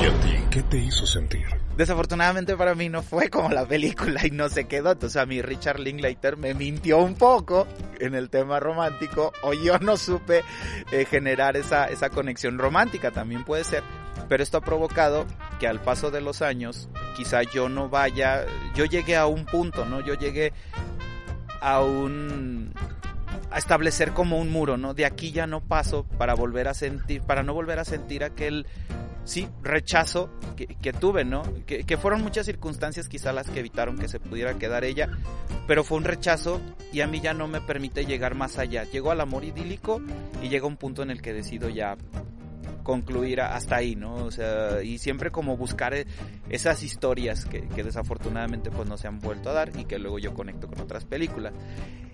¿Y 0.00 0.06
a 0.06 0.20
ti 0.20 0.34
qué 0.52 0.62
te 0.62 0.78
hizo 0.78 1.04
sentir? 1.04 1.44
Desafortunadamente 1.76 2.56
para 2.56 2.76
mí 2.76 2.88
no 2.88 3.02
fue 3.02 3.28
como 3.28 3.48
la 3.48 3.66
película 3.66 4.24
y 4.24 4.30
no 4.30 4.48
se 4.48 4.68
quedó. 4.68 4.92
Entonces 4.92 5.20
a 5.20 5.26
mí 5.26 5.42
Richard 5.42 5.80
Linklater 5.80 6.36
me 6.36 6.54
mintió 6.54 6.98
un 6.98 7.16
poco 7.16 7.66
en 7.98 8.14
el 8.14 8.30
tema 8.30 8.60
romántico 8.60 9.32
o 9.42 9.52
yo 9.52 9.80
no 9.80 9.96
supe 9.96 10.44
eh, 10.92 11.06
generar 11.06 11.56
esa, 11.56 11.86
esa 11.86 12.08
conexión 12.08 12.56
romántica, 12.56 13.10
también 13.10 13.44
puede 13.44 13.64
ser. 13.64 13.82
Pero 14.28 14.42
esto 14.42 14.58
ha 14.58 14.60
provocado 14.60 15.26
que 15.58 15.66
al 15.66 15.80
paso 15.80 16.10
de 16.10 16.20
los 16.20 16.42
años 16.42 16.88
quizá 17.16 17.42
yo 17.42 17.68
no 17.68 17.88
vaya, 17.88 18.46
yo 18.74 18.84
llegué 18.84 19.16
a 19.16 19.26
un 19.26 19.44
punto, 19.44 19.84
¿no? 19.84 20.00
Yo 20.00 20.14
llegué 20.14 20.52
a 21.60 21.80
un 21.80 22.72
a 23.50 23.58
establecer 23.58 24.12
como 24.12 24.38
un 24.38 24.50
muro, 24.50 24.76
¿no? 24.76 24.94
De 24.94 25.06
aquí 25.06 25.32
ya 25.32 25.46
no 25.46 25.60
paso 25.60 26.04
para 26.04 26.34
volver 26.34 26.68
a 26.68 26.74
sentir, 26.74 27.22
para 27.22 27.42
no 27.42 27.54
volver 27.54 27.78
a 27.78 27.84
sentir 27.84 28.22
aquel 28.22 28.66
sí, 29.24 29.48
rechazo 29.62 30.30
que, 30.56 30.66
que 30.66 30.92
tuve, 30.92 31.24
¿no? 31.24 31.42
Que, 31.66 31.84
que, 31.84 31.96
fueron 31.96 32.22
muchas 32.22 32.46
circunstancias 32.46 33.08
quizá 33.08 33.32
las 33.32 33.48
que 33.48 33.60
evitaron 33.60 33.98
que 33.98 34.08
se 34.08 34.20
pudiera 34.20 34.54
quedar 34.54 34.84
ella, 34.84 35.08
pero 35.66 35.84
fue 35.84 35.98
un 35.98 36.04
rechazo 36.04 36.60
y 36.92 37.00
a 37.00 37.06
mí 37.06 37.20
ya 37.20 37.34
no 37.34 37.48
me 37.48 37.60
permite 37.60 38.06
llegar 38.06 38.34
más 38.34 38.58
allá. 38.58 38.84
Llegó 38.84 39.10
al 39.10 39.20
amor 39.20 39.44
idílico 39.44 40.00
y 40.42 40.48
llega 40.48 40.66
un 40.66 40.76
punto 40.76 41.02
en 41.02 41.10
el 41.10 41.22
que 41.22 41.32
decido 41.32 41.68
ya 41.68 41.96
concluir 42.82 43.40
hasta 43.40 43.76
ahí, 43.76 43.96
¿no? 43.96 44.14
O 44.14 44.30
sea, 44.30 44.82
y 44.82 44.98
siempre 44.98 45.30
como 45.30 45.56
buscar 45.56 45.94
esas 46.48 46.82
historias 46.82 47.44
que, 47.44 47.68
que, 47.68 47.82
desafortunadamente 47.82 48.70
pues 48.70 48.88
no 48.88 48.96
se 48.96 49.08
han 49.08 49.20
vuelto 49.20 49.50
a 49.50 49.52
dar 49.52 49.72
y 49.78 49.84
que 49.84 49.98
luego 49.98 50.18
yo 50.18 50.34
conecto 50.34 50.68
con 50.68 50.80
otras 50.80 51.04
películas. 51.04 51.52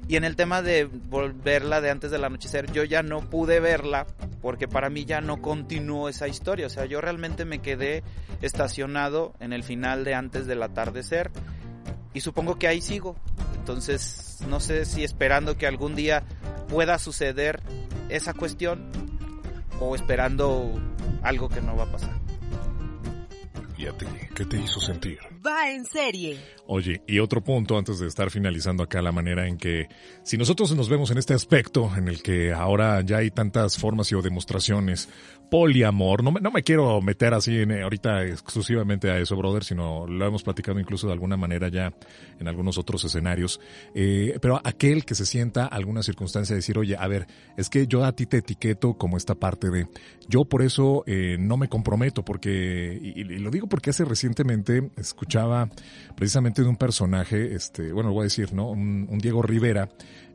Y 0.06 0.16
en 0.16 0.24
el 0.24 0.36
tema 0.36 0.60
de 0.60 0.84
volverla 0.84 1.80
de 1.80 1.90
antes 1.90 2.10
del 2.10 2.24
anochecer, 2.24 2.70
yo 2.72 2.84
ya 2.84 3.02
no 3.02 3.20
pude 3.30 3.58
verla 3.60 4.06
porque 4.42 4.68
para 4.68 4.90
mí 4.90 5.06
ya 5.06 5.22
no 5.22 5.40
continuó 5.40 6.10
esa 6.10 6.28
historia. 6.28 6.66
O 6.66 6.70
sea, 6.70 6.84
yo 6.84 7.00
realmente 7.00 7.46
me 7.46 7.60
quedé 7.60 8.02
estacionado 8.42 9.32
en 9.40 9.54
el 9.54 9.62
final 9.62 10.04
de 10.04 10.14
antes 10.14 10.46
del 10.46 10.62
atardecer 10.62 11.30
y 12.12 12.20
supongo 12.20 12.58
que 12.58 12.68
ahí 12.68 12.82
sigo. 12.82 13.16
Entonces, 13.56 14.40
no 14.48 14.60
sé 14.60 14.84
si 14.84 15.04
esperando 15.04 15.56
que 15.56 15.66
algún 15.66 15.94
día 15.94 16.22
pueda 16.68 16.98
suceder 16.98 17.62
esa 18.10 18.34
cuestión 18.34 18.90
o 19.80 19.94
esperando 19.94 20.72
algo 21.22 21.48
que 21.48 21.60
no 21.60 21.76
va 21.76 21.84
a 21.84 21.92
pasar. 21.92 22.14
¿Y 23.76 23.86
a 23.86 23.92
ti 23.92 24.06
qué 24.34 24.44
te 24.44 24.58
hizo 24.58 24.80
sentir? 24.80 25.18
Va 25.46 25.70
en 25.70 25.84
serie. 25.84 26.38
Oye, 26.66 27.02
y 27.06 27.18
otro 27.18 27.44
punto 27.44 27.76
antes 27.76 27.98
de 27.98 28.06
estar 28.06 28.30
finalizando 28.30 28.82
acá 28.82 29.02
la 29.02 29.12
manera 29.12 29.46
en 29.46 29.58
que 29.58 29.88
si 30.22 30.38
nosotros 30.38 30.74
nos 30.74 30.88
vemos 30.88 31.10
en 31.10 31.18
este 31.18 31.34
aspecto 31.34 31.90
en 31.94 32.08
el 32.08 32.22
que 32.22 32.54
ahora 32.54 33.02
ya 33.02 33.18
hay 33.18 33.30
tantas 33.30 33.76
formas 33.76 34.10
y 34.10 34.14
o 34.14 34.22
demostraciones, 34.22 35.10
poliamor, 35.50 36.24
no 36.24 36.32
me, 36.32 36.40
no 36.40 36.50
me 36.50 36.62
quiero 36.62 37.00
meter 37.00 37.34
así 37.34 37.58
en, 37.58 37.72
ahorita 37.72 38.24
exclusivamente 38.24 39.10
a 39.10 39.18
eso, 39.18 39.36
brother, 39.36 39.62
sino 39.62 40.06
lo 40.06 40.26
hemos 40.26 40.42
platicado 40.42 40.80
incluso 40.80 41.06
de 41.06 41.12
alguna 41.12 41.36
manera 41.36 41.68
ya 41.68 41.92
en 42.40 42.48
algunos 42.48 42.78
otros 42.78 43.04
escenarios, 43.04 43.60
eh, 43.94 44.38
pero 44.40 44.60
aquel 44.64 45.04
que 45.04 45.14
se 45.14 45.26
sienta 45.26 45.66
alguna 45.66 46.02
circunstancia 46.02 46.54
de 46.54 46.58
decir, 46.58 46.78
oye, 46.78 46.96
a 46.98 47.06
ver, 47.06 47.26
es 47.56 47.68
que 47.68 47.86
yo 47.86 48.04
a 48.04 48.12
ti 48.12 48.26
te 48.26 48.38
etiqueto 48.38 48.94
como 48.94 49.16
esta 49.16 49.34
parte 49.34 49.70
de, 49.70 49.86
yo 50.28 50.44
por 50.44 50.62
eso 50.62 51.04
eh, 51.06 51.36
no 51.38 51.56
me 51.56 51.68
comprometo, 51.68 52.24
porque, 52.24 52.98
y, 53.00 53.20
y 53.20 53.38
lo 53.38 53.50
digo 53.50 53.68
porque 53.68 53.90
hace 53.90 54.04
recientemente 54.04 54.90
escuchaba 55.34 55.68
precisamente 56.14 56.62
de 56.62 56.68
un 56.68 56.76
personaje, 56.76 57.54
este, 57.54 57.92
bueno, 57.92 58.10
lo 58.10 58.14
voy 58.14 58.22
a 58.22 58.24
decir, 58.24 58.52
¿no? 58.52 58.70
Un, 58.70 59.18
Diego 59.18 59.42
Rivera, 59.42 59.88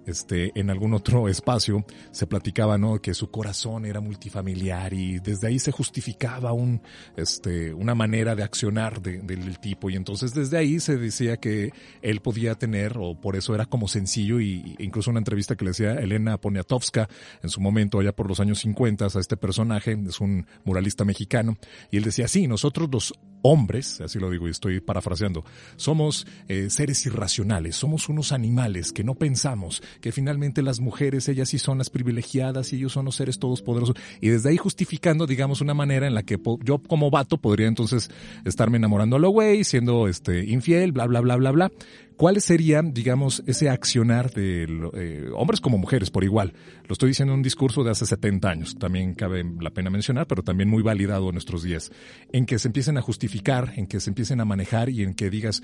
este, 0.05 0.51
en 0.59 0.69
algún 0.69 0.93
otro 0.93 1.29
espacio 1.29 1.85
se 2.11 2.27
platicaba, 2.27 2.77
¿no? 2.77 3.01
Que 3.01 3.13
su 3.13 3.31
corazón 3.31 3.85
era 3.85 4.01
multifamiliar 4.01 4.93
y 4.93 5.19
desde 5.19 5.47
ahí 5.47 5.57
se 5.57 5.71
justificaba 5.71 6.51
un, 6.51 6.81
este, 7.15 7.73
una 7.73 7.95
manera 7.95 8.35
de 8.35 8.43
accionar 8.43 9.01
de, 9.01 9.19
de, 9.19 9.35
del 9.37 9.59
tipo 9.59 9.89
y 9.89 9.95
entonces 9.95 10.33
desde 10.33 10.57
ahí 10.57 10.81
se 10.81 10.97
decía 10.97 11.37
que 11.37 11.71
él 12.01 12.19
podía 12.19 12.55
tener 12.55 12.97
o 12.97 13.15
por 13.15 13.37
eso 13.37 13.55
era 13.55 13.65
como 13.65 13.87
sencillo 13.87 14.41
y 14.41 14.75
incluso 14.79 15.11
una 15.11 15.19
entrevista 15.19 15.55
que 15.55 15.63
le 15.63 15.71
decía 15.71 15.93
Elena 15.93 16.37
Poniatowska 16.37 17.07
en 17.41 17.49
su 17.49 17.61
momento 17.61 17.99
allá 17.99 18.13
por 18.13 18.27
los 18.27 18.41
años 18.41 18.59
50 18.59 19.05
a 19.05 19.19
este 19.19 19.37
personaje, 19.37 19.97
es 20.07 20.19
un 20.19 20.45
muralista 20.65 21.05
mexicano 21.05 21.57
y 21.89 21.97
él 21.97 22.03
decía, 22.03 22.27
sí, 22.27 22.47
nosotros 22.47 22.89
los 22.91 23.13
hombres, 23.41 24.01
así 24.01 24.19
lo 24.19 24.29
digo 24.29 24.47
y 24.47 24.51
estoy 24.51 24.79
parafraseando, 24.79 25.43
somos 25.75 26.27
eh, 26.47 26.69
seres 26.69 27.05
irracionales, 27.05 27.75
somos 27.75 28.09
unos 28.09 28.31
animales 28.31 28.91
que 28.91 29.03
no 29.03 29.15
pensamos, 29.15 29.81
que 30.01 30.11
finalmente 30.11 30.61
las 30.61 30.79
mujeres, 30.79 31.27
ellas 31.29 31.49
sí 31.49 31.59
son 31.59 31.77
las 31.77 31.89
privilegiadas 31.89 32.73
y 32.73 32.77
ellos 32.77 32.93
son 32.93 33.05
los 33.05 33.15
seres 33.15 33.39
todos 33.39 33.61
poderosos. 33.61 33.95
Y 34.21 34.29
desde 34.29 34.49
ahí 34.49 34.57
justificando, 34.57 35.27
digamos, 35.27 35.61
una 35.61 35.73
manera 35.73 36.07
en 36.07 36.13
la 36.13 36.23
que 36.23 36.39
yo 36.63 36.79
como 36.79 37.09
vato 37.09 37.37
podría 37.37 37.67
entonces 37.67 38.09
estarme 38.45 38.77
enamorando 38.77 39.15
a 39.15 39.19
lo 39.19 39.29
güey, 39.29 39.63
siendo 39.63 40.07
este 40.07 40.45
infiel, 40.45 40.91
bla, 40.91 41.05
bla, 41.05 41.21
bla, 41.21 41.35
bla, 41.35 41.51
bla. 41.51 41.71
¿Cuáles 42.19 42.43
serían, 42.43 42.93
digamos, 42.93 43.41
ese 43.47 43.69
accionar 43.69 44.33
de 44.33 44.67
eh, 44.93 45.29
hombres 45.37 45.61
como 45.61 45.77
mujeres 45.77 46.11
por 46.11 46.25
igual? 46.25 46.51
Lo 46.85 46.91
estoy 46.91 47.11
diciendo 47.11 47.31
en 47.33 47.39
un 47.39 47.43
discurso 47.43 47.81
de 47.85 47.91
hace 47.91 48.05
70 48.05 48.49
años, 48.49 48.75
también 48.77 49.13
cabe 49.13 49.45
la 49.61 49.69
pena 49.69 49.89
mencionar, 49.89 50.27
pero 50.27 50.43
también 50.43 50.69
muy 50.69 50.83
validado 50.83 51.29
en 51.29 51.35
nuestros 51.35 51.63
días, 51.63 51.93
en 52.33 52.45
que 52.45 52.59
se 52.59 52.67
empiecen 52.67 52.97
a 52.97 53.01
justificar, 53.01 53.71
en 53.77 53.87
que 53.87 54.01
se 54.01 54.09
empiecen 54.09 54.41
a 54.41 54.45
manejar 54.45 54.89
y 54.89 55.03
en 55.03 55.13
que 55.13 55.29
digas, 55.29 55.63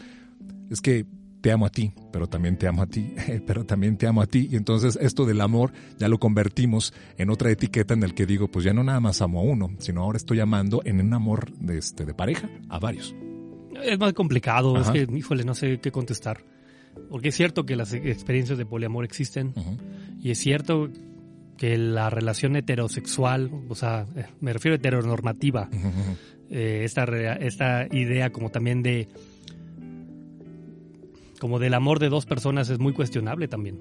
es 0.70 0.80
que 0.80 1.06
te 1.41 1.51
amo 1.51 1.66
a 1.66 1.72
ti, 1.72 1.91
pero 2.14 2.28
también 2.28 2.58
te 2.58 2.70
amo 2.70 2.84
a 2.84 2.88
ti, 2.88 3.14
pero 3.45 3.66
también 3.66 3.97
te 3.97 4.08
amo 4.08 4.22
a 4.22 4.26
ti. 4.26 4.47
Y 4.49 4.56
entonces 4.56 4.97
esto 5.01 5.26
del 5.26 5.41
amor 5.41 5.74
ya 5.97 6.08
lo 6.08 6.20
convertimos 6.20 6.93
en 7.18 7.32
otra 7.32 7.51
etiqueta 7.51 7.95
en 7.95 8.03
el 8.03 8.14
que 8.14 8.26
digo, 8.26 8.49
pues 8.49 8.64
ya 8.64 8.72
no 8.72 8.82
nada 8.82 9.01
más 9.01 9.22
amo 9.22 9.41
a 9.41 9.43
uno, 9.43 9.72
sino 9.80 10.03
ahora 10.03 10.16
estoy 10.16 10.39
amando 10.39 10.82
en 10.86 11.01
un 11.01 11.14
amor 11.14 11.51
de, 11.58 11.80
este, 11.80 12.06
de 12.06 12.14
pareja 12.14 12.49
a 12.70 12.80
varios. 12.80 13.14
Es 13.84 13.99
más 13.99 14.13
complicado, 14.13 14.76
Ajá. 14.78 14.93
es 14.93 15.07
que, 15.07 15.17
híjole, 15.17 15.43
no 15.43 15.53
sé 15.53 15.80
qué 15.80 15.91
contestar. 15.91 16.43
Porque 17.09 17.30
es 17.30 17.36
cierto 17.36 17.65
que 17.65 17.76
las 17.76 17.93
experiencias 17.93 18.57
de 18.57 18.65
poliamor 18.65 19.03
existen 19.05 19.47
uh 19.55 19.59
-huh. 19.59 19.78
y 20.21 20.32
es 20.32 20.38
cierto 20.39 20.89
que 21.57 21.78
la 21.78 22.09
relación 22.09 22.55
heterosexual, 22.55 23.51
o 23.69 23.76
sea, 23.76 24.05
me 24.39 24.53
refiero 24.53 24.76
a 24.76 24.78
heteronormativa, 24.78 25.69
uh 25.71 25.76
-huh. 25.76 26.17
eh, 26.49 26.82
esta, 26.84 27.03
esta 27.36 27.88
idea 27.91 28.32
como 28.32 28.49
también 28.49 28.82
de 28.82 29.07
como 31.39 31.59
del 31.59 31.73
amor 31.73 31.99
de 31.99 32.09
dos 32.09 32.26
personas 32.26 32.69
es 32.69 32.80
muy 32.80 32.93
cuestionable 32.93 33.47
también. 33.47 33.80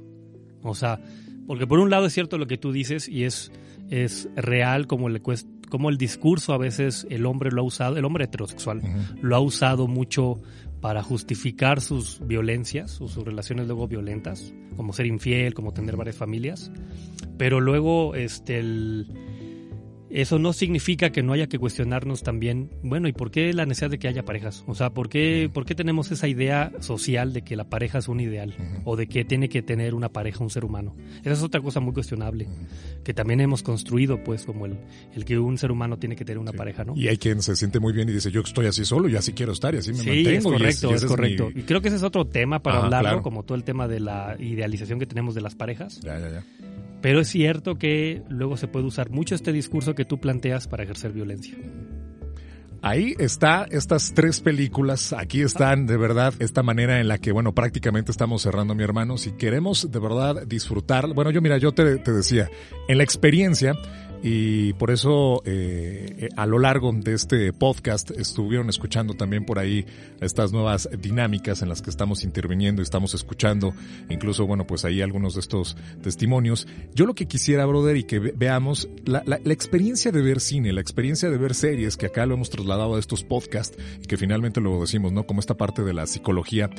O 0.62 0.74
sea, 0.74 1.00
porque 1.46 1.66
por 1.66 1.78
un 1.78 1.90
lado 1.90 2.06
es 2.06 2.12
cierto 2.12 2.36
lo 2.38 2.46
que 2.46 2.58
tú 2.58 2.72
dices 2.72 3.08
y 3.08 3.24
es, 3.24 3.52
es 3.90 4.28
real 4.34 4.86
como, 4.86 5.08
le 5.08 5.20
cuesta, 5.20 5.48
como 5.74 5.90
el 5.90 5.98
discurso 5.98 6.52
a 6.52 6.56
veces 6.56 7.04
el 7.10 7.26
hombre 7.26 7.50
lo 7.50 7.62
ha 7.62 7.64
usado, 7.64 7.96
el 7.96 8.04
hombre 8.04 8.26
heterosexual 8.26 8.78
uh 8.78 8.82
-huh. 8.82 9.18
lo 9.22 9.34
ha 9.34 9.40
usado 9.40 9.88
mucho 9.88 10.40
para 10.80 11.02
justificar 11.02 11.80
sus 11.80 12.24
violencias 12.24 13.00
o 13.00 13.08
sus 13.08 13.24
relaciones 13.24 13.66
luego 13.66 13.88
violentas, 13.88 14.54
como 14.76 14.92
ser 14.92 15.06
infiel, 15.06 15.52
como 15.52 15.72
tener 15.72 15.96
varias 15.96 16.16
familias. 16.16 16.70
Pero 17.38 17.58
luego 17.58 18.14
este 18.14 18.60
el, 18.60 19.08
eso 20.14 20.38
no 20.38 20.52
significa 20.52 21.10
que 21.10 21.24
no 21.24 21.32
haya 21.32 21.48
que 21.48 21.58
cuestionarnos 21.58 22.22
también, 22.22 22.70
bueno, 22.84 23.08
¿y 23.08 23.12
por 23.12 23.32
qué 23.32 23.52
la 23.52 23.66
necesidad 23.66 23.90
de 23.90 23.98
que 23.98 24.06
haya 24.06 24.24
parejas? 24.24 24.62
O 24.68 24.74
sea, 24.76 24.90
¿por 24.90 25.08
qué, 25.08 25.50
¿por 25.52 25.64
qué 25.64 25.74
tenemos 25.74 26.12
esa 26.12 26.28
idea 26.28 26.70
social 26.78 27.32
de 27.32 27.42
que 27.42 27.56
la 27.56 27.64
pareja 27.64 27.98
es 27.98 28.06
un 28.06 28.20
ideal? 28.20 28.54
Uh 28.56 28.62
-huh. 28.62 28.82
O 28.84 28.96
de 28.96 29.08
que 29.08 29.24
tiene 29.24 29.48
que 29.48 29.60
tener 29.60 29.92
una 29.92 30.10
pareja 30.10 30.44
un 30.44 30.50
ser 30.50 30.64
humano. 30.64 30.94
Esa 31.22 31.32
es 31.32 31.42
otra 31.42 31.60
cosa 31.60 31.80
muy 31.80 31.92
cuestionable, 31.92 32.44
uh 32.44 32.48
-huh. 32.48 33.02
que 33.02 33.12
también 33.12 33.40
hemos 33.40 33.64
construido, 33.64 34.22
pues, 34.22 34.44
como 34.44 34.66
el, 34.66 34.76
el 35.16 35.24
que 35.24 35.36
un 35.36 35.58
ser 35.58 35.72
humano 35.72 35.98
tiene 35.98 36.14
que 36.14 36.24
tener 36.24 36.38
una 36.38 36.52
sí. 36.52 36.58
pareja, 36.58 36.84
¿no? 36.84 36.94
Y 36.94 37.08
hay 37.08 37.16
quien 37.16 37.42
se 37.42 37.56
siente 37.56 37.80
muy 37.80 37.92
bien 37.92 38.08
y 38.08 38.12
dice, 38.12 38.30
yo 38.30 38.42
estoy 38.42 38.66
así 38.66 38.84
solo 38.84 39.08
y 39.08 39.16
así 39.16 39.32
quiero 39.32 39.50
estar 39.50 39.74
y 39.74 39.78
así 39.78 39.90
me 39.90 39.98
sí, 39.98 40.06
mantengo. 40.10 40.30
es 40.30 40.44
correcto, 40.44 40.90
y 40.90 40.94
es, 40.94 41.02
es, 41.02 41.08
correcto. 41.08 41.50
Mi... 41.52 41.62
Y 41.62 41.64
creo 41.64 41.80
que 41.80 41.88
ese 41.88 41.96
es 41.96 42.04
otro 42.04 42.24
tema 42.24 42.62
para 42.62 42.76
Ajá, 42.76 42.84
hablarlo, 42.84 43.08
claro. 43.08 43.22
como 43.22 43.42
todo 43.42 43.56
el 43.56 43.64
tema 43.64 43.88
de 43.88 43.98
la 43.98 44.36
idealización 44.38 45.00
que 45.00 45.06
tenemos 45.06 45.34
de 45.34 45.40
las 45.40 45.56
parejas. 45.56 46.00
Ya, 46.02 46.20
ya, 46.20 46.30
ya. 46.30 46.44
Pero 47.04 47.20
es 47.20 47.28
cierto 47.28 47.74
que 47.74 48.22
luego 48.30 48.56
se 48.56 48.66
puede 48.66 48.86
usar 48.86 49.10
mucho 49.10 49.34
este 49.34 49.52
discurso 49.52 49.94
que 49.94 50.06
tú 50.06 50.18
planteas 50.18 50.66
para 50.66 50.84
ejercer 50.84 51.12
violencia. 51.12 51.54
Ahí 52.80 53.14
está 53.18 53.66
estas 53.70 54.14
tres 54.14 54.40
películas, 54.40 55.12
aquí 55.12 55.42
están 55.42 55.84
de 55.84 55.98
verdad 55.98 56.32
esta 56.38 56.62
manera 56.62 57.00
en 57.00 57.08
la 57.08 57.18
que, 57.18 57.30
bueno, 57.30 57.54
prácticamente 57.54 58.10
estamos 58.10 58.40
cerrando, 58.40 58.74
mi 58.74 58.84
hermano. 58.84 59.18
Si 59.18 59.32
queremos 59.32 59.90
de 59.92 59.98
verdad 59.98 60.46
disfrutar, 60.46 61.12
bueno, 61.12 61.30
yo 61.30 61.42
mira, 61.42 61.58
yo 61.58 61.72
te, 61.72 61.98
te 61.98 62.10
decía, 62.10 62.48
en 62.88 62.96
la 62.96 63.04
experiencia, 63.04 63.74
y 64.26 64.72
por 64.72 64.90
eso 64.90 65.42
eh, 65.44 66.16
eh, 66.18 66.28
a 66.36 66.46
lo 66.46 66.58
largo 66.58 66.90
de 66.94 67.12
este 67.12 67.52
podcast 67.52 68.10
estuvieron 68.10 68.70
escuchando 68.70 69.12
también 69.12 69.44
por 69.44 69.58
ahí 69.58 69.84
estas 70.22 70.50
nuevas 70.50 70.88
dinámicas 70.98 71.60
en 71.60 71.68
las 71.68 71.82
que 71.82 71.90
estamos 71.90 72.24
interviniendo 72.24 72.80
estamos 72.80 73.12
escuchando, 73.12 73.74
incluso 74.08 74.46
bueno 74.46 74.66
pues 74.66 74.86
ahí 74.86 75.02
algunos 75.02 75.34
de 75.34 75.40
estos 75.40 75.76
testimonios. 76.02 76.66
Yo 76.94 77.04
lo 77.04 77.14
que 77.14 77.26
quisiera, 77.26 77.66
brother, 77.66 77.98
y 77.98 78.04
que 78.04 78.18
ve- 78.18 78.32
veamos 78.34 78.88
la, 79.04 79.22
la- 79.26 79.36
experiencia 79.52 80.10
de 80.10 80.22
ver 80.22 80.40
cine, 80.40 80.72
la 80.72 80.80
experiencia 80.80 81.28
de 81.28 81.36
ver 81.36 81.54
series, 81.54 81.98
que 81.98 82.06
acá 82.06 82.24
lo 82.24 82.34
hemos 82.34 82.48
trasladado 82.48 82.96
a 82.96 82.98
estos 83.00 83.24
podcasts 83.24 83.76
y 84.02 84.06
que 84.06 84.16
finalmente 84.16 84.60
lo 84.62 84.80
decimos, 84.80 85.12
¿no? 85.12 85.26
Como 85.26 85.40
esta 85.40 85.54
parte 85.56 85.82
de 85.82 85.92
la 85.92 86.06
psicología. 86.06 86.70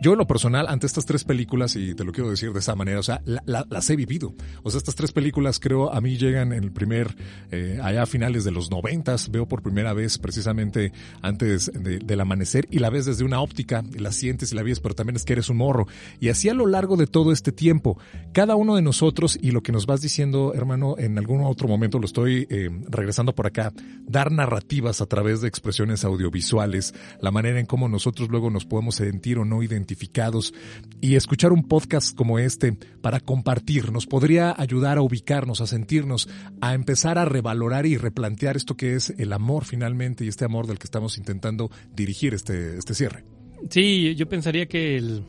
Yo 0.00 0.12
en 0.12 0.18
lo 0.18 0.26
personal, 0.26 0.66
ante 0.68 0.86
estas 0.86 1.06
tres 1.06 1.22
películas, 1.22 1.76
y 1.76 1.94
te 1.94 2.02
lo 2.02 2.10
quiero 2.10 2.28
decir 2.28 2.52
de 2.52 2.58
esa 2.58 2.74
manera, 2.74 2.98
o 2.98 3.02
sea, 3.04 3.22
la- 3.24 3.64
las 3.70 3.88
he 3.88 3.94
vivido. 3.94 4.34
O 4.64 4.70
sea, 4.70 4.78
estas 4.78 4.96
tres 4.96 5.12
películas 5.12 5.60
creo 5.60 5.92
a 5.92 6.00
mí 6.00 6.16
llegan 6.16 6.52
en 6.52 6.61
el 6.64 6.72
primer, 6.72 7.14
eh, 7.50 7.78
allá 7.82 8.02
a 8.02 8.06
finales 8.06 8.44
de 8.44 8.50
los 8.50 8.70
noventas, 8.70 9.30
veo 9.30 9.46
por 9.46 9.62
primera 9.62 9.92
vez 9.92 10.18
precisamente 10.18 10.92
antes 11.20 11.70
de- 11.74 11.98
del 11.98 12.20
amanecer 12.20 12.66
y 12.70 12.78
la 12.78 12.90
ves 12.90 13.06
desde 13.06 13.24
una 13.24 13.40
óptica, 13.40 13.82
la 13.98 14.12
sientes 14.12 14.52
y 14.52 14.54
la 14.54 14.62
vives, 14.62 14.80
pero 14.80 14.94
también 14.94 15.16
es 15.16 15.24
que 15.24 15.32
eres 15.34 15.48
un 15.48 15.58
morro. 15.58 15.86
Y 16.20 16.28
así 16.28 16.48
a 16.48 16.54
lo 16.54 16.66
largo 16.66 16.96
de 16.96 17.06
todo 17.06 17.32
este 17.32 17.52
tiempo, 17.52 17.98
cada 18.32 18.56
uno 18.56 18.76
de 18.76 18.82
nosotros, 18.82 19.38
y 19.40 19.50
lo 19.50 19.62
que 19.62 19.72
nos 19.72 19.86
vas 19.86 20.00
diciendo, 20.00 20.52
hermano, 20.54 20.96
en 20.98 21.18
algún 21.18 21.42
otro 21.42 21.68
momento 21.68 21.98
lo 21.98 22.06
estoy 22.06 22.46
eh, 22.50 22.70
regresando 22.88 23.34
por 23.34 23.46
acá, 23.46 23.72
dar 24.06 24.32
narrativas 24.32 25.00
a 25.00 25.06
través 25.06 25.40
de 25.40 25.48
expresiones 25.48 26.04
audiovisuales, 26.04 26.94
la 27.20 27.30
manera 27.30 27.60
en 27.60 27.66
cómo 27.66 27.88
nosotros 27.88 28.28
luego 28.28 28.50
nos 28.50 28.64
podemos 28.64 28.96
sentir 28.96 29.38
o 29.38 29.44
no 29.44 29.62
identificados 29.62 30.54
y 31.00 31.14
escuchar 31.16 31.52
un 31.52 31.64
podcast 31.68 32.16
como 32.16 32.38
este 32.38 32.76
para 33.00 33.20
compartir 33.20 33.92
nos 33.92 34.06
podría 34.06 34.54
ayudar 34.56 34.98
a 34.98 35.02
ubicarnos, 35.02 35.60
a 35.60 35.66
sentirnos, 35.66 36.28
a 36.60 36.74
empezar 36.74 37.18
a 37.18 37.24
revalorar 37.24 37.86
y 37.86 37.96
replantear 37.96 38.56
esto 38.56 38.76
que 38.76 38.94
es 38.94 39.10
el 39.18 39.32
amor 39.32 39.64
finalmente 39.64 40.24
y 40.24 40.28
este 40.28 40.44
amor 40.44 40.66
del 40.66 40.78
que 40.78 40.86
estamos 40.86 41.18
intentando 41.18 41.70
dirigir 41.94 42.34
este, 42.34 42.76
este 42.76 42.94
cierre. 42.94 43.24
Sí, 43.70 44.14
yo 44.16 44.28
pensaría 44.28 44.66
que 44.66 44.96
el, 44.96 45.24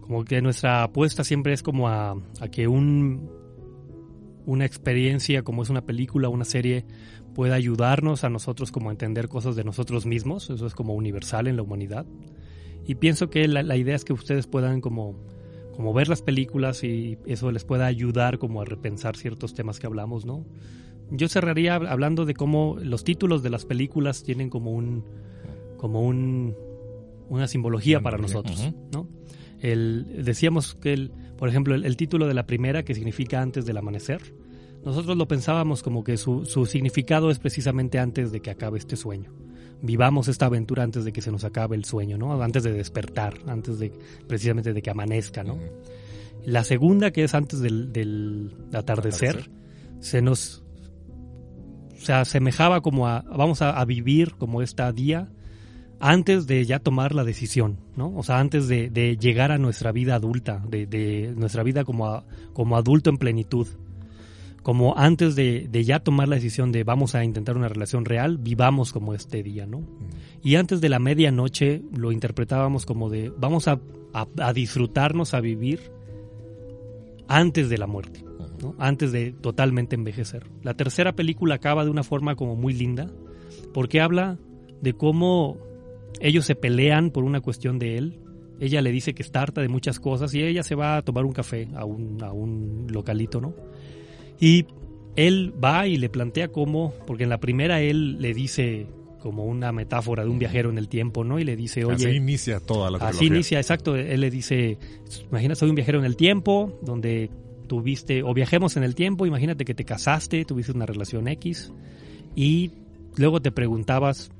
como 0.00 0.24
que 0.24 0.40
nuestra 0.40 0.84
apuesta 0.84 1.24
siempre 1.24 1.52
es 1.52 1.62
como 1.62 1.88
a, 1.88 2.16
a 2.40 2.48
que 2.48 2.68
un 2.68 3.40
una 4.46 4.64
experiencia 4.64 5.42
como 5.42 5.62
es 5.62 5.70
una 5.70 5.82
película, 5.82 6.28
una 6.28 6.44
serie 6.44 6.84
pueda 7.34 7.54
ayudarnos 7.54 8.24
a 8.24 8.28
nosotros 8.28 8.72
como 8.72 8.88
a 8.88 8.92
entender 8.92 9.28
cosas 9.28 9.54
de 9.54 9.64
nosotros 9.64 10.06
mismos, 10.06 10.50
eso 10.50 10.66
es 10.66 10.74
como 10.74 10.94
universal 10.94 11.46
en 11.46 11.56
la 11.56 11.62
humanidad. 11.62 12.06
Y 12.86 12.96
pienso 12.96 13.30
que 13.30 13.46
la, 13.46 13.62
la 13.62 13.76
idea 13.76 13.94
es 13.94 14.04
que 14.04 14.12
ustedes 14.12 14.46
puedan 14.46 14.80
como 14.80 15.14
como 15.80 15.94
ver 15.94 16.08
las 16.08 16.20
películas 16.20 16.84
y 16.84 17.16
eso 17.24 17.50
les 17.50 17.64
pueda 17.64 17.86
ayudar 17.86 18.36
como 18.38 18.60
a 18.60 18.66
repensar 18.66 19.16
ciertos 19.16 19.54
temas 19.54 19.80
que 19.80 19.86
hablamos, 19.86 20.26
¿no? 20.26 20.44
Yo 21.10 21.26
cerraría 21.26 21.74
hab- 21.80 21.88
hablando 21.88 22.26
de 22.26 22.34
cómo 22.34 22.76
los 22.82 23.02
títulos 23.02 23.42
de 23.42 23.48
las 23.48 23.64
películas 23.64 24.22
tienen 24.22 24.50
como 24.50 24.72
un 24.72 25.04
como 25.78 26.02
un 26.02 26.54
una 27.30 27.48
simbología 27.48 28.00
para 28.02 28.18
nosotros. 28.18 28.60
¿no? 28.92 29.08
El, 29.60 30.22
decíamos 30.22 30.74
que, 30.74 30.92
el, 30.92 31.12
por 31.38 31.48
ejemplo, 31.48 31.74
el, 31.74 31.86
el 31.86 31.96
título 31.96 32.26
de 32.28 32.34
la 32.34 32.44
primera, 32.46 32.82
que 32.84 32.94
significa 32.94 33.40
antes 33.40 33.64
del 33.64 33.78
amanecer, 33.78 34.20
nosotros 34.84 35.16
lo 35.16 35.26
pensábamos 35.28 35.82
como 35.82 36.04
que 36.04 36.18
su, 36.18 36.44
su 36.44 36.66
significado 36.66 37.30
es 37.30 37.38
precisamente 37.38 37.98
antes 37.98 38.32
de 38.32 38.40
que 38.40 38.50
acabe 38.50 38.78
este 38.78 38.96
sueño. 38.96 39.32
Vivamos 39.82 40.28
esta 40.28 40.46
aventura 40.46 40.82
antes 40.82 41.04
de 41.04 41.12
que 41.12 41.22
se 41.22 41.30
nos 41.32 41.44
acabe 41.44 41.76
el 41.76 41.84
sueño, 41.84 42.18
¿no? 42.18 42.40
Antes 42.42 42.62
de 42.62 42.72
despertar, 42.72 43.34
antes 43.46 43.78
de 43.78 43.92
precisamente 44.26 44.72
de 44.72 44.82
que 44.82 44.90
amanezca, 44.90 45.42
¿no? 45.42 45.58
La 46.44 46.64
segunda, 46.64 47.10
que 47.10 47.24
es 47.24 47.34
antes 47.34 47.60
del, 47.60 47.92
del 47.92 48.52
atardecer, 48.72 49.30
Atardecer. 49.30 49.50
se 50.00 50.22
nos 50.22 50.62
se 51.96 52.12
asemejaba 52.14 52.80
como 52.80 53.08
a 53.08 53.20
vamos 53.22 53.60
a, 53.62 53.78
a 53.78 53.84
vivir 53.84 54.34
como 54.36 54.62
esta 54.62 54.90
día 54.92 55.28
antes 55.98 56.46
de 56.46 56.64
ya 56.64 56.78
tomar 56.78 57.14
la 57.14 57.24
decisión, 57.24 57.78
¿no? 57.94 58.14
O 58.16 58.22
sea, 58.22 58.38
antes 58.38 58.68
de, 58.68 58.88
de 58.88 59.18
llegar 59.18 59.52
a 59.52 59.58
nuestra 59.58 59.92
vida 59.92 60.14
adulta, 60.14 60.62
de, 60.66 60.86
de 60.86 61.34
nuestra 61.36 61.62
vida 61.62 61.84
como, 61.84 62.06
a- 62.06 62.24
como 62.54 62.76
adulto 62.78 63.10
en 63.10 63.18
plenitud. 63.18 63.66
Como 64.62 64.96
antes 64.96 65.36
de, 65.36 65.68
de 65.70 65.84
ya 65.84 66.00
tomar 66.00 66.28
la 66.28 66.36
decisión 66.36 66.70
de 66.70 66.84
vamos 66.84 67.14
a 67.14 67.24
intentar 67.24 67.56
una 67.56 67.68
relación 67.68 68.04
real, 68.04 68.36
vivamos 68.38 68.92
como 68.92 69.14
este 69.14 69.42
día, 69.42 69.66
¿no? 69.66 69.82
Y 70.42 70.56
antes 70.56 70.80
de 70.80 70.88
la 70.90 70.98
medianoche 70.98 71.82
lo 71.96 72.12
interpretábamos 72.12 72.84
como 72.86 73.08
de 73.08 73.32
vamos 73.38 73.68
a, 73.68 73.80
a- 74.12 74.26
a 74.38 74.52
disfrutarnos, 74.52 75.32
a 75.34 75.40
vivir 75.40 75.80
antes 77.28 77.68
de 77.68 77.78
la 77.78 77.86
muerte, 77.86 78.24
¿no? 78.62 78.74
antes 78.78 79.12
de 79.12 79.32
totalmente 79.32 79.94
envejecer. 79.94 80.44
La 80.62 80.74
tercera 80.74 81.12
película 81.14 81.54
acaba 81.56 81.84
de 81.84 81.90
una 81.90 82.02
forma 82.02 82.34
como 82.36 82.56
muy 82.56 82.72
linda, 82.72 83.10
porque 83.72 84.00
habla 84.00 84.38
de 84.82 84.94
cómo 84.94 85.56
ellos 86.20 86.44
se 86.44 86.54
pelean 86.54 87.10
por 87.10 87.24
una 87.24 87.40
cuestión 87.40 87.78
de 87.78 87.96
él. 87.96 88.18
Ella 88.58 88.82
le 88.82 88.90
dice 88.92 89.14
que 89.14 89.22
está 89.22 89.40
harta 89.42 89.62
de 89.62 89.68
muchas 89.68 90.00
cosas 90.00 90.34
y 90.34 90.42
ella 90.42 90.62
se 90.62 90.74
va 90.74 90.96
a 90.96 91.02
tomar 91.02 91.24
un 91.24 91.32
café 91.32 91.68
a 91.74 91.84
un, 91.84 92.22
a 92.22 92.32
un 92.32 92.86
localito, 92.90 93.40
¿no? 93.40 93.54
Y 94.40 94.66
él 95.16 95.52
va 95.62 95.86
y 95.86 95.96
le 95.96 96.08
plantea 96.08 96.48
cómo, 96.48 96.94
porque 97.06 97.24
en 97.24 97.30
la 97.30 97.38
primera 97.38 97.80
él 97.80 98.20
le 98.20 98.32
dice 98.34 98.86
como 99.20 99.44
una 99.44 99.70
metáfora 99.70 100.24
de 100.24 100.30
un 100.30 100.38
viajero 100.38 100.70
en 100.70 100.78
el 100.78 100.88
tiempo, 100.88 101.24
¿no? 101.24 101.38
Y 101.38 101.44
le 101.44 101.54
dice, 101.54 101.84
oye, 101.84 102.08
Así 102.08 102.16
inicia 102.16 102.58
toda 102.58 102.90
la 102.90 102.96
Así 102.96 103.18
trilogía. 103.18 103.26
inicia, 103.36 103.58
exacto. 103.58 103.94
Él 103.94 104.20
le 104.20 104.30
dice, 104.30 104.78
imagina, 105.30 105.54
soy 105.54 105.68
un 105.68 105.74
viajero 105.74 105.98
en 105.98 106.06
el 106.06 106.16
tiempo, 106.16 106.78
donde 106.82 107.30
tuviste, 107.68 108.22
o 108.22 108.34
viajemos 108.34 108.76
en 108.76 108.82
el 108.82 108.94
tiempo, 108.94 109.26
imagínate 109.26 109.64
que 109.64 109.74
te 109.74 109.84
casaste, 109.84 110.44
tuviste 110.44 110.72
una 110.72 110.86
relación 110.86 111.28
X, 111.28 111.72
y 112.34 112.72
luego 113.16 113.40
te 113.40 113.52
preguntabas, 113.52 114.32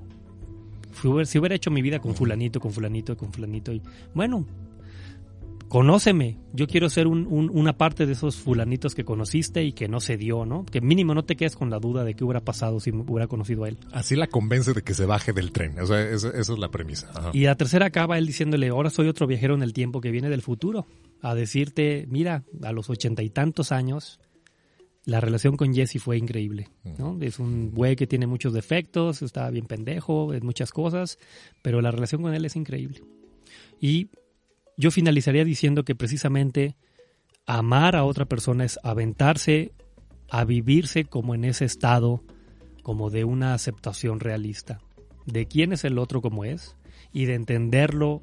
si 1.01 1.07
hubiera, 1.07 1.27
si 1.27 1.39
hubiera 1.39 1.55
hecho 1.55 1.71
mi 1.71 1.83
vida 1.83 2.01
con 2.01 2.15
fulanito, 2.15 2.59
con 2.59 2.73
fulanito, 2.73 3.17
con 3.17 3.33
fulanito, 3.33 3.73
y 3.73 3.83
bueno, 4.15 4.47
conóceme, 5.71 6.37
yo 6.53 6.67
quiero 6.67 6.91
ser 6.91 7.07
un- 7.07 7.29
un- 7.29 7.49
una 7.57 7.79
parte 7.79 8.05
de 8.05 8.13
esos 8.15 8.37
fulanitos 8.37 8.97
que 8.97 9.05
conociste 9.05 9.63
y 9.65 9.73
que 9.73 9.87
no 9.87 10.01
se 10.01 10.17
dio, 10.17 10.45
¿no? 10.45 10.67
Que 10.67 10.81
mínimo 10.81 11.15
no 11.15 11.25
te 11.25 11.37
quedes 11.37 11.55
con 11.55 11.71
la 11.71 11.79
duda 11.79 12.03
de 12.03 12.15
qué 12.15 12.25
hubiera 12.25 12.41
pasado 12.45 12.81
si 12.81 12.91
me 12.91 13.03
hubiera 13.03 13.29
conocido 13.29 13.63
a 13.63 13.69
él. 13.69 13.79
Así 13.93 14.17
la 14.17 14.27
convence 14.27 14.75
de 14.75 14.83
que 14.83 14.95
se 14.95 15.07
baje 15.07 15.33
del 15.33 15.53
tren. 15.53 15.79
O 15.79 15.87
sea, 15.87 16.03
esa, 16.03 16.31
esa 16.31 16.53
es 16.53 16.59
la 16.59 16.73
premisa. 16.73 17.09
Ajá. 17.15 17.31
Y 17.33 17.43
la 17.43 17.55
tercera 17.55 17.87
acaba 17.87 18.19
él 18.19 18.27
diciéndole, 18.27 18.69
ahora 18.69 18.91
soy 18.91 19.07
otro 19.07 19.29
viajero 19.29 19.55
en 19.55 19.63
el 19.63 19.73
tiempo 19.73 20.01
que 20.01 20.11
viene 20.11 20.29
del 20.29 20.43
futuro, 20.43 20.87
a 21.23 21.37
decirte, 21.37 22.05
mira, 22.11 22.43
a 22.65 22.73
los 22.73 22.91
ochenta 22.91 23.23
y 23.23 23.31
tantos 23.31 23.71
años, 23.71 24.19
la 25.05 25.21
relación 25.21 25.57
con 25.57 25.73
Jesse 25.73 26.03
fue 26.03 26.19
increíble, 26.19 26.69
¿no? 26.99 27.17
Es 27.21 27.39
un 27.39 27.71
güey 27.71 27.95
que 27.95 28.09
tiene 28.09 28.27
muchos 28.27 28.53
defectos, 28.53 29.23
está 29.23 29.49
bien 29.51 29.67
pendejo, 29.67 30.35
en 30.35 30.45
muchas 30.45 30.73
cosas, 30.73 31.17
pero 31.63 31.81
la 31.81 31.93
relación 31.93 32.23
con 32.23 32.35
él 32.35 32.45
es 32.45 32.57
increíble. 32.57 33.03
Y 33.81 34.09
yo 34.81 34.91
finalizaría 34.91 35.45
diciendo 35.45 35.85
que 35.85 35.95
precisamente 35.95 36.75
amar 37.47 37.97
a 37.97 38.05
otra 38.05 38.25
persona 38.25 38.65
es 38.65 38.81
aventarse 38.83 39.73
a 40.31 40.45
vivirse 40.45 41.05
como 41.05 41.35
en 41.35 41.45
ese 41.45 41.67
estado, 41.67 42.25
como 42.83 43.11
de 43.11 43.25
una 43.25 43.53
aceptación 43.53 44.21
realista, 44.21 44.81
de 45.27 45.47
quién 45.47 45.75
es 45.75 45.85
el 45.85 45.99
otro 45.99 46.23
como 46.23 46.47
es 46.47 46.77
y 47.13 47.27
de 47.27 47.35
entenderlo 47.35 48.23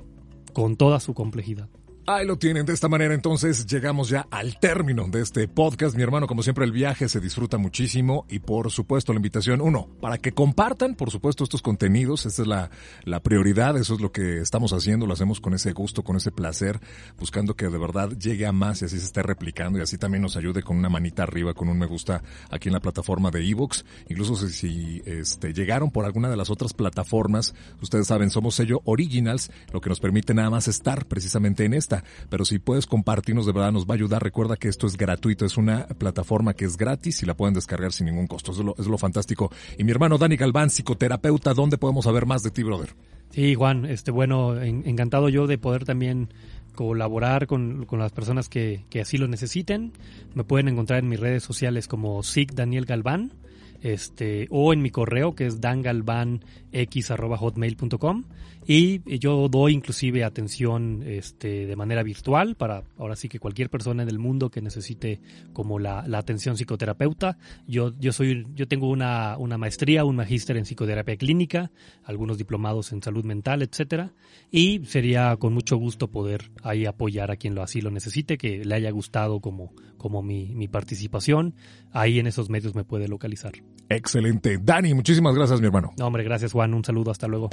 con 0.54 0.78
toda 0.78 1.00
su 1.00 1.14
complejidad. 1.14 1.70
Ahí 2.10 2.26
lo 2.26 2.38
tienen. 2.38 2.66
De 2.66 2.72
esta 2.72 2.88
manera, 2.88 3.14
entonces, 3.14 3.66
llegamos 3.66 4.08
ya 4.08 4.28
al 4.32 4.62
término 4.62 5.10
de 5.10 5.22
este 5.22 5.50
podcast. 5.50 5.94
Mi 5.94 6.04
hermano, 6.04 6.26
como 6.26 6.42
siempre, 6.42 6.64
el 6.64 6.72
viaje 6.72 7.10
se 7.10 7.20
disfruta 7.20 7.58
muchísimo 7.58 8.26
y, 8.30 8.40
por 8.40 8.72
supuesto, 8.72 9.12
la 9.12 9.18
invitación, 9.18 9.60
uno, 9.60 9.90
para 10.00 10.18
que 10.18 10.32
compartan, 10.32 10.96
por 10.96 11.12
supuesto, 11.12 11.44
estos 11.44 11.62
contenidos. 11.62 12.26
Esta 12.26 12.44
es 12.44 12.48
la, 12.48 12.72
la 13.04 13.22
prioridad. 13.22 13.76
Eso 13.76 13.96
es 13.96 14.00
lo 14.00 14.14
que 14.14 14.40
estamos 14.40 14.72
haciendo. 14.72 15.06
Lo 15.06 15.12
hacemos 15.12 15.42
con 15.42 15.54
ese 15.54 15.74
gusto, 15.74 16.06
con 16.06 16.16
ese 16.16 16.32
placer, 16.32 16.80
buscando 17.20 17.58
que 17.58 17.68
de 17.68 17.78
verdad 17.78 18.12
llegue 18.12 18.46
a 18.46 18.54
más 18.54 18.82
y 18.82 18.86
así 18.86 18.98
se 19.00 19.06
esté 19.06 19.22
replicando 19.22 19.78
y 19.78 19.82
así 19.82 19.98
también 19.98 20.22
nos 20.22 20.38
ayude 20.38 20.64
con 20.64 20.78
una 20.78 20.88
manita 20.88 21.24
arriba, 21.24 21.54
con 21.54 21.68
un 21.68 21.78
me 21.78 21.88
gusta 21.88 22.24
aquí 22.50 22.70
en 22.70 22.74
la 22.74 22.80
plataforma 22.80 23.32
de 23.32 23.46
Evox. 23.46 23.84
Incluso 24.08 24.38
si, 24.38 24.54
si, 24.54 25.02
este, 25.06 25.52
llegaron 25.52 25.92
por 25.92 26.06
alguna 26.06 26.30
de 26.30 26.38
las 26.38 26.50
otras 26.50 26.72
plataformas, 26.72 27.54
ustedes 27.82 28.08
saben, 28.08 28.30
somos 28.30 28.56
sello 28.56 28.80
Originals, 28.86 29.52
lo 29.74 29.82
que 29.82 29.90
nos 29.90 30.00
permite 30.00 30.34
nada 30.34 30.50
más 30.50 30.70
estar 30.70 31.06
precisamente 31.06 31.66
en 31.66 31.74
esta. 31.74 31.97
Pero 32.30 32.46
si 32.46 32.60
puedes 32.60 32.86
compartirnos, 32.86 33.46
de 33.46 33.52
verdad 33.54 33.72
nos 33.72 33.86
va 33.86 33.94
a 33.94 33.96
ayudar. 33.96 34.24
Recuerda 34.24 34.58
que 34.58 34.68
esto 34.68 34.88
es 34.88 34.98
gratuito, 34.98 35.46
es 35.46 35.58
una 35.58 35.88
plataforma 35.88 36.54
que 36.54 36.66
es 36.66 36.78
gratis 36.78 37.22
y 37.24 37.26
la 37.26 37.36
pueden 37.36 37.54
descargar 37.54 37.92
sin 37.94 38.06
ningún 38.08 38.28
costo. 38.28 38.52
Es 38.52 38.58
lo, 38.60 38.76
es 38.78 38.88
lo 38.88 38.98
fantástico. 38.98 39.52
Y 39.78 39.84
mi 39.84 39.92
hermano 39.92 40.18
Dani 40.18 40.36
Galván, 40.36 40.70
psicoterapeuta, 40.70 41.54
¿dónde 41.54 41.78
podemos 41.78 42.06
saber 42.06 42.26
más 42.26 42.44
de 42.44 42.52
ti, 42.52 42.64
brother? 42.64 42.90
Sí, 43.32 43.56
Juan, 43.56 43.86
este, 43.86 44.12
bueno, 44.12 44.60
en- 44.62 44.88
encantado 44.88 45.28
yo 45.30 45.48
de 45.48 45.58
poder 45.58 45.84
también 45.86 46.30
colaborar 46.76 47.48
con, 47.48 47.86
con 47.86 48.00
las 48.00 48.12
personas 48.12 48.50
que, 48.50 48.86
que 48.90 49.02
así 49.02 49.18
lo 49.18 49.28
necesiten. 49.28 49.92
Me 50.36 50.44
pueden 50.44 50.68
encontrar 50.68 51.00
en 51.00 51.10
mis 51.10 51.20
redes 51.20 51.44
sociales 51.44 51.88
como 51.88 52.22
SIG 52.24 52.54
Daniel 52.54 52.86
Galván, 52.86 53.34
este, 53.82 54.48
o 54.50 54.74
en 54.74 54.82
mi 54.82 54.90
correo 54.92 55.36
que 55.36 55.46
es 55.48 55.60
dangalván 55.62 56.44
x.hotmail.com 56.72 58.24
y 58.70 59.18
yo 59.20 59.48
doy 59.48 59.74
inclusive 59.74 60.26
atención 60.26 61.02
este, 61.06 61.66
de 61.66 61.76
manera 61.78 62.04
virtual 62.04 62.56
para 62.56 62.84
ahora 62.98 63.16
sí 63.16 63.30
que 63.30 63.40
cualquier 63.40 63.70
persona 63.70 64.04
en 64.04 64.10
el 64.10 64.20
mundo 64.20 64.50
que 64.50 64.62
necesite 64.62 65.22
como 65.54 65.80
la, 65.80 66.06
la 66.06 66.18
atención 66.18 66.58
psicoterapeuta. 66.58 67.38
Yo, 67.66 67.94
yo, 67.98 68.12
soy, 68.12 68.46
yo 68.56 68.68
tengo 68.68 68.90
una, 68.90 69.38
una 69.38 69.58
maestría, 69.58 70.04
un 70.04 70.18
magíster 70.18 70.58
en 70.58 70.66
psicoterapia 70.66 71.16
clínica, 71.16 71.72
algunos 72.04 72.38
diplomados 72.38 72.92
en 72.92 73.02
salud 73.02 73.24
mental, 73.24 73.62
etcétera, 73.62 74.12
y 74.52 74.86
sería 74.86 75.38
con 75.38 75.54
mucho 75.54 75.78
gusto 75.78 76.10
poder 76.10 76.52
ahí 76.62 76.86
apoyar 76.86 77.32
a 77.32 77.38
quien 77.38 77.56
lo 77.56 77.64
así 77.64 77.80
lo 77.80 77.90
necesite, 77.90 78.38
que 78.38 78.66
le 78.66 78.76
haya 78.76 78.92
gustado 78.92 79.40
como, 79.40 79.74
como 79.98 80.22
mi, 80.22 80.54
mi 80.56 80.68
participación. 80.68 81.56
Ahí 81.94 82.20
en 82.20 82.28
esos 82.28 82.50
medios 82.50 82.76
me 82.76 82.84
puede 82.84 83.08
localizar. 83.08 83.54
Excelente. 83.88 84.58
Dani, 84.62 84.94
muchísimas 84.94 85.36
gracias, 85.36 85.62
mi 85.62 85.68
hermano. 85.68 85.94
No, 85.98 86.08
hombre, 86.08 86.26
gracias 86.26 86.52
Juan. 86.52 86.74
Un 86.74 86.84
saludo. 86.84 87.12
Hasta 87.12 87.28
luego. 87.28 87.50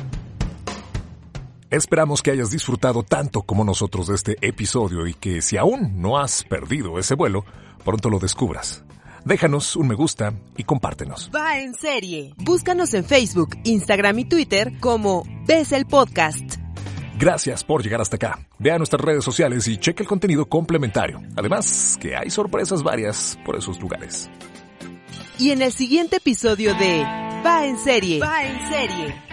Esperamos 1.75 2.23
que 2.23 2.31
hayas 2.31 2.53
disfrutado 2.53 3.03
tanto 3.03 3.43
como 3.43 3.65
nosotros 3.65 4.07
de 4.07 4.15
este 4.15 4.37
episodio 4.43 5.09
y 5.09 5.15
que 5.15 5.43
si 5.43 5.57
aún 5.57 6.01
no 6.01 6.19
has 6.19 6.45
perdido 6.45 7.01
ese 7.01 7.17
vuelo, 7.17 7.45
pronto 7.85 8.11
lo 8.11 8.21
descubras. 8.21 8.85
Déjanos 9.25 9.75
un 9.75 9.89
me 9.89 9.97
gusta 9.97 10.35
y 10.57 10.63
compártenos. 10.63 11.33
Va 11.35 11.59
en 11.59 11.75
serie. 11.75 12.33
Búscanos 12.37 12.95
en 12.95 13.05
Facebook, 13.05 13.59
Instagram 13.65 14.21
y 14.21 14.25
Twitter 14.25 14.79
como 14.79 15.25
Ves 15.49 15.73
el 15.73 15.87
Podcast. 15.87 16.45
Gracias 17.19 17.65
por 17.65 17.83
llegar 17.83 18.01
hasta 18.01 18.15
acá. 18.15 18.39
Vea 18.61 18.79
nuestras 18.79 19.03
redes 19.03 19.25
sociales 19.25 19.67
y 19.67 19.77
cheque 19.77 20.05
el 20.05 20.09
contenido 20.09 20.49
complementario. 20.49 21.23
Además, 21.35 21.99
que 22.01 22.15
hay 22.15 22.31
sorpresas 22.31 22.85
varias 22.85 23.37
por 23.45 23.57
esos 23.57 23.81
lugares. 23.81 24.31
Y 25.41 25.51
en 25.51 25.61
el 25.61 25.73
siguiente 25.73 26.19
episodio 26.19 26.73
de 26.77 27.03
Va 27.45 27.67
en 27.67 27.77
serie. 27.79 28.21
Va 28.21 28.43
en 28.43 28.73
serie. 28.73 29.24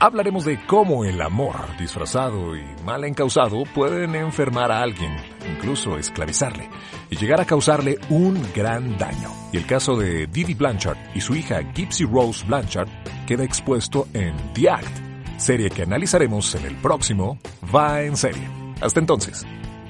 Hablaremos 0.00 0.44
de 0.44 0.64
cómo 0.64 1.04
el 1.04 1.20
amor 1.20 1.76
disfrazado 1.76 2.56
y 2.56 2.62
mal 2.84 3.02
encausado 3.02 3.64
pueden 3.74 4.14
enfermar 4.14 4.70
a 4.70 4.80
alguien, 4.80 5.16
incluso 5.50 5.98
esclavizarle, 5.98 6.70
y 7.10 7.16
llegar 7.16 7.40
a 7.40 7.44
causarle 7.44 7.98
un 8.08 8.40
gran 8.54 8.96
daño. 8.96 9.32
Y 9.52 9.56
el 9.56 9.66
caso 9.66 9.96
de 9.96 10.28
Didi 10.28 10.54
Blanchard 10.54 10.98
y 11.16 11.20
su 11.20 11.34
hija 11.34 11.62
Gypsy 11.74 12.04
Rose 12.04 12.46
Blanchard 12.46 12.88
queda 13.26 13.42
expuesto 13.42 14.06
en 14.14 14.36
The 14.54 14.70
Act, 14.70 14.98
serie 15.36 15.68
que 15.68 15.82
analizaremos 15.82 16.54
en 16.54 16.66
el 16.66 16.76
próximo 16.76 17.36
Va 17.74 18.02
en 18.02 18.16
serie. 18.16 18.48
Hasta 18.80 19.00
entonces. 19.00 19.44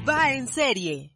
Va 0.08 0.32
en 0.32 0.48
serie. 0.48 1.10